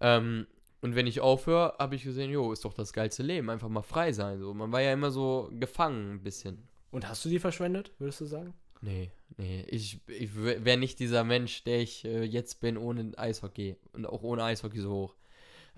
Ähm, 0.00 0.46
und 0.82 0.94
wenn 0.94 1.06
ich 1.06 1.20
aufhöre, 1.20 1.74
habe 1.78 1.94
ich 1.94 2.04
gesehen, 2.04 2.30
jo, 2.30 2.52
ist 2.52 2.64
doch 2.64 2.74
das 2.74 2.92
geilste 2.92 3.22
Leben, 3.22 3.50
einfach 3.50 3.68
mal 3.68 3.82
frei 3.82 4.12
sein. 4.12 4.38
So, 4.38 4.54
man 4.54 4.72
war 4.72 4.80
ja 4.80 4.92
immer 4.92 5.10
so 5.10 5.50
gefangen 5.52 6.14
ein 6.14 6.22
bisschen. 6.22 6.68
Und 6.90 7.08
hast 7.08 7.24
du 7.24 7.28
die 7.28 7.38
verschwendet, 7.38 7.92
würdest 7.98 8.20
du 8.20 8.26
sagen? 8.26 8.54
Nee, 8.80 9.10
nee, 9.36 9.62
ich, 9.68 10.00
ich 10.06 10.34
wäre 10.34 10.78
nicht 10.78 10.98
dieser 10.98 11.22
Mensch, 11.22 11.64
der 11.64 11.80
ich 11.80 12.04
äh, 12.06 12.24
jetzt 12.24 12.60
bin 12.60 12.78
ohne 12.78 13.12
Eishockey 13.16 13.76
und 13.92 14.06
auch 14.06 14.22
ohne 14.22 14.42
Eishockey 14.42 14.80
so 14.80 14.90
hoch. 14.90 15.16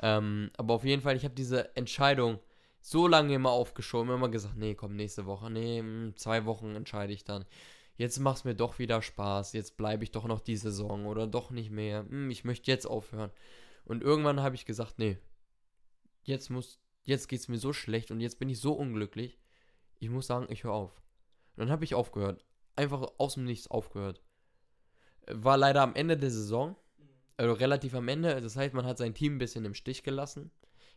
Ähm, 0.00 0.50
aber 0.56 0.74
auf 0.74 0.84
jeden 0.84 1.02
Fall, 1.02 1.16
ich 1.16 1.24
habe 1.24 1.34
diese 1.34 1.74
Entscheidung 1.76 2.38
so 2.80 3.06
lange 3.06 3.34
immer 3.34 3.50
aufgeschoben, 3.50 4.12
immer 4.12 4.28
gesagt, 4.28 4.56
nee, 4.56 4.74
komm, 4.74 4.96
nächste 4.96 5.26
Woche, 5.26 5.50
nee, 5.50 5.78
in 5.78 6.14
zwei 6.16 6.44
Wochen 6.46 6.74
entscheide 6.74 7.12
ich 7.12 7.24
dann. 7.24 7.44
Jetzt 7.96 8.18
macht 8.18 8.38
es 8.38 8.44
mir 8.44 8.54
doch 8.54 8.78
wieder 8.78 9.02
Spaß, 9.02 9.52
jetzt 9.52 9.76
bleibe 9.76 10.02
ich 10.04 10.10
doch 10.10 10.26
noch 10.26 10.40
die 10.40 10.56
Saison 10.56 11.06
oder 11.06 11.26
doch 11.26 11.50
nicht 11.50 11.70
mehr. 11.70 12.06
Hm, 12.08 12.30
ich 12.30 12.44
möchte 12.44 12.70
jetzt 12.70 12.86
aufhören. 12.86 13.30
Und 13.84 14.02
irgendwann 14.02 14.40
habe 14.40 14.54
ich 14.54 14.64
gesagt, 14.64 14.98
nee, 14.98 15.18
jetzt 16.24 16.50
muss, 16.50 16.80
jetzt 17.02 17.28
geht 17.28 17.40
es 17.40 17.48
mir 17.48 17.58
so 17.58 17.72
schlecht 17.72 18.10
und 18.10 18.20
jetzt 18.20 18.38
bin 18.38 18.48
ich 18.48 18.60
so 18.60 18.72
unglücklich. 18.72 19.38
Ich 19.98 20.08
muss 20.08 20.26
sagen, 20.26 20.46
ich 20.48 20.64
höre 20.64 20.72
auf. 20.72 21.02
Und 21.56 21.60
dann 21.60 21.70
habe 21.70 21.84
ich 21.84 21.94
aufgehört 21.94 22.44
einfach 22.76 23.06
aus 23.18 23.34
dem 23.34 23.44
Nichts 23.44 23.68
aufgehört. 23.68 24.22
War 25.26 25.56
leider 25.56 25.82
am 25.82 25.94
Ende 25.94 26.16
der 26.16 26.30
Saison, 26.30 26.76
also 27.36 27.52
relativ 27.54 27.94
am 27.94 28.08
Ende, 28.08 28.40
das 28.40 28.56
heißt, 28.56 28.74
man 28.74 28.84
hat 28.86 28.98
sein 28.98 29.14
Team 29.14 29.34
ein 29.36 29.38
bisschen 29.38 29.64
im 29.64 29.74
Stich 29.74 30.02
gelassen. 30.02 30.50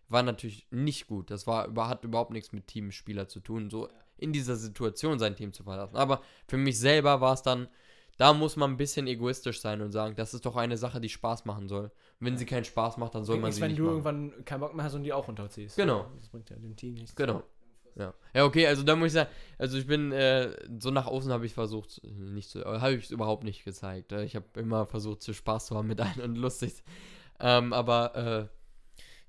War 0.08 0.22
natürlich 0.22 0.68
nicht 0.70 1.08
gut. 1.08 1.32
Das 1.32 1.48
war, 1.48 1.74
hat 1.90 2.04
überhaupt 2.04 2.32
nichts 2.32 2.52
mit 2.52 2.68
Teamspieler 2.68 3.28
zu 3.28 3.40
tun, 3.40 3.70
so 3.72 3.90
in 4.18 4.32
dieser 4.34 4.56
Situation 4.56 5.18
sein 5.18 5.36
Team 5.36 5.52
zu 5.52 5.64
verlassen. 5.64 5.96
Aber 5.96 6.22
für 6.48 6.58
mich 6.58 6.80
selber 6.80 7.22
war 7.22 7.34
es 7.34 7.42
dann, 7.42 7.68
da 8.18 8.32
muss 8.34 8.56
man 8.56 8.72
ein 8.72 8.78
bisschen 8.78 9.08
egoistisch 9.08 9.60
sein 9.62 9.82
und 9.82 9.92
sagen, 9.92 10.16
das 10.16 10.34
ist 10.34 10.46
doch 10.46 10.56
eine 10.56 10.78
Sache, 10.78 11.02
die 11.02 11.10
Spaß 11.10 11.46
machen 11.46 11.68
soll. 11.68 11.86
Und 11.86 11.92
wenn 12.28 12.38
sie 12.38 12.46
keinen 12.46 12.64
Spaß 12.66 12.98
macht, 12.98 13.16
dann 13.16 13.26
soll 13.26 13.38
man 13.38 13.46
Nichts, 13.46 13.56
sie 13.58 13.62
wenn 13.64 13.72
nicht 13.72 13.80
du 13.80 13.84
machen. 13.86 13.92
irgendwann 14.06 14.46
keinen 14.46 14.60
Bock 14.62 14.76
mehr 14.76 14.86
hast 14.86 14.94
und 14.94 15.04
die 15.04 15.12
auch 15.12 15.28
runterziehst. 15.28 15.76
Genau. 15.76 16.06
Das 16.20 16.30
bringt 16.30 16.50
ja 16.50 16.56
dem 16.56 16.76
Team 16.76 16.94
nichts. 16.94 17.16
Genau. 17.16 17.44
Ja. 17.98 18.14
ja, 18.34 18.44
okay, 18.44 18.68
also 18.68 18.84
da 18.84 18.96
muss 18.96 19.08
ich 19.08 19.14
sagen, 19.14 19.30
also 19.58 19.78
ich 19.78 19.88
bin, 19.88 20.12
äh, 20.12 20.52
so 20.80 20.92
nach 20.92 21.08
außen 21.08 21.32
habe 21.32 21.46
ich 21.46 21.54
versucht, 21.54 22.02
äh, 22.04 22.08
nicht 22.08 22.50
zu, 22.50 22.64
habe 22.66 22.96
ich 22.96 23.10
überhaupt 23.10 23.44
nicht 23.46 23.64
gezeigt. 23.64 24.12
Äh, 24.12 24.26
Ich 24.26 24.36
habe 24.36 24.46
immer 24.60 24.86
versucht, 24.86 25.22
zu 25.22 25.34
Spaß 25.34 25.68
zu 25.68 25.78
haben 25.78 25.88
mit 25.88 26.02
allen 26.02 26.22
und 26.22 26.36
lustig. 26.36 26.84
Ähm, 27.40 27.72
aber 27.72 28.50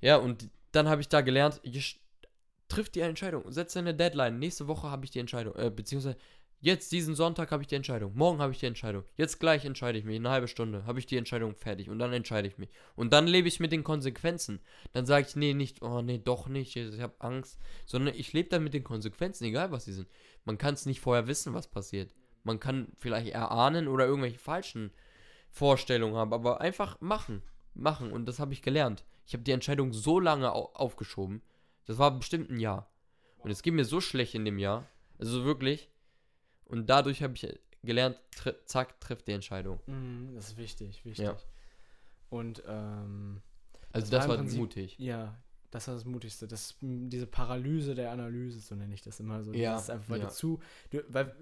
äh, 0.03 0.07
ja, 0.07 0.17
und 0.17 0.49
dann 0.73 0.89
habe 0.89 1.01
ich 1.01 1.09
da 1.09 1.21
gelernt, 1.21 1.61
trifft 2.69 2.95
die 2.97 3.01
Entscheidung, 3.01 3.51
setzt 3.51 3.77
eine 3.77 3.95
Deadline. 3.95 4.39
Nächste 4.39 4.67
Woche 4.67 4.91
habe 4.91 5.05
ich 5.05 5.11
die 5.11 5.21
Entscheidung, 5.21 5.55
äh, 5.55 5.71
beziehungsweise 5.71 6.17
Jetzt, 6.67 6.91
diesen 6.91 7.15
Sonntag, 7.15 7.53
habe 7.53 7.63
ich 7.63 7.69
die 7.69 7.77
Entscheidung. 7.77 8.17
Morgen 8.17 8.41
habe 8.41 8.53
ich 8.53 8.59
die 8.59 8.67
Entscheidung. 8.67 9.05
Jetzt 9.17 9.39
gleich 9.39 9.65
entscheide 9.65 10.01
ich 10.01 10.05
mich. 10.05 10.17
In 10.17 10.27
einer 10.27 10.35
halben 10.35 10.49
Stunde 10.49 10.85
habe 10.85 10.99
ich 10.99 11.07
die 11.07 11.17
Entscheidung 11.17 11.55
fertig. 11.55 11.89
Und 11.89 12.01
dann 12.01 12.13
entscheide 12.13 12.49
ich 12.49 12.59
mich. 12.59 12.71
Und 12.97 13.13
dann 13.13 13.29
lebe 13.29 13.47
ich 13.47 13.61
mit 13.61 13.71
den 13.71 13.85
Konsequenzen. 13.85 14.59
Dann 14.93 15.07
sage 15.07 15.29
ich, 15.29 15.37
nee, 15.37 15.55
nicht, 15.55 15.81
oh 15.83 16.03
nee, 16.03 16.19
doch 16.19 16.49
nicht, 16.49 16.75
ich 16.75 17.01
habe 17.01 17.15
Angst. 17.21 17.61
Sondern 17.85 18.17
ich 18.17 18.33
lebe 18.33 18.49
dann 18.49 18.65
mit 18.65 18.75
den 18.75 18.83
Konsequenzen, 18.83 19.45
egal 19.45 19.71
was 19.71 19.85
sie 19.85 19.93
sind. 19.93 20.09
Man 20.45 20.59
kann 20.59 20.75
es 20.75 20.87
nicht 20.87 20.99
vorher 20.99 21.29
wissen, 21.29 21.55
was 21.55 21.69
passiert. 21.69 22.13
Man 22.43 22.59
kann 22.59 22.89
vielleicht 22.97 23.29
erahnen 23.29 23.87
oder 23.87 24.05
irgendwelche 24.05 24.41
falschen 24.41 24.91
Vorstellungen 25.53 26.17
haben. 26.17 26.33
Aber 26.33 26.61
einfach 26.61 27.01
machen. 27.01 27.43
Machen. 27.75 28.11
Und 28.11 28.27
das 28.27 28.41
habe 28.41 28.55
ich 28.55 28.63
gelernt. 28.63 29.05
Ich 29.25 29.35
habe 29.35 29.45
die 29.45 29.53
Entscheidung 29.53 29.93
so 29.93 30.19
lange 30.19 30.51
aufgeschoben. 30.51 31.43
Das 31.85 31.99
war 31.99 32.11
bestimmt 32.11 32.51
ein 32.51 32.59
Jahr. 32.59 32.91
Und 33.39 33.53
es 33.53 33.63
geht 33.63 33.75
mir 33.75 33.85
so 33.85 34.01
schlecht 34.01 34.35
in 34.35 34.45
dem 34.45 34.59
Jahr. 34.59 34.89
Also 35.21 35.45
wirklich 35.45 35.91
und 36.67 36.89
dadurch 36.89 37.23
habe 37.23 37.35
ich 37.35 37.59
gelernt, 37.83 38.17
tri 38.35 38.53
zack, 38.65 39.01
trifft 39.01 39.27
die 39.29 39.33
Entscheidung. 39.33 39.81
Mm, 39.87 40.35
das 40.35 40.49
ist 40.49 40.57
wichtig, 40.57 41.05
wichtig. 41.05 41.25
Ja. 41.25 41.37
Und 42.29 42.63
ähm, 42.67 43.41
also 43.93 44.11
das, 44.11 44.21
das 44.21 44.29
war, 44.29 44.37
Prinzip, 44.37 44.59
mutig. 44.59 44.99
Ja, 44.99 45.37
das 45.71 45.89
war 45.89 45.95
das 45.95 46.05
Mutigste. 46.05 46.47
Das, 46.47 46.77
diese 46.81 47.27
Paralyse 47.27 47.95
der 47.95 48.11
Analyse, 48.11 48.61
so 48.61 48.75
nenne 48.75 48.95
ich 48.95 49.03
das 49.03 49.21
immer 49.21 49.43
so. 49.43 49.53
Ja. 49.53 49.75
Das 49.75 49.85
ist 49.85 49.91
einfach, 49.91 50.11
weil 50.11 50.21
ja. 50.21 50.27
du 50.27 50.33
zu, 50.33 50.61
weil, 51.09 51.35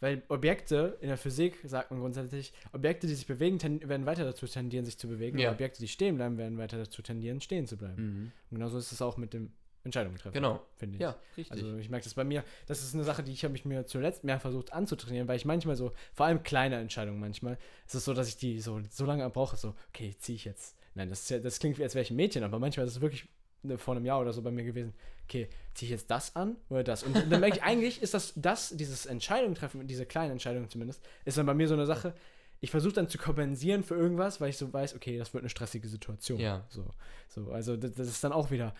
weil 0.00 0.22
Objekte 0.28 0.96
in 1.00 1.08
der 1.08 1.18
Physik, 1.18 1.58
sagt 1.64 1.90
man 1.90 2.00
grundsätzlich, 2.00 2.52
Objekte, 2.72 3.06
die 3.06 3.14
sich 3.14 3.26
bewegen, 3.26 3.60
werden 3.88 4.06
weiter 4.06 4.24
dazu 4.24 4.46
tendieren, 4.46 4.86
sich 4.86 4.98
zu 4.98 5.08
bewegen. 5.08 5.38
Ja. 5.38 5.52
Objekte, 5.52 5.80
die 5.80 5.88
stehen 5.88 6.16
bleiben, 6.16 6.38
werden 6.38 6.58
weiter 6.58 6.78
dazu 6.78 7.02
tendieren, 7.02 7.40
stehen 7.40 7.66
zu 7.66 7.76
bleiben. 7.76 8.02
Mhm. 8.02 8.32
Und 8.50 8.56
genauso 8.56 8.78
ist 8.78 8.92
es 8.92 9.02
auch 9.02 9.16
mit 9.16 9.34
dem 9.34 9.52
Entscheidungen 9.84 10.16
treffen. 10.16 10.34
Genau. 10.34 10.62
Finde 10.76 10.96
ich. 10.96 11.00
Ja, 11.00 11.16
richtig. 11.36 11.52
Also 11.52 11.76
ich 11.78 11.88
merke 11.88 12.04
das 12.04 12.14
bei 12.14 12.24
mir, 12.24 12.44
das 12.66 12.82
ist 12.82 12.94
eine 12.94 13.04
Sache, 13.04 13.22
die 13.22 13.32
ich 13.32 13.44
habe 13.44 13.52
mich 13.52 13.64
mir 13.64 13.86
zuletzt 13.86 14.24
mehr 14.24 14.38
versucht 14.38 14.72
anzutrainieren, 14.72 15.26
weil 15.28 15.36
ich 15.36 15.44
manchmal 15.44 15.76
so, 15.76 15.92
vor 16.12 16.26
allem 16.26 16.42
kleine 16.42 16.76
Entscheidungen 16.76 17.20
manchmal, 17.20 17.56
ist 17.86 17.94
es 17.94 18.04
so, 18.04 18.12
dass 18.12 18.28
ich 18.28 18.36
die 18.36 18.60
so, 18.60 18.80
so 18.90 19.04
lange 19.06 19.28
brauche, 19.30 19.56
so, 19.56 19.74
okay, 19.88 20.14
ziehe 20.18 20.36
ich 20.36 20.44
jetzt. 20.44 20.76
Nein, 20.94 21.08
das, 21.08 21.26
das 21.26 21.58
klingt 21.58 21.78
wie, 21.78 21.82
als 21.82 21.94
wäre 21.94 22.02
ich 22.02 22.10
ein 22.10 22.16
Mädchen, 22.16 22.42
aber 22.42 22.58
manchmal 22.58 22.86
ist 22.86 22.96
es 22.96 23.00
wirklich 23.00 23.26
ne, 23.62 23.78
vor 23.78 23.94
einem 23.94 24.04
Jahr 24.04 24.20
oder 24.20 24.32
so 24.32 24.42
bei 24.42 24.50
mir 24.50 24.64
gewesen, 24.64 24.92
okay, 25.24 25.48
ziehe 25.74 25.86
ich 25.86 25.92
jetzt 25.92 26.10
das 26.10 26.34
an 26.36 26.56
oder 26.68 26.82
das? 26.82 27.02
Und 27.02 27.14
dann 27.14 27.40
merke 27.40 27.56
ich, 27.56 27.62
eigentlich 27.62 28.02
ist 28.02 28.14
das, 28.14 28.32
das, 28.36 28.70
dieses 28.70 29.06
Entscheidung 29.06 29.54
treffen, 29.54 29.86
diese 29.86 30.04
kleinen 30.04 30.32
Entscheidungen 30.32 30.68
zumindest, 30.68 31.02
ist 31.24 31.38
dann 31.38 31.46
bei 31.46 31.54
mir 31.54 31.68
so 31.68 31.74
eine 31.74 31.86
Sache, 31.86 32.14
ich 32.62 32.70
versuche 32.70 32.92
dann 32.92 33.08
zu 33.08 33.16
kompensieren 33.16 33.82
für 33.82 33.94
irgendwas, 33.94 34.40
weil 34.40 34.50
ich 34.50 34.58
so 34.58 34.70
weiß, 34.70 34.94
okay, 34.94 35.16
das 35.16 35.32
wird 35.32 35.42
eine 35.42 35.48
stressige 35.48 35.88
Situation. 35.88 36.38
Ja. 36.38 36.66
So, 36.68 36.84
so 37.28 37.50
also 37.50 37.76
das, 37.76 37.92
das 37.92 38.08
ist 38.08 38.22
dann 38.22 38.32
auch 38.32 38.50
wieder, 38.50 38.74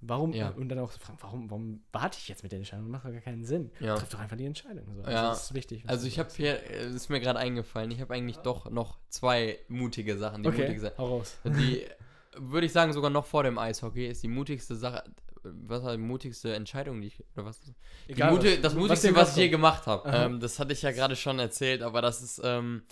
warum, 0.00 0.32
ja. 0.32 0.50
und 0.50 0.68
dann 0.68 0.78
auch 0.78 0.90
fragen, 0.92 1.18
warum, 1.20 1.50
warum 1.50 1.82
warte 1.92 2.18
ich 2.18 2.28
jetzt 2.28 2.42
mit 2.42 2.52
der 2.52 2.58
Entscheidung? 2.58 2.86
Das 2.86 2.92
macht 2.92 3.04
doch 3.04 3.12
gar 3.12 3.20
keinen 3.20 3.44
Sinn. 3.44 3.70
Ja. 3.80 3.96
Triff 3.96 4.08
doch 4.10 4.18
einfach 4.18 4.36
die 4.36 4.46
Entscheidung. 4.46 4.84
So. 4.94 5.02
Also 5.02 5.10
ja. 5.10 5.28
Das 5.28 5.44
ist 5.44 5.54
wichtig. 5.54 5.84
Also 5.86 6.06
ich 6.06 6.18
habe 6.18 6.30
hier, 6.36 6.60
es 6.70 6.94
ist 6.94 7.08
mir 7.10 7.20
gerade 7.20 7.38
eingefallen, 7.38 7.90
ich 7.90 8.00
habe 8.00 8.14
eigentlich 8.14 8.38
doch 8.38 8.70
noch 8.70 8.98
zwei 9.08 9.58
mutige 9.68 10.16
Sachen. 10.16 10.42
Die 10.42 10.48
okay, 10.48 10.62
mutige 10.62 10.80
Sache, 10.80 10.96
raus. 10.96 11.38
Die, 11.44 11.84
würde 12.36 12.66
ich 12.66 12.72
sagen, 12.72 12.92
sogar 12.92 13.10
noch 13.10 13.26
vor 13.26 13.42
dem 13.42 13.58
Eishockey 13.58 14.06
ist 14.06 14.22
die 14.22 14.28
mutigste 14.28 14.76
Sache, 14.76 15.04
was 15.42 15.82
war 15.82 15.92
die 15.92 16.02
mutigste 16.02 16.54
Entscheidung, 16.54 17.00
die 17.00 17.08
ich, 17.08 17.24
oder 17.34 17.46
was? 17.46 17.60
Egal, 18.08 18.32
Mute, 18.32 18.52
was, 18.52 18.60
das 18.60 18.74
mutigste, 18.74 19.14
was, 19.14 19.22
was 19.22 19.30
ich 19.30 19.44
je 19.44 19.48
gemacht 19.48 19.86
habe. 19.86 20.08
Ähm, 20.10 20.40
das 20.40 20.58
hatte 20.58 20.72
ich 20.72 20.82
ja 20.82 20.92
gerade 20.92 21.16
schon 21.16 21.38
erzählt, 21.38 21.82
aber 21.82 22.02
das 22.02 22.22
ist, 22.22 22.40
ähm, 22.44 22.82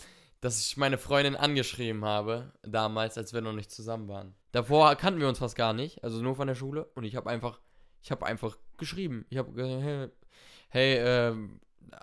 dass 0.41 0.65
ich 0.65 0.77
meine 0.77 0.97
Freundin 0.97 1.35
angeschrieben 1.35 2.05
habe, 2.05 2.53
damals, 2.63 3.17
als 3.17 3.33
wir 3.33 3.41
noch 3.41 3.53
nicht 3.53 3.71
zusammen 3.71 4.07
waren. 4.07 4.35
Davor 4.51 4.95
kannten 4.95 5.19
wir 5.19 5.27
uns 5.27 5.39
fast 5.39 5.55
gar 5.55 5.73
nicht, 5.73 6.03
also 6.03 6.21
nur 6.21 6.35
von 6.35 6.47
der 6.47 6.55
Schule. 6.55 6.85
Und 6.95 7.03
ich 7.03 7.15
habe 7.15 7.29
einfach, 7.29 7.59
ich 8.01 8.11
habe 8.11 8.25
einfach 8.25 8.57
geschrieben. 8.77 9.25
Ich 9.29 9.37
habe 9.37 9.51
gesagt, 9.51 9.83
hey, 9.83 10.09
hey 10.69 10.95
äh, 10.97 11.35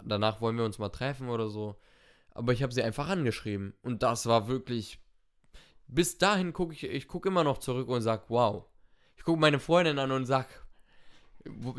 danach 0.05 0.41
wollen 0.41 0.59
wir 0.59 0.65
uns 0.65 0.79
mal 0.79 0.91
treffen 0.91 1.29
oder 1.29 1.49
so. 1.49 1.77
Aber 2.31 2.53
ich 2.53 2.63
habe 2.63 2.73
sie 2.73 2.83
einfach 2.83 3.09
angeschrieben. 3.09 3.75
Und 3.83 4.03
das 4.03 4.27
war 4.27 4.49
wirklich, 4.49 5.01
bis 5.87 6.19
dahin 6.19 6.53
gucke 6.53 6.75
ich, 6.75 6.85
ich 6.85 7.09
gucke 7.09 7.31
immer 7.31 7.45
noch 7.45 7.59
zurück 7.59 7.89
und 7.89 8.03
sage, 8.03 8.25
wow. 8.29 8.67
Ich 9.17 9.25
gucke 9.25 9.41
meine 9.41 9.59
Freundin 9.59 9.99
an 9.99 10.13
und 10.13 10.27
sage, 10.27 10.49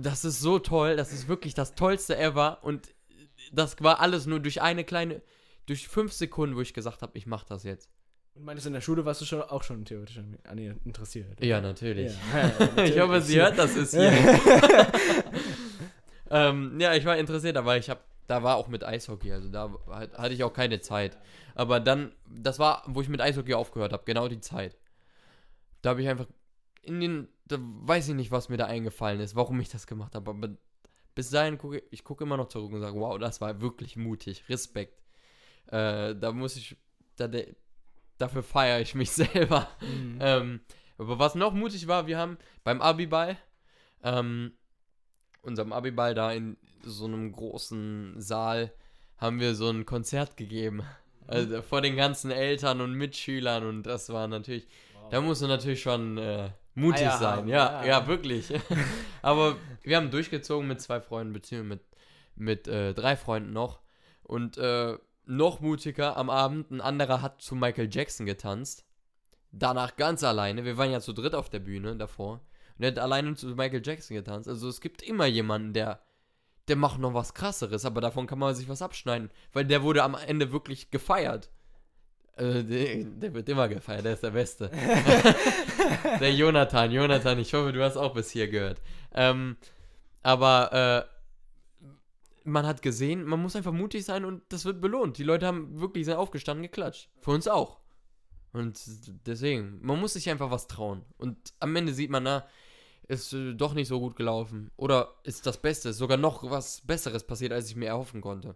das 0.02 0.26
ist 0.26 0.40
so 0.40 0.58
toll, 0.58 0.96
das 0.96 1.14
ist 1.14 1.28
wirklich 1.28 1.54
das 1.54 1.76
Tollste 1.76 2.18
ever. 2.18 2.64
Und 2.64 2.90
das 3.54 3.82
war 3.82 4.00
alles 4.00 4.26
nur 4.26 4.40
durch 4.40 4.62
eine 4.62 4.84
kleine 4.84 5.22
durch 5.68 5.88
fünf 5.88 6.14
Sekunden, 6.14 6.56
wo 6.56 6.62
ich 6.62 6.74
gesagt 6.74 7.02
habe, 7.04 7.16
ich 7.18 7.28
mache 7.28 7.46
das 7.48 7.64
jetzt. 7.64 7.90
Und 8.34 8.46
meinst 8.46 8.66
du, 8.66 8.70
in 8.70 8.74
der 8.74 8.82
Schule 8.82 9.06
warst 9.06 9.22
du 9.22 9.26
schon, 9.26 9.42
auch 9.42 9.64
schon 9.64 9.84
theoretisch 9.86 10.20
an 10.44 10.58
ihr 10.58 10.78
interessiert? 10.86 11.44
Ja, 11.44 11.62
natürlich. 11.62 12.14
Ja, 12.34 12.40
ja, 12.42 12.48
natürlich. 12.60 12.96
ich 12.96 13.00
hoffe, 13.00 13.22
sie 13.22 13.42
hört 13.42 13.58
das 13.58 13.76
ist 13.76 13.94
hier. 13.96 14.12
ähm, 16.30 16.80
ja, 16.80 16.94
ich 16.94 17.06
war 17.06 17.18
interessiert, 17.18 17.58
aber 17.58 17.78
ich 17.78 17.90
habe, 17.90 18.00
da 18.28 18.44
war 18.44 18.56
auch 18.58 18.68
mit 18.68 18.84
Eishockey, 18.84 19.32
also 19.32 19.50
da 19.50 19.72
hatte 20.18 20.34
ich 20.34 20.44
auch 20.44 20.54
keine 20.54 20.80
Zeit. 20.80 21.18
Aber 21.56 21.80
dann, 21.80 22.12
das 22.30 22.60
war, 22.60 22.84
wo 22.88 23.02
ich 23.02 23.10
mit 23.10 23.22
Eishockey 23.22 23.54
aufgehört 23.54 23.92
habe, 23.92 24.04
genau 24.06 24.28
die 24.28 24.40
Zeit. 24.40 24.78
Da 25.82 25.92
habe 25.92 26.02
ich 26.02 26.08
einfach 26.08 26.28
in 26.84 27.02
den, 27.02 27.28
da 27.46 27.58
weiß 27.60 28.08
ich 28.10 28.16
nicht, 28.16 28.32
was 28.32 28.50
mir 28.50 28.58
da 28.58 28.66
eingefallen 28.66 29.20
ist, 29.20 29.36
warum 29.36 29.60
ich 29.60 29.70
das 29.70 29.88
gemacht 29.88 30.16
habe, 30.16 30.30
aber 30.30 30.50
bis 31.16 31.32
dahin 31.32 31.58
gucke 31.58 31.82
ich 31.90 32.04
gucke 32.04 32.24
immer 32.24 32.38
noch 32.38 32.48
zurück 32.48 32.72
und 32.72 32.82
sage, 32.82 33.00
wow, 33.00 33.18
das 33.18 33.42
war 33.42 33.60
wirklich 33.60 33.98
mutig, 33.98 34.48
Respekt. 34.48 35.02
Äh, 35.68 36.16
da 36.16 36.32
muss 36.32 36.56
ich, 36.56 36.76
da, 37.16 37.30
dafür 38.18 38.44
feiere 38.44 38.82
ich 38.82 38.96
mich 38.96 39.12
selber. 39.14 39.68
Mhm. 39.82 40.18
Ähm, 40.22 40.60
aber 40.98 41.20
was 41.20 41.36
noch 41.36 41.54
mutig 41.54 41.88
war, 41.88 42.08
wir 42.08 42.18
haben 42.18 42.38
beim 42.64 42.82
Abiball, 42.82 43.38
ähm, 44.04 44.54
unserem 45.42 45.72
Abiball 45.74 46.16
da 46.16 46.32
in 46.32 46.58
so 46.84 47.06
einem 47.06 47.32
großen 47.32 48.20
Saal, 48.20 48.72
haben 49.18 49.40
wir 49.40 49.56
so 49.56 49.70
ein 49.70 49.86
Konzert 49.86 50.38
gegeben. 50.38 50.78
Mhm. 50.78 50.84
Also 51.28 51.62
vor 51.62 51.82
den 51.82 51.96
ganzen 51.96 52.32
Eltern 52.32 52.82
und 52.82 52.94
Mitschülern 52.94 53.66
und 53.66 53.84
das 53.84 54.10
war 54.10 54.28
natürlich, 54.28 54.68
wow. 54.94 55.10
da 55.12 55.22
musst 55.22 55.42
du 55.42 55.48
natürlich 55.48 55.82
schon 55.82 56.18
äh, 56.18 56.50
mutig 56.74 57.08
Eier 57.08 57.18
sein. 57.18 57.48
Ja, 57.48 57.82
ja, 57.82 57.86
ja, 57.86 58.08
wirklich. 58.08 58.54
Aber 59.22 59.58
wir 59.84 59.98
haben 59.98 60.12
durchgezogen 60.12 60.68
mit 60.68 60.82
zwei 60.82 61.02
Freunden, 61.02 61.34
beziehungsweise 61.34 61.70
mit, 61.70 61.82
mit 62.36 62.68
äh, 62.68 62.94
drei 62.94 63.16
Freunden 63.16 63.52
noch. 63.52 63.80
Und 64.24 64.58
äh, 64.58 64.98
noch 65.28 65.60
mutiger 65.60 66.18
am 66.18 66.30
Abend, 66.30 66.72
ein 66.72 66.82
anderer 66.82 67.22
hat 67.22 67.42
zu 67.42 67.56
Michael 67.56 67.90
Jackson 67.92 68.26
getanzt. 68.26 68.86
Danach 69.52 69.96
ganz 69.96 70.24
alleine. 70.24 70.66
Wir 70.66 70.78
waren 70.78 70.92
ja 70.92 71.00
zu 71.00 71.14
dritt 71.14 71.36
auf 71.36 71.50
der 71.50 71.60
Bühne 71.60 71.96
davor. 71.96 72.42
Und 72.78 72.84
er 72.84 72.92
hat 72.92 73.00
alleine 73.00 73.36
zu 73.36 73.48
Michael 73.48 73.82
Jackson 73.84 74.16
getanzt. 74.16 74.48
Also 74.48 74.70
es 74.70 74.82
gibt 74.82 75.02
immer 75.02 75.26
jemanden, 75.26 75.74
der, 75.74 76.02
der 76.68 76.76
macht 76.76 77.00
noch 77.00 77.14
was 77.14 77.34
krasseres, 77.34 77.86
aber 77.86 78.02
davon 78.02 78.28
kann 78.28 78.40
man 78.40 78.56
sich 78.56 78.70
was 78.70 78.82
abschneiden. 78.82 79.32
Weil 79.54 79.66
der 79.66 79.84
wurde 79.84 80.04
am 80.04 80.16
Ende 80.16 80.52
wirklich 80.52 80.92
gefeiert. 80.92 81.50
Also 82.36 82.62
der, 82.62 83.04
der 83.04 83.34
wird 83.34 83.50
immer 83.50 83.68
gefeiert, 83.68 84.06
der 84.06 84.14
ist 84.14 84.24
der 84.24 84.32
Beste. 84.32 84.70
der 86.20 86.34
Jonathan, 86.34 86.92
Jonathan, 86.92 87.40
ich 87.40 87.54
hoffe, 87.54 87.74
du 87.74 87.84
hast 87.84 87.98
auch 87.98 88.14
bis 88.14 88.30
hier 88.30 88.48
gehört. 88.48 88.80
Ähm, 89.14 89.58
aber 90.22 91.08
äh, 91.10 91.17
man 92.48 92.66
hat 92.66 92.82
gesehen, 92.82 93.26
man 93.26 93.42
muss 93.42 93.56
einfach 93.56 93.74
mutig 93.74 94.06
sein 94.06 94.24
und 94.24 94.42
das 94.50 94.64
wird 94.64 94.80
belohnt. 94.80 95.18
Die 95.18 95.24
Leute 95.24 95.46
haben 95.46 95.80
wirklich 95.82 96.06
sind 96.06 96.16
aufgestanden, 96.16 96.64
geklatscht. 96.64 97.10
Für 97.22 97.32
uns 97.32 97.48
auch. 97.48 97.80
Und 98.54 98.82
deswegen, 99.28 99.80
man 99.82 100.00
muss 100.00 100.14
sich 100.14 100.30
einfach 100.30 100.50
was 100.50 100.68
trauen. 100.68 101.04
Und 101.18 101.38
am 101.60 101.76
Ende 101.76 101.94
sieht 101.94 102.10
man, 102.10 102.24
na, 102.24 102.48
ist 103.08 103.34
äh, 103.34 103.54
doch 103.54 103.74
nicht 103.74 103.90
so 103.90 104.00
gut 104.00 104.16
gelaufen. 104.16 104.72
Oder 104.78 105.14
ist 105.24 105.46
das 105.46 105.62
Beste, 105.62 105.90
ist 105.90 105.98
sogar 105.98 106.18
noch 106.18 106.50
was 106.50 106.82
Besseres 106.82 107.26
passiert, 107.26 107.52
als 107.52 107.70
ich 107.70 107.76
mir 107.76 107.88
erhoffen 107.88 108.22
konnte. 108.22 108.56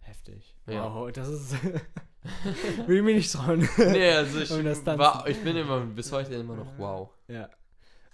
Heftig. 0.00 0.56
Ja. 0.66 0.92
Wow, 0.94 1.12
das 1.12 1.28
ist. 1.28 1.56
Will 2.86 2.96
ich 2.96 3.02
mir 3.02 3.14
nicht 3.14 3.32
trauen. 3.32 3.68
nee, 3.76 4.12
also 4.12 4.40
ich, 4.40 4.50
war, 4.86 5.28
ich 5.28 5.42
bin 5.42 5.56
immer 5.56 5.80
bis 5.80 6.10
heute 6.10 6.34
immer 6.34 6.56
noch 6.56 6.78
wow. 6.78 7.10
Ja. 7.28 7.50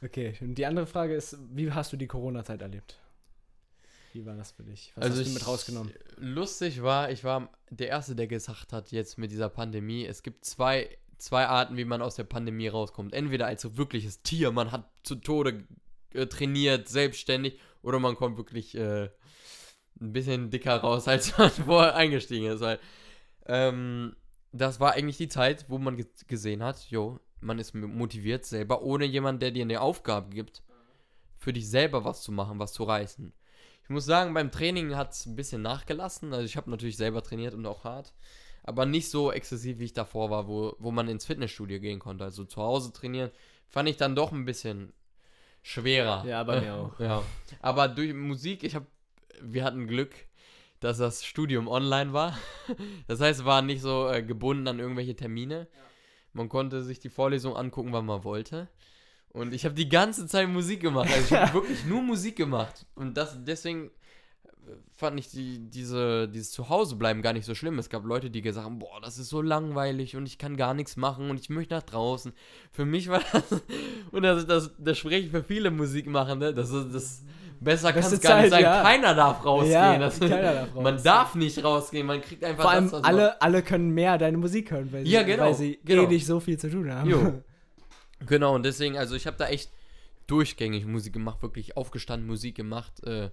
Okay, 0.02 0.34
und 0.40 0.56
die 0.56 0.66
andere 0.66 0.86
Frage 0.86 1.14
ist, 1.14 1.38
wie 1.52 1.70
hast 1.70 1.92
du 1.92 1.96
die 1.96 2.08
Corona-Zeit 2.08 2.62
erlebt? 2.62 2.99
Wie 4.12 4.26
war 4.26 4.36
das 4.36 4.52
für 4.52 4.64
dich? 4.64 4.92
Was 4.96 5.04
also 5.04 5.20
hast 5.20 5.28
du 5.28 5.34
mit 5.34 5.46
rausgenommen? 5.46 5.92
Lustig 6.16 6.82
war, 6.82 7.10
ich 7.10 7.24
war 7.24 7.50
der 7.70 7.88
Erste, 7.88 8.16
der 8.16 8.26
gesagt 8.26 8.72
hat, 8.72 8.90
jetzt 8.90 9.18
mit 9.18 9.30
dieser 9.30 9.48
Pandemie, 9.48 10.04
es 10.04 10.22
gibt 10.22 10.44
zwei, 10.44 10.98
zwei 11.18 11.46
Arten, 11.46 11.76
wie 11.76 11.84
man 11.84 12.02
aus 12.02 12.16
der 12.16 12.24
Pandemie 12.24 12.68
rauskommt. 12.68 13.12
Entweder 13.12 13.46
als 13.46 13.76
wirkliches 13.76 14.22
Tier, 14.22 14.50
man 14.50 14.72
hat 14.72 14.90
zu 15.04 15.16
Tode 15.16 15.64
äh, 16.12 16.26
trainiert, 16.26 16.88
selbstständig, 16.88 17.58
oder 17.82 17.98
man 17.98 18.16
kommt 18.16 18.36
wirklich 18.36 18.74
äh, 18.74 19.10
ein 20.00 20.12
bisschen 20.12 20.50
dicker 20.50 20.76
raus, 20.76 21.06
als 21.08 21.36
man 21.38 21.50
vorher 21.50 21.94
eingestiegen 21.94 22.46
ist. 22.46 22.60
Weil 22.60 22.78
ähm, 23.46 24.16
das 24.52 24.80
war 24.80 24.92
eigentlich 24.92 25.18
die 25.18 25.28
Zeit, 25.28 25.66
wo 25.68 25.78
man 25.78 26.04
gesehen 26.26 26.62
hat, 26.62 26.90
jo, 26.90 27.20
man 27.40 27.58
ist 27.58 27.74
motiviert 27.74 28.44
selber, 28.44 28.82
ohne 28.82 29.04
jemanden, 29.04 29.40
der 29.40 29.50
dir 29.50 29.62
eine 29.62 29.80
Aufgabe 29.80 30.30
gibt, 30.30 30.62
für 31.38 31.52
dich 31.52 31.68
selber 31.68 32.04
was 32.04 32.22
zu 32.22 32.32
machen, 32.32 32.58
was 32.58 32.72
zu 32.72 32.84
reißen. 32.84 33.32
Ich 33.90 33.92
muss 33.92 34.04
sagen, 34.04 34.34
beim 34.34 34.52
Training 34.52 34.94
hat 34.94 35.10
es 35.10 35.26
ein 35.26 35.34
bisschen 35.34 35.62
nachgelassen. 35.62 36.32
Also 36.32 36.44
ich 36.44 36.56
habe 36.56 36.70
natürlich 36.70 36.96
selber 36.96 37.24
trainiert 37.24 37.54
und 37.54 37.66
auch 37.66 37.82
hart. 37.82 38.14
aber 38.62 38.86
nicht 38.86 39.10
so 39.10 39.32
exzessiv, 39.32 39.80
wie 39.80 39.86
ich 39.86 39.92
davor 39.92 40.30
war, 40.30 40.46
wo, 40.46 40.76
wo 40.78 40.92
man 40.92 41.08
ins 41.08 41.26
Fitnessstudio 41.26 41.80
gehen 41.80 41.98
konnte. 41.98 42.22
Also 42.22 42.44
zu 42.44 42.62
Hause 42.62 42.92
trainieren 42.92 43.32
fand 43.66 43.88
ich 43.88 43.96
dann 43.96 44.14
doch 44.14 44.30
ein 44.30 44.44
bisschen 44.44 44.92
schwerer. 45.64 46.24
Ja, 46.24 46.44
bei 46.44 46.60
mir 46.60 46.74
auch. 46.76 47.00
Ja. 47.00 47.24
Aber 47.62 47.88
durch 47.88 48.14
Musik, 48.14 48.62
ich 48.62 48.76
habe, 48.76 48.86
wir 49.40 49.64
hatten 49.64 49.88
Glück, 49.88 50.14
dass 50.78 50.98
das 50.98 51.24
Studium 51.24 51.66
online 51.66 52.12
war. 52.12 52.38
Das 53.08 53.20
heißt, 53.20 53.40
es 53.40 53.44
war 53.44 53.60
nicht 53.60 53.82
so 53.82 54.08
äh, 54.08 54.22
gebunden 54.22 54.68
an 54.68 54.78
irgendwelche 54.78 55.16
Termine. 55.16 55.66
Man 56.32 56.48
konnte 56.48 56.84
sich 56.84 57.00
die 57.00 57.08
Vorlesung 57.08 57.56
angucken, 57.56 57.92
wann 57.92 58.06
man 58.06 58.22
wollte. 58.22 58.68
Und 59.32 59.54
ich 59.54 59.64
habe 59.64 59.74
die 59.74 59.88
ganze 59.88 60.26
Zeit 60.26 60.48
Musik 60.48 60.80
gemacht. 60.80 61.08
Also 61.12 61.34
ich 61.34 61.40
habe 61.40 61.52
wirklich 61.54 61.84
nur 61.86 62.02
Musik 62.02 62.36
gemacht. 62.36 62.86
Und 62.94 63.16
das 63.16 63.36
deswegen 63.44 63.90
fand 64.96 65.18
ich 65.18 65.30
die, 65.30 65.58
diese, 65.70 66.28
dieses 66.28 66.50
Zuhausebleiben 66.52 67.22
gar 67.22 67.32
nicht 67.32 67.46
so 67.46 67.54
schlimm. 67.54 67.78
Es 67.78 67.88
gab 67.88 68.04
Leute, 68.04 68.30
die 68.30 68.42
gesagt 68.42 68.66
haben, 68.66 68.78
boah, 68.78 69.00
das 69.00 69.18
ist 69.18 69.28
so 69.30 69.40
langweilig 69.40 70.16
und 70.16 70.26
ich 70.26 70.36
kann 70.38 70.56
gar 70.56 70.74
nichts 70.74 70.96
machen 70.96 71.30
und 71.30 71.40
ich 71.40 71.48
möchte 71.48 71.74
nach 71.74 71.82
draußen. 71.82 72.32
Für 72.70 72.84
mich 72.84 73.08
war 73.08 73.20
das, 73.32 73.62
und 74.12 74.22
das, 74.22 74.46
das, 74.46 74.70
das 74.78 74.98
spreche 74.98 75.26
ich 75.26 75.30
für 75.30 75.42
viele 75.42 75.70
Musikmachende, 75.70 76.52
das 76.54 76.70
ist 76.70 76.94
das 76.94 77.22
besser 77.60 77.92
kann 77.92 78.02
es 78.02 78.20
gar 78.20 78.40
nicht 78.40 78.50
sein. 78.50 78.62
ja. 78.62 78.82
Keiner 78.82 79.14
darf 79.14 79.44
rausgehen. 79.44 79.72
Ja, 79.72 79.98
das, 79.98 80.20
keiner 80.20 80.42
darf 80.54 80.74
Man 80.74 80.84
rausgehen. 80.84 81.04
darf 81.04 81.34
nicht 81.34 81.64
rausgehen, 81.64 82.06
man 82.06 82.20
kriegt 82.20 82.44
einfach 82.44 82.62
Vor 82.62 82.70
allem 82.70 82.84
das, 82.84 82.92
man- 82.92 83.04
alle, 83.04 83.40
alle 83.42 83.62
können 83.62 83.90
mehr 83.90 84.18
deine 84.18 84.36
Musik 84.38 84.70
hören, 84.70 84.92
weil 84.92 85.04
sie, 85.04 85.10
Ja, 85.12 85.22
genau, 85.22 85.44
weil 85.44 85.54
sie 85.54 85.78
genau. 85.84 86.02
eh 86.04 86.06
nicht 86.06 86.26
so 86.26 86.38
viel 86.40 86.58
zu 86.58 86.70
tun 86.70 86.92
haben. 86.92 87.08
Jo. 87.10 87.42
Genau, 88.26 88.54
und 88.54 88.64
deswegen, 88.64 88.96
also 88.98 89.14
ich 89.14 89.26
habe 89.26 89.36
da 89.36 89.48
echt 89.48 89.70
durchgängig 90.26 90.86
Musik 90.86 91.12
gemacht, 91.12 91.42
wirklich 91.42 91.76
aufgestanden, 91.76 92.26
Musik 92.26 92.54
gemacht, 92.54 93.02
äh, 93.04 93.30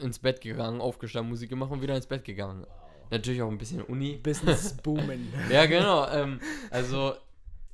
ins 0.00 0.18
Bett 0.18 0.40
gegangen, 0.40 0.80
aufgestanden, 0.80 1.30
Musik 1.30 1.50
gemacht 1.50 1.70
und 1.70 1.82
wieder 1.82 1.96
ins 1.96 2.06
Bett 2.06 2.24
gegangen. 2.24 2.66
Natürlich 3.10 3.42
auch 3.42 3.50
ein 3.50 3.58
bisschen 3.58 3.82
Uni. 3.82 4.18
Business 4.22 4.76
boomen. 4.82 5.32
Ja, 5.50 5.66
genau. 5.66 6.08
Ähm, 6.08 6.40
also 6.70 7.14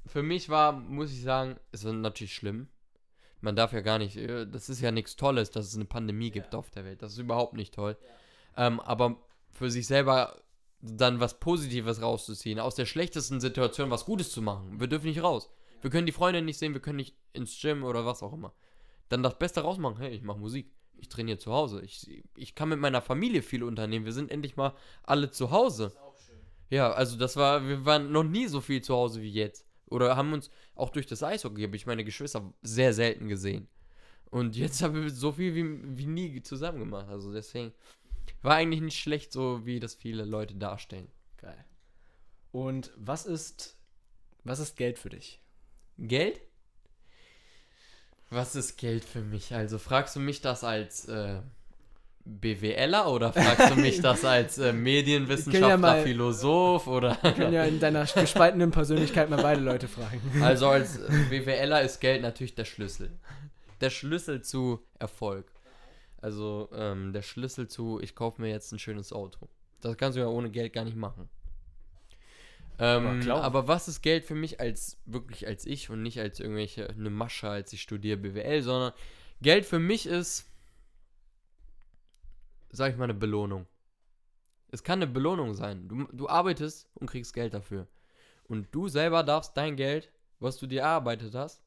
für 0.07 0.23
mich 0.23 0.49
war, 0.49 0.73
muss 0.73 1.13
ich 1.13 1.23
sagen, 1.23 1.57
es 1.73 1.85
war 1.85 1.93
natürlich 1.93 2.35
schlimm. 2.35 2.69
Man 3.41 3.55
darf 3.55 3.73
ja 3.73 3.81
gar 3.81 3.99
nicht, 3.99 4.17
äh, 4.17 4.47
das 4.47 4.69
ist 4.69 4.81
ja 4.81 4.91
nichts 4.91 5.17
Tolles, 5.17 5.51
dass 5.51 5.67
es 5.67 5.75
eine 5.75 5.85
Pandemie 5.85 6.31
gibt 6.31 6.55
auf 6.55 6.71
der 6.71 6.85
Welt. 6.85 7.03
Das 7.03 7.13
ist 7.13 7.19
überhaupt 7.19 7.55
nicht 7.55 7.75
toll. 7.75 7.97
Ähm, 8.57 8.81
aber 8.81 9.17
für 9.53 9.71
sich 9.71 9.87
selber 9.87 10.41
dann 10.81 11.21
was 11.21 11.39
Positives 11.39 12.01
rauszuziehen, 12.01 12.59
aus 12.59 12.75
der 12.75 12.87
schlechtesten 12.87 13.41
Situation 13.41 13.91
was 13.91 14.05
Gutes 14.05 14.31
zu 14.31 14.43
machen. 14.43 14.81
Wir 14.81 14.87
dürfen 14.87 15.07
nicht 15.07 15.23
raus. 15.23 15.51
Wir 15.87 15.91
können 15.91 16.07
die 16.07 16.11
Freunde 16.11 16.43
nicht 16.43 16.59
sehen, 16.59 16.75
wir 16.75 16.81
können 16.81 16.97
nicht 16.97 17.15
ins 17.33 17.61
Gym 17.61 17.85
oder 17.85 18.05
was 18.05 18.21
auch 18.25 18.33
immer. 18.33 18.53
Dann 19.09 19.23
das 19.23 19.39
Beste 19.39 19.61
rausmachen. 19.61 19.99
Hey, 19.99 20.17
ich 20.17 20.23
mache 20.23 20.41
Musik. 20.41 20.73
Ich 20.97 21.09
trainiere 21.09 21.39
zu 21.39 21.53
Hause. 21.53 21.81
Ich, 21.81 22.25
ich 22.35 22.57
kann 22.57 22.71
mit 22.71 22.81
meiner 22.81 23.01
Familie 23.01 23.41
viel 23.41 23.63
unternehmen. 23.63 24.05
Wir 24.05 24.13
sind 24.13 24.33
endlich 24.33 24.57
mal 24.57 24.75
alle 25.05 25.31
zu 25.31 25.53
Hause. 25.53 25.97
Ja, 26.71 26.91
also 26.91 27.17
das 27.17 27.37
war, 27.37 27.69
wir 27.69 27.85
waren 27.85 28.11
noch 28.11 28.25
nie 28.25 28.49
so 28.49 28.61
viel 28.61 28.83
zu 28.83 28.97
Hause 28.97 29.23
wie 29.23 29.31
jetzt. 29.31 29.65
Oder 29.87 30.17
haben 30.17 30.33
uns 30.33 30.51
auch 30.75 30.91
durch 30.91 31.07
das 31.07 31.23
Eishockey, 31.23 31.63
habe 31.63 31.77
ich 31.77 31.87
meine 31.87 32.03
Geschwister 32.05 32.53
sehr 32.63 32.93
selten 32.93 33.29
gesehen. 33.29 33.69
Und 34.33 34.57
jetzt 34.57 34.83
haben 34.83 35.01
wir 35.01 35.09
so 35.09 35.31
viel 35.31 35.55
wie, 35.55 35.97
wie 35.97 36.07
nie 36.07 36.43
zusammen 36.43 36.81
gemacht. 36.81 37.07
Also 37.09 37.33
deswegen 37.33 37.73
war 38.43 38.57
eigentlich 38.57 38.83
nicht 38.83 38.99
schlecht, 38.99 39.31
so 39.31 39.65
wie 39.65 39.79
das 39.79 39.95
viele 39.95 40.25
Leute 40.25 40.57
darstellen. 40.57 41.07
Geil. 41.37 41.65
Und 42.51 42.93
was 42.97 43.25
ist, 43.25 43.79
was 44.43 44.59
ist 44.59 44.77
Geld 44.77 44.99
für 44.99 45.11
dich? 45.11 45.41
Geld? 45.99 46.41
Was 48.31 48.57
ist 48.57 48.77
Geld 48.77 49.05
für 49.05 49.21
mich? 49.21 49.55
Also 49.55 49.79
fragst 49.79 50.17
du 50.17 50.21
mich 50.21 50.41
das 50.41 50.65
als 50.65 51.07
äh, 51.07 51.39
BWLer 52.25 53.07
oder 53.09 53.33
fragst 53.33 53.71
du 53.71 53.77
mich 53.81 54.01
das 54.01 54.25
als 54.25 54.59
äh, 54.59 54.73
Medienwissenschaftler, 54.73 55.77
mal- 55.77 56.03
Philosoph 56.03 56.87
oder? 56.89 57.17
Wir 57.23 57.33
können 57.33 57.53
ja 57.53 57.65
in 57.65 57.79
deiner 57.79 58.05
gespaltenen 58.05 58.73
Persönlichkeit 58.73 59.31
mal 59.31 59.41
beide 59.41 59.61
Leute 59.61 59.87
fragen. 59.87 60.21
Also 60.43 60.69
als 60.69 60.99
äh, 60.99 61.09
BWLer 61.31 61.83
ist 61.83 62.01
Geld 62.01 62.23
natürlich 62.23 62.55
der 62.57 62.65
Schlüssel. 62.65 63.11
Der 63.81 63.91
Schlüssel 63.91 64.43
zu 64.43 64.81
Erfolg. 64.99 65.47
Also 66.21 66.69
ähm, 66.75 67.13
der 67.13 67.23
Schlüssel 67.23 67.69
zu, 67.69 68.01
ich 68.01 68.17
kaufe 68.17 68.43
mir 68.43 68.49
jetzt 68.51 68.73
ein 68.73 68.81
schönes 68.81 69.13
Auto. 69.13 69.49
Das 69.83 69.97
kannst 69.97 70.17
du 70.17 70.21
ja 70.23 70.27
ohne 70.27 70.51
Geld 70.51 70.73
gar 70.73 70.85
nicht 70.85 70.97
machen. 70.97 71.29
Ähm, 72.79 73.31
Aber 73.31 73.69
was 73.69 73.89
ist 73.89 74.03
Geld 74.03 74.25
für 74.25 74.35
mich 74.35 74.61
als 74.61 74.99
wirklich 75.07 75.47
als 75.47 75.65
ich 75.65 75.89
und 75.89 76.03
nicht 76.03 76.21
als 76.21 76.41
irgendwelche 76.41 76.89
eine 76.91 77.11
Masche, 77.11 77.49
als 77.49 77.73
ich 77.73 77.81
studiere 77.81 78.19
BWL, 78.19 78.63
sondern 78.63 78.93
Geld 79.41 79.65
für 79.65 79.79
mich 79.79 80.07
ist, 80.07 80.47
sag 82.71 82.93
ich 82.93 82.99
mal, 82.99 83.05
eine 83.05 83.15
Belohnung. 83.15 83.67
Es 84.69 84.83
kann 84.83 84.99
eine 84.99 85.11
Belohnung 85.11 85.55
sein. 85.55 85.89
Du, 85.89 86.05
du 86.13 86.29
arbeitest 86.29 86.89
und 86.95 87.09
kriegst 87.09 87.33
Geld 87.33 87.55
dafür. 87.55 87.87
Und 88.45 88.69
du 88.73 88.89
selber 88.89 89.23
darfst 89.23 89.57
dein 89.57 89.77
Geld, 89.77 90.11
was 90.39 90.59
du 90.59 90.67
dir 90.67 90.83
erarbeitet 90.83 91.35
hast, 91.35 91.63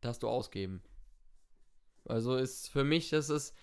darfst 0.00 0.22
du 0.22 0.28
ausgeben. 0.28 0.82
Also 2.04 2.36
ist 2.36 2.68
für 2.68 2.84
mich, 2.84 3.10
das 3.10 3.30
ist, 3.30 3.54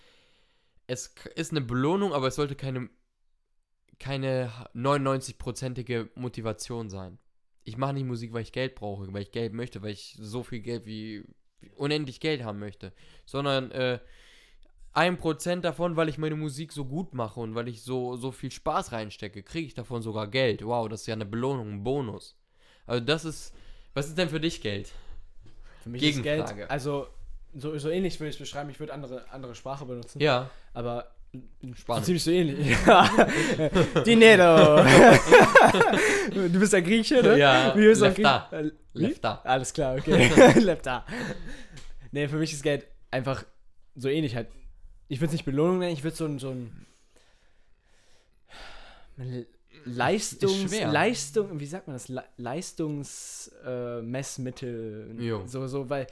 es 0.86 1.14
ist 1.34 1.50
eine 1.50 1.60
Belohnung, 1.60 2.12
aber 2.12 2.28
es 2.28 2.36
sollte 2.36 2.54
keine, 2.54 2.88
keine 3.98 4.50
99-prozentige 4.74 6.08
Motivation 6.14 6.88
sein. 6.88 7.18
Ich 7.64 7.76
mache 7.76 7.94
nicht 7.94 8.04
Musik, 8.04 8.32
weil 8.32 8.42
ich 8.42 8.52
Geld 8.52 8.74
brauche, 8.74 9.10
weil 9.12 9.22
ich 9.22 9.30
Geld 9.30 9.52
möchte, 9.52 9.82
weil 9.82 9.92
ich 9.92 10.16
so 10.20 10.42
viel 10.42 10.60
Geld 10.60 10.86
wie, 10.86 11.24
wie 11.60 11.70
unendlich 11.72 12.20
Geld 12.20 12.44
haben 12.44 12.58
möchte, 12.58 12.92
sondern 13.24 13.70
äh, 13.70 13.98
ein 14.92 15.16
Prozent 15.16 15.64
davon, 15.64 15.96
weil 15.96 16.08
ich 16.08 16.18
meine 16.18 16.36
Musik 16.36 16.72
so 16.72 16.84
gut 16.84 17.14
mache 17.14 17.40
und 17.40 17.54
weil 17.54 17.68
ich 17.68 17.82
so, 17.82 18.16
so 18.16 18.30
viel 18.30 18.50
Spaß 18.50 18.92
reinstecke, 18.92 19.42
kriege 19.42 19.66
ich 19.66 19.74
davon 19.74 20.02
sogar 20.02 20.28
Geld. 20.28 20.64
Wow, 20.64 20.88
das 20.88 21.02
ist 21.02 21.06
ja 21.06 21.14
eine 21.14 21.26
Belohnung, 21.26 21.70
ein 21.72 21.84
Bonus. 21.84 22.36
Also 22.86 23.04
das 23.04 23.24
ist, 23.24 23.54
was 23.94 24.08
ist 24.08 24.18
denn 24.18 24.28
für 24.28 24.40
dich 24.40 24.60
Geld? 24.60 24.92
Für 25.82 25.88
mich 25.88 26.02
ist 26.02 26.22
Gegenfrage. 26.22 26.54
Geld, 26.56 26.70
also 26.70 27.08
so, 27.54 27.76
so 27.78 27.88
ähnlich 27.88 28.20
würde 28.20 28.30
ich 28.30 28.36
es 28.36 28.40
beschreiben. 28.40 28.70
Ich 28.70 28.78
würde 28.78 28.92
andere, 28.92 29.30
andere 29.30 29.54
Sprache 29.54 29.84
benutzen. 29.84 30.20
Ja, 30.20 30.50
Aber 30.72 31.14
Spanisch. 31.76 32.04
ziemlich 32.04 32.22
so 32.22 32.30
ähnlich. 32.30 32.58
Dinero. 34.06 34.84
du 36.32 36.60
bist 36.60 36.72
ja 36.72 36.80
Grieche, 36.80 37.22
ne? 37.22 37.38
Ja, 37.38 37.74
Wie 37.76 37.86
Lefta. 37.86 38.48
Grie- 38.50 38.56
äh? 38.56 38.70
Lefta. 38.92 39.40
Alles 39.44 39.72
klar, 39.72 39.96
okay. 39.96 40.30
Lepta. 40.60 41.04
Nee, 42.12 42.28
für 42.28 42.36
mich 42.36 42.52
ist 42.52 42.62
Geld 42.62 42.86
einfach 43.10 43.44
so 43.96 44.08
ähnlich 44.08 44.36
halt. 44.36 44.48
Ich 45.08 45.18
würde 45.20 45.26
es 45.26 45.32
nicht 45.32 45.44
Belohnung 45.44 45.78
nennen, 45.78 45.92
ich 45.92 46.04
würde 46.04 46.16
so 46.16 46.24
ein, 46.26 46.38
so 46.38 46.50
ein 46.50 46.86
Leistungs. 49.84 50.72
Leistung, 50.80 51.60
wie 51.60 51.66
sagt 51.66 51.86
man 51.86 51.94
das? 51.96 52.08
Le 52.08 52.24
Leistungsmessmittel. 52.36 55.16
Äh, 55.20 55.46
so, 55.46 55.66
so, 55.66 55.90
weil 55.90 56.06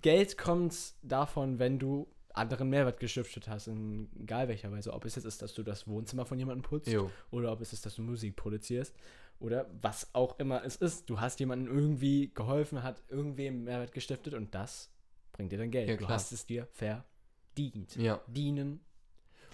Geld 0.00 0.38
kommt 0.38 0.74
davon, 1.02 1.58
wenn 1.58 1.78
du 1.78 2.06
anderen 2.34 2.68
Mehrwert 2.68 3.00
gestiftet 3.00 3.48
hast, 3.48 3.66
in 3.68 4.08
egal 4.20 4.48
welcher 4.48 4.70
Weise. 4.72 4.92
Ob 4.92 5.04
es 5.04 5.14
jetzt 5.16 5.24
ist, 5.24 5.42
dass 5.42 5.54
du 5.54 5.62
das 5.62 5.86
Wohnzimmer 5.86 6.26
von 6.26 6.38
jemandem 6.38 6.62
putzt 6.62 6.88
Jo. 6.88 7.10
oder 7.30 7.52
ob 7.52 7.60
es 7.60 7.72
ist, 7.72 7.84
dass 7.86 7.96
du 7.96 8.02
Musik 8.02 8.36
produzierst 8.36 8.94
oder 9.38 9.66
was 9.80 10.14
auch 10.14 10.38
immer 10.38 10.64
es 10.64 10.76
ist. 10.76 11.10
Du 11.10 11.20
hast 11.20 11.40
jemandem 11.40 11.74
irgendwie 11.74 12.30
geholfen, 12.32 12.82
hat 12.82 13.02
irgendwem 13.08 13.64
Mehrwert 13.64 13.92
gestiftet 13.92 14.34
und 14.34 14.54
das 14.54 14.90
bringt 15.32 15.52
dir 15.52 15.58
dann 15.58 15.70
Geld. 15.70 15.88
Ja, 15.88 15.96
du 15.96 16.08
hast 16.08 16.32
es 16.32 16.46
dir 16.46 16.66
verdient. 16.72 17.96
Ja. 17.96 18.20
Dienen. 18.26 18.80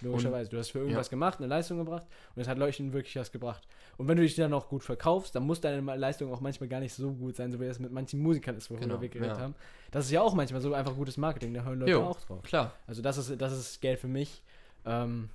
Logischerweise. 0.01 0.49
Du 0.49 0.57
hast 0.57 0.69
für 0.69 0.79
irgendwas 0.79 1.07
ja. 1.07 1.11
gemacht, 1.11 1.39
eine 1.39 1.47
Leistung 1.47 1.77
gebracht 1.77 2.05
und 2.35 2.41
es 2.41 2.47
hat 2.47 2.57
Leuchten 2.57 2.93
wirklich 2.93 3.15
was 3.15 3.31
gebracht. 3.31 3.67
Und 3.97 4.07
wenn 4.07 4.17
du 4.17 4.23
dich 4.23 4.35
dann 4.35 4.53
auch 4.53 4.69
gut 4.69 4.83
verkaufst, 4.83 5.35
dann 5.35 5.43
muss 5.43 5.61
deine 5.61 5.95
Leistung 5.95 6.31
auch 6.33 6.41
manchmal 6.41 6.69
gar 6.69 6.79
nicht 6.79 6.93
so 6.93 7.11
gut 7.11 7.35
sein, 7.35 7.51
so 7.51 7.59
wie 7.59 7.65
es 7.65 7.79
mit 7.79 7.91
manchen 7.91 8.21
Musikern 8.21 8.55
ist, 8.55 8.69
worüber 8.69 8.85
Genau, 8.85 9.01
wir 9.01 9.09
geredet 9.09 9.37
ja. 9.37 9.43
haben. 9.43 9.55
Das 9.91 10.05
ist 10.05 10.11
ja 10.11 10.21
auch 10.21 10.33
manchmal 10.33 10.61
so 10.61 10.73
einfach 10.73 10.95
gutes 10.95 11.17
Marketing, 11.17 11.53
da 11.53 11.63
hören 11.63 11.79
Leute 11.79 11.91
Jo. 11.91 12.03
auch 12.03 12.19
drauf. 12.21 12.43
Klar. 12.43 12.73
Also 12.87 13.01
das 13.01 13.17
ist, 13.17 13.41
das 13.41 13.51
ist 13.53 13.81
Geld 13.81 13.99
für 13.99 14.07
mich. 14.07 14.41
Ähm, 14.85 15.29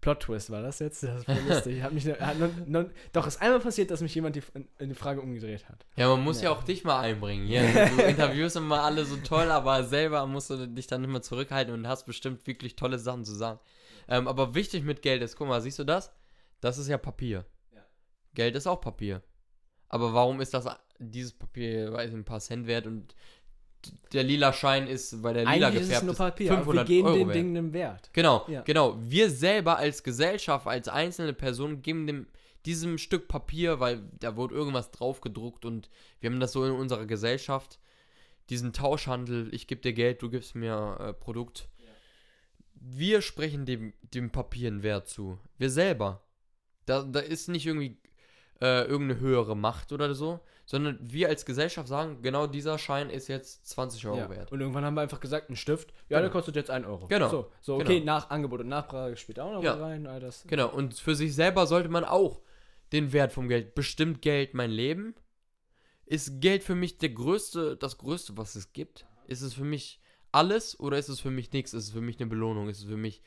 Plot-Twist 0.00 0.50
war 0.50 0.62
das 0.62 0.78
jetzt? 0.78 1.02
Das 1.02 1.18
ist 1.18 1.24
voll 1.24 1.38
lustig. 1.48 1.82
Hat 1.82 1.92
mich, 1.92 2.06
hat 2.06 2.38
nun, 2.38 2.50
nun, 2.66 2.90
doch, 3.12 3.26
ist 3.26 3.40
einmal 3.40 3.60
passiert, 3.60 3.90
dass 3.90 4.00
mich 4.00 4.14
jemand 4.14 4.36
die, 4.36 4.42
in 4.78 4.88
die 4.88 4.94
Frage 4.94 5.20
umgedreht 5.20 5.68
hat. 5.68 5.84
Ja, 5.96 6.08
man 6.08 6.22
muss 6.22 6.40
ja. 6.40 6.50
Ja. 6.50 6.56
auch 6.56 6.62
dich 6.62 6.84
mal 6.84 7.00
einbringen. 7.00 7.46
Hier, 7.46 7.62
du 7.96 8.02
interviewst 8.02 8.56
immer 8.56 8.82
alle 8.82 9.04
so 9.04 9.16
toll, 9.16 9.50
aber 9.50 9.84
selber 9.84 10.26
musst 10.26 10.50
du 10.50 10.66
dich 10.66 10.86
dann 10.86 11.04
immer 11.04 11.22
zurückhalten 11.22 11.74
und 11.74 11.86
hast 11.86 12.06
bestimmt 12.06 12.46
wirklich 12.46 12.76
tolle 12.76 12.98
Sachen 12.98 13.24
zu 13.24 13.34
sagen. 13.34 13.60
Ähm, 14.10 14.28
aber 14.28 14.54
wichtig 14.54 14.84
mit 14.84 15.00
Geld 15.02 15.22
ist, 15.22 15.36
guck 15.36 15.48
mal, 15.48 15.60
siehst 15.60 15.78
du 15.78 15.84
das? 15.84 16.12
Das 16.60 16.76
ist 16.76 16.88
ja 16.88 16.98
Papier. 16.98 17.46
Ja. 17.72 17.80
Geld 18.34 18.56
ist 18.56 18.66
auch 18.66 18.80
Papier. 18.80 19.22
Aber 19.88 20.12
warum 20.12 20.40
ist 20.40 20.52
das 20.52 20.66
dieses 20.98 21.32
Papier, 21.32 21.92
weiß 21.92 22.10
ich, 22.10 22.16
ein 22.16 22.24
paar 22.24 22.40
Cent 22.40 22.66
wert 22.66 22.86
und 22.86 23.14
der 24.12 24.24
lila 24.24 24.52
Schein 24.52 24.86
ist, 24.86 25.22
weil 25.22 25.32
der 25.34 25.44
lila 25.46 25.68
Eigentlich 25.68 25.74
ist 25.76 25.82
es 25.82 25.88
gefärbt 25.88 26.04
nur 26.04 26.12
ist, 26.12 26.18
Papier, 26.18 26.50
wir 26.50 26.56
500 26.58 26.86
geben 26.86 27.06
Euro 27.08 27.16
den 27.16 27.26
wert. 27.28 27.36
Dingen 27.36 27.56
einen 27.56 27.72
Wert. 27.72 28.10
Genau, 28.12 28.44
Ja. 28.48 28.60
genau. 28.62 28.96
Wir 29.00 29.30
selber 29.30 29.78
als 29.78 30.02
Gesellschaft, 30.02 30.66
als 30.66 30.88
einzelne 30.88 31.32
Person 31.32 31.80
geben 31.80 32.06
dem 32.06 32.26
diesem 32.66 32.98
Stück 32.98 33.26
Papier, 33.26 33.80
weil 33.80 34.02
da 34.18 34.36
wurde 34.36 34.54
irgendwas 34.54 34.90
drauf 34.90 35.22
gedruckt 35.22 35.64
und 35.64 35.88
wir 36.20 36.28
haben 36.30 36.40
das 36.40 36.52
so 36.52 36.62
in 36.66 36.72
unserer 36.72 37.06
Gesellschaft, 37.06 37.78
diesen 38.50 38.74
Tauschhandel, 38.74 39.48
ich 39.54 39.66
gebe 39.66 39.80
dir 39.80 39.94
Geld, 39.94 40.20
du 40.20 40.28
gibst 40.28 40.54
mir 40.54 40.96
äh, 41.00 41.12
Produkt. 41.14 41.68
Wir 42.80 43.20
sprechen 43.22 43.66
dem, 43.66 43.92
dem 44.02 44.30
Papier 44.30 44.68
einen 44.68 44.82
Wert 44.82 45.08
zu. 45.08 45.38
Wir 45.58 45.70
selber. 45.70 46.22
Da, 46.86 47.02
da 47.02 47.20
ist 47.20 47.48
nicht 47.48 47.66
irgendwie 47.66 47.98
äh, 48.60 48.84
irgendeine 48.86 49.20
höhere 49.20 49.56
Macht 49.56 49.92
oder 49.92 50.14
so, 50.14 50.40
sondern 50.66 50.98
wir 51.00 51.28
als 51.28 51.44
Gesellschaft 51.44 51.88
sagen, 51.88 52.22
genau 52.22 52.46
dieser 52.46 52.78
Schein 52.78 53.10
ist 53.10 53.28
jetzt 53.28 53.66
20 53.68 54.06
Euro 54.06 54.18
ja. 54.18 54.30
wert. 54.30 54.52
Und 54.52 54.60
irgendwann 54.60 54.84
haben 54.84 54.94
wir 54.94 55.00
einfach 55.02 55.20
gesagt, 55.20 55.50
ein 55.50 55.56
Stift, 55.56 55.90
ja, 56.08 56.18
Genau. 56.18 56.20
der 56.22 56.30
kostet 56.30 56.56
jetzt 56.56 56.70
1 56.70 56.86
Euro. 56.86 57.06
Genau. 57.06 57.28
So, 57.28 57.52
so 57.60 57.74
okay, 57.76 58.00
Genau. 58.00 58.04
nach 58.06 58.30
Angebot 58.30 58.60
und 58.60 58.68
Nachfrage 58.68 59.16
spielt 59.16 59.40
auch 59.40 59.52
noch 59.52 59.62
Ja. 59.62 59.74
rein, 59.74 60.06
all 60.06 60.20
das. 60.20 60.44
Genau, 60.46 60.68
und 60.68 60.94
für 60.94 61.14
sich 61.14 61.34
selber 61.34 61.66
sollte 61.66 61.88
man 61.88 62.04
auch 62.04 62.40
den 62.92 63.12
Wert 63.12 63.32
vom 63.32 63.48
Geld. 63.48 63.74
Bestimmt 63.74 64.22
Geld 64.22 64.54
mein 64.54 64.70
Leben? 64.70 65.14
Ist 66.06 66.40
Geld 66.40 66.64
für 66.64 66.74
mich 66.74 66.98
der 66.98 67.10
größte, 67.10 67.76
das 67.76 67.98
größte, 67.98 68.36
was 68.36 68.56
es 68.56 68.72
gibt? 68.72 69.06
Ist 69.26 69.42
es 69.42 69.54
für 69.54 69.64
mich 69.64 70.00
alles 70.32 70.78
oder 70.78 70.98
ist 70.98 71.08
es 71.08 71.20
für 71.20 71.30
mich 71.30 71.52
nichts? 71.52 71.74
Ist 71.74 71.84
es 71.84 71.90
für 71.90 72.00
mich 72.00 72.18
eine 72.20 72.28
Belohnung? 72.28 72.68
Ist 72.68 72.80
es 72.80 72.84
für 72.84 72.96
mich 72.96 73.22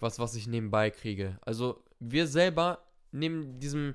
was, 0.00 0.18
was 0.18 0.34
ich 0.34 0.46
nebenbei 0.46 0.90
kriege? 0.90 1.38
Also 1.42 1.82
wir 2.00 2.26
selber 2.26 2.84
nehmen 3.12 3.58
diesem 3.60 3.94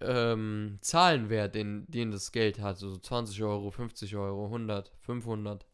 ähm, 0.00 0.78
Zahlenwert, 0.80 1.54
den, 1.54 1.86
den 1.88 2.10
das 2.10 2.32
Geld 2.32 2.60
hat, 2.60 2.78
so 2.78 2.96
20 2.96 3.42
Euro, 3.42 3.70
50 3.70 4.16
Euro, 4.16 4.46
100, 4.46 4.92
500, 5.00 5.64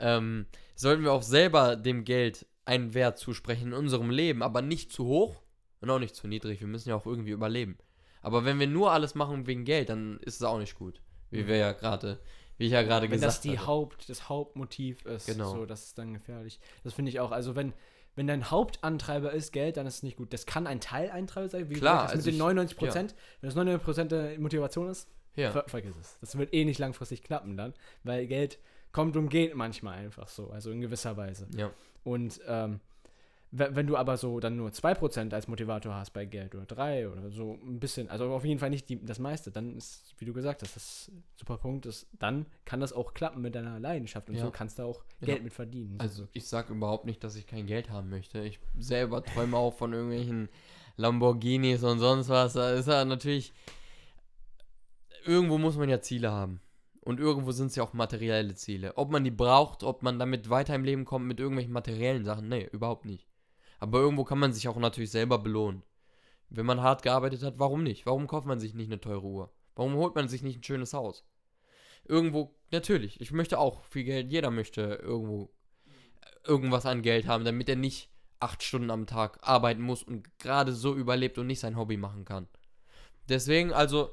ähm, 0.00 0.46
sollten 0.74 1.04
wir 1.04 1.12
auch 1.12 1.22
selber 1.22 1.76
dem 1.76 2.04
Geld 2.04 2.46
einen 2.64 2.94
Wert 2.94 3.18
zusprechen 3.18 3.68
in 3.68 3.74
unserem 3.74 4.10
Leben, 4.10 4.42
aber 4.42 4.62
nicht 4.62 4.92
zu 4.92 5.04
hoch 5.06 5.42
und 5.80 5.90
auch 5.90 5.98
nicht 5.98 6.14
zu 6.14 6.28
niedrig. 6.28 6.60
Wir 6.60 6.68
müssen 6.68 6.88
ja 6.88 6.96
auch 6.96 7.06
irgendwie 7.06 7.30
überleben. 7.30 7.76
Aber 8.22 8.44
wenn 8.44 8.60
wir 8.60 8.68
nur 8.68 8.92
alles 8.92 9.14
machen 9.14 9.46
wegen 9.46 9.64
Geld, 9.64 9.88
dann 9.88 10.18
ist 10.20 10.36
es 10.36 10.42
auch 10.42 10.58
nicht 10.58 10.76
gut. 10.76 11.00
Wie 11.30 11.46
wir 11.46 11.56
ja 11.56 11.72
gerade, 11.72 12.20
wie 12.62 12.66
ich 12.66 12.72
ja 12.72 12.82
gerade 12.82 13.04
Wenn 13.06 13.12
gesagt 13.12 13.28
das 13.34 13.40
die 13.40 13.58
hatte. 13.58 13.66
Haupt, 13.66 14.08
das 14.08 14.28
Hauptmotiv 14.28 15.04
ist, 15.04 15.26
Genau. 15.26 15.50
so, 15.52 15.66
das 15.66 15.84
ist 15.84 15.98
dann 15.98 16.14
gefährlich. 16.14 16.60
Das 16.84 16.94
finde 16.94 17.10
ich 17.10 17.20
auch. 17.20 17.30
Also 17.32 17.54
wenn, 17.56 17.72
wenn 18.16 18.26
dein 18.26 18.50
Hauptantreiber 18.50 19.32
ist 19.32 19.52
Geld, 19.52 19.76
dann 19.76 19.86
ist 19.86 19.96
es 19.96 20.02
nicht 20.02 20.16
gut. 20.16 20.32
Das 20.32 20.46
kann 20.46 20.66
ein 20.66 20.80
Teilantreiber 20.80 21.48
sein, 21.48 21.68
wie 21.70 21.74
Klar, 21.74 22.04
also 22.04 22.16
mit 22.16 22.26
den 22.26 22.34
ich- 22.34 22.38
99 22.38 22.76
Prozent. 22.78 23.14
Wenn 23.40 23.48
das 23.48 23.54
99 23.56 23.84
Prozent 23.84 24.12
der 24.12 24.38
Motivation 24.38 24.88
ist, 24.88 25.08
Ja, 25.34 25.50
ver 25.50 25.64
vergiss 25.66 25.96
es. 26.00 26.18
Das 26.20 26.36
wird 26.38 26.52
eh 26.54 26.64
nicht 26.64 26.78
langfristig 26.78 27.22
klappen 27.22 27.56
dann, 27.56 27.74
weil 28.04 28.26
Geld 28.26 28.58
kommt 28.92 29.16
und 29.16 29.28
geht 29.30 29.54
manchmal 29.54 29.98
einfach 29.98 30.28
so, 30.28 30.50
also 30.50 30.70
in 30.70 30.80
gewisser 30.80 31.16
Weise. 31.16 31.46
ja, 31.56 31.70
Und 32.04 32.40
ähm, 32.46 32.80
wenn 33.54 33.86
du 33.86 33.98
aber 33.98 34.16
so 34.16 34.40
dann 34.40 34.56
nur 34.56 34.70
2% 34.70 35.34
als 35.34 35.46
Motivator 35.46 35.94
hast 35.94 36.12
bei 36.14 36.24
Geld 36.24 36.54
oder 36.54 36.64
3 36.64 37.08
oder 37.10 37.30
so 37.30 37.58
ein 37.62 37.78
bisschen, 37.80 38.08
also 38.08 38.32
auf 38.32 38.46
jeden 38.46 38.58
Fall 38.58 38.70
nicht 38.70 38.88
die, 38.88 39.04
das 39.04 39.18
meiste, 39.18 39.50
dann 39.50 39.76
ist, 39.76 40.14
wie 40.18 40.24
du 40.24 40.32
gesagt 40.32 40.62
hast, 40.62 40.74
das 40.74 41.12
super 41.36 41.58
Punkt 41.58 41.84
ist, 41.84 42.06
dann 42.18 42.46
kann 42.64 42.80
das 42.80 42.94
auch 42.94 43.12
klappen 43.12 43.42
mit 43.42 43.54
deiner 43.54 43.78
Leidenschaft 43.78 44.30
und 44.30 44.36
Ja. 44.36 44.46
so 44.46 44.50
kannst 44.50 44.78
du 44.78 44.84
auch 44.84 45.04
Ja. 45.20 45.26
Geld 45.26 45.44
mit 45.44 45.52
verdienen. 45.52 45.96
also 46.00 46.26
ich 46.32 46.48
sag 46.48 46.70
überhaupt 46.70 47.04
nicht, 47.04 47.22
dass 47.22 47.36
ich 47.36 47.46
kein 47.46 47.66
Geld 47.66 47.90
haben 47.90 48.08
möchte. 48.08 48.40
Ich 48.40 48.58
selber 48.78 49.22
träume 49.22 49.58
auch 49.58 49.74
von 49.74 49.92
irgendwelchen 49.92 50.48
Lamborghinis 50.96 51.84
und 51.84 51.98
sonst 51.98 52.30
was. 52.30 52.54
Da 52.54 52.72
ist 52.72 52.88
ja 52.88 53.04
natürlich, 53.04 53.52
irgendwo 55.24 55.58
muss 55.58 55.76
man 55.76 55.88
ja 55.88 56.00
Ziele 56.00 56.30
haben. 56.32 56.60
Und 57.04 57.18
irgendwo 57.18 57.50
sind 57.50 57.66
es 57.66 57.76
ja 57.76 57.82
auch 57.82 57.92
materielle 57.94 58.54
Ziele. 58.54 58.96
Ob 58.96 59.10
man 59.10 59.24
die 59.24 59.30
braucht, 59.32 59.82
ob 59.82 60.02
man 60.02 60.18
damit 60.20 60.48
weiter 60.50 60.74
im 60.74 60.84
Leben 60.84 61.04
kommt 61.04 61.26
mit 61.26 61.40
irgendwelchen 61.40 61.72
materiellen 61.72 62.24
Sachen, 62.24 62.48
nee, 62.48 62.68
überhaupt 62.72 63.04
nicht. 63.06 63.26
Aber 63.82 63.98
irgendwo 63.98 64.22
kann 64.22 64.38
man 64.38 64.52
sich 64.52 64.68
auch 64.68 64.76
natürlich 64.76 65.10
selber 65.10 65.40
belohnen. 65.40 65.82
Wenn 66.50 66.66
man 66.66 66.82
hart 66.82 67.02
gearbeitet 67.02 67.42
hat, 67.42 67.54
warum 67.58 67.82
nicht? 67.82 68.06
Warum 68.06 68.28
kauft 68.28 68.46
man 68.46 68.60
sich 68.60 68.74
nicht 68.74 68.86
eine 68.86 69.00
teure 69.00 69.26
Uhr? 69.26 69.52
Warum 69.74 69.94
holt 69.94 70.14
man 70.14 70.28
sich 70.28 70.44
nicht 70.44 70.60
ein 70.60 70.62
schönes 70.62 70.94
Haus? 70.94 71.24
Irgendwo, 72.04 72.54
natürlich, 72.70 73.20
ich 73.20 73.32
möchte 73.32 73.58
auch 73.58 73.82
viel 73.86 74.04
Geld, 74.04 74.30
jeder 74.30 74.52
möchte 74.52 75.00
irgendwo 75.02 75.50
irgendwas 76.46 76.86
an 76.86 77.02
Geld 77.02 77.26
haben, 77.26 77.44
damit 77.44 77.68
er 77.68 77.74
nicht 77.74 78.08
acht 78.38 78.62
Stunden 78.62 78.92
am 78.92 79.08
Tag 79.08 79.40
arbeiten 79.42 79.82
muss 79.82 80.04
und 80.04 80.28
gerade 80.38 80.72
so 80.72 80.94
überlebt 80.94 81.36
und 81.38 81.48
nicht 81.48 81.58
sein 81.58 81.76
Hobby 81.76 81.96
machen 81.96 82.24
kann. 82.24 82.46
Deswegen, 83.28 83.72
also, 83.72 84.10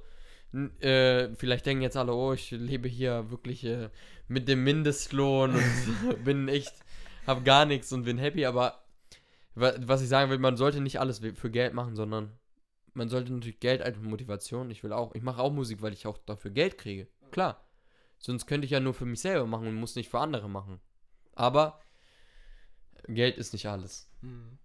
äh, 0.80 1.30
vielleicht 1.36 1.68
denken 1.68 1.84
jetzt 1.84 1.96
alle, 1.96 2.16
oh, 2.16 2.34
ich 2.34 2.50
lebe 2.50 2.88
hier 2.88 3.30
wirklich 3.30 3.64
äh, 3.66 3.92
mit 4.28 4.48
dem 4.48 4.64
Mindestlohn 4.64 5.54
und 5.54 6.24
bin 6.24 6.48
echt, 6.48 6.74
hab 7.28 7.46
gar 7.46 7.66
nichts 7.66 7.94
und 7.94 8.06
bin 8.06 8.18
happy, 8.18 8.48
aber 8.48 8.89
was 9.56 10.02
ich 10.02 10.10
sagen 10.10 10.30
will, 10.32 10.38
man 10.40 10.58
sollte 10.58 10.80
nicht 10.82 11.00
alles 11.00 11.20
für 11.20 11.50
Geld 11.52 11.74
machen, 11.74 11.96
sondern 11.96 12.32
man 12.94 13.10
sollte 13.10 13.32
natürlich 13.34 13.60
Geld 13.60 13.82
als 13.82 13.98
Motivation. 13.98 14.72
Ich 14.72 14.84
will 14.84 14.94
auch, 14.94 15.14
ich 15.16 15.22
mache 15.24 15.42
auch 15.42 15.52
Musik, 15.52 15.82
weil 15.82 15.94
ich 15.94 16.08
auch 16.08 16.18
dafür 16.18 16.52
Geld 16.52 16.78
kriege. 16.78 17.08
Klar. 17.32 17.64
Sonst 18.18 18.48
könnte 18.48 18.66
ich 18.66 18.72
ja 18.72 18.80
nur 18.80 18.94
für 18.94 19.06
mich 19.06 19.22
selber 19.22 19.46
machen 19.46 19.68
und 19.68 19.76
muss 19.76 19.96
nicht 19.96 20.10
für 20.10 20.20
andere 20.20 20.50
machen. 20.50 20.80
Aber 21.36 21.80
Geld 23.08 23.38
ist 23.38 23.54
nicht 23.54 23.68
alles. 23.68 24.10
Mhm. 24.22 24.58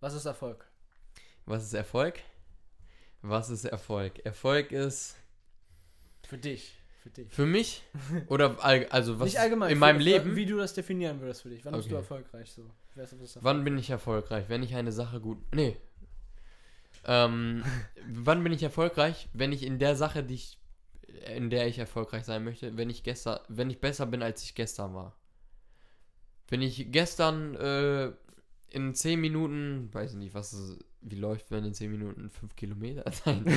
Was 0.00 0.14
ist 0.14 0.24
Erfolg? 0.26 0.66
Was 1.44 1.62
ist 1.64 1.74
Erfolg? 1.74 2.20
Was 3.22 3.50
ist 3.50 3.64
Erfolg? 3.64 4.24
Erfolg 4.24 4.72
ist 4.72 5.16
Für 6.26 6.38
dich. 6.38 6.74
Für 7.02 7.10
dich. 7.10 7.32
für 7.32 7.46
mich 7.46 7.82
oder 8.28 8.56
all, 8.64 8.86
also 8.88 9.18
was 9.20 9.26
nicht 9.26 9.38
allgemein. 9.40 9.70
in 9.70 9.78
meinem 9.78 9.98
für- 9.98 10.02
Leben? 10.04 10.36
Wie 10.36 10.46
du 10.46 10.56
das 10.56 10.74
definieren 10.74 11.20
würdest 11.20 11.42
für 11.42 11.50
dich. 11.50 11.64
Wann 11.64 11.74
bist 11.74 11.86
du 11.90 11.94
Okay. 11.94 12.02
erfolgreich 12.02 12.50
so? 12.50 12.68
Wann 13.42 13.64
bin 13.64 13.78
ich 13.78 13.90
erfolgreich? 13.90 14.48
Wenn 14.48 14.62
ich 14.62 14.74
eine 14.74 14.92
Sache 14.92 15.20
gut. 15.20 15.38
Nee. 15.54 15.76
Ähm, 17.04 17.62
wann 18.08 18.42
bin 18.42 18.52
ich 18.52 18.62
erfolgreich? 18.62 19.28
Wenn 19.32 19.52
ich 19.52 19.62
in 19.62 19.78
der 19.78 19.96
Sache, 19.96 20.22
die 20.22 20.34
ich, 20.34 20.58
in 21.34 21.50
der 21.50 21.66
ich 21.66 21.78
erfolgreich 21.78 22.24
sein 22.24 22.44
möchte, 22.44 22.76
wenn 22.76 22.90
ich 22.90 23.02
gestern, 23.02 23.38
wenn 23.48 23.70
ich 23.70 23.80
besser 23.80 24.06
bin, 24.06 24.22
als 24.22 24.42
ich 24.42 24.54
gestern 24.54 24.94
war. 24.94 25.16
Wenn 26.48 26.62
ich 26.62 26.92
gestern 26.92 27.54
äh, 27.56 28.12
in 28.70 28.94
10 28.94 29.20
Minuten, 29.20 29.92
weiß 29.92 30.12
ich 30.12 30.18
nicht, 30.18 30.34
was 30.34 30.78
wie 31.08 31.14
läuft, 31.16 31.50
wenn 31.52 31.64
in 31.64 31.72
10 31.72 31.88
Minuten 31.90 32.28
5 32.30 32.56
Kilometer 32.56 33.04
sein. 33.24 33.44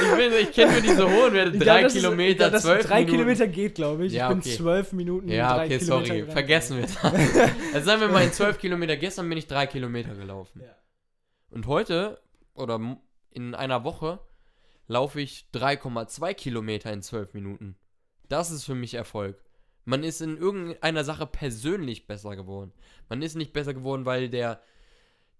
ich 0.00 0.16
bin, 0.16 0.32
ich 0.40 0.52
kenne 0.52 0.72
nur 0.72 0.80
diese 0.80 1.08
hohen 1.10 1.32
Werte, 1.32 1.56
Ja, 1.56 1.64
3 1.64 1.82
das 1.82 1.94
ist- 1.94 2.00
Kilometer, 2.02 2.44
ja, 2.44 2.50
das 2.50 2.62
12 2.62 2.86
drei 2.86 2.94
Minuten. 3.00 3.12
Kilometer 3.16 3.46
geht, 3.48 3.74
glaube 3.74 4.06
ich. 4.06 4.12
Ja, 4.12 4.26
ich 4.28 4.30
bin 4.30 4.38
okay. 4.40 4.56
zwölf 4.56 4.92
Minuten. 4.92 5.28
Ja, 5.28 5.56
okay, 5.56 5.78
Kilometer 5.78 5.84
sorry, 5.86 6.08
gerannt. 6.20 6.32
vergessen 6.32 6.76
wir 6.76 6.82
das. 6.82 6.96
Also 7.74 7.86
sagen 7.86 8.00
wir 8.00 8.08
mal, 8.08 8.24
in 8.24 8.32
12 8.32 8.58
Kilometer, 8.58 8.96
gestern 8.96 9.28
bin 9.28 9.38
ich 9.38 9.46
3 9.46 9.66
Kilometer 9.66 10.14
gelaufen. 10.14 10.60
Ja. 10.62 10.74
Und 11.50 11.66
heute, 11.66 12.20
oder 12.54 12.98
in 13.30 13.54
einer 13.54 13.84
Woche, 13.84 14.20
laufe 14.86 15.20
ich 15.20 15.46
3,2 15.54 16.34
Kilometer 16.34 16.92
in 16.92 17.02
12 17.02 17.34
Minuten. 17.34 17.76
Das 18.28 18.50
ist 18.50 18.64
für 18.64 18.74
mich 18.74 18.94
Erfolg. 18.94 19.42
Man 19.84 20.04
ist 20.04 20.20
in 20.20 20.36
irgendeiner 20.36 21.04
Sache 21.04 21.26
persönlich 21.26 22.06
besser 22.06 22.36
geworden. 22.36 22.72
Man 23.08 23.22
ist 23.22 23.36
nicht 23.36 23.54
besser 23.54 23.72
geworden, 23.72 24.04
weil 24.04 24.28
der, 24.28 24.60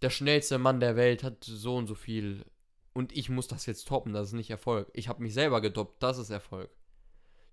der 0.03 0.11
schnellste 0.11 0.59
Mann 0.59 0.81
der 0.81 0.97
Welt 0.97 1.23
hat 1.23 1.45
so 1.45 1.77
und 1.77 1.87
so 1.87 1.95
viel. 1.95 2.45
Und 2.93 3.17
ich 3.17 3.29
muss 3.29 3.49
das 3.49 3.67
jetzt 3.67 3.87
toppen. 3.89 4.13
Das 4.13 4.29
ist 4.29 4.33
nicht 4.33 4.51
Erfolg. 4.51 4.89
Ich 4.93 5.09
habe 5.09 5.23
mich 5.23 5.35
selber 5.35 5.61
getoppt. 5.61 6.03
Das 6.03 6.19
ist 6.19 6.31
Erfolg. 6.31 6.71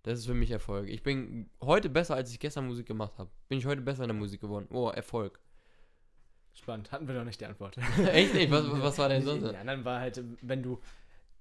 Das 0.03 0.19
ist 0.19 0.25
für 0.27 0.33
mich 0.33 0.51
Erfolg. 0.51 0.87
Ich 0.87 1.01
bin 1.03 1.49
heute 1.61 1.89
besser, 1.89 2.15
als 2.15 2.31
ich 2.31 2.39
gestern 2.39 2.67
Musik 2.67 2.85
gemacht 2.85 3.13
habe. 3.17 3.29
Bin 3.47 3.57
ich 3.57 3.65
heute 3.65 3.81
besser 3.81 4.03
in 4.03 4.09
der 4.09 4.17
Musik 4.17 4.41
geworden. 4.41 4.67
Oh, 4.71 4.89
Erfolg. 4.89 5.39
Spannend. 6.53 6.91
Hatten 6.91 7.07
wir 7.07 7.15
doch 7.15 7.23
nicht 7.23 7.41
die 7.41 7.45
Antwort. 7.45 7.77
Echt 8.11 8.33
nicht? 8.33 8.51
Was, 8.51 8.65
was 8.69 8.97
war 8.97 9.09
denn 9.09 9.21
Die 9.21 9.25
sonst? 9.25 9.53
anderen 9.55 9.83
war 9.83 9.99
halt, 9.99 10.23
wenn 10.41 10.63
du 10.63 10.79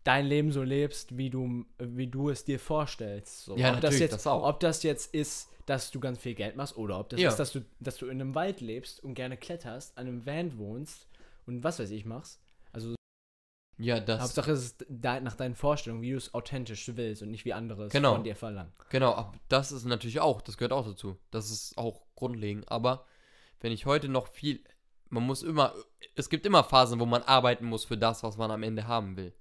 dein 0.03 0.27
Leben 0.27 0.53
so 0.53 0.63
lebst, 0.63 1.17
wie 1.17 1.31
du, 1.31 1.65
wie 1.79 2.07
du 2.07 2.31
es 2.31 2.45
dir 2.45 2.59
vorstellst. 2.59 3.45
So. 3.45 3.57
Ja, 3.57 3.69
ob 3.69 3.75
das 3.77 3.83
natürlich, 3.83 4.01
jetzt, 4.01 4.13
das 4.13 4.27
auch. 4.27 4.49
Ob 4.49 4.61
das 4.61 4.83
jetzt 4.83 5.15
ist, 5.15 5.51
dass 5.67 5.91
du 5.91 6.01
ganz 6.01 6.19
viel 6.19 6.35
Geld 6.35 6.57
machst 6.57 6.77
oder 6.77 6.99
ob 7.01 7.09
das 7.11 7.21
Ja. 7.21 7.31
ist, 7.31 7.37
dass 7.37 7.53
du, 7.53 7.65
dass 7.81 7.97
du 7.97 8.07
in 8.07 8.21
einem 8.21 8.35
Wald 8.35 8.61
lebst 8.61 9.03
und 9.03 9.15
gerne 9.15 9.37
kletterst, 9.37 9.97
an 9.97 10.07
einem 10.07 10.27
Van 10.27 10.59
wohnst 10.59 11.09
und 11.47 11.65
was 11.65 11.79
weiß 11.79 11.91
ich 11.91 12.05
machst. 12.05 12.41
Also 12.73 12.95
Ja, 13.79 13.99
das. 14.01 14.21
Hauptsache 14.21 14.53
es 14.53 14.65
ist 14.67 14.87
de 14.89 15.21
nach 15.21 15.35
deinen 15.37 15.55
Vorstellungen, 15.55 16.03
wie 16.03 16.11
du 16.13 16.17
es 16.17 16.33
authentisch 16.35 16.89
willst 16.97 17.23
und 17.23 17.31
nicht 17.31 17.45
wie 17.45 17.53
andere 17.53 17.85
es 17.87 17.93
Genau. 17.93 18.15
von 18.15 18.25
dir 18.25 18.37
verlangen. 18.37 18.73
Genau, 18.91 19.33
das 19.49 19.73
ist 19.73 19.85
natürlich 19.85 20.21
auch, 20.21 20.41
das 20.43 20.57
gehört 20.57 20.73
auch 20.73 20.87
dazu. 20.87 21.17
Das 21.31 21.51
ist 21.51 21.77
auch 21.79 22.03
grundlegend. 22.15 22.71
Aber 22.71 23.07
wenn 23.61 23.73
ich 23.73 23.87
heute 23.87 24.09
noch 24.09 24.29
viel, 24.29 24.63
man 25.09 25.25
muss 25.25 25.43
immer, 25.43 25.75
es 26.15 26.29
gibt 26.29 26.45
immer 26.47 26.63
Phasen, 26.63 27.01
wo 27.01 27.07
man 27.07 27.23
arbeiten 27.23 27.65
muss 27.65 27.85
für 27.85 27.97
das, 27.99 28.23
was 28.23 28.37
man 28.37 28.51
am 28.51 28.63
Ende 28.63 28.87
haben 28.87 29.17
will. 29.17 29.33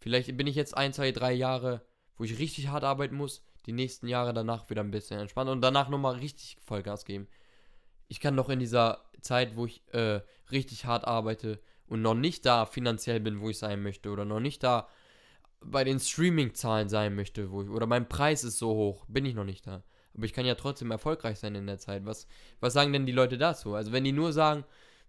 Vielleicht 0.00 0.34
bin 0.36 0.46
ich 0.46 0.56
jetzt 0.56 0.76
ein, 0.76 0.92
zwei, 0.92 1.12
drei 1.12 1.32
Jahre, 1.32 1.82
wo 2.16 2.24
ich 2.24 2.38
richtig 2.38 2.68
hart 2.68 2.84
arbeiten 2.84 3.14
muss, 3.16 3.44
die 3.66 3.72
nächsten 3.72 4.08
Jahre 4.08 4.32
danach 4.32 4.70
wieder 4.70 4.82
ein 4.82 4.90
bisschen 4.90 5.20
entspannen 5.20 5.52
und 5.52 5.60
danach 5.60 5.88
nochmal 5.88 6.16
richtig 6.16 6.56
Vollgas 6.64 7.04
geben. 7.04 7.28
Ich 8.08 8.20
kann 8.20 8.36
doch 8.36 8.48
in 8.48 8.58
dieser 8.58 9.04
Zeit, 9.20 9.56
wo 9.56 9.66
ich 9.66 9.82
äh, 9.92 10.20
richtig 10.50 10.86
hart 10.86 11.04
arbeite 11.04 11.60
und 11.86 12.02
noch 12.02 12.14
nicht 12.14 12.46
da 12.46 12.66
finanziell 12.66 13.20
bin, 13.20 13.40
wo 13.40 13.50
ich 13.50 13.58
sein 13.58 13.82
möchte 13.82 14.10
oder 14.10 14.24
noch 14.24 14.40
nicht 14.40 14.62
da 14.62 14.88
bei 15.60 15.84
den 15.84 16.00
Streaming-Zahlen 16.00 16.88
sein 16.88 17.14
möchte, 17.14 17.50
wo 17.50 17.62
ich, 17.62 17.68
oder 17.68 17.86
mein 17.86 18.08
Preis 18.08 18.44
ist 18.44 18.58
so 18.58 18.74
hoch, 18.74 19.04
bin 19.08 19.26
ich 19.26 19.34
noch 19.34 19.44
nicht 19.44 19.66
da. 19.66 19.82
Aber 20.14 20.24
ich 20.24 20.32
kann 20.32 20.46
ja 20.46 20.54
trotzdem 20.54 20.90
erfolgreich 20.90 21.38
sein 21.38 21.54
in 21.54 21.66
der 21.66 21.78
Zeit. 21.78 22.04
Was, 22.04 22.26
was 22.60 22.72
sagen 22.72 22.92
denn 22.92 23.06
die 23.06 23.12
Leute 23.12 23.38
dazu? 23.38 23.74
Also 23.74 23.92
wenn 23.92 24.04
die 24.04 24.12
nur 24.12 24.32
sagen, 24.32 24.64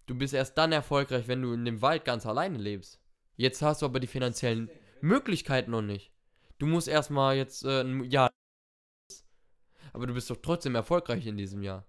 du 0.06 0.16
bist 0.16 0.34
erst 0.34 0.58
dann 0.58 0.72
erfolgreich, 0.72 1.28
wenn 1.28 1.42
du 1.42 1.54
in 1.54 1.66
dem 1.66 1.82
Wald 1.82 2.06
ganz 2.06 2.26
alleine 2.26 2.58
lebst. 2.58 3.00
Jetzt 3.36 3.62
hast 3.62 3.82
du 3.82 3.86
aber 3.86 4.00
die 4.00 4.08
finanziellen 4.08 4.70
Möglichkeiten 5.02 5.72
noch 5.72 5.82
nicht. 5.82 6.12
Du 6.60 6.68
musst 6.68 6.88
erstmal 6.88 7.36
jetzt 7.38 7.66
äh, 7.66 7.82
ein 7.82 8.04
Jahr. 8.04 8.30
Aber 9.94 10.08
du 10.08 10.14
bist 10.14 10.30
doch 10.30 10.38
trotzdem 10.42 10.76
erfolgreich 10.76 11.26
in 11.26 11.38
diesem 11.38 11.64
Jahr. 11.64 11.86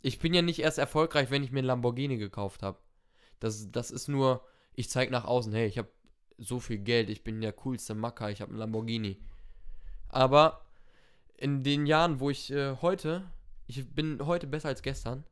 Ich 0.00 0.18
bin 0.18 0.34
ja 0.34 0.42
nicht 0.42 0.60
erst 0.60 0.78
erfolgreich, 0.78 1.30
wenn 1.30 1.42
ich 1.42 1.50
mir 1.50 1.60
ein 1.60 1.64
Lamborghini 1.64 2.18
gekauft 2.18 2.62
habe. 2.62 2.78
Das, 3.40 3.70
das 3.70 3.90
ist 3.90 4.08
nur, 4.08 4.44
ich 4.74 4.90
zeige 4.90 5.12
nach 5.12 5.24
außen, 5.24 5.52
hey, 5.52 5.66
ich 5.66 5.78
habe 5.78 5.88
so 6.36 6.60
viel 6.60 6.78
Geld, 6.78 7.10
ich 7.10 7.24
bin 7.24 7.40
der 7.40 7.52
coolste 7.52 7.94
Macker, 7.94 8.30
ich 8.30 8.40
habe 8.40 8.50
einen 8.50 8.58
Lamborghini. 8.58 9.20
Aber 10.08 10.64
in 11.36 11.62
den 11.62 11.86
Jahren, 11.86 12.20
wo 12.20 12.30
ich 12.30 12.50
äh, 12.52 12.76
heute, 12.80 13.30
ich 13.66 13.92
bin 13.92 14.24
heute 14.24 14.46
besser 14.46 14.68
als 14.68 14.82
gestern, 14.82 15.24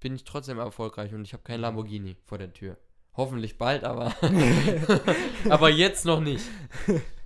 bin 0.00 0.14
ich 0.14 0.24
trotzdem 0.24 0.58
erfolgreich 0.58 1.12
und 1.14 1.24
ich 1.24 1.32
habe 1.32 1.42
kein 1.42 1.60
Lamborghini 1.60 2.16
vor 2.24 2.38
der 2.38 2.52
Tür. 2.52 2.76
Hoffentlich 3.16 3.58
bald, 3.58 3.84
aber 3.84 4.14
aber 5.48 5.70
jetzt 5.70 6.04
noch 6.04 6.20
nicht. 6.20 6.44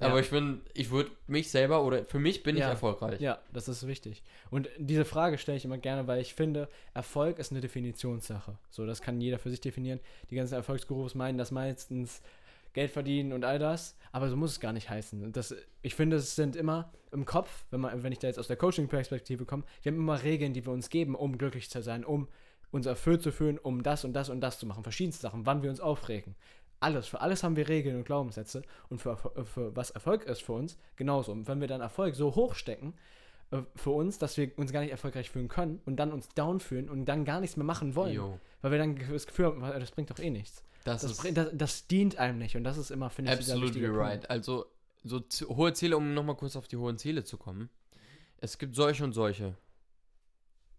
Aber 0.00 0.14
Ja. 0.16 0.20
ich 0.20 0.30
bin, 0.30 0.60
ich 0.74 0.90
würde 0.90 1.10
mich 1.28 1.50
selber 1.50 1.84
oder 1.84 2.04
für 2.04 2.18
mich 2.18 2.42
bin 2.42 2.56
Ja. 2.56 2.64
ich 2.66 2.70
erfolgreich. 2.70 3.20
Ja, 3.20 3.38
das 3.52 3.68
ist 3.68 3.86
wichtig. 3.86 4.22
Und 4.50 4.68
diese 4.78 5.04
Frage 5.04 5.38
stelle 5.38 5.56
ich 5.56 5.64
immer 5.64 5.78
gerne, 5.78 6.06
weil 6.08 6.20
ich 6.20 6.34
finde, 6.34 6.68
Erfolg 6.94 7.38
ist 7.38 7.52
eine 7.52 7.60
Definitionssache. 7.60 8.58
So, 8.70 8.86
das 8.86 9.00
kann 9.02 9.20
jeder 9.20 9.38
für 9.38 9.50
sich 9.50 9.60
definieren. 9.60 10.00
Die 10.30 10.34
ganzen 10.36 10.54
Erfolgsgurus 10.54 11.14
meinen 11.14 11.38
das 11.38 11.50
meistens 11.52 12.22
Geld 12.72 12.90
verdienen 12.90 13.32
und 13.32 13.44
all 13.44 13.60
das, 13.60 13.96
aber 14.10 14.28
so 14.28 14.36
muss 14.36 14.50
es 14.52 14.60
gar 14.60 14.72
nicht 14.72 14.90
heißen. 14.90 15.22
Und 15.22 15.36
das, 15.36 15.54
ich 15.82 15.94
finde, 15.94 16.16
es 16.16 16.34
sind 16.34 16.56
immer 16.56 16.92
im 17.12 17.24
Kopf, 17.24 17.64
wenn, 17.70 17.80
man, 17.80 18.02
wenn 18.02 18.10
ich 18.10 18.18
da 18.18 18.26
jetzt 18.26 18.40
aus 18.40 18.48
der 18.48 18.56
Coaching-Perspektive 18.56 19.44
komme, 19.44 19.62
wir 19.82 19.92
haben 19.92 19.98
immer 19.98 20.20
Regeln, 20.24 20.52
die 20.54 20.66
wir 20.66 20.72
uns 20.72 20.90
geben, 20.90 21.14
um 21.14 21.38
glücklich 21.38 21.70
zu 21.70 21.82
sein, 21.82 22.04
um 22.04 22.26
uns 22.72 22.86
erfüllt 22.86 23.22
zu 23.22 23.30
fühlen, 23.30 23.58
um 23.58 23.84
das 23.84 24.04
und 24.04 24.12
das 24.12 24.28
und 24.28 24.40
das 24.40 24.58
zu 24.58 24.66
machen. 24.66 24.82
Verschiedenste 24.82 25.22
Sachen, 25.22 25.46
wann 25.46 25.62
wir 25.62 25.70
uns 25.70 25.78
aufregen. 25.78 26.34
Alles, 26.84 27.06
für 27.08 27.20
alles 27.20 27.42
haben 27.42 27.56
wir 27.56 27.68
Regeln 27.68 27.96
und 27.96 28.04
Glaubenssätze 28.04 28.62
und 28.90 29.00
für, 29.00 29.10
Erfol- 29.16 29.44
für 29.44 29.74
was 29.74 29.90
Erfolg 29.90 30.24
ist 30.24 30.42
für 30.42 30.52
uns, 30.52 30.76
genauso. 30.96 31.32
Und 31.32 31.48
wenn 31.48 31.60
wir 31.60 31.66
dann 31.68 31.80
Erfolg 31.80 32.14
so 32.14 32.34
hoch 32.34 32.54
stecken, 32.54 32.94
äh, 33.50 33.58
für 33.74 33.90
uns, 33.90 34.18
dass 34.18 34.36
wir 34.36 34.50
uns 34.58 34.72
gar 34.72 34.80
nicht 34.80 34.90
erfolgreich 34.90 35.30
fühlen 35.30 35.48
können 35.48 35.80
und 35.86 35.96
dann 35.96 36.12
uns 36.12 36.28
down 36.30 36.60
fühlen 36.60 36.88
und 36.88 37.06
dann 37.06 37.24
gar 37.24 37.40
nichts 37.40 37.56
mehr 37.56 37.66
machen 37.66 37.94
wollen. 37.94 38.14
Jo, 38.14 38.38
Weil 38.62 38.70
wir 38.72 38.78
dann 38.78 38.96
das 39.10 39.26
Gefühl 39.26 39.46
haben, 39.46 39.60
das 39.60 39.90
bringt 39.90 40.10
doch 40.10 40.18
eh 40.18 40.30
nichts. 40.30 40.62
das, 40.84 41.02
Das, 41.02 41.16
bringt, 41.16 41.36
das, 41.36 41.48
das 41.52 41.86
dient 41.86 42.18
einem 42.18 42.38
nicht 42.38 42.56
und 42.56 42.64
das 42.64 42.76
ist 42.78 42.90
immer, 42.90 43.10
finde 43.10 43.32
ich, 43.32 43.38
absolutely 43.38 43.86
right. 43.86 44.20
Punkt. 44.20 44.30
Also 44.30 44.66
so 45.04 45.20
hohe 45.48 45.72
Ziele, 45.74 45.96
um 45.96 46.14
nochmal 46.14 46.36
kurz 46.36 46.56
auf 46.56 46.68
die 46.68 46.76
hohen 46.76 46.96
Ziele 46.98 47.24
zu 47.24 47.36
kommen. 47.36 47.68
Es 48.38 48.58
gibt 48.58 48.74
solche 48.74 49.04
und 49.04 49.12
solche. 49.12 49.54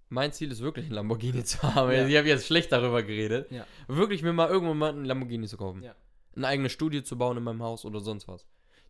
Mein 0.10 0.32
Ziel 0.32 0.52
ist 0.52 0.62
wirklich 0.62 0.86
ein 0.88 0.92
Lamborghini 0.92 1.44
zu 1.44 1.62
haben. 1.64 1.92
Ja. 1.92 2.08
Ich 2.08 2.16
habe 2.16 2.28
jetzt 2.28 2.46
schlecht 2.46 2.72
darüber 2.72 3.04
geredet. 3.04 3.52
Ja. 3.52 3.66
Wirklich 3.88 4.22
mir 4.22 4.34
mal 4.34 4.50
irgendwann 4.50 4.78
mal 4.78 4.94
ein 4.94 5.06
Lamborghini 5.06 5.48
zu 5.48 5.58
kaufen. 5.58 5.84
Ja. 5.84 5.96
Eine 6.36 6.48
eigene 6.48 6.70
Studie 6.70 7.04
zu 7.04 7.18
bauen 7.18 7.38
in 7.38 7.44
meinem 7.44 7.64
Haus 7.64 7.86
oder 7.86 8.00
sonst 8.00 8.28
was. 8.28 8.46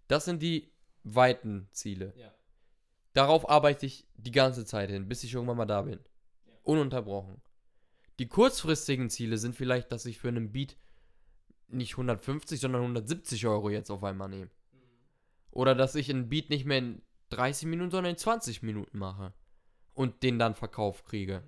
Das 0.08 0.26
sind 0.26 0.42
die 0.42 0.72
weiten 1.04 1.68
Ziele. 1.72 2.14
Ja. 2.18 2.34
Darauf 3.14 3.50
arbeite 3.50 3.86
ich 3.86 4.08
die 4.18 4.32
ganze 4.32 4.66
Zeit 4.66 4.90
hin, 4.90 5.08
bis 5.08 5.24
ich 5.24 5.34
irgendwann 5.34 5.58
mal 5.58 5.66
da 5.66 5.84
bin. 5.84 6.00
Ununterbrochen. 6.64 7.42
Die 8.20 8.28
kurzfristigen 8.28 9.10
Ziele 9.10 9.38
sind 9.38 9.56
vielleicht, 9.56 9.92
dass 9.92 10.06
ich 10.06 10.18
für 10.18 10.28
einen 10.28 10.52
Beat 10.52 10.78
nicht 11.68 11.94
150, 11.94 12.60
sondern 12.60 12.82
170 12.82 13.46
Euro 13.48 13.70
jetzt 13.70 13.90
auf 13.90 14.04
einmal 14.04 14.30
nehme. 14.30 14.52
Oder 15.52 15.76
dass 15.76 15.96
ich 15.96 16.10
einen 16.10 16.30
Beat 16.30 16.50
nicht 16.50 16.66
mehr 16.66 16.80
in 16.80 17.02
30 17.30 17.68
Minuten, 17.68 17.92
sondern 17.92 18.12
in 18.12 18.18
20 18.18 18.62
Minuten 18.64 18.98
mache. 18.98 19.34
Und 19.96 20.22
den 20.22 20.38
dann 20.38 20.54
verkauft 20.56 21.06
kriege. 21.06 21.42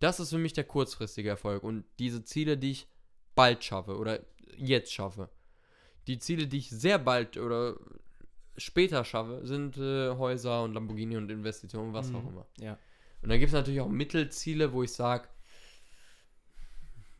Das 0.00 0.20
ist 0.20 0.30
für 0.30 0.38
mich 0.38 0.52
der 0.54 0.64
kurzfristige 0.64 1.28
Erfolg. 1.28 1.62
Und 1.62 1.84
diese 1.98 2.24
Ziele, 2.24 2.56
die 2.56 2.70
ich 2.70 2.88
bald 3.34 3.62
schaffe 3.64 3.98
oder 3.98 4.20
jetzt 4.56 4.92
schaffe. 4.92 5.28
Die 6.06 6.18
Ziele, 6.18 6.46
die 6.46 6.58
ich 6.58 6.70
sehr 6.70 6.98
bald 6.98 7.36
oder 7.36 7.76
später 8.56 9.04
schaffe, 9.04 9.46
sind 9.46 9.76
äh, 9.76 10.10
Häuser 10.16 10.62
und 10.62 10.72
Lamborghini 10.74 11.16
und 11.16 11.30
Investitionen, 11.30 11.92
was 11.92 12.08
Mhm. 12.10 12.16
auch 12.16 12.28
immer. 12.28 12.46
Ja. 12.58 12.78
Und 13.20 13.28
dann 13.28 13.38
gibt 13.38 13.48
es 13.48 13.54
natürlich 13.54 13.80
auch 13.80 13.88
Mittelziele, 13.88 14.72
wo 14.72 14.82
ich 14.82 14.92
sage, 14.92 15.28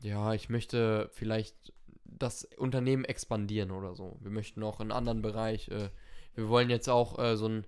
ja, 0.00 0.32
ich 0.32 0.48
möchte 0.48 1.10
vielleicht 1.12 1.72
das 2.04 2.44
Unternehmen 2.56 3.04
expandieren 3.04 3.70
oder 3.70 3.94
so. 3.94 4.16
Wir 4.20 4.30
möchten 4.30 4.62
auch 4.62 4.80
in 4.80 4.90
einen 4.90 4.98
anderen 4.98 5.22
Bereich, 5.22 5.68
äh, 5.68 5.90
wir 6.34 6.48
wollen 6.48 6.70
jetzt 6.70 6.88
auch 6.88 7.18
äh, 7.18 7.36
so, 7.36 7.46
ein, 7.48 7.66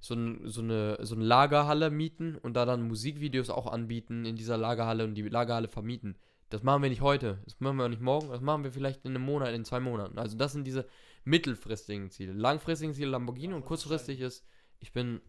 so, 0.00 0.14
ein, 0.14 0.40
so, 0.48 0.62
eine, 0.62 0.98
so 1.04 1.14
eine 1.14 1.24
Lagerhalle 1.24 1.90
mieten 1.90 2.36
und 2.36 2.54
da 2.54 2.64
dann 2.64 2.82
Musikvideos 2.88 3.50
auch 3.50 3.66
anbieten 3.66 4.24
in 4.24 4.36
dieser 4.36 4.56
Lagerhalle 4.56 5.04
und 5.04 5.14
die 5.14 5.22
Lagerhalle 5.22 5.68
vermieten. 5.68 6.16
Das 6.48 6.62
machen 6.64 6.82
wir 6.82 6.88
nicht 6.90 7.00
heute, 7.02 7.38
das 7.44 7.60
machen 7.60 7.76
wir 7.76 7.84
auch 7.84 7.88
nicht 7.90 8.02
morgen, 8.02 8.28
das 8.30 8.40
machen 8.40 8.64
wir 8.64 8.72
vielleicht 8.72 9.04
in 9.04 9.14
einem 9.14 9.24
Monat, 9.24 9.54
in 9.54 9.64
zwei 9.64 9.78
Monaten. 9.78 10.18
Also 10.18 10.36
das 10.36 10.52
sind 10.52 10.66
diese 10.66 10.86
mittelfristigen 11.24 12.10
Ziele. 12.10 12.32
Langfristigen 12.32 12.92
Ziele 12.94 13.10
Lamborghini 13.10 13.54
und 13.54 13.64
kurzfristig 13.64 14.20
ist, 14.20 14.44
ich 14.80 14.92
bin 14.92 15.20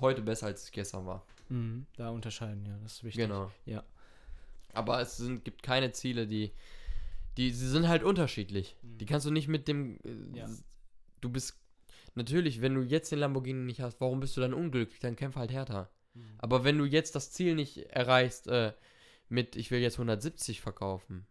heute 0.00 0.22
besser 0.22 0.46
als 0.46 0.64
ich 0.64 0.72
gestern 0.72 1.04
war. 1.06 1.26
Mhm, 1.48 1.86
da 1.96 2.10
unterscheiden, 2.10 2.64
ja, 2.66 2.78
das 2.82 2.94
ist 2.94 3.04
wichtig. 3.04 3.24
Genau. 3.24 3.50
Ja. 3.66 3.82
Aber 4.72 5.00
es 5.00 5.16
sind, 5.16 5.44
gibt 5.44 5.62
keine 5.62 5.92
Ziele, 5.92 6.26
die, 6.26 6.52
die, 7.36 7.50
sie 7.50 7.68
sind 7.68 7.88
halt 7.88 8.02
unterschiedlich. 8.04 8.76
Die 8.82 9.06
kannst 9.06 9.26
du 9.26 9.30
nicht 9.30 9.48
mit 9.48 9.66
dem, 9.68 9.98
äh, 10.04 10.08
Mhm. 10.08 10.34
Ja. 10.34 10.48
du 11.20 11.28
bist, 11.30 11.58
natürlich, 12.18 12.60
wenn 12.60 12.74
du 12.74 12.82
jetzt 12.82 13.10
den 13.10 13.20
Lamborghini 13.20 13.64
nicht 13.64 13.80
hast, 13.80 14.00
warum 14.00 14.20
bist 14.20 14.36
du 14.36 14.40
dann 14.42 14.52
unglücklich? 14.52 15.00
Dann 15.00 15.16
kämpf 15.16 15.36
halt 15.36 15.50
härter. 15.50 15.90
Mhm. 16.14 16.34
Aber 16.38 16.64
wenn 16.64 16.76
du 16.76 16.84
jetzt 16.84 17.14
das 17.14 17.30
Ziel 17.32 17.54
nicht 17.54 17.78
erreichst, 17.86 18.46
äh, 18.48 18.74
mit, 19.28 19.56
ich 19.56 19.70
will 19.70 19.80
jetzt 19.80 19.94
170 19.94 20.60
verkaufen, 20.60 21.26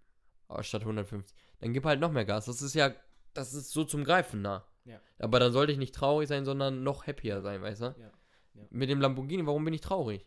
äh, 0.50 0.64
statt 0.64 0.82
150, 0.82 1.38
dann 1.60 1.74
gib 1.74 1.86
halt 1.86 2.00
noch 2.00 2.12
mehr 2.12 2.26
Gas. 2.26 2.46
Das 2.46 2.62
ist 2.62 2.74
ja, 2.74 2.94
das 3.34 3.54
ist 3.54 3.72
so 3.72 3.84
zum 3.84 4.04
Greifen 4.04 4.42
nah. 4.42 4.66
Ja. 4.86 5.00
Aber 5.20 5.40
dann 5.40 5.52
sollte 5.52 5.72
ich 5.72 5.78
nicht 5.78 5.94
traurig 5.94 6.28
sein, 6.28 6.46
sondern 6.46 6.84
noch 6.84 7.06
happier 7.06 7.42
sein, 7.42 7.62
weißt 7.62 7.82
du? 7.82 7.86
Ja. 7.86 8.12
Ja. 8.54 8.64
Mit 8.70 8.90
dem 8.90 9.02
Lamborghini, 9.02 9.46
warum 9.46 9.66
bin 9.66 9.74
ich 9.74 9.82
traurig? 9.82 10.26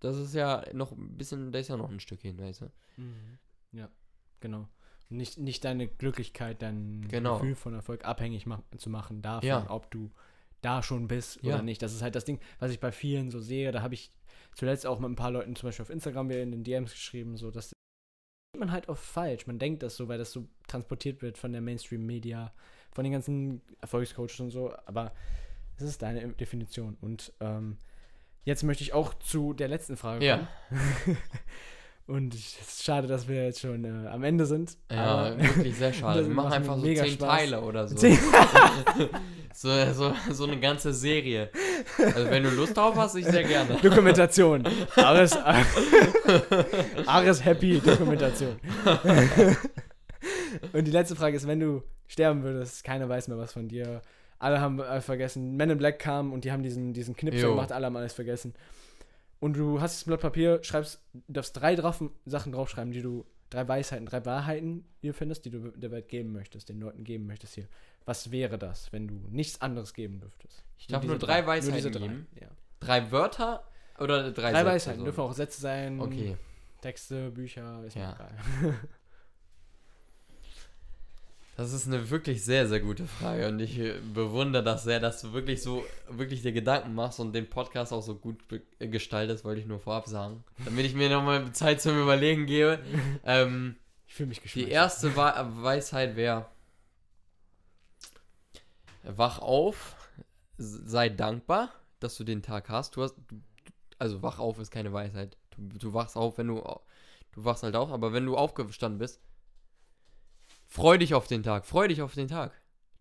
Das 0.00 0.16
ist 0.16 0.34
ja 0.34 0.64
noch 0.72 0.92
ein 0.92 1.16
bisschen, 1.16 1.52
da 1.52 1.58
ist 1.58 1.68
ja 1.68 1.76
noch 1.76 1.90
ein 1.90 2.00
Stück 2.00 2.20
hin, 2.20 2.38
weißt 2.38 2.62
du? 2.62 2.72
Mhm. 2.96 3.38
Ja, 3.72 3.90
genau. 4.40 4.68
Nicht, 5.10 5.38
nicht 5.38 5.64
deine 5.64 5.88
Glücklichkeit, 5.88 6.60
dein 6.60 7.06
Genau. 7.08 7.34
Gefühl 7.38 7.54
von 7.54 7.74
Erfolg 7.74 8.04
abhängig 8.04 8.44
mach, 8.46 8.60
zu 8.76 8.90
machen 8.90 9.22
davon, 9.22 9.48
Ja. 9.48 9.70
ob 9.70 9.90
du 9.90 10.10
da 10.60 10.82
schon 10.82 11.08
bist 11.08 11.38
Ja. 11.42 11.54
oder 11.54 11.62
nicht. 11.62 11.80
Das 11.82 11.94
ist 11.94 12.02
halt 12.02 12.14
das 12.14 12.24
Ding, 12.24 12.40
was 12.58 12.70
ich 12.70 12.80
bei 12.80 12.92
vielen 12.92 13.30
so 13.30 13.40
sehe. 13.40 13.72
Da 13.72 13.80
habe 13.82 13.94
ich 13.94 14.12
zuletzt 14.54 14.86
auch 14.86 14.98
mit 14.98 15.08
ein 15.10 15.16
paar 15.16 15.30
Leuten 15.30 15.56
zum 15.56 15.68
Beispiel 15.68 15.84
auf 15.84 15.90
Instagram 15.90 16.28
wieder 16.28 16.42
in 16.42 16.50
den 16.50 16.64
DMs 16.64 16.92
geschrieben, 16.92 17.36
so 17.36 17.50
dass 17.50 17.72
man 18.58 18.72
halt 18.72 18.88
oft 18.88 19.04
falsch. 19.04 19.46
Man 19.46 19.58
denkt 19.58 19.82
das 19.82 19.96
so, 19.96 20.08
weil 20.08 20.18
das 20.18 20.32
so 20.32 20.46
transportiert 20.66 21.22
wird 21.22 21.38
von 21.38 21.52
der 21.52 21.60
Mainstream-Media, 21.60 22.52
von 22.92 23.04
den 23.04 23.12
ganzen 23.12 23.62
Erfolgscoaches 23.80 24.40
und 24.40 24.50
so. 24.50 24.74
Aber 24.86 25.12
es 25.76 25.84
ist 25.84 26.02
deine 26.02 26.28
Definition. 26.34 26.96
Und 27.00 27.32
ähm, 27.40 27.78
jetzt 28.44 28.64
möchte 28.64 28.82
ich 28.82 28.92
auch 28.94 29.14
zu 29.14 29.52
der 29.54 29.68
letzten 29.68 29.96
Frage 29.96 30.26
Ja. 30.26 30.48
Und 32.08 32.34
es 32.34 32.58
ist 32.58 32.84
schade, 32.84 33.06
dass 33.06 33.28
wir 33.28 33.44
jetzt 33.44 33.60
schon 33.60 33.84
äh, 33.84 34.08
am 34.08 34.24
Ende 34.24 34.46
sind. 34.46 34.78
Ja, 34.90 35.38
wirklich 35.38 35.76
sehr 35.76 35.92
schade. 35.92 36.26
Wir 36.26 36.34
machen 36.34 36.54
einfach 36.54 36.76
so 36.76 36.82
zehn 36.82 37.06
Spaß. 37.06 37.28
Teile 37.28 37.60
oder 37.60 37.86
so. 37.86 37.96
So, 39.54 39.70
so. 39.92 40.14
So 40.30 40.44
eine 40.44 40.60
ganze 40.60 40.94
Serie. 40.94 41.50
Also 41.96 42.30
wenn 42.30 42.44
du 42.44 42.50
Lust 42.50 42.76
drauf 42.76 42.94
hast, 42.94 43.16
ich 43.16 43.26
sehr 43.26 43.42
gerne. 43.42 43.74
Dokumentation. 43.82 44.62
Ares, 44.94 45.36
Ares 47.06 47.44
Happy 47.44 47.80
Dokumentation. 47.80 48.56
Und 50.72 50.84
die 50.86 50.92
letzte 50.92 51.16
Frage 51.16 51.36
ist, 51.36 51.48
wenn 51.48 51.58
du 51.58 51.82
sterben 52.06 52.44
würdest, 52.44 52.84
keiner 52.84 53.08
weiß 53.08 53.26
mehr 53.26 53.38
was 53.38 53.52
von 53.52 53.66
dir. 53.66 54.00
Alle 54.38 54.60
haben 54.60 54.78
äh, 54.78 55.00
vergessen. 55.00 55.56
Men 55.56 55.70
in 55.70 55.78
Black 55.78 55.98
kam 55.98 56.32
und 56.32 56.44
die 56.44 56.52
haben 56.52 56.62
diesen, 56.62 56.92
diesen 56.92 57.16
Knipsel 57.16 57.42
Jo. 57.42 57.50
gemacht, 57.50 57.72
alle 57.72 57.86
haben 57.86 57.96
alles 57.96 58.12
vergessen. 58.12 58.54
Und 59.40 59.56
du 59.56 59.80
hast 59.80 59.96
das 60.00 60.04
Blatt 60.04 60.20
Papier, 60.20 60.58
schreibst, 60.62 61.00
darfst 61.28 61.56
drei 61.56 61.74
drauf, 61.76 62.02
Sachen 62.26 62.52
draufschreiben, 62.52 62.92
die 62.92 63.02
du, 63.02 63.24
drei 63.50 63.66
Weisheiten, 63.68 64.04
drei 64.06 64.24
Wahrheiten, 64.26 64.84
du 65.02 65.12
findest, 65.12 65.44
die 65.44 65.50
du 65.50 65.70
der 65.70 65.90
Welt 65.90 66.08
geben 66.08 66.32
möchtest, 66.32 66.68
den 66.68 66.80
Leuten 66.80 67.04
geben 67.04 67.26
möchtest 67.26 67.54
hier. 67.54 67.68
Was 68.04 68.30
wäre 68.32 68.58
das, 68.58 68.92
wenn 68.92 69.06
du 69.06 69.14
nichts 69.30 69.60
anderes 69.60 69.94
geben 69.94 70.20
dürftest? 70.20 70.64
Ich 70.76 70.86
darf 70.88 71.02
diese 71.02 71.12
nur 71.12 71.18
drei 71.20 71.42
Nur 71.42 71.54
diese 71.54 71.72
Weisheiten 71.72 71.92
drei. 71.92 72.00
geben. 72.08 72.26
Ja. 72.40 72.48
Drei 72.80 73.10
Wörter 73.12 73.64
oder 73.98 74.30
drei, 74.32 74.50
Drei 74.52 74.52
Sätze 74.52 74.66
Weisheiten 74.66 74.98
so? 75.00 75.04
dürfen 75.04 75.20
auch 75.20 75.32
Sätze 75.32 75.60
sein, 75.60 76.00
Okay. 76.00 76.36
Texte, 76.80 77.30
Bücher, 77.30 77.82
ist 77.84 77.96
mir 77.96 78.02
Ja. 78.02 78.14
egal. 78.14 78.74
Das 81.58 81.72
ist 81.72 81.88
eine 81.88 82.08
wirklich 82.08 82.44
sehr, 82.44 82.68
sehr 82.68 82.78
gute 82.78 83.08
Frage 83.08 83.48
und 83.48 83.58
ich 83.58 83.76
äh, 83.80 83.98
bewundere 84.14 84.62
das 84.62 84.84
sehr, 84.84 85.00
dass 85.00 85.20
du 85.22 85.32
wirklich 85.32 85.60
so, 85.60 85.84
wirklich 86.08 86.40
dir 86.42 86.52
Gedanken 86.52 86.94
machst 86.94 87.18
und 87.18 87.32
den 87.32 87.50
Podcast 87.50 87.92
auch 87.92 88.00
so 88.00 88.14
gut 88.14 88.38
gestaltest, 88.78 89.44
wollte 89.44 89.60
ich 89.60 89.66
nur 89.66 89.80
vorab 89.80 90.06
sagen. 90.06 90.44
Damit 90.64 90.86
ich 90.86 90.94
mir 90.94 91.10
nochmal 91.10 91.50
Zeit 91.50 91.80
zum 91.80 92.00
Überlegen 92.00 92.46
gebe. 92.46 92.78
ähm, 93.24 93.74
Ich 94.06 94.14
fühle 94.14 94.28
mich 94.28 94.38
die 94.38 94.42
geschmeichelt. 94.44 94.72
erste 94.72 95.16
Wa 95.16 95.50
Weisheit 95.56 96.14
wäre, 96.14 96.46
wach 99.02 99.40
auf, 99.40 99.96
sei 100.58 101.08
dankbar, 101.08 101.70
dass 101.98 102.16
du 102.16 102.22
den 102.22 102.42
Tag 102.42 102.68
hast. 102.68 102.94
Du 102.94 103.02
hast, 103.02 103.16
also 103.98 104.22
wach 104.22 104.38
auf 104.38 104.60
ist 104.60 104.70
keine 104.70 104.92
Weisheit. 104.92 105.36
Du, 105.56 105.76
du 105.76 105.92
wachst 105.92 106.16
auf, 106.16 106.38
wenn 106.38 106.46
du, 106.46 106.62
du 107.32 107.44
wachst 107.44 107.64
halt 107.64 107.74
auf, 107.74 107.90
aber 107.90 108.12
wenn 108.12 108.26
du 108.26 108.36
aufgestanden 108.36 109.00
bist, 109.00 109.20
freu 110.68 110.98
dich 110.98 111.14
auf 111.14 111.26
den 111.26 111.42
Tag, 111.42 111.66
freu 111.66 111.88
dich 111.88 112.02
auf 112.02 112.14
den 112.14 112.28
Tag. 112.28 112.52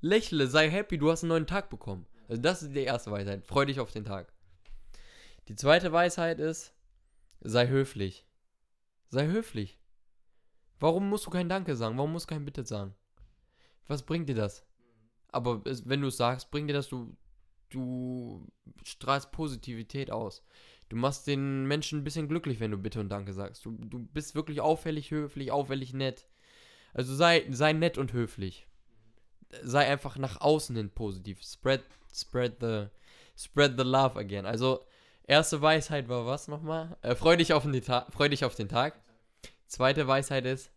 Lächle, 0.02 0.48
sei 0.48 0.70
happy, 0.70 0.98
du 0.98 1.12
hast 1.12 1.24
einen 1.24 1.30
neuen 1.30 1.48
Tag 1.48 1.70
bekommen. 1.70 2.08
Also 2.28 2.42
das 2.42 2.64
ist 2.64 2.74
die 2.74 2.80
erste 2.80 3.12
Weisheit, 3.12 3.46
freu 3.46 3.66
dich 3.66 3.80
auf 3.80 3.92
den 3.92 4.06
Tag. 4.06 4.34
Die 5.48 5.56
zweite 5.56 5.92
Weisheit 5.92 6.40
ist, 6.40 6.74
sei 7.42 7.68
höflich. 7.68 8.26
Sei 9.10 9.28
höflich. 9.28 9.80
Warum 10.80 11.10
musst 11.10 11.26
du 11.26 11.30
kein 11.30 11.50
Danke 11.50 11.76
sagen? 11.76 11.98
Warum 11.98 12.12
musst 12.12 12.30
du 12.30 12.34
kein 12.34 12.46
Bitte 12.46 12.66
sagen? 12.66 12.94
Was 13.88 14.04
bringt 14.04 14.28
dir 14.28 14.36
das? 14.36 14.66
Aber 15.32 15.62
es, 15.66 15.88
wenn 15.88 16.02
du 16.02 16.08
es 16.08 16.18
sagst, 16.18 16.52
bringt 16.52 16.70
dir 16.70 16.74
das, 16.74 16.90
du, 16.90 17.16
du 17.70 18.48
strahlst 18.84 19.32
Positivität 19.32 20.12
aus. 20.12 20.44
Du 20.90 20.96
machst 20.96 21.28
den 21.28 21.66
Menschen 21.66 22.00
ein 22.00 22.04
bisschen 22.04 22.28
glücklich, 22.28 22.60
wenn 22.60 22.72
du 22.72 22.78
Bitte 22.78 23.00
und 23.00 23.10
Danke 23.10 23.34
sagst. 23.34 23.66
Du, 23.66 23.72
du 23.72 24.00
bist 24.00 24.36
wirklich 24.36 24.62
auffällig, 24.62 25.12
höflich, 25.12 25.52
auffällig 25.52 25.94
nett. 25.94 26.28
Also 26.98 27.14
sei, 27.14 27.46
sei 27.52 27.74
nett 27.74 28.00
und 28.00 28.12
höflich. 28.12 28.68
Sei 29.62 29.86
einfach 29.88 30.18
nach 30.18 30.42
außen 30.42 30.76
hin 30.76 30.90
positiv. 30.90 31.44
Spread, 31.44 31.84
spread 32.12 32.58
the, 32.60 32.88
spread 33.38 33.78
the 33.78 33.84
love 33.84 34.20
again. 34.20 34.48
Also, 34.48 34.84
erste 35.24 35.62
Weisheit 35.62 36.10
war 36.10 36.26
was 36.26 36.48
nochmal? 36.48 36.98
Äh, 37.04 37.14
freu, 37.14 37.38
dich 37.38 37.54
auf 37.54 37.64
den 37.64 37.84
freu 37.84 38.30
dich 38.30 38.44
auf 38.44 38.56
den 38.56 38.68
Tag. 38.68 39.00
Zweite 39.68 40.08
Weisheit 40.08 40.48
ist, 40.48 40.72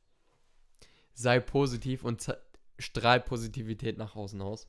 sei 1.15 1.41
positiv 1.41 2.05
und 2.05 2.37
strahl 2.79 3.21
Positivität 3.21 3.97
nach 3.97 4.15
außen 4.15 4.43
aus. 4.43 4.69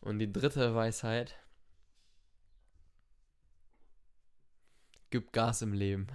Und 0.00 0.20
die 0.20 0.32
dritte 0.32 0.74
Weisheit, 0.74 1.34
gib 5.10 5.32
Gas 5.32 5.60
im 5.60 5.74
Leben. 5.74 6.06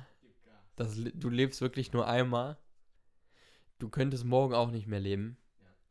Das, 0.75 0.95
du 0.95 1.29
lebst 1.29 1.61
wirklich 1.61 1.93
nur 1.93 2.07
einmal. 2.07 2.57
Du 3.79 3.89
könntest 3.89 4.25
morgen 4.25 4.53
auch 4.53 4.71
nicht 4.71 4.87
mehr 4.87 4.99
leben. 4.99 5.37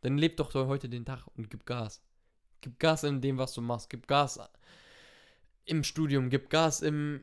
Dann 0.01 0.19
leb 0.19 0.37
doch 0.37 0.55
heute 0.55 0.89
den 0.89 1.05
Tag 1.05 1.27
und 1.37 1.51
gib 1.51 1.67
Gas. 1.67 2.03
Gib 2.61 2.79
Gas 2.79 3.05
in 3.05 3.21
dem, 3.21 3.39
was 3.39 3.55
du 3.55 3.61
machst. 3.61 3.91
Gib 3.91 4.09
Gas 4.09 4.41
im 5.65 5.85
Studium, 5.85 6.29
gib 6.29 6.51
Gas 6.51 6.83
im, 6.83 7.23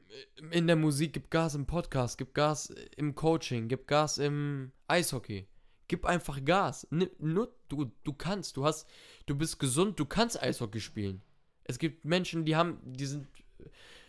in 0.51 0.67
der 0.67 0.75
Musik, 0.75 1.13
gib 1.13 1.29
Gas 1.29 1.55
im 1.55 1.65
Podcast, 1.65 2.17
gib 2.17 2.33
Gas 2.33 2.73
im 2.95 3.15
Coaching, 3.15 3.67
gib 3.67 3.87
Gas 3.87 4.17
im 4.17 4.71
Eishockey. 4.87 5.47
Gib 5.87 6.05
einfach 6.05 6.43
Gas. 6.45 6.87
Nur, 6.91 7.51
du, 7.67 7.91
du 8.03 8.13
kannst, 8.13 8.55
du 8.57 8.65
hast, 8.65 8.87
du 9.25 9.35
bist 9.35 9.59
gesund, 9.59 9.99
du 9.99 10.05
kannst 10.05 10.41
Eishockey 10.41 10.79
spielen. 10.79 11.21
Es 11.63 11.79
gibt 11.79 12.05
Menschen, 12.05 12.45
die 12.45 12.55
haben, 12.55 12.79
die 12.83 13.05
sind 13.05 13.27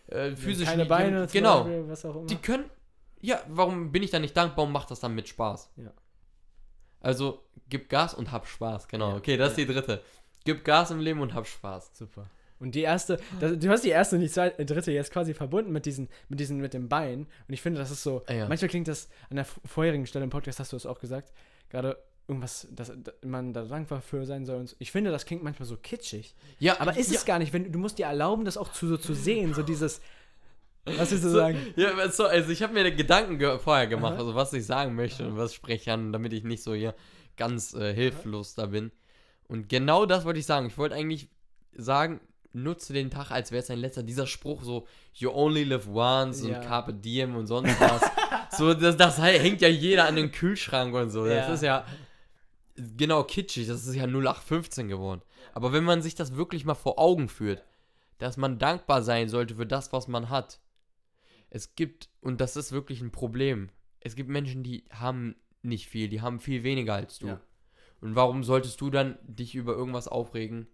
äh, 0.06 0.36
physisch 0.36 0.68
keine 0.68 0.86
Beine, 0.86 1.26
die, 1.26 1.32
genau. 1.32 1.64
Beispiel, 1.64 1.88
was 1.88 2.04
auch 2.04 2.16
immer. 2.16 2.26
Die 2.26 2.36
können, 2.36 2.70
ja, 3.20 3.42
warum 3.48 3.90
bin 3.92 4.02
ich 4.02 4.10
da 4.10 4.18
nicht 4.18 4.36
dankbar 4.36 4.66
und 4.66 4.72
mach 4.72 4.84
das 4.84 5.00
dann 5.00 5.14
mit 5.14 5.28
Spaß? 5.28 5.70
Ja. 5.76 5.92
Also, 7.00 7.42
gib 7.68 7.88
Gas 7.88 8.14
und 8.14 8.32
hab 8.32 8.46
Spaß, 8.46 8.88
genau. 8.88 9.16
Okay, 9.16 9.36
das 9.36 9.48
ja. 9.48 9.50
ist 9.50 9.68
die 9.68 9.72
dritte. 9.72 10.02
Gib 10.44 10.64
Gas 10.64 10.90
im 10.90 11.00
Leben 11.00 11.20
und 11.20 11.34
hab 11.34 11.46
Spaß. 11.46 11.90
Super. 11.94 12.28
Und 12.60 12.74
die 12.74 12.82
erste, 12.82 13.18
das, 13.40 13.58
du 13.58 13.70
hast 13.70 13.84
die 13.84 13.88
erste 13.88 14.16
und 14.16 14.22
die 14.22 14.28
zweite, 14.28 14.58
äh, 14.58 14.66
dritte 14.66 14.92
jetzt 14.92 15.10
quasi 15.10 15.32
verbunden 15.32 15.72
mit 15.72 15.86
diesen, 15.86 16.08
mit 16.28 16.40
diesen, 16.40 16.58
mit 16.58 16.74
dem 16.74 16.88
Bein. 16.88 17.20
Und 17.48 17.54
ich 17.54 17.62
finde, 17.62 17.80
das 17.80 17.90
ist 17.90 18.02
so. 18.02 18.22
Ja. 18.28 18.46
Manchmal 18.46 18.68
klingt 18.68 18.86
das 18.86 19.08
an 19.30 19.36
der 19.36 19.46
vorherigen 19.46 20.06
Stelle 20.06 20.24
im 20.24 20.30
Podcast, 20.30 20.60
hast 20.60 20.72
du 20.72 20.76
es 20.76 20.84
auch 20.84 21.00
gesagt, 21.00 21.32
gerade 21.70 21.96
irgendwas, 22.28 22.68
dass, 22.70 22.92
dass 23.02 23.14
man 23.24 23.54
da 23.54 23.64
dankbar 23.64 24.02
für 24.02 24.26
sein 24.26 24.44
soll. 24.44 24.60
Und 24.60 24.68
so. 24.68 24.76
Ich 24.78 24.92
finde, 24.92 25.10
das 25.10 25.24
klingt 25.24 25.42
manchmal 25.42 25.66
so 25.66 25.76
kitschig. 25.76 26.34
Ja. 26.58 26.78
Aber 26.80 26.96
ist 26.96 27.10
ja. 27.10 27.16
es 27.16 27.24
gar 27.24 27.38
nicht, 27.38 27.54
wenn 27.54 27.72
du 27.72 27.78
musst 27.78 27.98
dir 27.98 28.06
erlauben, 28.06 28.44
das 28.44 28.58
auch 28.58 28.70
zu, 28.72 28.86
so 28.86 28.98
zu 28.98 29.14
sehen, 29.14 29.54
so 29.54 29.62
dieses. 29.62 30.00
Was 30.84 31.10
willst 31.10 31.24
du 31.24 31.30
so, 31.30 31.38
sagen? 31.38 31.58
Ja, 31.76 32.08
so, 32.10 32.26
also 32.26 32.50
ich 32.50 32.62
habe 32.62 32.72
mir 32.72 32.90
Gedanken 32.90 33.38
ge 33.38 33.58
vorher 33.58 33.86
gemacht, 33.86 34.14
Aha. 34.14 34.20
also 34.20 34.34
was 34.34 34.52
ich 34.52 34.64
sagen 34.64 34.94
möchte 34.94 35.22
Aha. 35.22 35.30
und 35.30 35.38
was 35.38 35.54
spreche 35.54 35.82
ich 35.82 35.90
an, 35.90 36.12
damit 36.12 36.32
ich 36.32 36.44
nicht 36.44 36.62
so 36.62 36.74
hier 36.74 36.94
ganz 37.36 37.74
äh, 37.74 37.94
hilflos 37.94 38.54
da 38.54 38.66
bin. 38.66 38.90
Und 39.48 39.68
genau 39.68 40.06
das 40.06 40.24
wollte 40.24 40.38
ich 40.38 40.46
sagen. 40.46 40.66
Ich 40.66 40.78
wollte 40.78 40.94
eigentlich 40.94 41.28
sagen, 41.72 42.20
nutze 42.52 42.92
den 42.92 43.10
Tag, 43.10 43.30
als 43.30 43.50
wäre 43.50 43.60
es 43.60 43.66
dein 43.66 43.78
letzter. 43.78 44.02
Dieser 44.02 44.26
Spruch 44.26 44.62
so, 44.62 44.86
you 45.14 45.30
only 45.30 45.64
live 45.64 45.88
once 45.88 46.42
ja. 46.42 46.56
und 46.56 46.64
Carpe 46.66 46.94
Diem 46.94 47.36
und 47.36 47.46
sonst 47.46 47.80
was. 47.80 48.02
so, 48.58 48.74
das, 48.74 48.96
das 48.96 49.18
hängt 49.20 49.60
ja 49.60 49.68
jeder 49.68 50.06
an 50.06 50.16
den 50.16 50.32
Kühlschrank 50.32 50.94
und 50.94 51.10
so. 51.10 51.26
Das 51.26 51.50
ist 51.50 51.62
ja 51.62 51.84
genau 52.96 53.24
kitschig. 53.24 53.66
Das 53.68 53.86
ist 53.86 53.94
ja 53.94 54.04
0815 54.04 54.88
geworden. 54.88 55.22
Aber 55.52 55.72
wenn 55.72 55.84
man 55.84 56.02
sich 56.02 56.14
das 56.14 56.36
wirklich 56.36 56.64
mal 56.64 56.74
vor 56.74 56.98
Augen 56.98 57.28
führt, 57.28 57.64
dass 58.18 58.36
man 58.36 58.58
dankbar 58.58 59.02
sein 59.02 59.28
sollte 59.28 59.56
für 59.56 59.66
das, 59.66 59.92
was 59.92 60.06
man 60.06 60.28
hat. 60.28 60.60
Es 61.50 61.74
gibt, 61.74 62.08
und 62.20 62.40
das 62.40 62.56
ist 62.56 62.72
wirklich 62.72 63.00
ein 63.00 63.12
Problem, 63.12 63.70
es 64.00 64.16
gibt 64.16 64.30
Menschen, 64.30 64.62
die 64.62 64.84
haben 64.90 65.36
nicht 65.62 65.88
viel, 65.88 66.08
die 66.08 66.22
haben 66.22 66.40
viel 66.40 66.62
weniger 66.62 66.94
als 66.94 67.18
du. 67.18 67.28
Ja. 67.28 67.40
Und 68.00 68.14
warum 68.14 68.44
solltest 68.44 68.80
du 68.80 68.88
dann 68.88 69.18
dich 69.22 69.54
über 69.54 69.74
irgendwas 69.74 70.08
aufregen, 70.08 70.68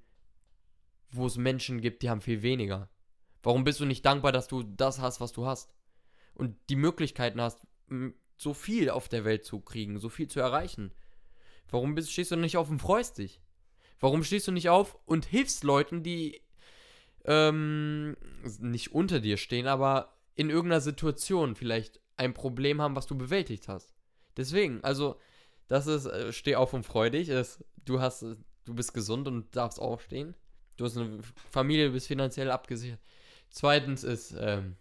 wo 1.10 1.26
es 1.26 1.36
Menschen 1.36 1.80
gibt, 1.80 2.02
die 2.02 2.10
haben 2.10 2.20
viel 2.20 2.42
weniger? 2.42 2.88
Warum 3.42 3.64
bist 3.64 3.80
du 3.80 3.84
nicht 3.84 4.04
dankbar, 4.04 4.32
dass 4.32 4.48
du 4.48 4.62
das 4.62 5.00
hast, 5.00 5.20
was 5.20 5.32
du 5.32 5.46
hast? 5.46 5.74
Und 6.34 6.56
die 6.68 6.76
Möglichkeiten 6.76 7.40
hast, 7.40 7.66
so 8.36 8.54
viel 8.54 8.90
auf 8.90 9.08
der 9.08 9.24
Welt 9.24 9.44
zu 9.44 9.60
kriegen, 9.60 9.98
so 9.98 10.08
viel 10.08 10.28
zu 10.28 10.40
erreichen. 10.40 10.92
Warum 11.68 11.94
bist, 11.94 12.12
stehst 12.12 12.30
du 12.30 12.36
nicht 12.36 12.56
auf 12.56 12.70
und 12.70 12.80
freust 12.80 13.18
dich? 13.18 13.40
Warum 13.98 14.22
stehst 14.22 14.46
du 14.46 14.52
nicht 14.52 14.68
auf 14.68 14.98
und 15.06 15.24
hilfst 15.24 15.64
Leuten, 15.64 16.02
die 16.02 16.42
ähm, 17.24 18.16
nicht 18.60 18.92
unter 18.92 19.20
dir 19.20 19.36
stehen, 19.36 19.66
aber 19.66 20.15
in 20.36 20.50
irgendeiner 20.50 20.80
Situation 20.80 21.56
vielleicht 21.56 22.00
ein 22.16 22.34
Problem 22.34 22.80
haben, 22.80 22.94
was 22.94 23.06
du 23.06 23.16
bewältigt 23.16 23.68
hast? 23.68 23.94
Deswegen, 24.36 24.84
also, 24.84 25.18
das 25.66 25.86
ist, 25.86 26.06
äh, 26.06 26.32
steh 26.32 26.56
auf 26.56 26.72
und 26.72 26.84
freu 26.84 27.10
dich, 27.10 27.28
ist, 27.28 27.64
du 27.84 28.00
hast, 28.00 28.22
du 28.22 28.74
bist 28.74 28.94
gesund 28.94 29.26
und 29.26 29.56
darfst 29.56 29.80
aufstehen. 29.80 30.34
Du 30.76 30.84
hast 30.84 30.96
eine 30.96 31.20
Familie, 31.50 31.86
du 31.86 31.92
bist 31.92 32.06
finanziell 32.06 32.50
abgesichert. 32.50 33.00
Zweitens 33.48 34.04
ist, 34.04 34.34
ähm, 34.38 34.76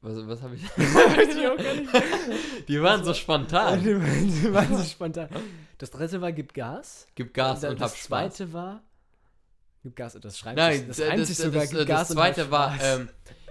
was, 0.00 0.26
was 0.26 0.42
habe 0.42 0.56
ich? 0.56 0.62
die 2.66 2.82
waren 2.82 3.04
so 3.04 3.14
spontan. 3.14 3.80
Die, 3.84 4.52
waren 4.52 4.76
so 4.76 4.82
spontan. 4.82 5.28
Das 5.78 5.92
dritte 5.92 6.20
war 6.20 6.32
Gib 6.32 6.52
Gas. 6.52 7.06
Gib 7.14 7.32
Gas 7.32 7.62
und, 7.62 7.70
und 7.70 7.80
hab 7.80 7.90
Spaß. 7.90 7.98
Das 7.98 8.06
zweite 8.06 8.52
war 8.52 8.82
Gib 9.84 9.94
Gas. 9.94 10.18
Das 10.20 10.36
schreibt 10.36 10.56
Nein, 10.56 10.78
sich, 10.78 10.86
das, 10.88 10.96
das, 10.96 11.28
sich 11.28 11.36
sogar. 11.36 11.62
Das, 11.62 11.70
Gib 11.70 11.86
Gas 11.86 12.08
das 12.08 12.16
zweite 12.16 12.50
war 12.50 12.76
ähm, 12.82 13.08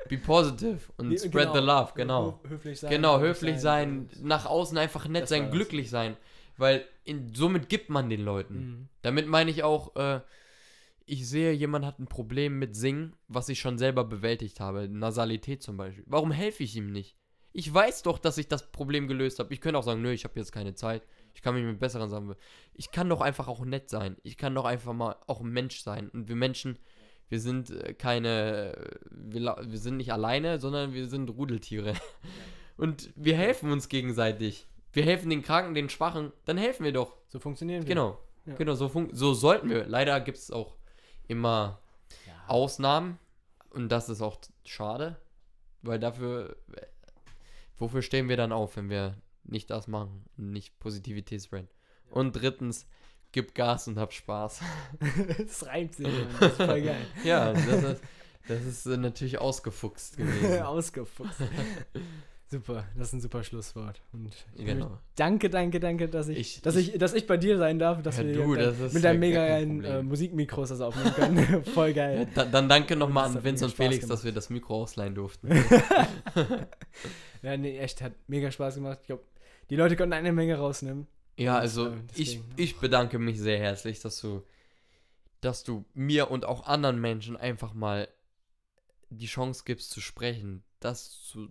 Be 0.10 0.18
positive 0.18 0.80
und 0.98 1.18
spread 1.18 1.32
genau. 1.32 1.53
the 1.53 1.60
love. 1.60 1.91
Genau. 1.95 2.40
Höflich 2.48 2.80
sein. 2.80 2.90
Genau, 2.90 3.19
höflich 3.19 3.60
sein, 3.60 4.10
sein 4.11 4.28
nach 4.28 4.45
außen 4.45 4.78
einfach 4.78 5.07
nett 5.07 5.28
sein, 5.28 5.52
glücklich 5.52 5.90
sein. 5.90 6.18
Weil 6.57 6.86
in, 7.03 7.34
somit 7.34 7.69
gibt 7.69 7.90
man 7.90 8.10
den 8.10 8.22
Leuten. 8.22 8.56
Mhm. 8.56 8.88
Damit 9.02 9.28
meine 9.28 9.52
ich 9.52 9.64
auch, 9.64 9.95
äh, 9.95 10.22
ich 11.06 11.28
sehe, 11.28 11.52
jemand 11.52 11.86
hat 11.86 11.99
ein 11.99 12.07
Problem 12.07 12.60
mit 12.60 12.76
Singen, 12.76 13.15
was 13.28 13.49
ich 13.49 13.60
schon 13.60 13.78
selber 13.78 14.03
bewältigt 14.03 14.60
habe. 14.60 14.88
Nasalität 14.88 15.64
zum 15.64 15.78
Beispiel. 15.78 16.03
Warum 16.07 16.32
helfe 16.32 16.64
ich 16.64 16.76
ihm 16.76 16.91
nicht? 16.91 17.18
Ich 17.53 17.73
weiß 17.73 18.03
doch, 18.03 18.18
dass 18.18 18.38
ich 18.38 18.48
das 18.48 18.72
Problem 18.72 19.07
gelöst 19.07 19.40
habe. 19.40 19.53
Ich 19.53 19.60
könnte 19.60 19.78
auch 19.78 19.84
sagen, 19.84 20.02
nö, 20.02 20.11
ich 20.11 20.23
habe 20.23 20.40
jetzt 20.40 20.53
keine 20.53 20.73
Zeit. 20.73 21.06
Ich 21.34 21.41
kann 21.41 21.53
mich 21.53 21.65
mit 21.65 21.80
besseren 21.80 22.10
Sachen. 22.10 22.34
Ich 22.73 22.91
kann 22.91 23.10
doch 23.10 23.19
einfach 23.19 23.48
auch 23.48 23.65
nett 23.65 23.90
sein. 23.90 24.15
Ich 24.23 24.38
kann 24.38 24.56
doch 24.56 24.65
einfach 24.65 24.94
mal 24.94 25.18
auch 25.28 25.41
ein 25.41 25.49
Mensch 25.49 25.82
sein. 25.82 26.10
Und 26.10 26.30
wir 26.30 26.36
Menschen, 26.36 26.80
wir 27.32 27.40
sind 27.40 27.70
äh, 27.72 27.94
keine. 27.94 28.74
Wir, 29.10 29.56
wir 29.62 29.80
sind 29.80 29.98
nicht 29.98 30.12
alleine, 30.12 30.60
sondern 30.60 30.94
wir 30.94 31.08
sind 31.08 31.30
Rudeltiere. 31.30 31.94
Und 32.78 33.10
wir 33.16 33.38
helfen 33.38 33.72
uns 33.72 33.88
gegenseitig. 33.88 34.68
Wir 34.91 35.03
helfen 35.03 35.30
den 35.30 35.41
Kranken, 35.41 35.74
den 35.74 35.90
Schwachen. 35.90 36.34
Dann 36.45 36.58
helfen 36.58 36.84
wir 36.84 36.91
doch. 36.91 37.16
So 37.30 37.40
funktionieren 37.40 37.84
wir. 37.84 37.88
Genau. 37.88 38.20
Ja. 38.45 38.56
Genau, 38.56 38.74
so, 38.74 38.91
so 39.14 39.34
sollten 39.34 39.70
wir. 39.70 39.86
Leider 39.86 40.20
gibt 40.20 40.40
es 40.40 40.52
auch 40.52 40.76
immer 41.28 41.80
ja. 42.28 42.34
Ausnahmen 42.49 43.18
und 43.70 43.90
das 43.90 44.10
ist 44.10 44.22
auch 44.22 44.41
schade, 44.66 45.16
weil 45.84 45.99
dafür, 45.99 46.58
wofür 47.78 48.02
stehen 48.02 48.28
wir 48.28 48.36
dann 48.36 48.52
auf, 48.52 48.76
wenn 48.76 48.90
wir 48.90 49.16
nicht 49.44 49.70
das 49.70 49.88
machen 49.88 50.26
und 50.38 50.52
nicht 50.52 50.78
Positivität 50.80 51.44
spreaden? 51.44 51.70
Ja. 52.08 52.14
Und 52.14 52.34
drittens, 52.34 52.88
gib 53.32 53.56
Gas 53.56 53.88
und 53.88 53.98
hab 53.98 54.14
Spaß. 54.14 54.62
das 55.38 55.66
reimt 55.66 55.95
sich, 55.95 56.08
Mann. 56.08 56.28
das 56.40 56.52
ist 56.52 56.58
voll 56.58 56.82
geil. 56.82 57.06
ja, 57.24 57.53
das 57.53 57.84
ist, 57.84 58.02
das 58.48 58.66
ist 58.66 58.86
natürlich 58.86 59.38
ausgefuchst 59.40 60.18
gewesen. 60.18 60.62
ausgefuchst. 60.64 61.41
Super, 62.48 62.84
das 62.98 63.08
ist 63.08 63.14
ein 63.14 63.22
super 63.22 63.44
Schlusswort. 63.45 64.02
Und 64.12 64.34
genau. 64.58 64.98
danke, 65.16 65.49
danke, 65.49 65.80
danke, 65.80 66.10
dass 66.10 66.28
ich, 66.28 66.38
ich 66.38 66.62
dass 66.62 66.76
ich, 66.76 66.98
dass 66.98 67.14
ich 67.14 67.26
bei 67.26 67.38
dir 67.38 67.58
sein 67.58 67.80
darf, 67.80 68.02
dass 68.02 68.18
ja, 68.18 68.26
wir 68.26 68.34
du, 68.34 68.56
das 68.56 68.91
mit 68.91 69.03
deinem 69.06 69.22
mega 69.22 69.48
geilen 69.48 69.84
äh, 69.86 70.03
Musikmikros 70.03 70.68
das 70.68 70.82
aufnehmen 70.82 71.14
können. 71.14 71.64
Voll 71.64 71.94
geil. 71.94 72.28
Ja, 72.36 72.44
da, 72.44 72.45
dann 72.45 72.68
danke 72.68 72.98
nochmal 72.98 73.30
an 73.30 73.41
Vince 73.41 73.64
und 73.64 73.74
Felix, 73.74 74.02
gemacht. 74.02 74.12
dass 74.12 74.26
wir 74.26 74.34
das 74.34 74.49
Mikro 74.49 74.82
ausleihen 74.82 75.16
durften. 75.16 75.48
ja, 77.41 77.56
nee, 77.56 77.78
echt, 77.80 78.02
hat 78.02 78.14
mega 78.28 78.52
Spaß 78.52 78.76
gemacht. 78.76 78.98
Ich 79.02 79.08
glaube, 79.08 79.24
die 79.70 79.78
Leute 79.78 79.95
konnten 79.95 80.12
eine 80.12 80.34
Menge 80.34 80.58
rausnehmen. 80.58 81.08
Ja, 81.38 81.58
also 81.58 81.86
und, 81.86 82.18
äh, 82.18 82.22
ich, 82.22 82.40
ich 82.56 82.78
bedanke 82.78 83.20
mich 83.20 83.40
sehr 83.40 83.58
herzlich, 83.60 83.99
dass 83.99 84.20
du, 84.22 84.44
dass 85.41 85.64
du 85.64 85.86
mir 85.94 86.30
und 86.30 86.45
auch 86.45 86.66
anderen 86.66 86.99
Menschen 86.99 87.38
einfach 87.38 87.74
mal 87.74 88.08
die 89.10 89.28
Chance 89.28 89.64
gibst 89.66 89.91
zu 89.91 90.02
sprechen, 90.02 90.64
das 90.80 91.22
zu 91.24 91.49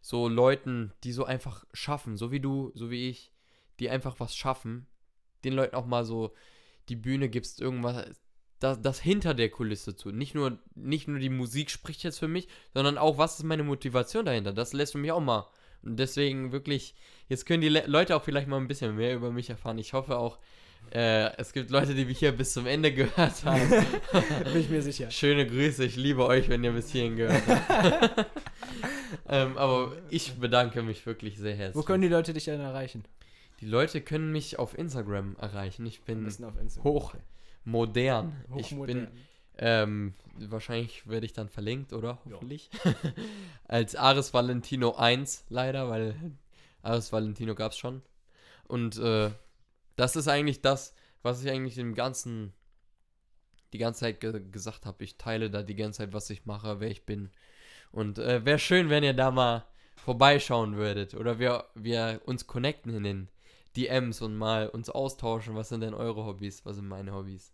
so 0.00 0.28
Leuten, 0.28 0.92
die 1.04 1.12
so 1.12 1.24
einfach 1.24 1.64
schaffen, 1.72 2.16
so 2.16 2.32
wie 2.32 2.40
du, 2.40 2.72
so 2.74 2.90
wie 2.90 3.08
ich, 3.08 3.32
die 3.78 3.90
einfach 3.90 4.18
was 4.18 4.34
schaffen, 4.34 4.86
den 5.44 5.52
Leuten 5.52 5.76
auch 5.76 5.86
mal 5.86 6.04
so 6.04 6.34
die 6.88 6.96
Bühne 6.96 7.28
gibst, 7.28 7.60
irgendwas, 7.60 8.06
das, 8.58 8.80
das 8.80 9.00
hinter 9.00 9.34
der 9.34 9.50
Kulisse 9.50 9.96
zu. 9.96 10.10
Nicht 10.10 10.34
nur, 10.34 10.58
nicht 10.74 11.08
nur 11.08 11.18
die 11.18 11.30
Musik 11.30 11.70
spricht 11.70 12.02
jetzt 12.02 12.18
für 12.18 12.28
mich, 12.28 12.48
sondern 12.74 12.98
auch, 12.98 13.18
was 13.18 13.38
ist 13.38 13.44
meine 13.44 13.62
Motivation 13.62 14.24
dahinter? 14.24 14.52
Das 14.52 14.72
lässt 14.72 14.94
du 14.94 14.98
mich 14.98 15.12
auch 15.12 15.20
mal. 15.20 15.48
Und 15.82 15.96
deswegen 15.98 16.52
wirklich, 16.52 16.94
jetzt 17.28 17.46
können 17.46 17.60
die 17.62 17.68
Le 17.68 17.84
Leute 17.86 18.14
auch 18.16 18.22
vielleicht 18.22 18.48
mal 18.48 18.58
ein 18.58 18.68
bisschen 18.68 18.96
mehr 18.96 19.14
über 19.14 19.30
mich 19.30 19.48
erfahren. 19.50 19.78
Ich 19.78 19.92
hoffe 19.92 20.16
auch, 20.18 20.38
Äh, 20.92 21.36
es 21.36 21.52
gibt 21.52 21.70
Leute, 21.70 21.94
die 21.94 22.06
mich 22.06 22.18
hier 22.20 22.32
bis 22.32 22.54
zum 22.54 22.66
Ende 22.66 22.90
gehört 23.00 23.44
haben. 23.44 23.68
Bin 24.52 24.60
ich 24.60 24.70
mir 24.70 24.80
sicher. 24.82 25.10
Schöne 25.10 25.46
Grüße, 25.46 25.84
ich 25.84 25.96
liebe 25.96 26.24
euch, 26.26 26.48
wenn 26.48 26.64
ihr 26.64 26.72
bis 26.72 26.90
hierhin 26.90 27.16
gehört 27.16 27.42
habt. 27.46 28.26
ähm, 29.28 29.58
aber 29.58 29.92
ich 30.08 30.34
bedanke 30.34 30.82
mich 30.82 31.04
wirklich 31.04 31.38
sehr 31.38 31.54
herzlich. 31.54 31.76
Wo 31.76 31.86
können 31.86 32.02
die 32.02 32.08
Leute 32.08 32.32
dich 32.32 32.46
denn 32.46 32.60
erreichen? 32.60 33.04
Die 33.60 33.66
Leute 33.66 34.00
können 34.00 34.32
mich 34.32 34.58
auf 34.58 34.76
Instagram 34.76 35.36
erreichen. 35.38 35.84
Ich 35.84 36.00
bin 36.00 36.26
auf 36.26 36.56
Instagram. 36.58 36.84
hoch 36.84 37.14
modern. 37.64 38.32
Hochmodern. 38.50 38.58
Ich 38.58 38.86
bin 38.86 39.08
ähm, 39.62 40.14
wahrscheinlich 40.38 41.06
werde 41.06 41.26
ich 41.26 41.34
dann 41.34 41.50
verlinkt, 41.50 41.92
oder? 41.92 42.18
Ja. 42.24 42.32
Hoffentlich. 42.32 42.70
Als 43.68 43.94
Ares 43.94 44.32
Valentino 44.32 44.94
1, 44.94 45.44
leider, 45.50 45.90
weil 45.90 46.14
Ares 46.82 47.12
Valentino 47.12 47.54
gab 47.54 47.72
es 47.72 47.78
schon. 47.78 48.00
Und 48.66 48.96
äh, 48.98 49.30
das 49.96 50.16
ist 50.16 50.28
eigentlich 50.28 50.62
das, 50.62 50.94
was 51.22 51.44
ich 51.44 51.50
eigentlich 51.50 51.76
im 51.76 51.94
Ganzen 51.94 52.54
die 53.74 53.78
ganze 53.78 54.00
Zeit 54.00 54.20
ge 54.20 54.40
gesagt 54.50 54.86
habe. 54.86 55.04
Ich 55.04 55.18
teile 55.18 55.50
da 55.50 55.62
die 55.62 55.76
ganze 55.76 55.98
Zeit, 55.98 56.14
was 56.14 56.30
ich 56.30 56.46
mache, 56.46 56.80
wer 56.80 56.90
ich 56.90 57.04
bin. 57.04 57.30
Und 57.92 58.18
äh, 58.18 58.44
wäre 58.46 58.58
schön, 58.58 58.88
wenn 58.88 59.04
ihr 59.04 59.12
da 59.12 59.30
mal 59.30 59.66
vorbeischauen 59.94 60.76
würdet. 60.76 61.14
Oder 61.14 61.38
wir, 61.38 61.66
wir 61.74 62.22
uns 62.24 62.46
connecten 62.46 62.94
in 62.94 63.02
den 63.02 63.28
DMs 63.76 64.22
und 64.22 64.36
mal 64.36 64.68
uns 64.68 64.88
austauschen. 64.88 65.54
Was 65.54 65.68
sind 65.68 65.82
denn 65.82 65.92
eure 65.92 66.24
Hobbys? 66.24 66.64
Was 66.64 66.76
sind 66.76 66.88
meine 66.88 67.12
Hobbys? 67.12 67.52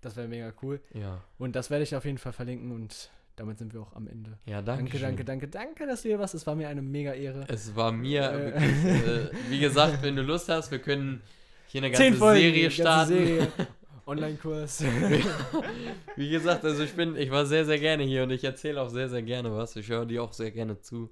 Das 0.00 0.16
wäre 0.16 0.28
mega 0.28 0.52
cool. 0.62 0.80
Ja. 0.94 1.20
Und 1.38 1.56
das 1.56 1.70
werde 1.70 1.84
ich 1.84 1.94
auf 1.94 2.04
jeden 2.04 2.18
Fall 2.18 2.32
verlinken 2.32 2.72
und 2.72 3.10
damit 3.36 3.58
sind 3.58 3.72
wir 3.74 3.80
auch 3.80 3.94
am 3.94 4.06
Ende. 4.08 4.38
Ja, 4.46 4.62
danke. 4.62 4.84
Danke, 4.84 4.98
danke, 4.98 5.24
danke, 5.24 5.48
danke, 5.48 5.86
dass 5.86 6.02
du 6.02 6.08
hier 6.08 6.18
warst. 6.18 6.34
Es 6.34 6.46
war 6.46 6.54
mir 6.54 6.68
eine 6.68 6.82
mega 6.82 7.12
Ehre. 7.12 7.44
Es 7.48 7.74
war 7.76 7.92
mir, 7.92 8.30
Äh. 8.30 8.44
wirklich, 8.44 8.84
äh, 8.84 9.30
wie 9.50 9.60
gesagt, 9.60 10.02
wenn 10.02 10.16
du 10.16 10.22
Lust 10.22 10.48
hast, 10.48 10.70
wir 10.70 10.78
können 10.78 11.20
hier 11.68 11.82
eine 11.82 11.90
ganze 11.90 12.12
Folgen, 12.14 12.40
Serie 12.40 12.62
ganze 12.62 12.82
starten. 12.82 13.08
Serie. 13.12 13.48
Online-Kurs. 14.06 14.82
Wie 16.16 16.30
gesagt, 16.30 16.64
also 16.64 16.82
ich 16.82 16.94
bin, 16.94 17.14
ich 17.14 17.30
war 17.30 17.46
sehr, 17.46 17.64
sehr 17.64 17.78
gerne 17.78 18.02
hier 18.02 18.24
und 18.24 18.30
ich 18.30 18.42
erzähle 18.42 18.82
auch 18.82 18.88
sehr, 18.88 19.08
sehr 19.08 19.22
gerne 19.22 19.54
was. 19.54 19.76
Ich 19.76 19.88
höre 19.88 20.04
dir 20.04 20.24
auch 20.24 20.32
sehr 20.32 20.50
gerne 20.50 20.80
zu. 20.80 21.10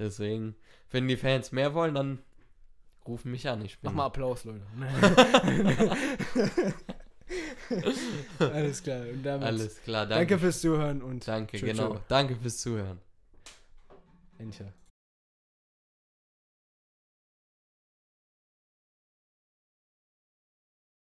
Deswegen, 0.00 0.56
wenn 0.90 1.06
die 1.06 1.16
Fans 1.16 1.52
mehr 1.52 1.74
wollen, 1.74 1.94
dann 1.94 2.18
rufen 3.06 3.30
mich 3.30 3.48
an. 3.48 3.64
Ich 3.64 3.78
bin 3.78 3.90
Mach 3.90 3.96
mal 3.98 4.06
Applaus, 4.06 4.44
Leute. 4.44 4.62
Alles 8.38 8.82
klar. 8.82 9.02
Und 9.02 9.22
damit 9.22 9.46
alles 9.46 9.82
klar. 9.82 10.06
danke 10.06 10.26
Danke, 10.26 10.38
fürs 10.38 10.60
Zuhören 10.60 11.02
und 11.02 11.26
danke, 11.26 11.56
Tschö, 11.58 11.66
genau. 11.66 11.94
tschö. 11.94 12.00
Danke 12.08 12.36
fürs 12.36 12.58
Zuhören. 12.58 12.98
Entche. 14.38 14.72